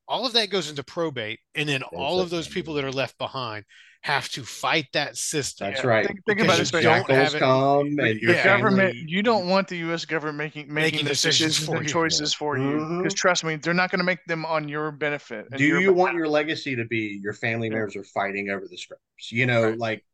all 0.07 0.25
of 0.25 0.33
that 0.33 0.49
goes 0.49 0.69
into 0.69 0.83
probate, 0.83 1.39
and 1.55 1.67
then 1.67 1.83
all 1.83 2.19
of 2.19 2.29
those 2.29 2.45
Exactly. 2.47 2.61
people 2.61 2.73
that 2.75 2.83
are 2.85 2.91
left 2.91 3.17
behind 3.17 3.65
have 4.03 4.27
to 4.29 4.43
fight 4.43 4.87
that 4.93 5.15
system. 5.15 5.67
That's 5.71 5.83
right. 5.85 6.07
think- 6.07 6.19
think 6.25 6.39
about 6.41 6.59
it 6.59 6.71
don't 6.71 7.07
have 7.09 7.35
it- 7.35 7.39
come 7.39 7.85
and 7.99 8.19
your 8.19 8.31
The 8.31 8.37
Yeah. 8.37 8.43
government, 8.43 8.95
you 8.95 9.21
don't 9.21 9.47
want 9.47 9.67
the 9.67 9.77
U.S. 9.77 10.05
government 10.05 10.37
making 10.39 10.73
making, 10.73 10.95
Making 10.97 11.05
decisions 11.07 11.55
decisions 11.59 11.67
for 11.67 11.83
choices 11.83 12.33
for 12.33 12.57
you. 12.57 12.63
Mm-hmm. 12.63 12.97
Because 12.99 13.13
trust 13.13 13.43
me, 13.43 13.57
they're 13.57 13.75
not 13.75 13.91
going 13.91 13.99
to 13.99 14.03
make 14.03 14.25
them 14.25 14.43
on 14.43 14.67
your 14.67 14.91
benefit. 14.91 15.45
do 15.55 15.63
your 15.63 15.79
you 15.81 15.93
want 15.93 16.15
your 16.15 16.27
legacy 16.27 16.75
to 16.75 16.85
be 16.85 17.19
your 17.21 17.33
family 17.33 17.67
Yeah. 17.67 17.75
members 17.75 17.95
are 17.95 18.03
fighting 18.03 18.49
over 18.49 18.67
the 18.67 18.77
scraps 18.77 19.31
you 19.31 19.45
know 19.45 19.69
Right. 19.69 19.77
like 19.77 20.05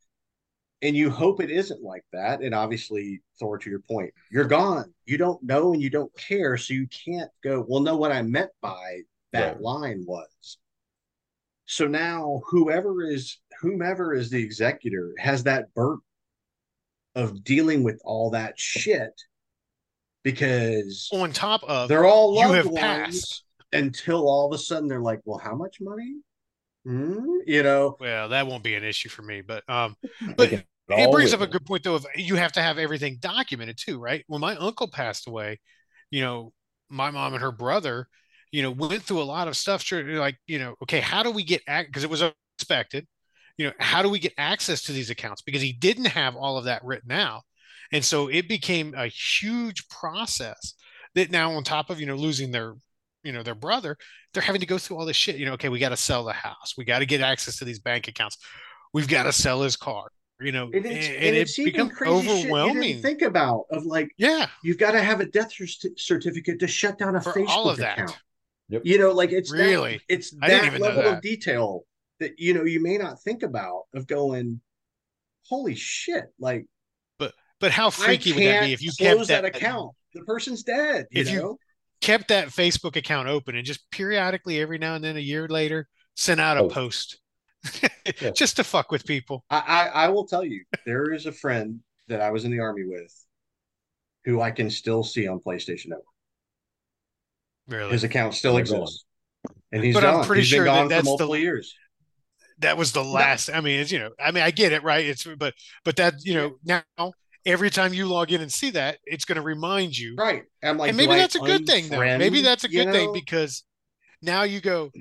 and 0.82 0.96
you 0.96 1.10
hope 1.10 1.42
it 1.42 1.50
isn't 1.50 1.82
like 1.82 2.04
that 2.14 2.42
and 2.42 2.54
obviously 2.54 3.22
thor 3.40 3.58
to 3.58 3.70
your 3.70 3.80
point 3.80 4.14
you're 4.32 4.46
gone 4.46 4.94
you 5.06 5.18
don't 5.18 5.42
know 5.44 5.74
and 5.74 5.82
you 5.82 5.90
don't 5.90 6.16
care 6.18 6.56
so 6.58 6.74
you 6.74 6.88
can't 6.88 7.32
go 7.44 7.66
well 7.68 7.82
no 7.82 7.96
what 7.96 8.12
i 8.12 8.22
meant 8.22 8.52
by 8.62 9.00
that 9.34 9.54
Right. 9.56 9.62
line 9.62 10.04
was 10.08 10.58
so 11.66 11.88
now 11.88 12.42
whoever 12.48 13.04
is 13.04 13.40
whomever 13.60 14.14
is 14.14 14.30
the 14.30 14.42
executor 14.44 15.14
has 15.18 15.44
that 15.44 15.74
burden 15.74 16.02
of 17.16 17.44
dealing 17.44 17.84
with 17.84 18.00
all 18.06 18.30
that 18.32 18.60
shit 18.60 19.12
because 20.24 21.10
On 21.12 21.32
top 21.32 21.64
of 21.64 21.90
they're 21.90 22.06
all 22.06 22.34
you 22.36 22.42
loved 22.46 22.56
have 22.56 22.66
ones 22.68 22.80
passed. 22.82 23.44
until 23.74 24.28
all 24.28 24.46
of 24.52 24.54
a 24.54 24.62
sudden 24.62 24.88
they're 24.88 25.02
like, 25.02 25.22
well, 25.26 25.40
how 25.40 25.56
much 25.56 25.78
money? 25.82 26.16
Hmm? 26.88 27.40
You 27.46 27.64
know, 27.64 27.98
Well, 28.00 28.30
that 28.30 28.48
won't 28.48 28.64
be 28.64 28.76
an 28.76 28.84
issue 28.86 29.10
for 29.10 29.22
me, 29.22 29.42
but 29.42 29.70
um, 29.70 29.98
but 30.38 30.50
can 30.50 30.64
it 30.90 31.12
brings 31.12 31.34
up 31.34 31.42
a 31.42 31.48
good 31.48 31.66
point 31.66 31.84
though. 31.84 31.96
Of 31.96 32.08
you 32.16 32.36
have 32.36 32.54
to 32.54 32.62
have 32.62 32.78
everything 32.78 33.18
documented 33.20 33.78
too, 33.78 34.00
right? 34.00 34.24
When 34.28 34.40
my 34.40 34.56
uncle 34.56 34.88
passed 34.88 35.28
away, 35.28 35.60
you 36.12 36.22
know, 36.22 36.54
my 36.90 37.12
mom 37.12 37.34
and 37.34 37.42
her 37.42 37.52
brother, 37.52 38.08
you 38.52 38.62
know, 38.62 38.72
went 38.72 39.04
through 39.04 39.22
a 39.22 39.24
lot 39.24 39.50
of 39.50 39.58
stuff. 39.58 39.82
Sure, 39.82 40.02
like 40.18 40.38
you 40.48 40.60
know, 40.60 40.76
okay, 40.84 41.02
how 41.02 41.24
do 41.24 41.32
we 41.32 41.44
get 41.44 41.62
because 41.66 42.06
it 42.06 42.10
was 42.10 42.24
unexpected. 42.24 43.06
You 43.58 43.68
know, 43.68 43.74
how 43.80 44.02
do 44.02 44.10
we 44.10 44.20
get 44.20 44.34
access 44.38 44.84
to 44.84 44.94
these 44.94 45.10
accounts? 45.10 45.42
Because 45.42 45.62
he 45.62 45.74
didn't 45.74 46.06
have 46.06 46.36
all 46.38 46.58
of 46.58 46.66
that 46.66 46.86
written 46.86 47.12
out, 47.12 47.42
and 47.92 48.06
so 48.06 48.30
it 48.30 48.48
became 48.48 48.94
a 48.96 49.08
huge 49.08 49.90
process. 49.90 50.74
That 51.16 51.32
now, 51.32 51.52
on 51.52 51.64
top 51.64 51.90
of 51.90 52.00
you 52.00 52.06
know 52.06 52.16
losing 52.16 52.52
their, 52.52 52.76
you 53.28 53.34
know, 53.34 53.44
their 53.44 53.56
brother, 53.56 53.98
they're 54.34 54.42
having 54.42 54.62
to 54.62 54.68
go 54.68 54.78
through 54.78 54.98
all 54.98 55.06
this 55.06 55.18
shit. 55.18 55.36
You 55.36 55.46
know, 55.46 55.54
okay, 55.54 55.70
we 55.70 55.80
got 55.80 55.90
to 55.90 55.98
sell 55.98 56.24
the 56.24 56.34
house, 56.34 56.74
we 56.78 56.86
got 56.86 57.00
to 57.00 57.06
get 57.06 57.22
access 57.22 57.58
to 57.60 57.66
these 57.66 57.80
bank 57.80 58.08
accounts, 58.08 58.38
we've 58.94 59.08
got 59.08 59.24
to 59.24 59.34
sell 59.34 59.62
his 59.62 59.76
car. 59.76 60.08
You 60.40 60.52
know, 60.52 60.66
and 60.72 60.86
it's, 60.86 61.08
and, 61.08 61.16
and 61.16 61.36
it 61.36 61.42
it's 61.42 61.58
even 61.60 61.72
becomes 61.72 61.92
crazy 61.94 62.22
shit 62.28 62.36
you 62.46 62.56
overwhelming. 62.56 63.02
think 63.02 63.22
about 63.24 63.66
of 63.72 63.86
like 63.86 64.10
yeah, 64.18 64.46
you've 64.64 64.78
got 64.78 64.92
to 64.92 65.02
have 65.02 65.20
a 65.20 65.26
death 65.26 65.52
certificate 65.98 66.60
to 66.60 66.68
shut 66.68 66.98
down 67.00 67.16
a 67.16 67.22
for 67.22 67.34
Facebook 67.34 67.48
all 67.50 67.70
of 67.70 67.78
that. 67.78 67.98
account. 67.98 68.18
Yep. 68.70 68.82
You 68.86 69.00
know, 69.00 69.12
like 69.14 69.32
it's 69.32 69.52
that- 69.52 69.58
Really? 69.58 70.00
it's 70.08 70.36
I 70.42 70.48
didn't 70.48 70.62
that 70.62 70.68
even 70.68 70.82
know 70.82 70.88
level 70.90 71.04
that. 71.04 71.14
of 71.18 71.22
detail 71.22 71.84
that 72.20 72.34
you 72.38 72.54
know 72.54 72.64
you 72.66 72.82
may 72.82 72.98
not 72.98 73.20
think 73.22 73.42
about 73.44 73.84
of 73.96 74.06
going, 74.08 74.62
holy 75.46 75.74
shit! 75.76 76.26
Like 76.40 76.66
But 77.18 77.34
but 77.60 77.72
how 77.72 77.90
freaky 77.90 78.34
would 78.34 78.44
that 78.44 78.66
be 78.66 78.74
if 78.74 78.82
you 78.84 78.92
close 78.98 79.28
kept 79.28 79.42
that, 79.42 79.46
account? 79.46 79.92
The 80.14 80.22
person's 80.24 80.64
dead. 80.64 81.06
You 81.12 81.22
If 81.22 81.32
you- 81.32 81.40
know, 81.40 81.58
kept 82.02 82.28
that 82.30 82.48
Facebook 82.50 82.96
account 82.96 83.28
open 83.28 83.56
and 83.56 83.66
just 83.66 83.90
periodically, 83.92 84.60
every 84.60 84.78
now 84.78 84.96
and 84.96 85.04
then, 85.04 85.18
a 85.18 85.22
year 85.22 85.48
later, 85.48 85.88
sent 86.16 86.40
out 86.40 86.58
a 86.58 86.62
Oh. 86.64 86.70
post 86.70 87.20
Yeah. 88.22 88.32
just 88.32 88.56
to 88.58 88.64
fuck 88.64 88.92
with 88.92 89.06
people. 89.06 89.44
I, 89.50 89.60
I 89.60 89.88
I 90.06 90.08
will 90.10 90.26
tell 90.26 90.44
you, 90.44 90.64
there 90.86 91.14
is 91.14 91.26
a 91.26 91.32
friend 91.32 91.80
that 92.08 92.22
I 92.22 92.32
was 92.32 92.46
in 92.46 92.52
the 92.52 92.60
army 92.60 92.84
with, 92.86 93.14
who 94.26 94.40
I 94.42 94.52
can 94.52 94.70
still 94.70 95.04
see 95.04 95.28
on 95.28 95.40
PlayStation 95.40 95.88
Network. 95.88 96.06
Really, 97.68 97.92
His 97.92 98.04
account 98.06 98.34
still 98.34 98.54
They're 98.54 98.62
exists, 98.62 99.04
and 99.74 99.84
he's 99.84 99.94
But 99.94 100.06
I'm 100.06 100.24
pretty 100.24 100.42
He's 100.44 100.50
sure 100.50 100.64
been 100.66 100.74
that 100.74 100.90
that's 100.90 101.00
for 101.02 101.04
the- 101.04 101.10
multiple 101.10 101.36
years. 101.38 101.76
that 102.60 102.78
was 102.78 102.94
the 102.94 103.04
last. 103.04 103.50
I 103.50 103.60
mean, 103.60 103.82
it's 103.82 103.92
you 103.92 104.00
know, 104.00 104.12
I 104.20 104.32
mean, 104.32 104.44
I 104.44 104.52
get 104.52 104.72
it, 104.72 104.84
right? 104.84 105.06
It's 105.06 105.26
but 105.38 105.54
but 105.84 105.98
that 105.98 106.14
you 106.24 106.34
know 106.36 106.58
now 106.64 106.84
every 107.48 107.70
time 107.72 107.94
you 107.94 108.06
log 108.06 108.32
in 108.32 108.42
and 108.42 108.52
see 108.52 108.70
that, 108.72 109.00
it's 109.06 109.26
going 109.26 109.38
to 109.38 109.42
remind 109.42 109.98
you. 109.98 110.16
Right. 110.16 110.44
I'm 110.64 110.78
like, 110.78 110.90
and 110.90 110.98
maybe 110.98 111.16
that's 111.16 111.36
a 111.36 111.40
good 111.40 111.66
thing 111.66 111.88
though. 111.90 112.00
Maybe 112.00 112.42
that's 112.42 112.64
a 112.66 112.70
good 112.70 112.92
thing 112.92 113.12
because 113.14 113.64
now 114.22 114.44
you 114.44 114.62
go, 114.62 114.92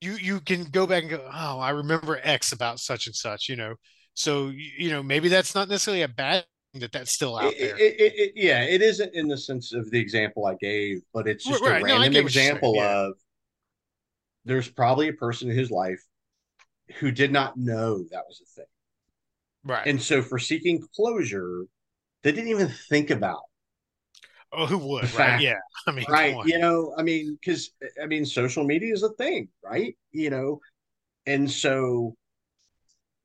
you 0.00 0.12
you 0.14 0.40
can 0.40 0.64
go 0.64 0.86
back 0.86 1.02
and 1.02 1.10
go, 1.10 1.28
oh, 1.30 1.58
I 1.58 1.70
remember 1.70 2.18
X 2.22 2.52
about 2.52 2.80
such 2.80 3.06
and 3.06 3.14
such, 3.14 3.48
you 3.48 3.56
know. 3.56 3.74
So 4.14 4.50
you, 4.54 4.90
know, 4.90 5.02
maybe 5.02 5.28
that's 5.28 5.54
not 5.54 5.68
necessarily 5.68 6.02
a 6.02 6.08
bad 6.08 6.44
thing 6.72 6.80
that 6.80 6.92
that's 6.92 7.12
still 7.12 7.36
out 7.36 7.54
there. 7.58 7.76
it- 7.76 8.00
it- 8.00 8.12
it- 8.16 8.32
yeah, 8.34 8.62
it 8.62 8.80
isn't 8.82 9.14
in 9.14 9.28
the 9.28 9.36
sense 9.38 9.72
of 9.72 9.90
the 9.90 9.98
example 9.98 10.46
I 10.46 10.54
gave, 10.60 11.00
but 11.12 11.26
it's 11.26 11.44
just 11.44 11.62
Right, 11.62 11.82
a 11.82 11.84
random 11.84 11.98
what 11.98 12.12
you're 12.12 12.28
saying, 12.30 12.46
example 12.48 12.74
yeah. 12.76 12.96
of 13.06 13.12
there's 14.44 14.68
probably 14.68 15.08
a 15.08 15.12
person 15.12 15.50
in 15.50 15.56
his 15.56 15.70
life 15.70 16.02
who 16.98 17.10
did 17.10 17.32
not 17.32 17.56
know 17.56 17.98
that 18.10 18.24
was 18.28 18.40
a 18.42 18.46
thing. 18.54 18.66
Right. 19.64 19.86
And 19.86 20.00
so 20.02 20.22
for 20.22 20.38
seeking 20.38 20.82
closure, 20.94 21.64
they 22.22 22.32
didn't 22.32 22.50
even 22.50 22.68
think 22.88 23.10
about 23.10 23.42
oh, 24.52 24.66
who 24.66 24.78
would? 24.78 25.02
Right. 25.04 25.10
fact- 25.10 25.42
Yeah. 25.42 25.58
I 25.86 25.90
mean, 25.92 26.04
right 26.08 26.36
you 26.46 26.58
know 26.58 26.94
i 26.96 27.02
mean 27.02 27.36
because 27.40 27.72
i 28.00 28.06
mean 28.06 28.24
social 28.24 28.62
media 28.62 28.92
is 28.92 29.02
a 29.02 29.08
thing 29.14 29.48
right 29.64 29.96
you 30.12 30.30
know 30.30 30.60
and 31.26 31.50
so 31.50 32.14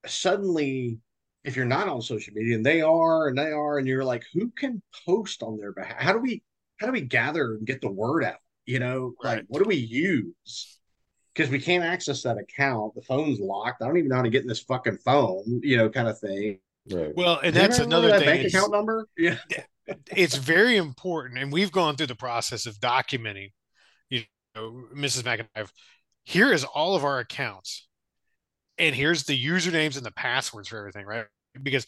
suddenly 0.07 0.97
if 1.43 1.55
you're 1.55 1.65
not 1.65 1.87
on 1.87 2.01
social 2.01 2.33
media 2.33 2.55
and 2.55 2.65
they 2.65 2.81
are 2.81 3.27
and 3.27 3.37
they 3.37 3.51
are 3.51 3.77
and 3.77 3.87
you're 3.87 4.03
like 4.03 4.23
who 4.33 4.49
can 4.57 4.81
post 5.05 5.43
on 5.43 5.57
their 5.57 5.71
behalf 5.71 5.97
how 5.99 6.13
do 6.13 6.19
we 6.19 6.41
how 6.79 6.87
do 6.87 6.93
we 6.93 7.01
gather 7.01 7.53
and 7.55 7.67
get 7.67 7.81
the 7.81 7.91
word 7.91 8.23
out 8.23 8.39
you 8.65 8.79
know 8.79 9.13
like 9.23 9.43
what 9.47 9.61
do 9.61 9.67
we 9.67 9.75
use 9.75 10.79
because 11.37 11.51
we 11.51 11.59
can't 11.59 11.83
access 11.83 12.23
that 12.23 12.37
account 12.37 12.95
the 12.95 13.01
phone's 13.01 13.39
locked 13.39 13.81
i 13.81 13.85
don't 13.85 13.97
even 13.97 14.09
know 14.09 14.15
how 14.15 14.21
to 14.23 14.29
get 14.29 14.41
in 14.41 14.47
this 14.47 14.61
fucking 14.61 14.97
phone 14.97 15.61
you 15.63 15.77
know 15.77 15.89
kind 15.89 16.07
of 16.07 16.19
thing 16.19 16.59
Right. 16.89 17.13
Well, 17.17 17.37
and 17.43 17.53
Does 17.53 17.61
that's 17.61 17.79
another 17.79 18.07
that 18.07 18.19
thing. 18.19 18.43
bank 18.43 18.47
account 18.47 18.71
number 18.71 19.09
yeah 19.17 19.35
it's 20.15 20.35
very 20.35 20.77
important, 20.77 21.39
and 21.39 21.51
we've 21.51 21.71
gone 21.71 21.95
through 21.95 22.07
the 22.07 22.15
process 22.15 22.65
of 22.65 22.79
documenting. 22.79 23.51
You 24.09 24.23
know, 24.55 24.85
Mrs. 24.95 25.23
McIntyre, 25.23 25.69
here 26.23 26.51
is 26.51 26.63
all 26.63 26.95
of 26.95 27.05
our 27.05 27.19
accounts, 27.19 27.87
and 28.77 28.93
here's 28.95 29.23
the 29.23 29.45
usernames 29.45 29.97
and 29.97 30.05
the 30.05 30.11
passwords 30.11 30.67
for 30.67 30.77
everything, 30.77 31.05
right? 31.05 31.25
Because 31.61 31.85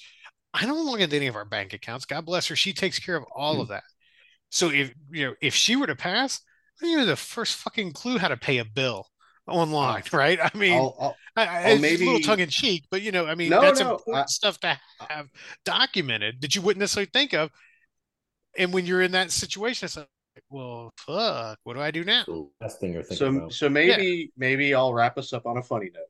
I 0.53 0.65
don't 0.65 0.85
look 0.85 1.01
at 1.01 1.13
any 1.13 1.27
of 1.27 1.35
our 1.35 1.45
bank 1.45 1.73
accounts. 1.73 2.05
God 2.05 2.25
bless 2.25 2.47
her; 2.47 2.55
she 2.55 2.73
takes 2.73 2.99
care 2.99 3.15
of 3.15 3.25
all 3.35 3.55
hmm. 3.55 3.61
of 3.61 3.67
that. 3.69 3.83
So 4.49 4.69
if 4.69 4.93
you 5.11 5.27
know, 5.27 5.35
if 5.41 5.53
she 5.53 5.75
were 5.75 5.87
to 5.87 5.95
pass, 5.95 6.41
I 6.79 6.85
don't 6.85 6.91
even 6.91 6.99
have 6.99 7.07
the 7.07 7.15
first 7.15 7.55
fucking 7.55 7.91
clue 7.93 8.17
how 8.17 8.29
to 8.29 8.37
pay 8.37 8.57
a 8.59 8.65
bill 8.65 9.07
online, 9.49 10.03
oh. 10.13 10.17
right? 10.17 10.39
I 10.41 10.55
mean, 10.57 10.73
I'll, 10.73 10.95
I'll, 10.99 11.15
I, 11.35 11.45
I, 11.45 11.71
I'll 11.71 11.83
it's 11.83 12.01
a 12.01 12.05
little 12.05 12.19
tongue 12.21 12.39
in 12.39 12.49
cheek, 12.49 12.85
but 12.89 13.01
you 13.01 13.11
know, 13.11 13.25
I 13.25 13.35
mean, 13.35 13.49
No, 13.49 13.61
that's 13.61 13.79
no, 13.79 13.91
important 13.91 14.23
I- 14.23 14.25
stuff 14.27 14.59
to 14.61 14.79
have 15.09 15.27
documented 15.65 16.41
that 16.41 16.55
you 16.55 16.61
wouldn't 16.61 16.79
necessarily 16.79 17.09
think 17.11 17.33
of. 17.33 17.49
And 18.57 18.73
when 18.73 18.85
you're 18.85 19.01
in 19.01 19.11
that 19.11 19.31
situation, 19.31 19.85
it's 19.85 19.95
like, 19.95 20.07
well, 20.49 20.91
fuck, 20.97 21.59
what 21.63 21.75
do 21.75 21.81
I 21.81 21.91
do 21.91 22.03
now? 22.03 22.23
So 22.25 22.51
thing 22.79 22.93
you're 22.93 23.03
thinking 23.03 23.17
so 23.17 23.27
about. 23.27 23.53
so 23.53 23.69
maybe 23.69 24.31
maybe 24.37 24.73
I'll 24.73 24.93
wrap 24.93 25.17
us 25.17 25.33
up 25.33 25.45
on 25.45 25.57
a 25.57 25.61
funny 25.61 25.89
note, 25.93 26.03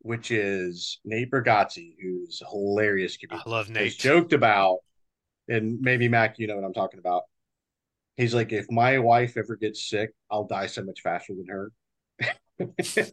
which 0.00 0.30
is 0.30 1.00
Nate 1.04 1.30
Bargatze, 1.30 1.94
who's 2.00 2.40
a 2.42 2.48
hilarious 2.48 3.18
I 3.30 3.42
love 3.46 3.70
Nate. 3.70 3.98
joked 3.98 4.32
about, 4.32 4.78
and 5.48 5.80
maybe 5.80 6.08
Mac, 6.08 6.38
you 6.38 6.46
know 6.46 6.56
what 6.56 6.64
I'm 6.64 6.74
talking 6.74 6.98
about. 6.98 7.22
He's 8.16 8.34
like, 8.34 8.52
if 8.52 8.66
my 8.70 8.98
wife 8.98 9.36
ever 9.36 9.56
gets 9.56 9.88
sick, 9.88 10.10
I'll 10.30 10.46
die 10.46 10.66
so 10.66 10.82
much 10.82 11.00
faster 11.00 11.34
than 11.34 11.46
her. 11.48 11.72
he's 12.78 13.12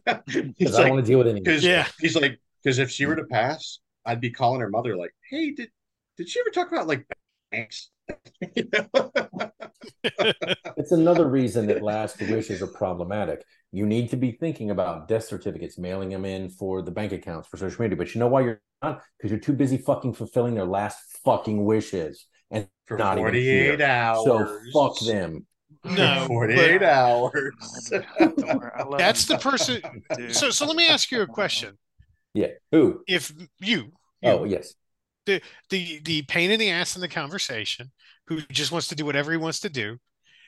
Because 0.58 0.74
I 0.74 0.80
don't 0.80 0.90
like, 0.90 0.90
want 0.90 1.04
to 1.04 1.10
deal 1.10 1.18
with 1.18 1.28
anything. 1.28 1.44
because 1.44 1.64
Yeah. 1.64 1.86
he's 1.98 2.16
like, 2.16 2.40
because 2.62 2.78
if 2.78 2.90
she 2.90 3.06
were 3.06 3.16
to 3.16 3.24
mm. 3.24 3.30
pass, 3.30 3.80
I'd 4.04 4.20
be 4.20 4.30
calling 4.30 4.60
her 4.60 4.70
mother 4.70 4.96
like, 4.96 5.12
hey, 5.30 5.52
did 5.52 5.70
did 6.16 6.28
she 6.28 6.40
ever 6.40 6.50
talk 6.50 6.70
about 6.72 6.86
like 6.86 7.06
banks? 7.50 7.90
It's 10.76 10.92
another 10.92 11.28
reason 11.28 11.66
that 11.66 11.82
last 11.82 12.20
wishes 12.20 12.62
are 12.62 12.66
problematic. 12.66 13.44
You 13.72 13.86
need 13.86 14.10
to 14.10 14.16
be 14.16 14.32
thinking 14.32 14.70
about 14.70 15.08
death 15.08 15.24
certificates, 15.24 15.78
mailing 15.78 16.10
them 16.10 16.24
in 16.24 16.50
for 16.50 16.82
the 16.82 16.90
bank 16.90 17.12
accounts 17.12 17.48
for 17.48 17.56
social 17.56 17.82
media. 17.82 17.96
But 17.96 18.14
you 18.14 18.18
know 18.18 18.28
why 18.28 18.42
you're 18.42 18.60
not? 18.82 19.02
Because 19.18 19.30
you're 19.30 19.40
too 19.40 19.52
busy 19.52 19.76
fucking 19.76 20.14
fulfilling 20.14 20.54
their 20.54 20.64
last 20.64 20.98
fucking 21.24 21.64
wishes. 21.64 22.26
And 22.50 22.66
For 22.86 22.98
Not 22.98 23.18
even 23.18 23.24
48 23.24 23.78
here. 23.78 23.86
hours. 23.86 24.24
so 24.24 24.58
fuck 24.72 24.98
them. 25.00 25.46
No, 25.84 26.24
48 26.26 26.78
but 26.78 26.86
hours. 26.88 27.90
I 27.92 28.84
that's 28.98 29.28
him. 29.28 29.36
the 29.36 29.38
person. 29.42 29.82
Dude. 30.16 30.34
So, 30.34 30.50
so 30.50 30.66
let 30.66 30.76
me 30.76 30.88
ask 30.88 31.10
you 31.10 31.22
a 31.22 31.26
question. 31.26 31.78
Yeah. 32.34 32.48
Who? 32.72 33.02
If 33.08 33.32
you, 33.38 33.46
you 33.60 33.92
Oh, 34.22 34.44
yes. 34.44 34.74
the 35.26 35.40
the 35.70 36.00
the 36.04 36.22
pain 36.22 36.50
in 36.50 36.60
the 36.60 36.70
ass 36.70 36.94
in 36.96 37.00
the 37.00 37.08
conversation, 37.08 37.90
who 38.26 38.40
just 38.52 38.70
wants 38.72 38.88
to 38.88 38.94
do 38.94 39.04
whatever 39.04 39.30
he 39.30 39.36
wants 39.38 39.60
to 39.60 39.68
do, 39.70 39.98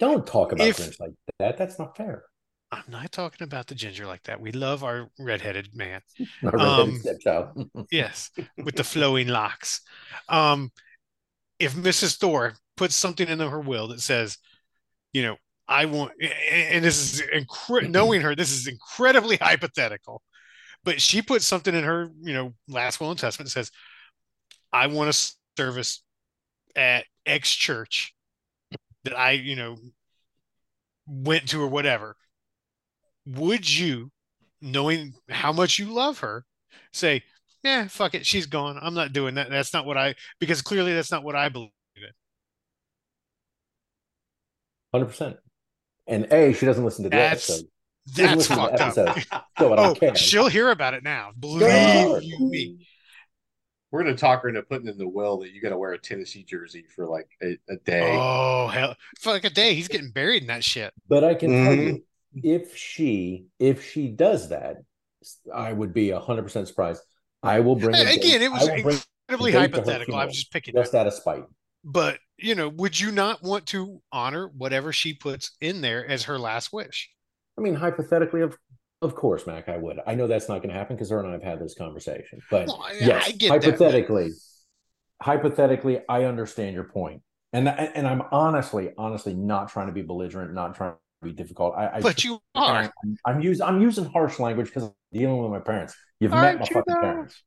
Don't 0.01 0.27
talk 0.27 0.53
about 0.53 0.67
If- 0.67 0.77
Grinch 0.79 1.01
like 1.01 1.13
that. 1.39 1.57
That's 1.59 1.79
not 1.79 1.97
fair. 1.97 2.25
I'm 2.71 2.85
not 2.89 3.13
talking 3.13 3.45
about 3.45 3.67
the 3.67 3.75
ginger 3.75 4.07
like 4.07 4.23
that. 4.23 4.41
We 4.41 4.51
love 4.51 4.83
our 4.83 5.11
redheaded 5.19 5.77
man. 5.77 6.01
Not 6.43 6.55
redheaded 6.55 6.79
Um, 6.95 6.99
stepchild. 7.01 7.71
Yes, 7.91 8.31
with 8.57 8.77
the 8.77 8.83
flowing 8.85 9.29
locks. 9.29 9.83
Um, 10.31 10.71
if 11.59 11.75
Mrs. 11.75 12.17
Thor 12.17 12.55
puts 12.79 12.97
something 12.97 13.29
in 13.29 13.41
her 13.41 13.61
will 13.61 13.89
that 13.89 14.01
says, 14.01 14.39
you 15.13 15.23
know, 15.23 15.37
I 15.69 15.87
want, 15.87 16.13
and 16.21 16.85
this 16.85 17.15
is 17.15 17.23
incre- 17.23 17.83
mm-hmm. 17.83 17.93
knowing 17.93 18.21
her, 18.23 18.35
this 18.35 18.53
is 18.53 18.67
incredibly 18.67 19.37
hypothetical, 19.41 20.23
but 20.85 21.01
she 21.01 21.23
puts 21.23 21.47
something 21.47 21.75
in 21.75 21.85
her, 21.85 22.11
you 22.21 22.33
know, 22.33 22.55
last 22.69 23.01
will 23.01 23.11
and 23.11 23.19
testament 23.19 23.51
says, 23.51 23.71
I 24.73 24.87
want 24.89 25.11
a 25.11 25.33
service 25.57 26.03
at 26.75 27.05
X 27.27 27.53
church 27.55 28.15
that 29.05 29.17
I, 29.17 29.33
you 29.33 29.57
know, 29.57 29.77
went 31.07 31.49
to 31.49 31.63
or 31.63 31.69
whatever. 31.69 32.17
Would 33.27 33.71
you, 33.71 34.11
knowing 34.61 35.15
how 35.29 35.53
much 35.53 35.79
you 35.79 35.93
love 35.93 36.21
her, 36.21 36.45
say, 36.93 37.23
yeah, 37.63 37.87
fuck 37.89 38.15
it, 38.15 38.27
she's 38.27 38.47
gone. 38.47 38.79
I'm 38.81 38.95
not 38.95 39.13
doing 39.13 39.35
that. 39.37 39.51
That's 39.51 39.73
not 39.73 39.87
what 39.87 39.97
I 39.97 40.15
because 40.41 40.63
clearly 40.63 40.93
that's 40.95 41.13
not 41.13 41.23
what 41.23 41.37
I 41.37 41.49
believe 41.49 41.71
in. 41.97 42.11
Hundred 44.93 45.07
percent. 45.07 45.37
And 46.07 46.27
A, 46.33 46.53
she 46.53 46.67
doesn't 46.67 46.85
listen 46.85 47.05
to 47.05 47.11
the 47.11 47.17
That's 47.17 47.49
episode. 47.51 47.69
That's 48.15 48.47
fucked 48.47 48.99
up. 48.99 49.19
So 49.59 49.73
I 49.73 49.77
don't 49.77 49.79
oh, 49.79 49.95
care. 49.95 50.15
she'll 50.17 50.49
hear 50.49 50.71
about 50.71 50.95
it 50.95 51.05
now. 51.05 51.31
Believe 51.39 52.23
you 52.25 52.39
me. 52.51 52.87
we're 53.91 54.03
gonna 54.03 54.17
talk 54.17 54.43
her 54.43 54.49
into 54.49 54.63
putting 54.63 54.89
in 54.89 54.99
the 54.99 55.09
will 55.09 55.39
that 55.41 55.53
you 55.53 55.61
got 55.63 55.69
to 55.71 55.79
wear 55.79 55.93
a 55.93 55.99
Tennessee 55.99 56.43
jersey 56.45 56.85
for 56.97 57.07
like 57.07 57.29
a, 57.43 57.57
a 57.69 57.77
day. 57.85 58.11
Oh 58.13 58.67
hell, 58.69 58.97
for 59.21 59.31
like 59.33 59.45
a 59.45 59.51
day, 59.51 59.75
he's 59.75 59.89
getting 59.89 60.11
buried 60.11 60.43
in 60.43 60.49
that 60.49 60.65
shit. 60.65 60.93
But 61.09 61.23
I 61.23 61.35
can 61.35 61.51
tell 61.51 61.73
Mhm. 61.77 62.03
you, 62.35 62.43
if 62.61 62.77
she 62.77 63.47
if 63.61 63.89
she 63.89 64.09
does 64.09 64.49
that, 64.49 64.79
I 65.55 65.73
would 65.73 65.93
be 65.95 66.11
hundred 66.11 66.43
percent 66.43 66.67
surprised. 66.67 67.03
I 67.43 67.61
will 67.61 67.77
bring 67.77 67.95
a 67.95 68.01
Again, 68.01 68.19
date- 68.21 68.43
it 68.43 68.51
was 68.51 68.69
I 68.69 68.75
will 68.77 68.83
bring 68.83 68.99
incredibly 69.29 69.53
date 69.53 69.59
to 69.59 69.61
her 69.61 69.69
hypothetical. 69.77 70.15
I 70.15 70.19
funeral, 70.19 70.27
was 70.29 70.37
just 70.37 70.53
picking. 70.53 70.75
just 70.75 70.95
it. 70.95 70.97
out 70.99 71.07
of 71.07 71.15
spite. 71.15 71.45
But 71.85 72.19
you 72.43 72.55
know, 72.55 72.69
would 72.69 72.99
you 72.99 73.11
not 73.11 73.43
want 73.43 73.67
to 73.69 74.03
honor 74.13 74.49
whatever 74.49 74.93
she 74.93 75.15
puts 75.15 75.53
in 75.61 75.81
there 75.81 76.07
as 76.07 76.25
her 76.25 76.39
last 76.39 76.73
wish? 76.73 77.11
I 77.59 77.61
mean, 77.61 77.75
hypothetically, 77.75 78.41
of 78.43 78.57
of 79.01 79.17
course, 79.17 79.47
Mac, 79.49 79.69
I 79.69 79.77
would. 79.79 79.99
I 80.07 80.15
know 80.15 80.29
that's 80.29 80.49
not 80.49 80.59
going 80.59 80.69
to 80.69 80.75
happen 80.75 80.95
because 80.95 81.11
her 81.11 81.19
and 81.19 81.29
I 81.29 81.33
have 81.33 81.43
had 81.43 81.61
this 81.61 81.75
conversation. 81.75 82.41
But 82.51 82.67
Well, 82.69 82.83
I- 82.85 82.93
yes, 83.01 83.29
I 83.29 83.33
get 83.33 83.51
that, 83.51 83.61
hypothetically, 83.61 84.33
hypothetically, 85.21 86.01
I 86.09 86.25
understand 86.25 86.75
your 86.75 86.85
point, 86.85 87.23
and 87.53 87.69
and 87.69 88.07
I'm 88.07 88.23
honestly, 88.31 88.91
honestly 88.97 89.35
not 89.35 89.69
trying 89.71 89.89
to 89.89 89.93
be 89.93 90.03
belligerent, 90.03 90.53
not 90.55 90.75
trying 90.75 90.95
to 90.95 90.99
be 91.29 91.33
difficult. 91.33 91.75
I, 91.77 91.87
I 91.87 92.01
But 92.01 92.25
you 92.25 92.35
and 92.35 92.41
are. 92.55 92.83
I, 92.85 92.91
I'm, 93.03 93.19
I'm 93.27 93.41
using 93.43 93.67
I'm 93.67 93.81
using 93.81 94.05
harsh 94.05 94.39
language 94.39 94.67
because 94.69 94.85
I'm 94.85 94.93
dealing 95.13 95.43
with 95.43 95.51
my 95.51 95.61
parents. 95.61 95.95
You've 96.21 96.35
met 96.35 96.55
my 96.61 96.61
you 96.61 96.75
fucking 96.75 96.95
though? 96.95 97.03
parents. 97.03 97.43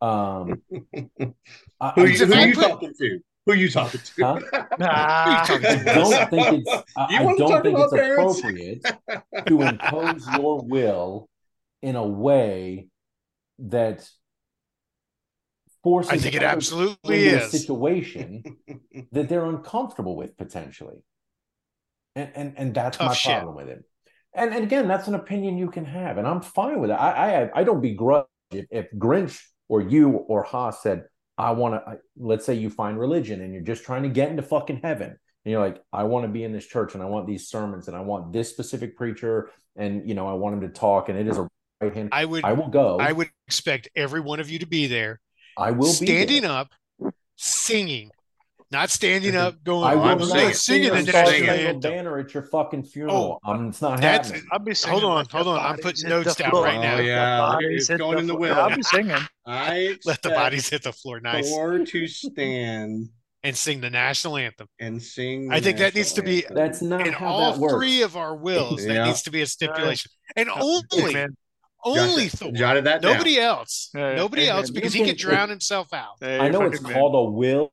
Um, 0.00 0.62
I, 1.80 1.92
who 1.94 2.02
I 2.02 2.04
you, 2.06 2.26
who 2.26 2.34
I 2.34 2.46
you 2.46 2.54
talking 2.54 2.92
to? 2.98 3.20
Who 3.46 3.54
you 3.54 3.70
talking 3.70 4.00
to? 4.00 4.24
Huh? 4.24 4.40
Talking 5.46 5.66
I 5.66 5.94
don't 5.94 6.30
think 6.30 6.66
it's 6.66 6.84
I, 6.96 7.22
You 7.22 7.30
I 7.30 7.34
don't 7.36 7.62
think 7.62 7.78
it's 7.78 7.92
parents? 7.92 8.38
appropriate 8.38 8.84
to 9.46 9.62
impose 9.62 10.28
your 10.28 10.60
will 10.62 11.28
in 11.82 11.96
a 11.96 12.06
way 12.06 12.88
that 13.58 14.08
forces 15.82 16.12
I 16.12 16.18
think 16.18 16.34
it 16.34 16.42
absolutely 16.42 17.24
into 17.26 17.36
a 17.36 17.44
is. 17.44 17.50
situation 17.50 18.44
that 19.12 19.28
they're 19.28 19.46
uncomfortable 19.46 20.16
with 20.16 20.36
potentially. 20.36 20.98
And 22.14 22.30
and 22.34 22.54
and 22.56 22.74
that's 22.74 22.98
Tough 22.98 23.08
my 23.08 23.14
shit. 23.14 23.32
problem 23.32 23.56
with 23.56 23.68
it. 23.68 23.84
And 24.34 24.52
and 24.54 24.64
again, 24.64 24.86
that's 24.88 25.08
an 25.08 25.14
opinion 25.14 25.58
you 25.58 25.70
can 25.70 25.84
have, 25.84 26.18
and 26.18 26.26
I'm 26.26 26.40
fine 26.42 26.80
with 26.80 26.90
it. 26.90 26.94
I 26.94 27.42
I, 27.44 27.60
I 27.60 27.64
don't 27.64 27.80
begrudge 27.80 28.26
if, 28.52 28.66
if 28.70 28.92
Grinch 28.92 29.40
or 29.68 29.80
you 29.80 30.10
or 30.10 30.42
Haas 30.42 30.82
said, 30.82 31.04
I 31.38 31.52
want 31.52 31.74
to. 31.74 31.98
Let's 32.18 32.44
say 32.44 32.54
you 32.54 32.70
find 32.70 32.98
religion 32.98 33.40
and 33.40 33.52
you're 33.52 33.62
just 33.62 33.84
trying 33.84 34.02
to 34.02 34.08
get 34.08 34.30
into 34.30 34.42
fucking 34.42 34.80
heaven, 34.82 35.08
and 35.08 35.52
you're 35.52 35.60
like, 35.60 35.82
I 35.92 36.04
want 36.04 36.24
to 36.24 36.28
be 36.28 36.44
in 36.44 36.52
this 36.52 36.66
church 36.66 36.94
and 36.94 37.02
I 37.02 37.06
want 37.06 37.26
these 37.26 37.48
sermons 37.48 37.88
and 37.88 37.96
I 37.96 38.00
want 38.00 38.32
this 38.32 38.50
specific 38.50 38.96
preacher, 38.96 39.50
and 39.76 40.08
you 40.08 40.14
know 40.14 40.26
I 40.26 40.34
want 40.34 40.54
him 40.54 40.60
to 40.62 40.68
talk, 40.68 41.08
and 41.08 41.18
it 41.18 41.26
is 41.26 41.38
a 41.38 41.48
right 41.80 41.94
hand. 41.94 42.10
I 42.12 42.24
would. 42.24 42.44
I 42.44 42.52
will 42.52 42.68
go. 42.68 42.98
I 42.98 43.12
would 43.12 43.30
expect 43.46 43.88
every 43.96 44.20
one 44.20 44.40
of 44.40 44.50
you 44.50 44.58
to 44.58 44.66
be 44.66 44.86
there, 44.86 45.20
I 45.56 45.70
will 45.70 45.92
standing 45.92 46.26
be 46.28 46.40
there. 46.40 46.50
up, 46.50 46.72
singing, 47.36 48.10
not 48.72 48.90
standing 48.90 49.34
up 49.36 49.62
going. 49.64 49.84
I 49.84 49.94
Oh, 49.94 49.96
will 49.98 50.04
I'm 50.04 50.18
not 50.18 50.28
singing. 50.28 50.52
singing 50.54 50.54
sing 50.54 50.82
the 50.90 50.94
a 50.94 50.98
I'm 50.98 51.06
Star 51.06 51.22
national 51.24 51.50
anthem. 51.50 51.80
banner 51.80 52.18
at 52.18 52.34
your 52.34 52.42
fucking 52.44 52.84
funeral. 52.84 53.40
Oh, 53.44 53.50
um, 53.52 53.68
it's 53.70 53.82
not 53.82 54.00
that's- 54.00 54.28
happening. 54.28 54.48
I'll 54.52 54.58
be 54.60 54.74
singing. 54.74 55.00
Hold 55.00 55.12
on, 55.18 55.26
hold 55.30 55.48
on. 55.48 55.58
I'm 55.58 55.78
putting 55.78 56.08
notes 56.08 56.34
down 56.36 56.50
floor. 56.50 56.64
right 56.64 56.80
now. 56.80 56.96
Oh, 56.96 57.00
yeah, 57.00 57.40
Let 57.40 57.50
the 57.50 57.52
bodies 57.66 57.78
it's 57.80 57.88
hit 57.88 57.98
going 57.98 58.18
in 58.18 58.26
the 58.26 58.32
floor. 58.34 58.40
will. 58.40 58.54
I'll 58.54 58.76
be 58.76 58.82
singing. 58.82 59.16
I 59.46 59.96
Let 60.04 60.22
the 60.22 60.30
bodies 60.30 60.68
hit 60.68 60.82
the 60.84 60.92
floor. 60.92 61.20
Nice. 61.20 61.50
Thor 61.50 61.84
to 61.84 62.06
stand 62.06 63.08
And 63.42 63.56
sing 63.56 63.80
the 63.80 63.90
national 63.90 64.36
anthem. 64.36 64.68
and 64.78 65.02
sing. 65.02 65.50
I 65.52 65.60
think 65.60 65.78
that 65.78 65.94
needs 65.94 66.12
to 66.12 66.22
be- 66.22 66.44
anthem. 66.44 66.54
That's 66.56 66.82
not 66.82 67.06
In 67.06 67.12
how 67.12 67.26
all 67.26 67.52
that 67.52 67.60
works. 67.60 67.74
three 67.74 68.02
of 68.02 68.16
our 68.16 68.36
wills, 68.36 68.84
Yeah. 68.86 68.94
that 68.94 69.06
needs 69.06 69.22
to 69.22 69.30
be 69.30 69.40
a 69.42 69.46
stipulation. 69.46 70.10
And 70.36 70.48
only, 70.48 70.82
Amen. 71.10 71.36
only 71.84 72.24
Jot 72.28 72.30
that- 72.32 72.38
Thor. 72.38 72.52
jotted 72.52 72.84
that 72.84 73.02
down. 73.02 73.12
Nobody 73.14 73.40
else. 73.40 73.90
Yeah, 73.94 74.10
yeah. 74.10 74.16
Nobody 74.16 74.42
Amen. 74.44 74.56
else 74.58 74.70
because 74.70 74.92
he 74.92 75.00
can- 75.00 75.08
could 75.08 75.16
drown 75.18 75.48
himself 75.48 75.92
out. 75.92 76.16
Hey, 76.20 76.38
I 76.38 76.48
know 76.50 76.62
it's 76.66 76.78
fucking 76.80 76.94
called 76.94 77.14
a 77.16 77.30
will, 77.32 77.72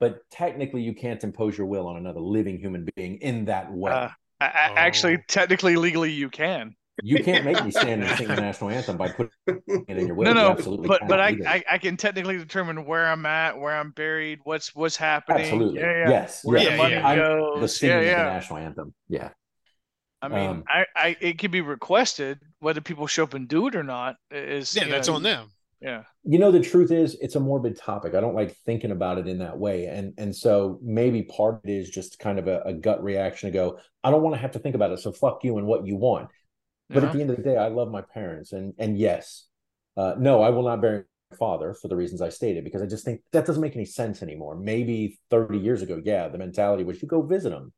but 0.00 0.20
technically 0.30 0.82
you 0.82 0.94
can't 0.94 1.22
impose 1.24 1.56
your 1.58 1.66
will 1.66 1.86
on 1.86 1.96
another 1.96 2.20
living 2.20 2.58
human 2.58 2.86
being 2.96 3.16
in 3.18 3.46
that 3.46 3.72
way. 3.72 3.92
Uh, 3.92 4.08
I, 4.40 4.46
I, 4.46 4.72
Actually, 4.76 5.18
Oh. 5.18 5.22
technically, 5.28 5.76
legally, 5.76 6.12
you 6.12 6.30
can. 6.30 6.76
you 7.00 7.20
can't 7.20 7.44
make 7.44 7.62
me 7.62 7.70
stand 7.70 8.02
and 8.02 8.12
sing 8.16 8.28
the 8.28 8.36
national 8.36 8.70
anthem 8.70 8.96
by 8.96 9.08
putting 9.08 9.30
it 9.86 9.98
in 9.98 10.06
your 10.06 10.16
will. 10.16 10.26
no, 10.26 10.32
You 10.32 10.34
no, 10.34 10.50
absolutely 10.50 10.88
but 10.88 11.06
but 11.06 11.20
I. 11.20 11.38
I 11.46 11.64
I 11.72 11.78
can 11.78 11.96
technically 11.96 12.38
determine 12.38 12.84
where 12.84 13.06
I'm 13.06 13.26
at, 13.26 13.58
where 13.58 13.74
I'm 13.76 13.90
buried, 13.92 14.40
what's 14.44 14.74
what's 14.74 14.96
happening. 14.96 15.36
absolutely 15.36 15.74
Yeah, 15.74 15.92
yeah. 15.96 16.10
yes, 16.10 16.40
Where. 16.42 16.58
Yeah, 16.58 16.70
the 16.70 16.70
money 16.70 16.94
yeah. 16.94 17.06
I'm 17.06 17.16
goes. 17.16 17.60
the 17.60 17.68
singing 17.68 18.02
yeah, 18.02 18.10
of 18.12 18.16
the 18.16 18.24
national 18.24 18.58
anthem. 18.58 18.94
Yeah, 19.08 19.30
I 20.20 20.28
mean, 20.28 20.50
Um, 20.50 20.64
I, 20.68 20.86
I, 20.96 21.16
it 21.20 21.38
can 21.38 21.50
be 21.50 21.60
requested 21.60 22.40
whether 22.60 22.80
people 22.80 23.06
show 23.06 23.24
up 23.24 23.34
and 23.34 23.48
do 23.48 23.68
it 23.68 23.76
or 23.76 23.84
not. 23.84 24.16
Is 24.30 24.74
Yeah, 24.74 24.86
that's 24.88 25.08
know, 25.08 25.14
on 25.14 25.22
them. 25.22 25.52
Yeah, 25.80 26.02
you 26.24 26.38
know 26.40 26.50
the 26.50 26.60
truth 26.60 26.90
is 26.90 27.16
it's 27.20 27.36
a 27.36 27.40
morbid 27.40 27.78
topic. 27.78 28.14
I 28.14 28.20
don't 28.20 28.34
like 28.34 28.56
thinking 28.66 28.90
about 28.90 29.18
it 29.18 29.28
in 29.28 29.38
that 29.38 29.58
way, 29.58 29.86
and 29.86 30.12
and 30.18 30.34
so 30.34 30.78
maybe 30.82 31.22
part 31.22 31.56
of 31.56 31.60
it 31.64 31.72
is 31.72 31.90
just 31.90 32.18
kind 32.18 32.38
of 32.38 32.48
a, 32.48 32.60
a 32.62 32.72
gut 32.72 33.02
reaction 33.02 33.50
to 33.50 33.54
go. 33.56 33.78
I 34.02 34.10
don't 34.10 34.22
want 34.22 34.34
to 34.34 34.40
have 34.40 34.52
to 34.52 34.58
think 34.58 34.74
about 34.74 34.90
it, 34.90 34.98
so 34.98 35.12
fuck 35.12 35.44
you 35.44 35.56
and 35.58 35.66
what 35.66 35.86
you 35.86 35.96
want. 35.96 36.30
But 36.92 37.04
Yeah. 37.04 37.08
at 37.08 37.12
the 37.12 37.20
end 37.20 37.30
of 37.30 37.36
the 37.36 37.42
day, 37.42 37.56
I 37.56 37.68
love 37.68 37.90
my 37.90 38.02
parents, 38.02 38.52
and 38.52 38.74
and 38.78 38.98
yes, 38.98 39.46
uh, 39.96 40.14
no, 40.18 40.42
I 40.42 40.50
will 40.50 40.64
not 40.64 40.80
bury 40.82 41.04
my 41.30 41.36
father 41.36 41.74
for 41.74 41.88
the 41.88 41.96
reasons 41.96 42.22
I 42.22 42.30
stated 42.30 42.64
because 42.64 42.82
I 42.82 42.86
just 42.86 43.04
think 43.04 43.22
that 43.32 43.46
doesn't 43.46 43.62
make 43.62 43.76
any 43.76 43.84
sense 43.86 44.22
anymore. 44.22 44.56
Maybe 44.56 45.18
thirty 45.30 45.58
years 45.58 45.82
ago, 45.82 46.00
yeah, 46.04 46.28
the 46.28 46.38
mentality 46.38 46.84
was 46.84 47.02
you 47.02 47.08
go 47.08 47.22
visit 47.22 47.50
them, 47.50 47.72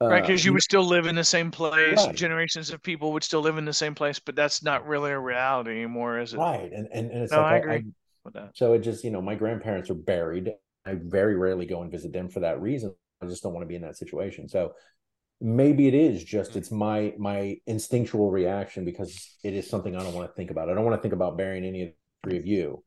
right. 0.00 0.18
Uh, 0.18 0.20
Because 0.20 0.44
you 0.44 0.52
would 0.52 0.62
still 0.62 0.84
live 0.84 1.06
in 1.06 1.14
the 1.14 1.24
same 1.24 1.50
place. 1.50 1.96
Right. 2.06 2.14
Generations 2.14 2.70
of 2.70 2.82
people 2.82 3.12
would 3.12 3.24
still 3.24 3.40
live 3.40 3.58
in 3.58 3.64
the 3.64 3.72
same 3.72 3.94
place, 3.94 4.18
but 4.18 4.36
that's 4.36 4.62
not 4.62 4.86
really 4.86 5.10
a 5.10 5.18
reality 5.18 5.70
anymore, 5.72 6.18
is 6.20 6.34
it? 6.34 6.38
right, 6.38 6.70
and 6.72 6.88
and, 6.92 7.10
and 7.10 7.22
it's 7.22 7.32
No, 7.32 7.38
like 7.40 7.52
I 7.52 7.54
I- 7.54 7.58
agree. 7.58 7.74
I- 7.76 7.92
With 8.24 8.34
that. 8.34 8.50
so 8.56 8.72
it 8.74 8.80
just 8.80 9.04
you 9.04 9.10
know 9.10 9.22
my 9.22 9.34
grandparents 9.34 9.90
are 9.90 9.94
buried. 9.94 10.52
I 10.84 10.94
very 10.96 11.36
rarely 11.36 11.66
go 11.66 11.82
and 11.82 11.90
visit 11.90 12.12
them 12.12 12.28
for 12.28 12.40
that 12.40 12.60
reason. 12.60 12.94
I 13.22 13.26
just 13.26 13.42
don't 13.42 13.52
want 13.52 13.62
to 13.64 13.68
be 13.68 13.74
in 13.76 13.82
that 13.82 13.96
situation. 13.96 14.48
So 14.48 14.74
maybe 15.40 15.86
it 15.86 15.94
is 15.94 16.24
just 16.24 16.56
it's 16.56 16.70
my 16.70 17.14
my 17.18 17.56
instinctual 17.66 18.30
reaction 18.30 18.84
because 18.84 19.36
it 19.44 19.54
is 19.54 19.68
something 19.68 19.94
I 19.96 20.02
don't 20.02 20.14
want 20.14 20.28
to 20.28 20.34
think 20.34 20.50
about. 20.50 20.68
I 20.70 20.74
don't 20.74 20.84
want 20.84 20.96
to 20.96 21.02
think 21.02 21.14
about 21.14 21.36
burying 21.36 21.64
any 21.64 21.82
of 21.82 21.88
the 21.88 22.28
three 22.30 22.38
of 22.38 22.46
you. 22.46 22.82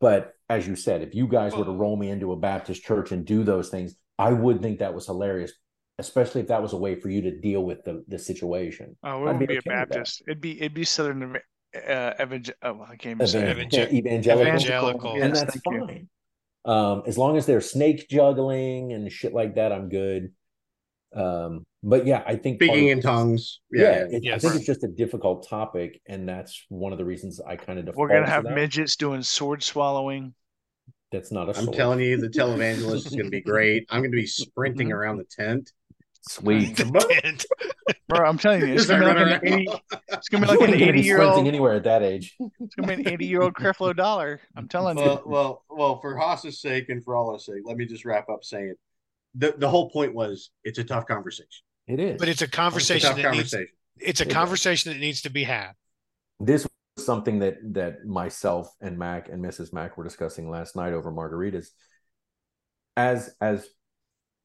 But 0.00 0.32
as 0.48 0.66
you 0.66 0.76
said, 0.76 1.02
if 1.02 1.14
you 1.14 1.28
guys 1.28 1.54
were 1.54 1.64
to 1.64 1.70
roll 1.70 1.96
me 1.96 2.10
into 2.10 2.32
a 2.32 2.36
Baptist 2.36 2.82
church 2.82 3.12
and 3.12 3.24
do 3.24 3.44
those 3.44 3.68
things, 3.70 3.94
I 4.18 4.32
would 4.32 4.60
think 4.60 4.80
that 4.80 4.92
was 4.94 5.06
hilarious, 5.06 5.52
especially 5.98 6.40
if 6.40 6.48
that 6.48 6.62
was 6.62 6.72
a 6.72 6.76
way 6.76 6.94
for 6.94 7.08
you 7.10 7.20
to 7.22 7.30
deal 7.40 7.62
with 7.64 7.84
the 7.84 8.04
the 8.08 8.18
situation. 8.18 8.96
Oh, 9.02 9.08
it 9.08 9.12
I'd 9.12 9.20
wouldn't 9.20 9.38
be 9.40 9.46
be, 9.46 9.58
okay 9.58 9.70
a. 9.70 9.72
Baptist. 9.86 10.22
It'd 10.26 10.40
be 10.40 10.58
it'd 10.60 10.74
be 10.74 10.84
Southern 10.84 11.36
uh, 11.76 12.12
evangel. 12.20 12.54
Oh, 12.62 12.74
well, 12.74 12.88
I 12.90 12.96
can't 12.96 13.16
even 13.20 13.26
say 13.26 13.42
Evan- 13.42 13.68
it. 13.72 13.74
Evangel- 13.92 13.98
evangelical, 13.98 14.46
Evangelical. 14.46 15.10
and 15.12 15.34
Yes, 15.34 15.40
that's 15.42 15.60
thank 15.60 15.76
you. 15.80 15.86
fine. 15.86 16.08
Um, 16.64 17.02
as 17.06 17.16
long 17.16 17.36
as 17.36 17.46
they're 17.46 17.60
snake 17.60 18.08
juggling 18.08 18.92
and 18.92 19.10
shit 19.10 19.32
like 19.32 19.54
that, 19.56 19.72
I'm 19.72 19.88
good. 19.88 20.32
Um, 21.14 21.64
but 21.82 22.06
yeah, 22.06 22.22
I 22.26 22.36
think 22.36 22.56
Speaking 22.62 22.88
in 22.88 23.00
tongues. 23.00 23.60
Yeah, 23.72 24.06
Yeah. 24.10 24.18
it- 24.18 24.34
I 24.34 24.38
think 24.38 24.56
it's 24.56 24.66
just 24.66 24.84
a 24.84 24.88
difficult 24.88 25.48
topic, 25.48 26.00
and 26.06 26.28
that's 26.28 26.66
one 26.68 26.92
of 26.92 26.98
the 26.98 27.04
reasons 27.04 27.40
I 27.40 27.56
kind 27.56 27.78
of 27.78 27.86
default 27.86 27.96
We're 27.98 28.08
gonna 28.08 28.26
to 28.26 28.30
have 28.30 28.44
that. 28.44 28.54
midgets 28.54 28.96
doing 28.96 29.22
sword 29.22 29.62
swallowing. 29.62 30.34
That's 31.10 31.32
not 31.32 31.48
a. 31.48 31.56
I'm 31.56 31.64
sword. 31.64 31.76
telling 31.76 32.00
you, 32.00 32.18
the 32.18 32.28
televangelist 32.38 33.06
is 33.06 33.10
going 33.14 33.24
to 33.24 33.30
be 33.30 33.40
great. 33.40 33.86
I'm 33.88 34.00
going 34.02 34.10
to 34.10 34.16
be 34.16 34.26
sprinting 34.26 34.92
around 34.92 35.16
the 35.16 35.24
tent. 35.24 35.72
Sweet. 36.28 36.76
Tent. 36.76 37.46
Bro, 38.08 38.26
I'm 38.26 38.38
telling 38.38 38.60
you, 38.60 38.74
it's 38.74 38.86
gonna 38.86 39.00
be 39.00 39.06
like 39.06 39.42
an 39.42 39.46
eighty. 39.52 39.66
around. 39.68 39.80
It's 40.08 40.28
gonna 40.28 40.46
be 40.46 40.52
You 40.52 40.58
like 40.58 40.68
an 40.68 40.74
ain't 40.74 40.80
gonna 40.80 40.92
be 40.92 40.98
eighty 40.98 41.00
year 41.02 41.16
sprinting 41.16 41.38
old. 41.38 41.46
anywhere 41.48 41.74
at 41.74 41.84
that 41.84 42.02
age. 42.02 42.36
It's 42.60 42.74
gonna 42.74 42.88
be 42.88 43.02
an 43.02 43.08
eighty 43.08 43.26
year 43.26 43.42
old 43.42 43.54
Creflo 43.54 43.94
Dollar. 43.96 44.40
I'm 44.56 44.68
telling 44.68 44.96
well, 44.96 45.22
you. 45.24 45.30
well, 45.30 45.64
well, 45.70 46.00
for 46.00 46.16
Haas's 46.16 46.60
sake 46.60 46.88
and 46.88 47.02
for 47.04 47.16
all 47.16 47.30
our 47.32 47.38
sake, 47.38 47.62
let 47.64 47.76
me 47.76 47.86
just 47.86 48.04
wrap 48.04 48.28
up 48.28 48.44
saying 48.44 48.74
the, 49.34 49.54
the 49.56 49.68
whole 49.68 49.90
point 49.90 50.14
was 50.14 50.50
it's 50.64 50.78
a 50.78 50.84
tough 50.84 51.06
conversation. 51.06 51.48
It 51.86 52.00
is. 52.00 52.18
But 52.18 52.28
it's 52.28 52.40
a 52.42 52.44
It's 52.44 52.52
a 52.52 52.56
conversation 52.56 53.16
that 53.16 53.32
needs 53.32 53.54
it's 54.00 54.20
a 54.20 54.24
It 54.24 54.28
does. 54.28 54.34
conversation 54.34 54.92
that 54.92 54.98
needs 54.98 55.22
to 55.22 55.30
be 55.30 55.44
had. 55.44 55.72
this 56.40 56.66
was 56.96 57.04
something 57.06 57.38
that 57.40 57.56
that 57.74 58.04
myself 58.06 58.74
and 58.80 58.98
Mac 58.98 59.28
and 59.28 59.42
Mrs. 59.44 59.72
Mac 59.72 59.96
were 59.96 60.04
discussing 60.04 60.50
last 60.50 60.76
night 60.76 60.92
over 60.92 61.10
margaritas. 61.12 61.68
As 62.96 63.34
as 63.40 63.68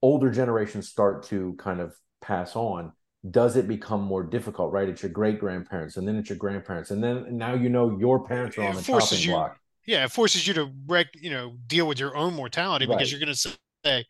older 0.03 0.29
generations 0.29 0.89
start 0.89 1.23
to 1.23 1.55
kind 1.57 1.79
of 1.79 1.95
pass 2.21 2.55
on, 2.55 2.91
does 3.31 3.55
it 3.55 3.67
become 3.67 4.01
more 4.01 4.21
difficult? 4.21 4.71
Right, 4.71 4.87
it's 4.89 5.01
your 5.01 5.11
great 5.11 5.39
grandparents, 5.39 5.97
and 5.97 6.07
then 6.07 6.17
it's 6.17 6.29
your 6.29 6.37
grandparents, 6.37 6.91
and 6.91 7.01
then 7.03 7.37
now 7.37 7.55
you 7.55 7.69
know 7.69 7.97
your 7.97 8.23
parents 8.27 8.57
are 8.57 8.63
on 8.63 8.75
the 8.75 8.83
forces 8.83 9.17
chopping 9.17 9.29
you- 9.31 9.35
block. 9.35 9.57
Yeah, 9.85 10.05
it 10.05 10.11
forces 10.11 10.47
you 10.47 10.53
to 10.53 10.71
rec, 10.87 11.07
you 11.13 11.29
know, 11.29 11.57
deal 11.67 11.85
with 11.89 11.99
your 11.99 12.15
own 12.15 12.33
mortality 12.35 12.85
Right. 12.85 12.95
because 12.97 13.11
you're 13.11 13.19
going 13.19 13.33
to 13.33 13.35
say, 13.35 13.55
okay, 13.83 14.05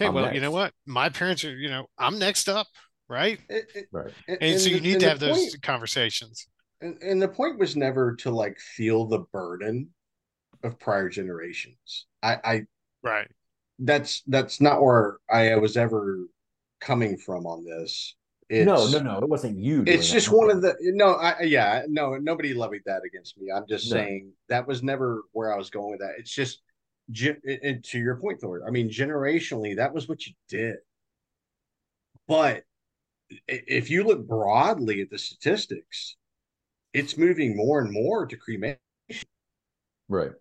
I'm 0.00 0.12
well, 0.14 0.34
you 0.34 0.40
know 0.40 0.50
what? 0.50 0.72
My 0.86 1.08
parents 1.08 1.44
are, 1.44 1.54
you 1.56 1.68
know, 1.68 1.86
I'm 1.96 2.18
next 2.18 2.48
up, 2.48 2.66
right? 3.08 3.38
It- 3.48 3.70
it- 3.76 3.88
Right. 3.92 4.12
And, 4.40 4.60
so 4.60 4.68
you 4.68 4.80
need 4.80 4.94
to 4.94 4.98
the 4.98 5.08
have 5.10 5.20
those 5.20 5.56
conversations. 5.62 6.48
and, 6.80 7.00
and 7.00 7.22
the 7.22 7.28
point 7.28 7.60
was 7.60 7.76
never 7.76 8.16
to 8.16 8.30
like 8.32 8.58
feel 8.58 9.06
the 9.06 9.20
burden 9.32 9.90
of 10.64 10.80
prior 10.80 11.08
generations. 11.08 12.06
I, 12.22 12.38
I 12.42 12.62
Right. 13.04 13.30
That's 13.78 14.22
that's 14.26 14.60
not 14.60 14.82
where 14.82 15.18
I 15.30 15.56
was 15.56 15.76
ever 15.76 16.26
coming 16.80 17.16
from 17.16 17.46
on 17.46 17.64
this. 17.64 18.14
It's, 18.50 18.66
no, 18.66 18.88
no, 18.88 18.98
no. 19.00 19.18
It 19.18 19.28
wasn't 19.28 19.58
you. 19.58 19.84
It's 19.86 20.10
just 20.10 20.30
one 20.30 20.50
of 20.50 20.62
the 20.62 20.74
no, 20.80 21.12
I 21.14 21.42
yeah, 21.42 21.82
no, 21.86 22.16
nobody 22.16 22.54
levied 22.54 22.82
that 22.86 23.02
against 23.04 23.36
me. 23.38 23.50
I'm 23.54 23.66
just 23.68 23.90
No. 23.90 23.96
saying 23.96 24.32
that 24.48 24.66
was 24.66 24.82
never 24.82 25.22
where 25.32 25.52
I 25.52 25.58
was 25.58 25.68
going 25.70 25.90
with 25.90 26.00
that. 26.00 26.14
It's 26.18 26.32
just, 26.34 26.62
and- 27.46 27.84
to 27.84 27.98
your 27.98 28.16
point, 28.16 28.40
Thor. 28.40 28.62
I 28.66 28.70
mean, 28.70 28.88
generationally, 28.88 29.76
that 29.76 29.92
was 29.92 30.08
what 30.08 30.26
you 30.26 30.32
did. 30.48 30.76
But 32.26 32.64
if 33.46 33.90
you 33.90 34.04
look 34.04 34.26
broadly 34.26 35.02
at 35.02 35.10
the 35.10 35.18
statistics, 35.18 36.16
it's 36.94 37.18
moving 37.18 37.54
more 37.54 37.80
and 37.80 37.92
more 37.92 38.26
to 38.26 38.36
cremation 38.36 38.78
right. 40.08 40.32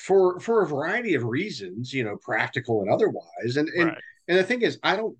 For 0.00 0.40
for 0.40 0.62
a 0.62 0.66
variety 0.66 1.14
of 1.14 1.24
reasons, 1.24 1.92
you 1.92 2.04
know, 2.04 2.16
practical 2.16 2.80
and 2.82 2.90
otherwise. 2.90 3.56
And 3.56 3.68
and 3.68 3.90
Right. 3.90 4.02
and 4.28 4.38
the 4.38 4.44
thing 4.44 4.62
is, 4.62 4.78
I 4.82 4.96
don't 4.96 5.16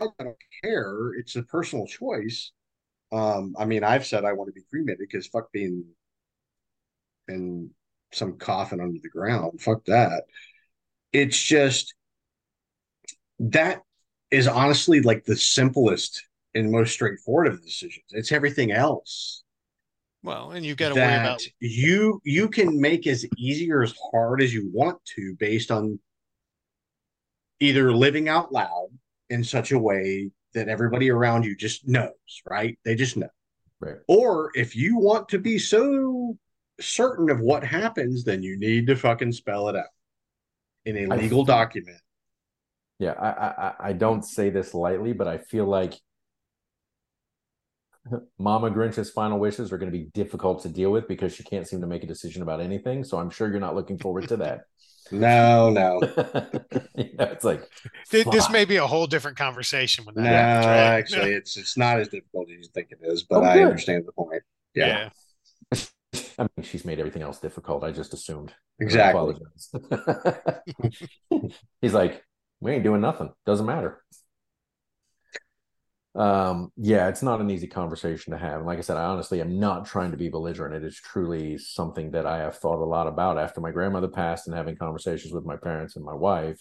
I 0.00 0.06
don't 0.18 0.36
care. 0.62 1.14
It's 1.14 1.36
a 1.36 1.42
personal 1.42 1.86
choice. 1.86 2.52
Um, 3.12 3.54
I 3.58 3.64
mean, 3.64 3.84
I've 3.84 4.06
said 4.06 4.24
I 4.24 4.32
want 4.32 4.48
to 4.48 4.52
be 4.52 4.66
cremated 4.68 4.98
because 4.98 5.26
fuck 5.28 5.52
being 5.52 5.84
in 7.28 7.70
some 8.12 8.36
coffin 8.38 8.80
under 8.80 8.98
the 9.00 9.08
ground. 9.08 9.60
Fuck 9.60 9.84
that. 9.86 10.24
It's 11.12 11.40
just 11.40 11.94
that 13.38 13.82
is 14.30 14.48
honestly 14.48 15.00
like 15.00 15.24
the 15.24 15.36
simplest 15.36 16.24
and 16.54 16.72
most 16.72 16.92
straightforward 16.92 17.46
of 17.46 17.62
decisions. 17.62 18.06
It's 18.10 18.32
everything 18.32 18.72
else 18.72 19.44
Well, 20.26 20.50
and 20.50 20.66
you've 20.66 20.76
got 20.76 20.88
to 20.88 20.94
worry 20.96 21.06
that 21.06 21.24
about 21.24 21.42
you 21.60 22.20
you 22.24 22.48
can 22.48 22.80
make 22.80 23.06
as 23.06 23.24
easy 23.38 23.70
or 23.70 23.84
as 23.84 23.94
hard 24.10 24.42
as 24.42 24.52
you 24.52 24.68
want 24.72 24.98
to 25.14 25.36
based 25.38 25.70
on 25.70 26.00
either 27.60 27.92
living 27.92 28.28
out 28.28 28.52
loud 28.52 28.88
in 29.30 29.44
such 29.44 29.70
a 29.70 29.78
way 29.78 30.30
that 30.52 30.68
everybody 30.68 31.10
around 31.10 31.44
you 31.44 31.54
just 31.54 31.86
knows, 31.86 32.10
right? 32.50 32.76
They 32.84 32.96
just 32.96 33.16
know. 33.16 33.28
Right. 33.78 33.98
Or 34.08 34.50
if 34.56 34.74
you 34.74 34.98
want 34.98 35.28
to 35.28 35.38
be 35.38 35.58
so 35.58 36.36
certain 36.80 37.30
of 37.30 37.38
what 37.40 37.62
happens, 37.62 38.24
then 38.24 38.42
you 38.42 38.58
need 38.58 38.88
to 38.88 38.96
fucking 38.96 39.30
spell 39.32 39.68
it 39.68 39.76
out 39.76 39.84
in 40.84 40.96
a 40.96 41.14
legal 41.16 41.38
think- 41.40 41.48
document. 41.48 42.00
Yeah, 42.98 43.12
I, 43.12 43.28
I 43.28 43.68
I- 43.68 43.74
I 43.90 43.92
don't 43.92 44.24
say 44.24 44.50
this 44.50 44.74
lightly, 44.74 45.12
but 45.12 45.28
I 45.28 45.38
feel 45.38 45.66
like 45.66 45.94
Mama 48.38 48.70
Grinch's 48.70 49.10
final 49.10 49.38
wishes 49.38 49.72
are 49.72 49.78
going 49.78 49.90
to 49.90 49.96
be 49.98 50.04
difficult 50.04 50.62
to 50.62 50.68
deal 50.68 50.90
with 50.90 51.08
because 51.08 51.34
she 51.34 51.42
can't 51.42 51.66
seem 51.66 51.80
to 51.80 51.86
make 51.86 52.02
a 52.04 52.06
decision 52.06 52.42
about 52.42 52.60
anything. 52.60 53.04
So 53.04 53.18
I'm 53.18 53.30
sure 53.30 53.48
you're 53.50 53.60
not 53.60 53.74
looking 53.74 53.98
forward 53.98 54.28
to 54.28 54.36
that. 54.38 54.62
No, 55.12 55.70
no. 55.70 56.00
you 56.96 57.14
know, 57.16 57.26
it's 57.30 57.44
like 57.44 57.62
th- 58.10 58.26
this 58.26 58.50
may 58.50 58.64
be 58.64 58.74
a 58.74 58.86
whole 58.86 59.06
different 59.06 59.36
conversation 59.36 60.04
when 60.04 60.16
that 60.16 60.24
No, 60.24 60.30
happens, 60.32 60.66
right? 60.66 60.76
actually 60.98 61.32
it's 61.34 61.56
it's 61.56 61.76
not 61.76 62.00
as 62.00 62.08
difficult 62.08 62.48
as 62.50 62.56
you 62.56 62.68
think 62.74 62.88
it 62.90 62.98
is, 63.02 63.22
but 63.22 63.36
Oh, 63.36 63.44
I 63.44 63.60
understand 63.62 64.04
the 64.04 64.10
point. 64.12 64.42
Yeah, 64.74 64.86
yeah. 64.86 65.10
I 66.38 66.42
mean, 66.56 66.64
she's 66.64 66.84
made 66.84 66.98
everything 66.98 67.22
else 67.22 67.38
difficult. 67.40 67.84
I 67.84 67.92
just 67.92 68.12
assumed. 68.12 68.52
Exactly. 68.78 69.34
He's 71.80 71.94
like, 71.94 72.22
we 72.60 72.72
ain't 72.72 72.84
doing 72.84 73.00
nothing. 73.00 73.32
Doesn't 73.44 73.66
matter. 73.66 74.02
Um, 76.16 76.72
yeah, 76.76 77.08
it's 77.08 77.22
not 77.22 77.40
an 77.40 77.50
easy 77.50 77.66
conversation 77.66 78.32
to 78.32 78.38
have. 78.38 78.56
And 78.58 78.66
like 78.66 78.78
I 78.78 78.82
said, 78.82 78.96
I 78.96 79.04
honestly 79.04 79.40
am 79.40 79.58
not 79.60 79.84
trying 79.84 80.12
to 80.12 80.16
be 80.16 80.28
belligerent. 80.30 80.74
It 80.74 80.84
is 80.84 80.96
truly 80.96 81.58
something 81.58 82.12
that 82.12 82.26
I 82.26 82.38
have 82.38 82.56
thought 82.56 82.82
a 82.82 82.84
lot 82.86 83.06
about 83.06 83.38
after 83.38 83.60
my 83.60 83.70
grandmother 83.70 84.08
passed 84.08 84.46
and 84.46 84.56
having 84.56 84.76
conversations 84.76 85.34
with 85.34 85.44
my 85.44 85.56
parents 85.56 85.96
and 85.96 86.04
my 86.04 86.14
wife. 86.14 86.58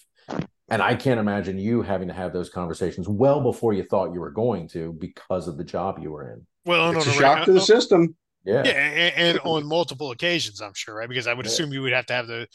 And 0.69 0.81
I 0.81 0.95
can't 0.95 1.19
imagine 1.19 1.57
you 1.59 1.83
having 1.83 2.07
to 2.09 2.13
have 2.13 2.33
those 2.33 2.49
conversations 2.49 3.07
well 3.07 3.39
before 3.39 3.73
you 3.73 3.83
thought 3.83 4.13
you 4.13 4.19
were 4.19 4.31
going 4.31 4.67
to 4.69 4.93
because 4.93 5.47
of 5.47 5.57
the 5.57 5.63
job 5.63 5.99
you 6.01 6.11
were 6.11 6.31
in. 6.31 6.45
Well, 6.65 6.89
It's 6.89 7.05
on 7.05 7.13
a 7.13 7.15
a 7.15 7.19
shock 7.19 7.39
re- 7.39 7.45
to 7.45 7.53
the 7.53 7.61
system. 7.61 8.15
Yeah. 8.43 8.63
Yeah, 8.65 8.71
and, 8.71 9.37
and 9.37 9.39
on 9.45 9.65
multiple 9.65 10.11
occasions, 10.11 10.61
I'm 10.61 10.73
sure, 10.73 10.95
right? 10.95 11.07
Because 11.07 11.27
I 11.27 11.33
would 11.33 11.45
Yeah. 11.45 11.51
assume 11.51 11.71
you 11.71 11.81
would 11.83 11.93
have 11.93 12.07
to 12.07 12.13
have 12.13 12.27
the, 12.27 12.47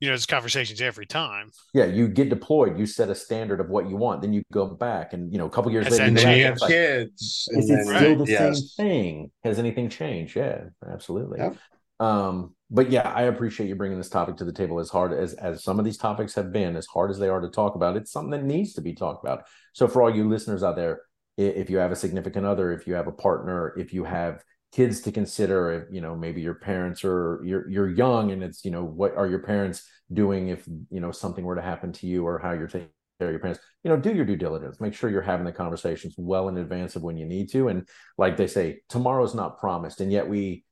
you 0.00 0.08
know, 0.08 0.14
those 0.14 0.26
conversations 0.26 0.80
every 0.80 1.06
time. 1.06 1.50
Yeah, 1.74 1.86
you 1.86 2.08
get 2.08 2.28
deployed, 2.28 2.78
you 2.78 2.86
set 2.86 3.08
a 3.08 3.14
standard 3.14 3.60
of 3.60 3.68
what 3.68 3.88
you 3.88 3.96
want, 3.96 4.22
then 4.22 4.32
you 4.32 4.42
go 4.52 4.66
back, 4.66 5.12
and 5.12 5.32
you 5.32 5.38
know, 5.38 5.46
a 5.46 5.50
couple 5.50 5.72
years 5.72 5.86
Has 5.86 5.98
later, 5.98 6.04
that 6.04 6.08
And 6.08 6.18
you 6.18 6.24
then 6.24 6.38
you 6.38 6.44
have 6.44 6.52
it's 6.54 6.62
like, 6.62 6.70
kids. 6.70 7.48
Is 7.50 7.70
and 7.70 7.80
it 7.80 7.86
then, 7.86 7.96
still 7.96 8.24
the 8.24 8.30
yes. 8.30 8.74
same 8.76 8.86
thing? 8.86 9.30
Has 9.44 9.58
anything 9.58 9.88
changed? 9.88 10.36
Yeah, 10.36 10.64
absolutely. 10.88 11.38
Yep. 11.40 11.56
Um, 12.00 12.54
but 12.70 12.90
yeah, 12.90 13.08
I 13.08 13.22
appreciate 13.22 13.68
you 13.68 13.74
bringing 13.74 13.98
this 13.98 14.08
topic 14.08 14.36
to 14.36 14.44
the 14.44 14.52
table. 14.52 14.78
As 14.78 14.90
hard 14.90 15.12
as 15.12 15.34
as 15.34 15.64
some 15.64 15.78
of 15.78 15.84
these 15.84 15.96
topics 15.96 16.34
have 16.34 16.52
been, 16.52 16.76
as 16.76 16.86
hard 16.86 17.10
as 17.10 17.18
they 17.18 17.28
are 17.28 17.40
to 17.40 17.48
talk 17.48 17.74
about, 17.74 17.96
it's 17.96 18.12
something 18.12 18.30
that 18.30 18.44
needs 18.44 18.74
to 18.74 18.80
be 18.80 18.94
talked 18.94 19.24
about. 19.24 19.44
So 19.72 19.88
for 19.88 20.02
all 20.02 20.14
you 20.14 20.28
listeners 20.28 20.62
out 20.62 20.76
there, 20.76 21.00
if 21.36 21.70
you 21.70 21.78
have 21.78 21.90
a 21.90 21.96
significant 21.96 22.46
other, 22.46 22.72
if 22.72 22.86
you 22.86 22.94
have 22.94 23.08
a 23.08 23.12
partner, 23.12 23.74
if 23.76 23.92
you 23.92 24.04
have 24.04 24.44
kids 24.72 25.00
to 25.02 25.12
consider, 25.12 25.72
if 25.72 25.84
you 25.90 26.00
know 26.00 26.16
maybe 26.16 26.40
your 26.40 26.54
parents 26.54 27.04
are 27.04 27.40
you're 27.44 27.68
you're 27.68 27.88
young 27.88 28.30
and 28.30 28.42
it's 28.42 28.64
you 28.64 28.70
know 28.70 28.84
what 28.84 29.16
are 29.16 29.26
your 29.26 29.40
parents 29.40 29.88
doing 30.12 30.48
if 30.48 30.66
you 30.90 31.00
know 31.00 31.10
something 31.10 31.44
were 31.44 31.56
to 31.56 31.62
happen 31.62 31.92
to 31.92 32.06
you 32.06 32.26
or 32.26 32.38
how 32.38 32.52
you're 32.52 32.66
taking 32.66 32.88
care 33.18 33.28
of 33.28 33.32
your 33.32 33.40
parents? 33.40 33.60
You 33.82 33.90
know 33.90 33.96
do 33.96 34.14
your 34.14 34.24
due 34.24 34.36
diligence. 34.36 34.80
Make 34.80 34.94
sure 34.94 35.10
you're 35.10 35.22
having 35.22 35.46
the 35.46 35.52
conversations 35.52 36.14
well 36.18 36.48
in 36.48 36.56
advance 36.58 36.96
of 36.96 37.02
when 37.02 37.16
you 37.16 37.26
need 37.26 37.50
to. 37.52 37.68
And 37.68 37.88
like 38.16 38.36
they 38.36 38.46
say 38.46 38.80
tomorrow's 38.88 39.34
not 39.34 39.58
promised. 39.58 40.00
And 40.00 40.12
yet 40.12 40.28
we 40.28 40.64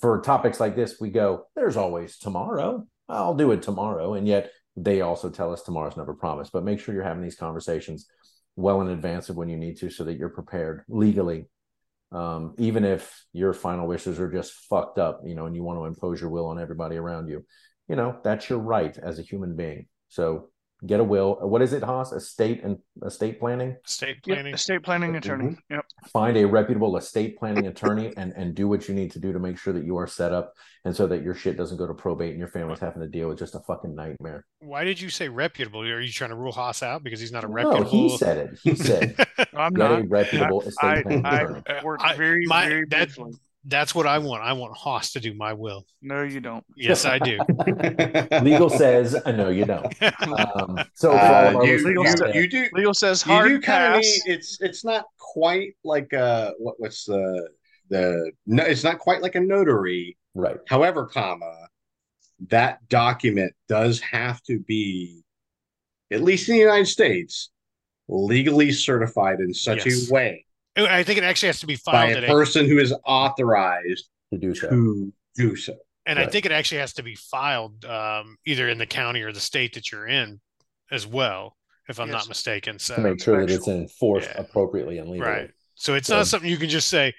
for 0.00 0.20
topics 0.20 0.58
like 0.58 0.74
this 0.74 0.96
we 1.00 1.10
go 1.10 1.44
there's 1.54 1.76
always 1.76 2.18
tomorrow. 2.18 2.84
I'll 3.08 3.34
do 3.34 3.52
it 3.52 3.62
tomorrow. 3.62 4.14
And 4.14 4.26
yet 4.26 4.50
they 4.76 5.02
also 5.02 5.28
tell 5.28 5.52
us 5.52 5.62
tomorrow's 5.62 5.96
never 5.96 6.14
promised. 6.14 6.52
But 6.52 6.64
make 6.64 6.80
sure 6.80 6.94
you're 6.94 7.04
having 7.04 7.22
these 7.22 7.36
conversations 7.36 8.06
well 8.56 8.80
in 8.80 8.88
advance 8.88 9.28
of 9.28 9.36
when 9.36 9.48
you 9.48 9.56
need 9.56 9.76
to 9.78 9.90
so 9.90 10.04
that 10.04 10.16
you're 10.16 10.28
prepared 10.28 10.84
legally 10.88 11.46
um, 12.12 12.54
even 12.58 12.84
if 12.84 13.24
your 13.32 13.52
final 13.52 13.86
wishes 13.86 14.20
are 14.20 14.30
just 14.30 14.52
fucked 14.68 14.98
up 14.98 15.20
you 15.24 15.34
know 15.34 15.46
and 15.46 15.56
you 15.56 15.62
want 15.62 15.78
to 15.78 15.84
impose 15.84 16.20
your 16.20 16.30
will 16.30 16.46
on 16.46 16.60
everybody 16.60 16.96
around 16.96 17.28
you 17.28 17.44
you 17.88 17.96
know 17.96 18.18
that's 18.22 18.48
your 18.48 18.58
right 18.58 18.96
as 18.98 19.18
a 19.18 19.22
human 19.22 19.56
being. 19.56 19.86
So 20.08 20.48
get 20.86 20.98
a 21.00 21.04
will 21.04 21.36
what 21.42 21.62
is 21.62 21.72
it 21.72 21.82
haas 21.82 22.12
estate 22.12 22.62
and 22.64 22.76
estate 23.06 23.38
planning 23.38 23.76
Estate 23.86 24.16
Yep, 24.26 24.36
planning. 24.36 24.54
estate 24.54 24.82
planning 24.82 25.16
attorney. 25.16 25.44
Mm-hmm. 25.50 25.74
Yep. 25.74 25.84
find 26.12 26.36
a 26.36 26.44
reputable 26.46 26.96
estate 26.96 27.38
planning 27.38 27.66
attorney 27.68 28.12
and 28.16 28.32
and 28.36 28.54
do 28.54 28.66
what 28.68 28.88
you 28.88 28.94
need 28.94 29.12
to 29.12 29.20
do 29.20 29.32
to 29.32 29.38
make 29.38 29.58
sure 29.58 29.72
that 29.72 29.84
you 29.84 29.96
are 29.96 30.06
set 30.06 30.32
up 30.32 30.54
and 30.84 30.94
so 30.96 31.06
that 31.06 31.22
your 31.22 31.34
shit 31.34 31.56
doesn't 31.56 31.76
go 31.76 31.86
to 31.86 31.94
probate 31.94 32.30
and 32.30 32.38
your 32.40 32.48
family's 32.48 32.80
having 32.80 33.00
to 33.02 33.08
deal 33.08 33.28
with 33.28 33.38
just 33.38 33.54
a 33.54 33.60
fucking 33.60 33.94
nightmare 33.94 34.44
Why 34.58 34.82
did 34.84 35.00
you 35.00 35.08
say 35.10 35.28
reputable? 35.28 35.82
Are 35.82 36.00
you 36.00 36.10
trying 36.10 36.30
to 36.30 36.36
rule 36.36 36.52
Haas 36.52 36.82
out 36.82 37.04
because 37.04 37.20
he's 37.20 37.32
not 37.32 37.44
a 37.44 37.48
no 37.48 37.52
reputable? 37.54 37.88
he 37.90 38.16
said 38.16 38.36
it 38.38 38.58
he 38.62 38.74
said 38.74 39.14
I'm 39.54 39.72
get 39.74 39.90
not. 39.90 40.00
a 40.00 40.04
reputable 40.04 40.62
estate 40.62 40.86
I, 40.88 41.02
planning 41.02 41.26
I, 41.26 41.36
attorney 41.42 41.62
I 41.68 41.84
work 41.84 42.00
I- 42.02 42.16
very, 42.16 42.46
my- 42.46 42.68
very 42.68 42.84
that- 42.90 43.08
briefly. 43.14 43.32
That's 43.64 43.94
what 43.94 44.06
I 44.08 44.18
want. 44.18 44.42
I 44.42 44.54
want 44.54 44.76
Haas 44.76 45.12
to 45.12 45.20
do 45.20 45.34
my 45.34 45.52
will. 45.52 45.86
No, 46.00 46.22
you 46.22 46.40
don't. 46.40 46.64
Yes, 46.76 47.04
I 47.04 47.18
do. 47.20 47.38
legal 48.42 48.68
says 48.68 49.14
uh, 49.14 49.30
no 49.32 49.48
you 49.50 49.64
don't 49.64 49.86
um, 50.56 50.78
so 50.94 51.12
Uh, 51.12 51.60
you, 51.64 51.76
legal 51.86 52.04
you, 52.04 52.10
out 52.10 52.18
said- 52.18 52.28
there- 52.34 52.42
you 52.42 52.48
do 52.48 52.68
Legal 52.72 52.94
says 52.94 53.24
you 53.26 53.42
do 53.48 53.60
kind 53.60 53.84
of 53.86 53.92
pass. 53.94 54.02
need 54.02 54.22
it's 54.34 54.58
it's 54.60 54.84
not 54.84 55.04
quite 55.18 55.74
like 55.84 56.12
uh 56.12 56.52
what 56.58 56.74
what's 56.78 57.04
the 57.04 57.48
the 57.88 58.32
no 58.46 58.64
it's 58.64 58.82
not 58.84 58.98
quite 58.98 59.22
like 59.22 59.34
a 59.36 59.40
notary 59.40 60.16
right 60.34 60.56
however 60.68 61.06
comma 61.06 61.68
that 62.48 62.78
document 62.88 63.52
does 63.68 64.00
have 64.00 64.42
to 64.42 64.58
be 64.60 65.22
at 66.10 66.22
least 66.22 66.48
in 66.48 66.54
the 66.56 66.60
united 66.60 66.86
states 66.86 67.50
legally 68.08 68.72
certified 68.72 69.38
in 69.40 69.54
such 69.54 69.86
Yes. 69.86 70.10
a 70.10 70.12
way 70.14 70.44
I 70.76 71.02
think 71.02 71.18
it 71.18 71.24
actually 71.24 71.48
has 71.48 71.60
to 71.60 71.66
be 71.66 71.76
by 71.84 71.92
filed 71.92 72.12
a 72.12 72.16
at 72.18 72.24
a, 72.24 72.26
person 72.28 72.66
who 72.66 72.78
is 72.78 72.94
authorized 73.04 74.08
to 74.32 74.38
do 74.38 74.54
so 74.54 74.68
to 74.70 75.12
do 75.36 75.56
so 75.56 75.74
and 76.06 76.18
I 76.18 76.26
think 76.26 76.46
it 76.46 76.52
actually 76.52 76.78
has 76.78 76.92
to 76.94 77.02
be 77.02 77.14
filed 77.14 77.84
um, 77.84 78.36
either 78.44 78.68
in 78.68 78.78
the 78.78 78.86
county 78.86 79.22
or 79.22 79.32
the 79.32 79.40
state 79.40 79.74
that 79.74 79.92
you're 79.92 80.08
in 80.08 80.40
as 80.90 81.06
well, 81.06 81.56
if 81.88 82.00
I'm 82.00 82.08
Yes. 82.08 82.14
not 82.22 82.28
mistaken. 82.28 82.78
So 82.80 82.96
to 82.96 83.00
make 83.02 83.22
sure 83.22 83.46
that 83.46 83.54
it's 83.54 83.68
enforced 83.68 84.28
Yeah. 84.34 84.40
appropriately 84.40 84.98
and 84.98 85.08
legally 85.08 85.30
Right. 85.30 85.50
So 85.76 85.94
it's 85.94 86.08
So- 86.08 86.16
not 86.16 86.26
something 86.26 86.50
you 86.50 86.56
can 86.56 86.68
just 86.68 86.88
say, 86.88 87.14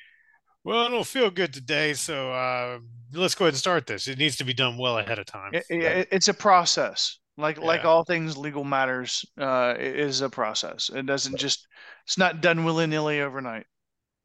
well, 0.65 0.85
I 0.85 0.89
don't 0.89 1.07
feel 1.07 1.29
good 1.29 1.53
today, 1.53 1.93
so 1.93 2.31
uh, 2.33 2.79
let's 3.13 3.35
go 3.35 3.45
ahead 3.45 3.53
and 3.53 3.59
start 3.59 3.87
this. 3.87 4.07
It 4.09 4.17
needs 4.17 4.35
to 4.37 4.43
be 4.43 4.53
done 4.53 4.77
well 4.77 4.97
ahead 4.97 5.17
of 5.17 5.27
time. 5.27 5.53
It- 5.53 5.65
it- 5.69 6.07
it's 6.11 6.27
a 6.27 6.33
process. 6.33 7.19
Like 7.37 7.57
like 7.57 7.83
all 7.85 8.03
things 8.03 8.37
legal 8.37 8.63
matters, 8.63 9.25
uh, 9.37 9.75
is 9.77 10.21
a 10.21 10.29
process. 10.29 10.89
It 10.93 11.05
doesn't 11.05 11.37
just. 11.37 11.67
It's 12.05 12.17
not 12.17 12.41
done 12.41 12.63
willy 12.65 12.85
nilly 12.87 13.21
overnight. 13.21 13.65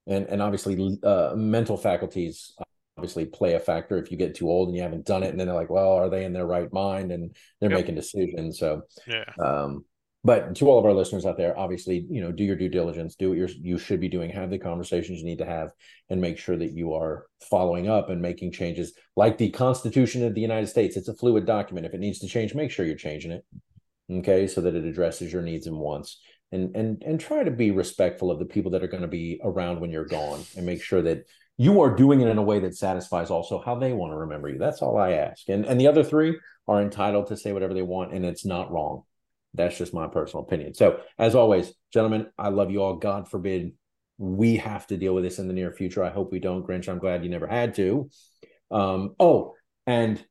and 0.07 0.27
and 0.27 0.43
obviously 0.43 0.99
uh, 1.03 1.35
mental 1.37 1.77
faculties 1.77 2.55
obviously 2.97 3.25
play 3.27 3.55
a 3.55 3.61
factor 3.61 3.97
if 3.99 4.11
you 4.11 4.17
get 4.17 4.35
too 4.35 4.49
old 4.49 4.69
and 4.69 4.77
you 4.77 4.83
haven't 4.83 5.07
done 5.07 5.23
it 5.23 5.29
and 5.29 5.39
then 5.39 5.47
they're 5.47 5.55
like 5.55 5.71
well 5.71 5.93
are 5.93 6.09
they 6.11 6.25
in 6.25 6.33
their 6.33 6.47
right 6.47 6.73
mind 6.73 7.13
and 7.13 7.37
they're 7.61 7.71
Yep. 7.71 7.79
making 7.79 7.95
decisions 7.95 8.59
so 8.59 8.83
Yeah. 9.07 9.35
um 9.39 9.85
but 10.25 10.55
to 10.57 10.69
all 10.69 10.79
of 10.79 10.85
our 10.85 10.93
listeners 10.93 11.25
out 11.25 11.37
there 11.37 11.59
obviously 11.59 12.07
you 12.11 12.21
know 12.21 12.33
do 12.33 12.45
your 12.45 12.57
due 12.57 12.69
diligence 12.69 13.15
do 13.15 13.31
what 13.31 13.39
you 13.57 13.79
should 13.79 14.01
be 14.01 14.09
doing 14.09 14.31
have 14.31 14.51
the 14.51 14.59
conversations 14.59 15.21
you 15.21 15.25
need 15.25 15.39
to 15.39 15.47
have 15.47 15.71
and 16.11 16.21
make 16.21 16.39
sure 16.39 16.57
that 16.57 16.73
you 16.73 16.95
are 16.95 17.27
following 17.51 17.89
up 17.89 18.11
and 18.11 18.21
making 18.21 18.53
changes. 18.53 18.95
Like 19.17 19.39
the 19.39 19.51
constitution 19.51 20.25
of 20.25 20.35
the 20.35 20.41
united 20.41 20.67
states 20.67 20.97
it's 20.97 21.09
a 21.09 21.15
fluid 21.15 21.47
document. 21.47 21.87
If 21.87 21.95
it 21.95 22.01
needs 22.01 22.19
to 22.21 22.29
change 22.29 22.55
make 22.55 22.71
sure 22.71 22.87
you're 22.87 22.97
changing 22.97 23.33
it 23.33 23.45
okay 24.11 24.47
so 24.47 24.61
that 24.63 24.75
it 24.75 24.85
addresses 24.85 25.33
your 25.33 25.43
needs 25.43 25.67
and 25.67 25.77
wants. 25.77 26.21
And 26.51 26.75
and 26.75 27.03
and 27.05 27.21
try 27.21 27.45
to 27.45 27.51
be 27.51 27.71
respectful 27.71 28.31
of 28.31 28.39
the 28.39 28.47
people 28.47 28.71
that 28.73 28.83
are 28.83 28.89
going 28.89 29.03
to 29.03 29.09
be 29.09 29.39
around 29.45 29.81
when 29.81 29.91
you're 29.91 30.07
gone 30.07 30.43
and 30.57 30.65
make 30.65 30.83
sure 30.83 31.03
that 31.03 31.27
you 31.59 31.81
are 31.83 31.95
doing 31.95 32.23
it 32.23 32.29
in 32.29 32.39
a 32.39 32.43
way 32.43 32.59
that 32.61 32.75
satisfies 32.75 33.31
also 33.31 33.61
how 33.61 33.75
they 33.75 33.93
want 33.93 34.13
to 34.13 34.17
remember 34.17 34.49
you. 34.49 34.59
That's 34.59 34.81
all 34.81 34.97
i 34.97 35.13
ask. 35.13 35.49
And 35.49 35.67
and 35.67 35.79
the 35.79 35.89
other 35.89 36.03
three 36.03 36.39
are 36.67 36.81
entitled 36.81 37.27
to 37.27 37.37
say 37.37 37.53
whatever 37.53 37.75
they 37.75 37.83
want 37.83 38.15
and 38.15 38.25
it's 38.25 38.47
not 38.47 38.73
wrong 38.73 39.05
that's 39.55 39.79
just 39.79 39.95
my 39.95 40.07
personal 40.07 40.45
opinion. 40.45 40.75
So 40.75 41.01
as 41.19 41.35
always 41.35 41.73
gentlemen 41.93 42.27
i 42.39 42.49
love 42.49 42.71
you 42.71 42.83
all. 42.83 42.97
God 42.97 43.29
forbid 43.29 43.73
we 44.19 44.57
have 44.57 44.87
to 44.89 44.97
deal 44.97 45.15
with 45.15 45.25
this 45.25 45.39
in 45.39 45.47
the 45.47 45.55
near 45.55 45.73
future. 45.73 46.03
I 46.03 46.11
hope 46.11 46.33
we 46.33 46.41
don't 46.41 46.67
grinch. 46.67 46.89
I'm 46.89 46.99
glad 46.99 47.25
you 47.25 47.31
never 47.31 47.47
had 47.47 47.75
to. 47.77 48.11
Um 48.71 49.15
oh 49.19 49.55
and 49.87 50.23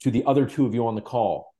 to 0.00 0.10
the 0.10 0.24
other 0.24 0.46
two 0.46 0.66
of 0.66 0.74
you 0.74 0.86
on 0.86 0.94
the 0.94 1.00
call 1.00 1.54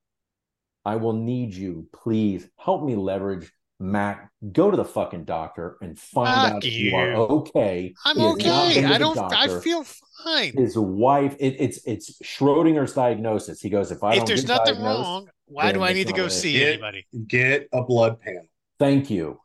i 0.85 0.97
will 0.97 1.13
need 1.13 1.55
you 1.55 1.87
please 1.93 2.49
help 2.59 2.83
me 2.83 2.97
leverage 2.97 3.53
Mac, 3.81 4.31
go 4.53 4.71
to 4.71 4.77
the 4.77 4.85
fucking 4.85 5.25
doctor 5.25 5.79
and 5.81 5.99
find 5.99 6.29
Fuck 6.43 6.53
out 6.53 6.65
if 6.65 6.73
you 6.75 6.95
are 6.95 7.15
okay. 7.15 7.95
I'm 8.05 8.19
He 8.19 8.27
okay. 8.27 8.85
I 8.85 8.99
don't. 8.99 9.19
I 9.19 9.61
feel 9.61 9.85
fine. 9.85 10.53
His 10.55 10.77
wife, 10.77 11.35
it, 11.41 11.57
it's 11.59 11.81
it's 11.87 12.21
Schrodinger's 12.23 12.93
diagnosis. 12.93 13.61
He 13.63 13.71
goes, 13.71 13.91
if 13.91 14.05
I 14.05 14.13
If 14.13 14.19
don't 14.19 14.27
there's 14.27 14.45
get 14.45 14.49
nothing 14.49 14.83
wrong, 14.83 15.31
why 15.47 15.73
do 15.73 15.83
I 15.83 15.95
need 15.95 16.09
to 16.09 16.13
go 16.13 16.29
see 16.29 16.61
Yeah. 16.61 16.69
anybody? 16.69 17.07
Get 17.27 17.69
a 17.73 17.83
blood 17.83 18.21
panel. 18.21 18.47
Thank 18.79 19.11
you. 19.11 19.41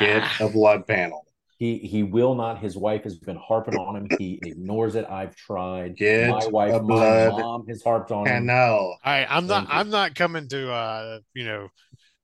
Get 0.00 0.22
Ah. 0.24 0.36
a 0.40 0.48
blood 0.48 0.86
panel. 0.86 1.24
He 1.58 1.78
he 1.78 2.02
will 2.02 2.34
not. 2.34 2.58
His 2.58 2.76
wife 2.76 3.04
has 3.04 3.16
been 3.16 3.36
harping 3.36 3.76
on 3.76 3.96
him. 3.96 4.08
He 4.18 4.40
ignores 4.42 4.94
it. 4.96 5.06
I've 5.08 5.34
tried. 5.34 5.96
Get 5.96 6.28
my 6.28 6.46
wife, 6.46 6.74
a 6.74 6.82
my 6.82 7.28
mom 7.28 7.66
has 7.68 7.82
harped 7.82 8.10
on 8.12 8.26
him. 8.26 8.46
Panel. 8.46 8.68
All 8.68 8.98
right, 9.04 9.26
I'm 9.28 9.46
not. 9.46 9.64
You. 9.64 9.68
I'm 9.72 9.90
not 9.90 10.14
coming 10.14 10.48
to 10.48 10.72
uh, 10.72 11.18
you 11.34 11.44
know, 11.44 11.68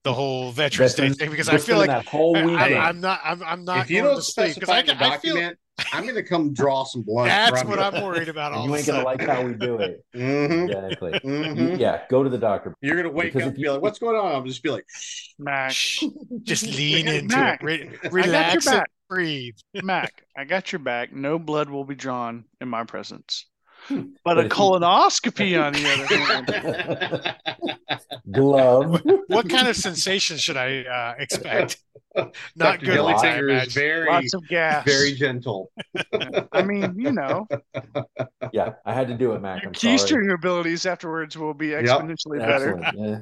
the 0.05 0.13
whole 0.13 0.53
Veterans 0.53 0.95
Day 0.95 1.09
thing 1.11 1.31
because 1.31 1.49
I 1.49 1.59
feel 1.59 1.79
like 1.79 1.87
spending 1.87 2.05
that 2.05 2.07
whole 2.07 2.37
I, 2.37 2.45
weekend. 2.45 2.75
am 2.75 3.01
not. 3.01 3.21
I'm, 3.25 3.43
I'm 3.43 3.65
not 3.65 3.79
If 3.85 3.91
you 3.91 4.03
going 4.03 4.15
don't 4.15 4.17
to 4.17 4.23
sleep 4.23 4.55
because 4.55 4.69
in 4.69 4.75
I, 4.75 4.83
the 4.83 4.95
I 4.95 5.19
feel 5.19 5.35
document, 5.35 5.59
I'm 5.93 6.03
going 6.05 6.15
to 6.15 6.23
come 6.23 6.53
draw 6.53 6.85
some 6.85 7.03
blood. 7.03 7.29
that's 7.29 7.61
from 7.63 7.71
what 7.71 7.79
you. 7.79 7.85
I'm 7.99 8.05
worried 8.05 8.29
about. 8.29 8.53
All 8.53 8.67
you 8.67 8.77
ain't 8.77 8.87
gonna 8.87 9.03
like 9.03 9.23
how 9.23 9.43
we 9.43 9.55
do 9.55 9.79
it. 9.79 10.05
Mhm. 10.15 10.69
Exactly. 10.69 11.13
Mhm. 11.25 11.79
Yeah, 11.81 12.03
go 12.11 12.23
to 12.23 12.29
the 12.31 12.39
doctor. 12.39 12.75
You're 12.81 12.95
going 12.95 13.05
to 13.07 13.11
wake 13.11 13.33
Because 13.33 13.43
up 13.43 13.49
and 13.49 13.59
you- 13.59 13.65
be 13.65 13.71
like, 13.71 13.81
what's 13.83 13.99
going 13.99 14.15
on? 14.17 14.27
I'll 14.33 14.43
just 14.45 14.63
be 14.63 14.71
like, 14.71 14.85
Mac, 15.39 15.71
just 15.71 16.67
lean 16.77 17.09
into 17.09 17.37
Mac, 17.37 17.63
it. 17.63 17.65
Re- 17.65 17.83
I 17.83 17.87
got 17.87 18.03
your 18.03 18.13
relax 18.13 18.67
and 18.67 18.77
back. 18.77 18.91
breathe. 19.09 19.55
Mac, 19.83 20.23
I 20.37 20.45
got 20.45 20.71
your 20.71 20.79
back. 20.81 21.13
No 21.13 21.39
blood 21.39 21.71
will 21.71 21.85
be 21.85 21.95
drawn 21.97 22.45
in 22.61 22.69
my 22.69 22.85
presence. 22.85 23.47
But, 23.89 24.07
But 24.25 24.37
a 24.39 24.41
if 24.41 24.45
you- 24.45 24.51
colonoscopy, 24.51 25.63
on 25.63 25.73
the 25.75 25.87
other 25.93 26.07
hand, 27.29 28.11
Glove. 28.31 29.03
What 29.29 29.49
kind 29.49 29.69
of 29.69 29.77
sensation 29.77 30.37
should 30.39 30.57
I 30.57 30.83
uh, 30.83 31.15
expect? 31.19 31.79
Not 32.17 32.33
Dr. 32.57 32.87
good 32.87 33.03
ones, 33.03 33.23
I 33.25 33.35
is 33.35 33.39
imagine. 33.43 33.73
very, 33.73 34.09
lots 34.09 34.35
of 34.35 34.47
gas. 34.49 34.85
very 34.85 35.13
gentle. 35.15 35.71
I 36.53 36.63
mean, 36.63 36.95
you 36.97 37.11
know, 37.13 37.47
yeah, 38.53 38.75
I 38.87 38.95
had 38.95 39.09
to 39.09 39.15
do 39.15 39.33
it, 39.33 39.43
Mac. 39.43 39.63
your 39.63 39.71
I'm 39.71 39.75
sorry. 39.75 39.93
keystring 39.93 40.31
abilities 40.31 40.87
afterwards 40.87 41.37
will 41.37 41.55
be 41.55 41.69
exponentially 41.69 42.39
better. 42.39 42.81
Yeah. 42.95 43.19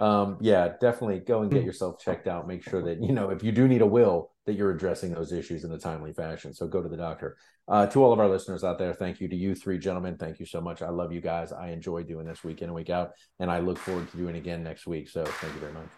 Um, 0.00 0.38
yeah, 0.40 0.74
definitely 0.80 1.18
go 1.18 1.42
and 1.42 1.50
get 1.50 1.64
yourself 1.64 2.00
checked 2.00 2.28
out. 2.28 2.46
Make 2.48 2.62
sure 2.62 2.82
that, 2.82 3.02
you 3.02 3.12
know, 3.12 3.30
if 3.30 3.42
you 3.42 3.52
do 3.52 3.68
need 3.68 3.82
a 3.82 3.86
will, 3.86 4.30
that 4.48 4.56
you're 4.56 4.70
addressing 4.70 5.12
those 5.12 5.30
issues 5.30 5.62
in 5.64 5.72
a 5.72 5.78
timely 5.78 6.12
fashion. 6.12 6.54
So 6.54 6.66
go 6.66 6.82
to 6.82 6.88
the 6.88 6.96
doctor. 6.96 7.36
Uh, 7.68 7.86
to 7.86 8.02
all 8.02 8.14
of 8.14 8.18
our 8.18 8.28
listeners 8.28 8.64
out 8.64 8.78
there, 8.78 8.94
thank 8.94 9.20
you 9.20 9.28
to 9.28 9.36
you 9.36 9.54
three 9.54 9.78
gentlemen. 9.78 10.16
Thank 10.16 10.40
you 10.40 10.46
so 10.46 10.60
much. 10.60 10.80
I 10.80 10.88
love 10.88 11.12
you 11.12 11.20
guys. 11.20 11.52
I 11.52 11.68
enjoy 11.68 12.02
doing 12.02 12.26
this 12.26 12.42
week 12.42 12.62
in 12.62 12.70
and 12.70 12.74
week 12.74 12.88
out, 12.88 13.10
and 13.38 13.50
I 13.50 13.60
look 13.60 13.76
forward 13.76 14.10
to 14.10 14.16
doing 14.16 14.34
it 14.34 14.38
again 14.38 14.64
next 14.64 14.86
week. 14.86 15.10
So 15.10 15.22
thank 15.24 15.52
you 15.52 15.60
very 15.60 15.74
much. 15.74 15.97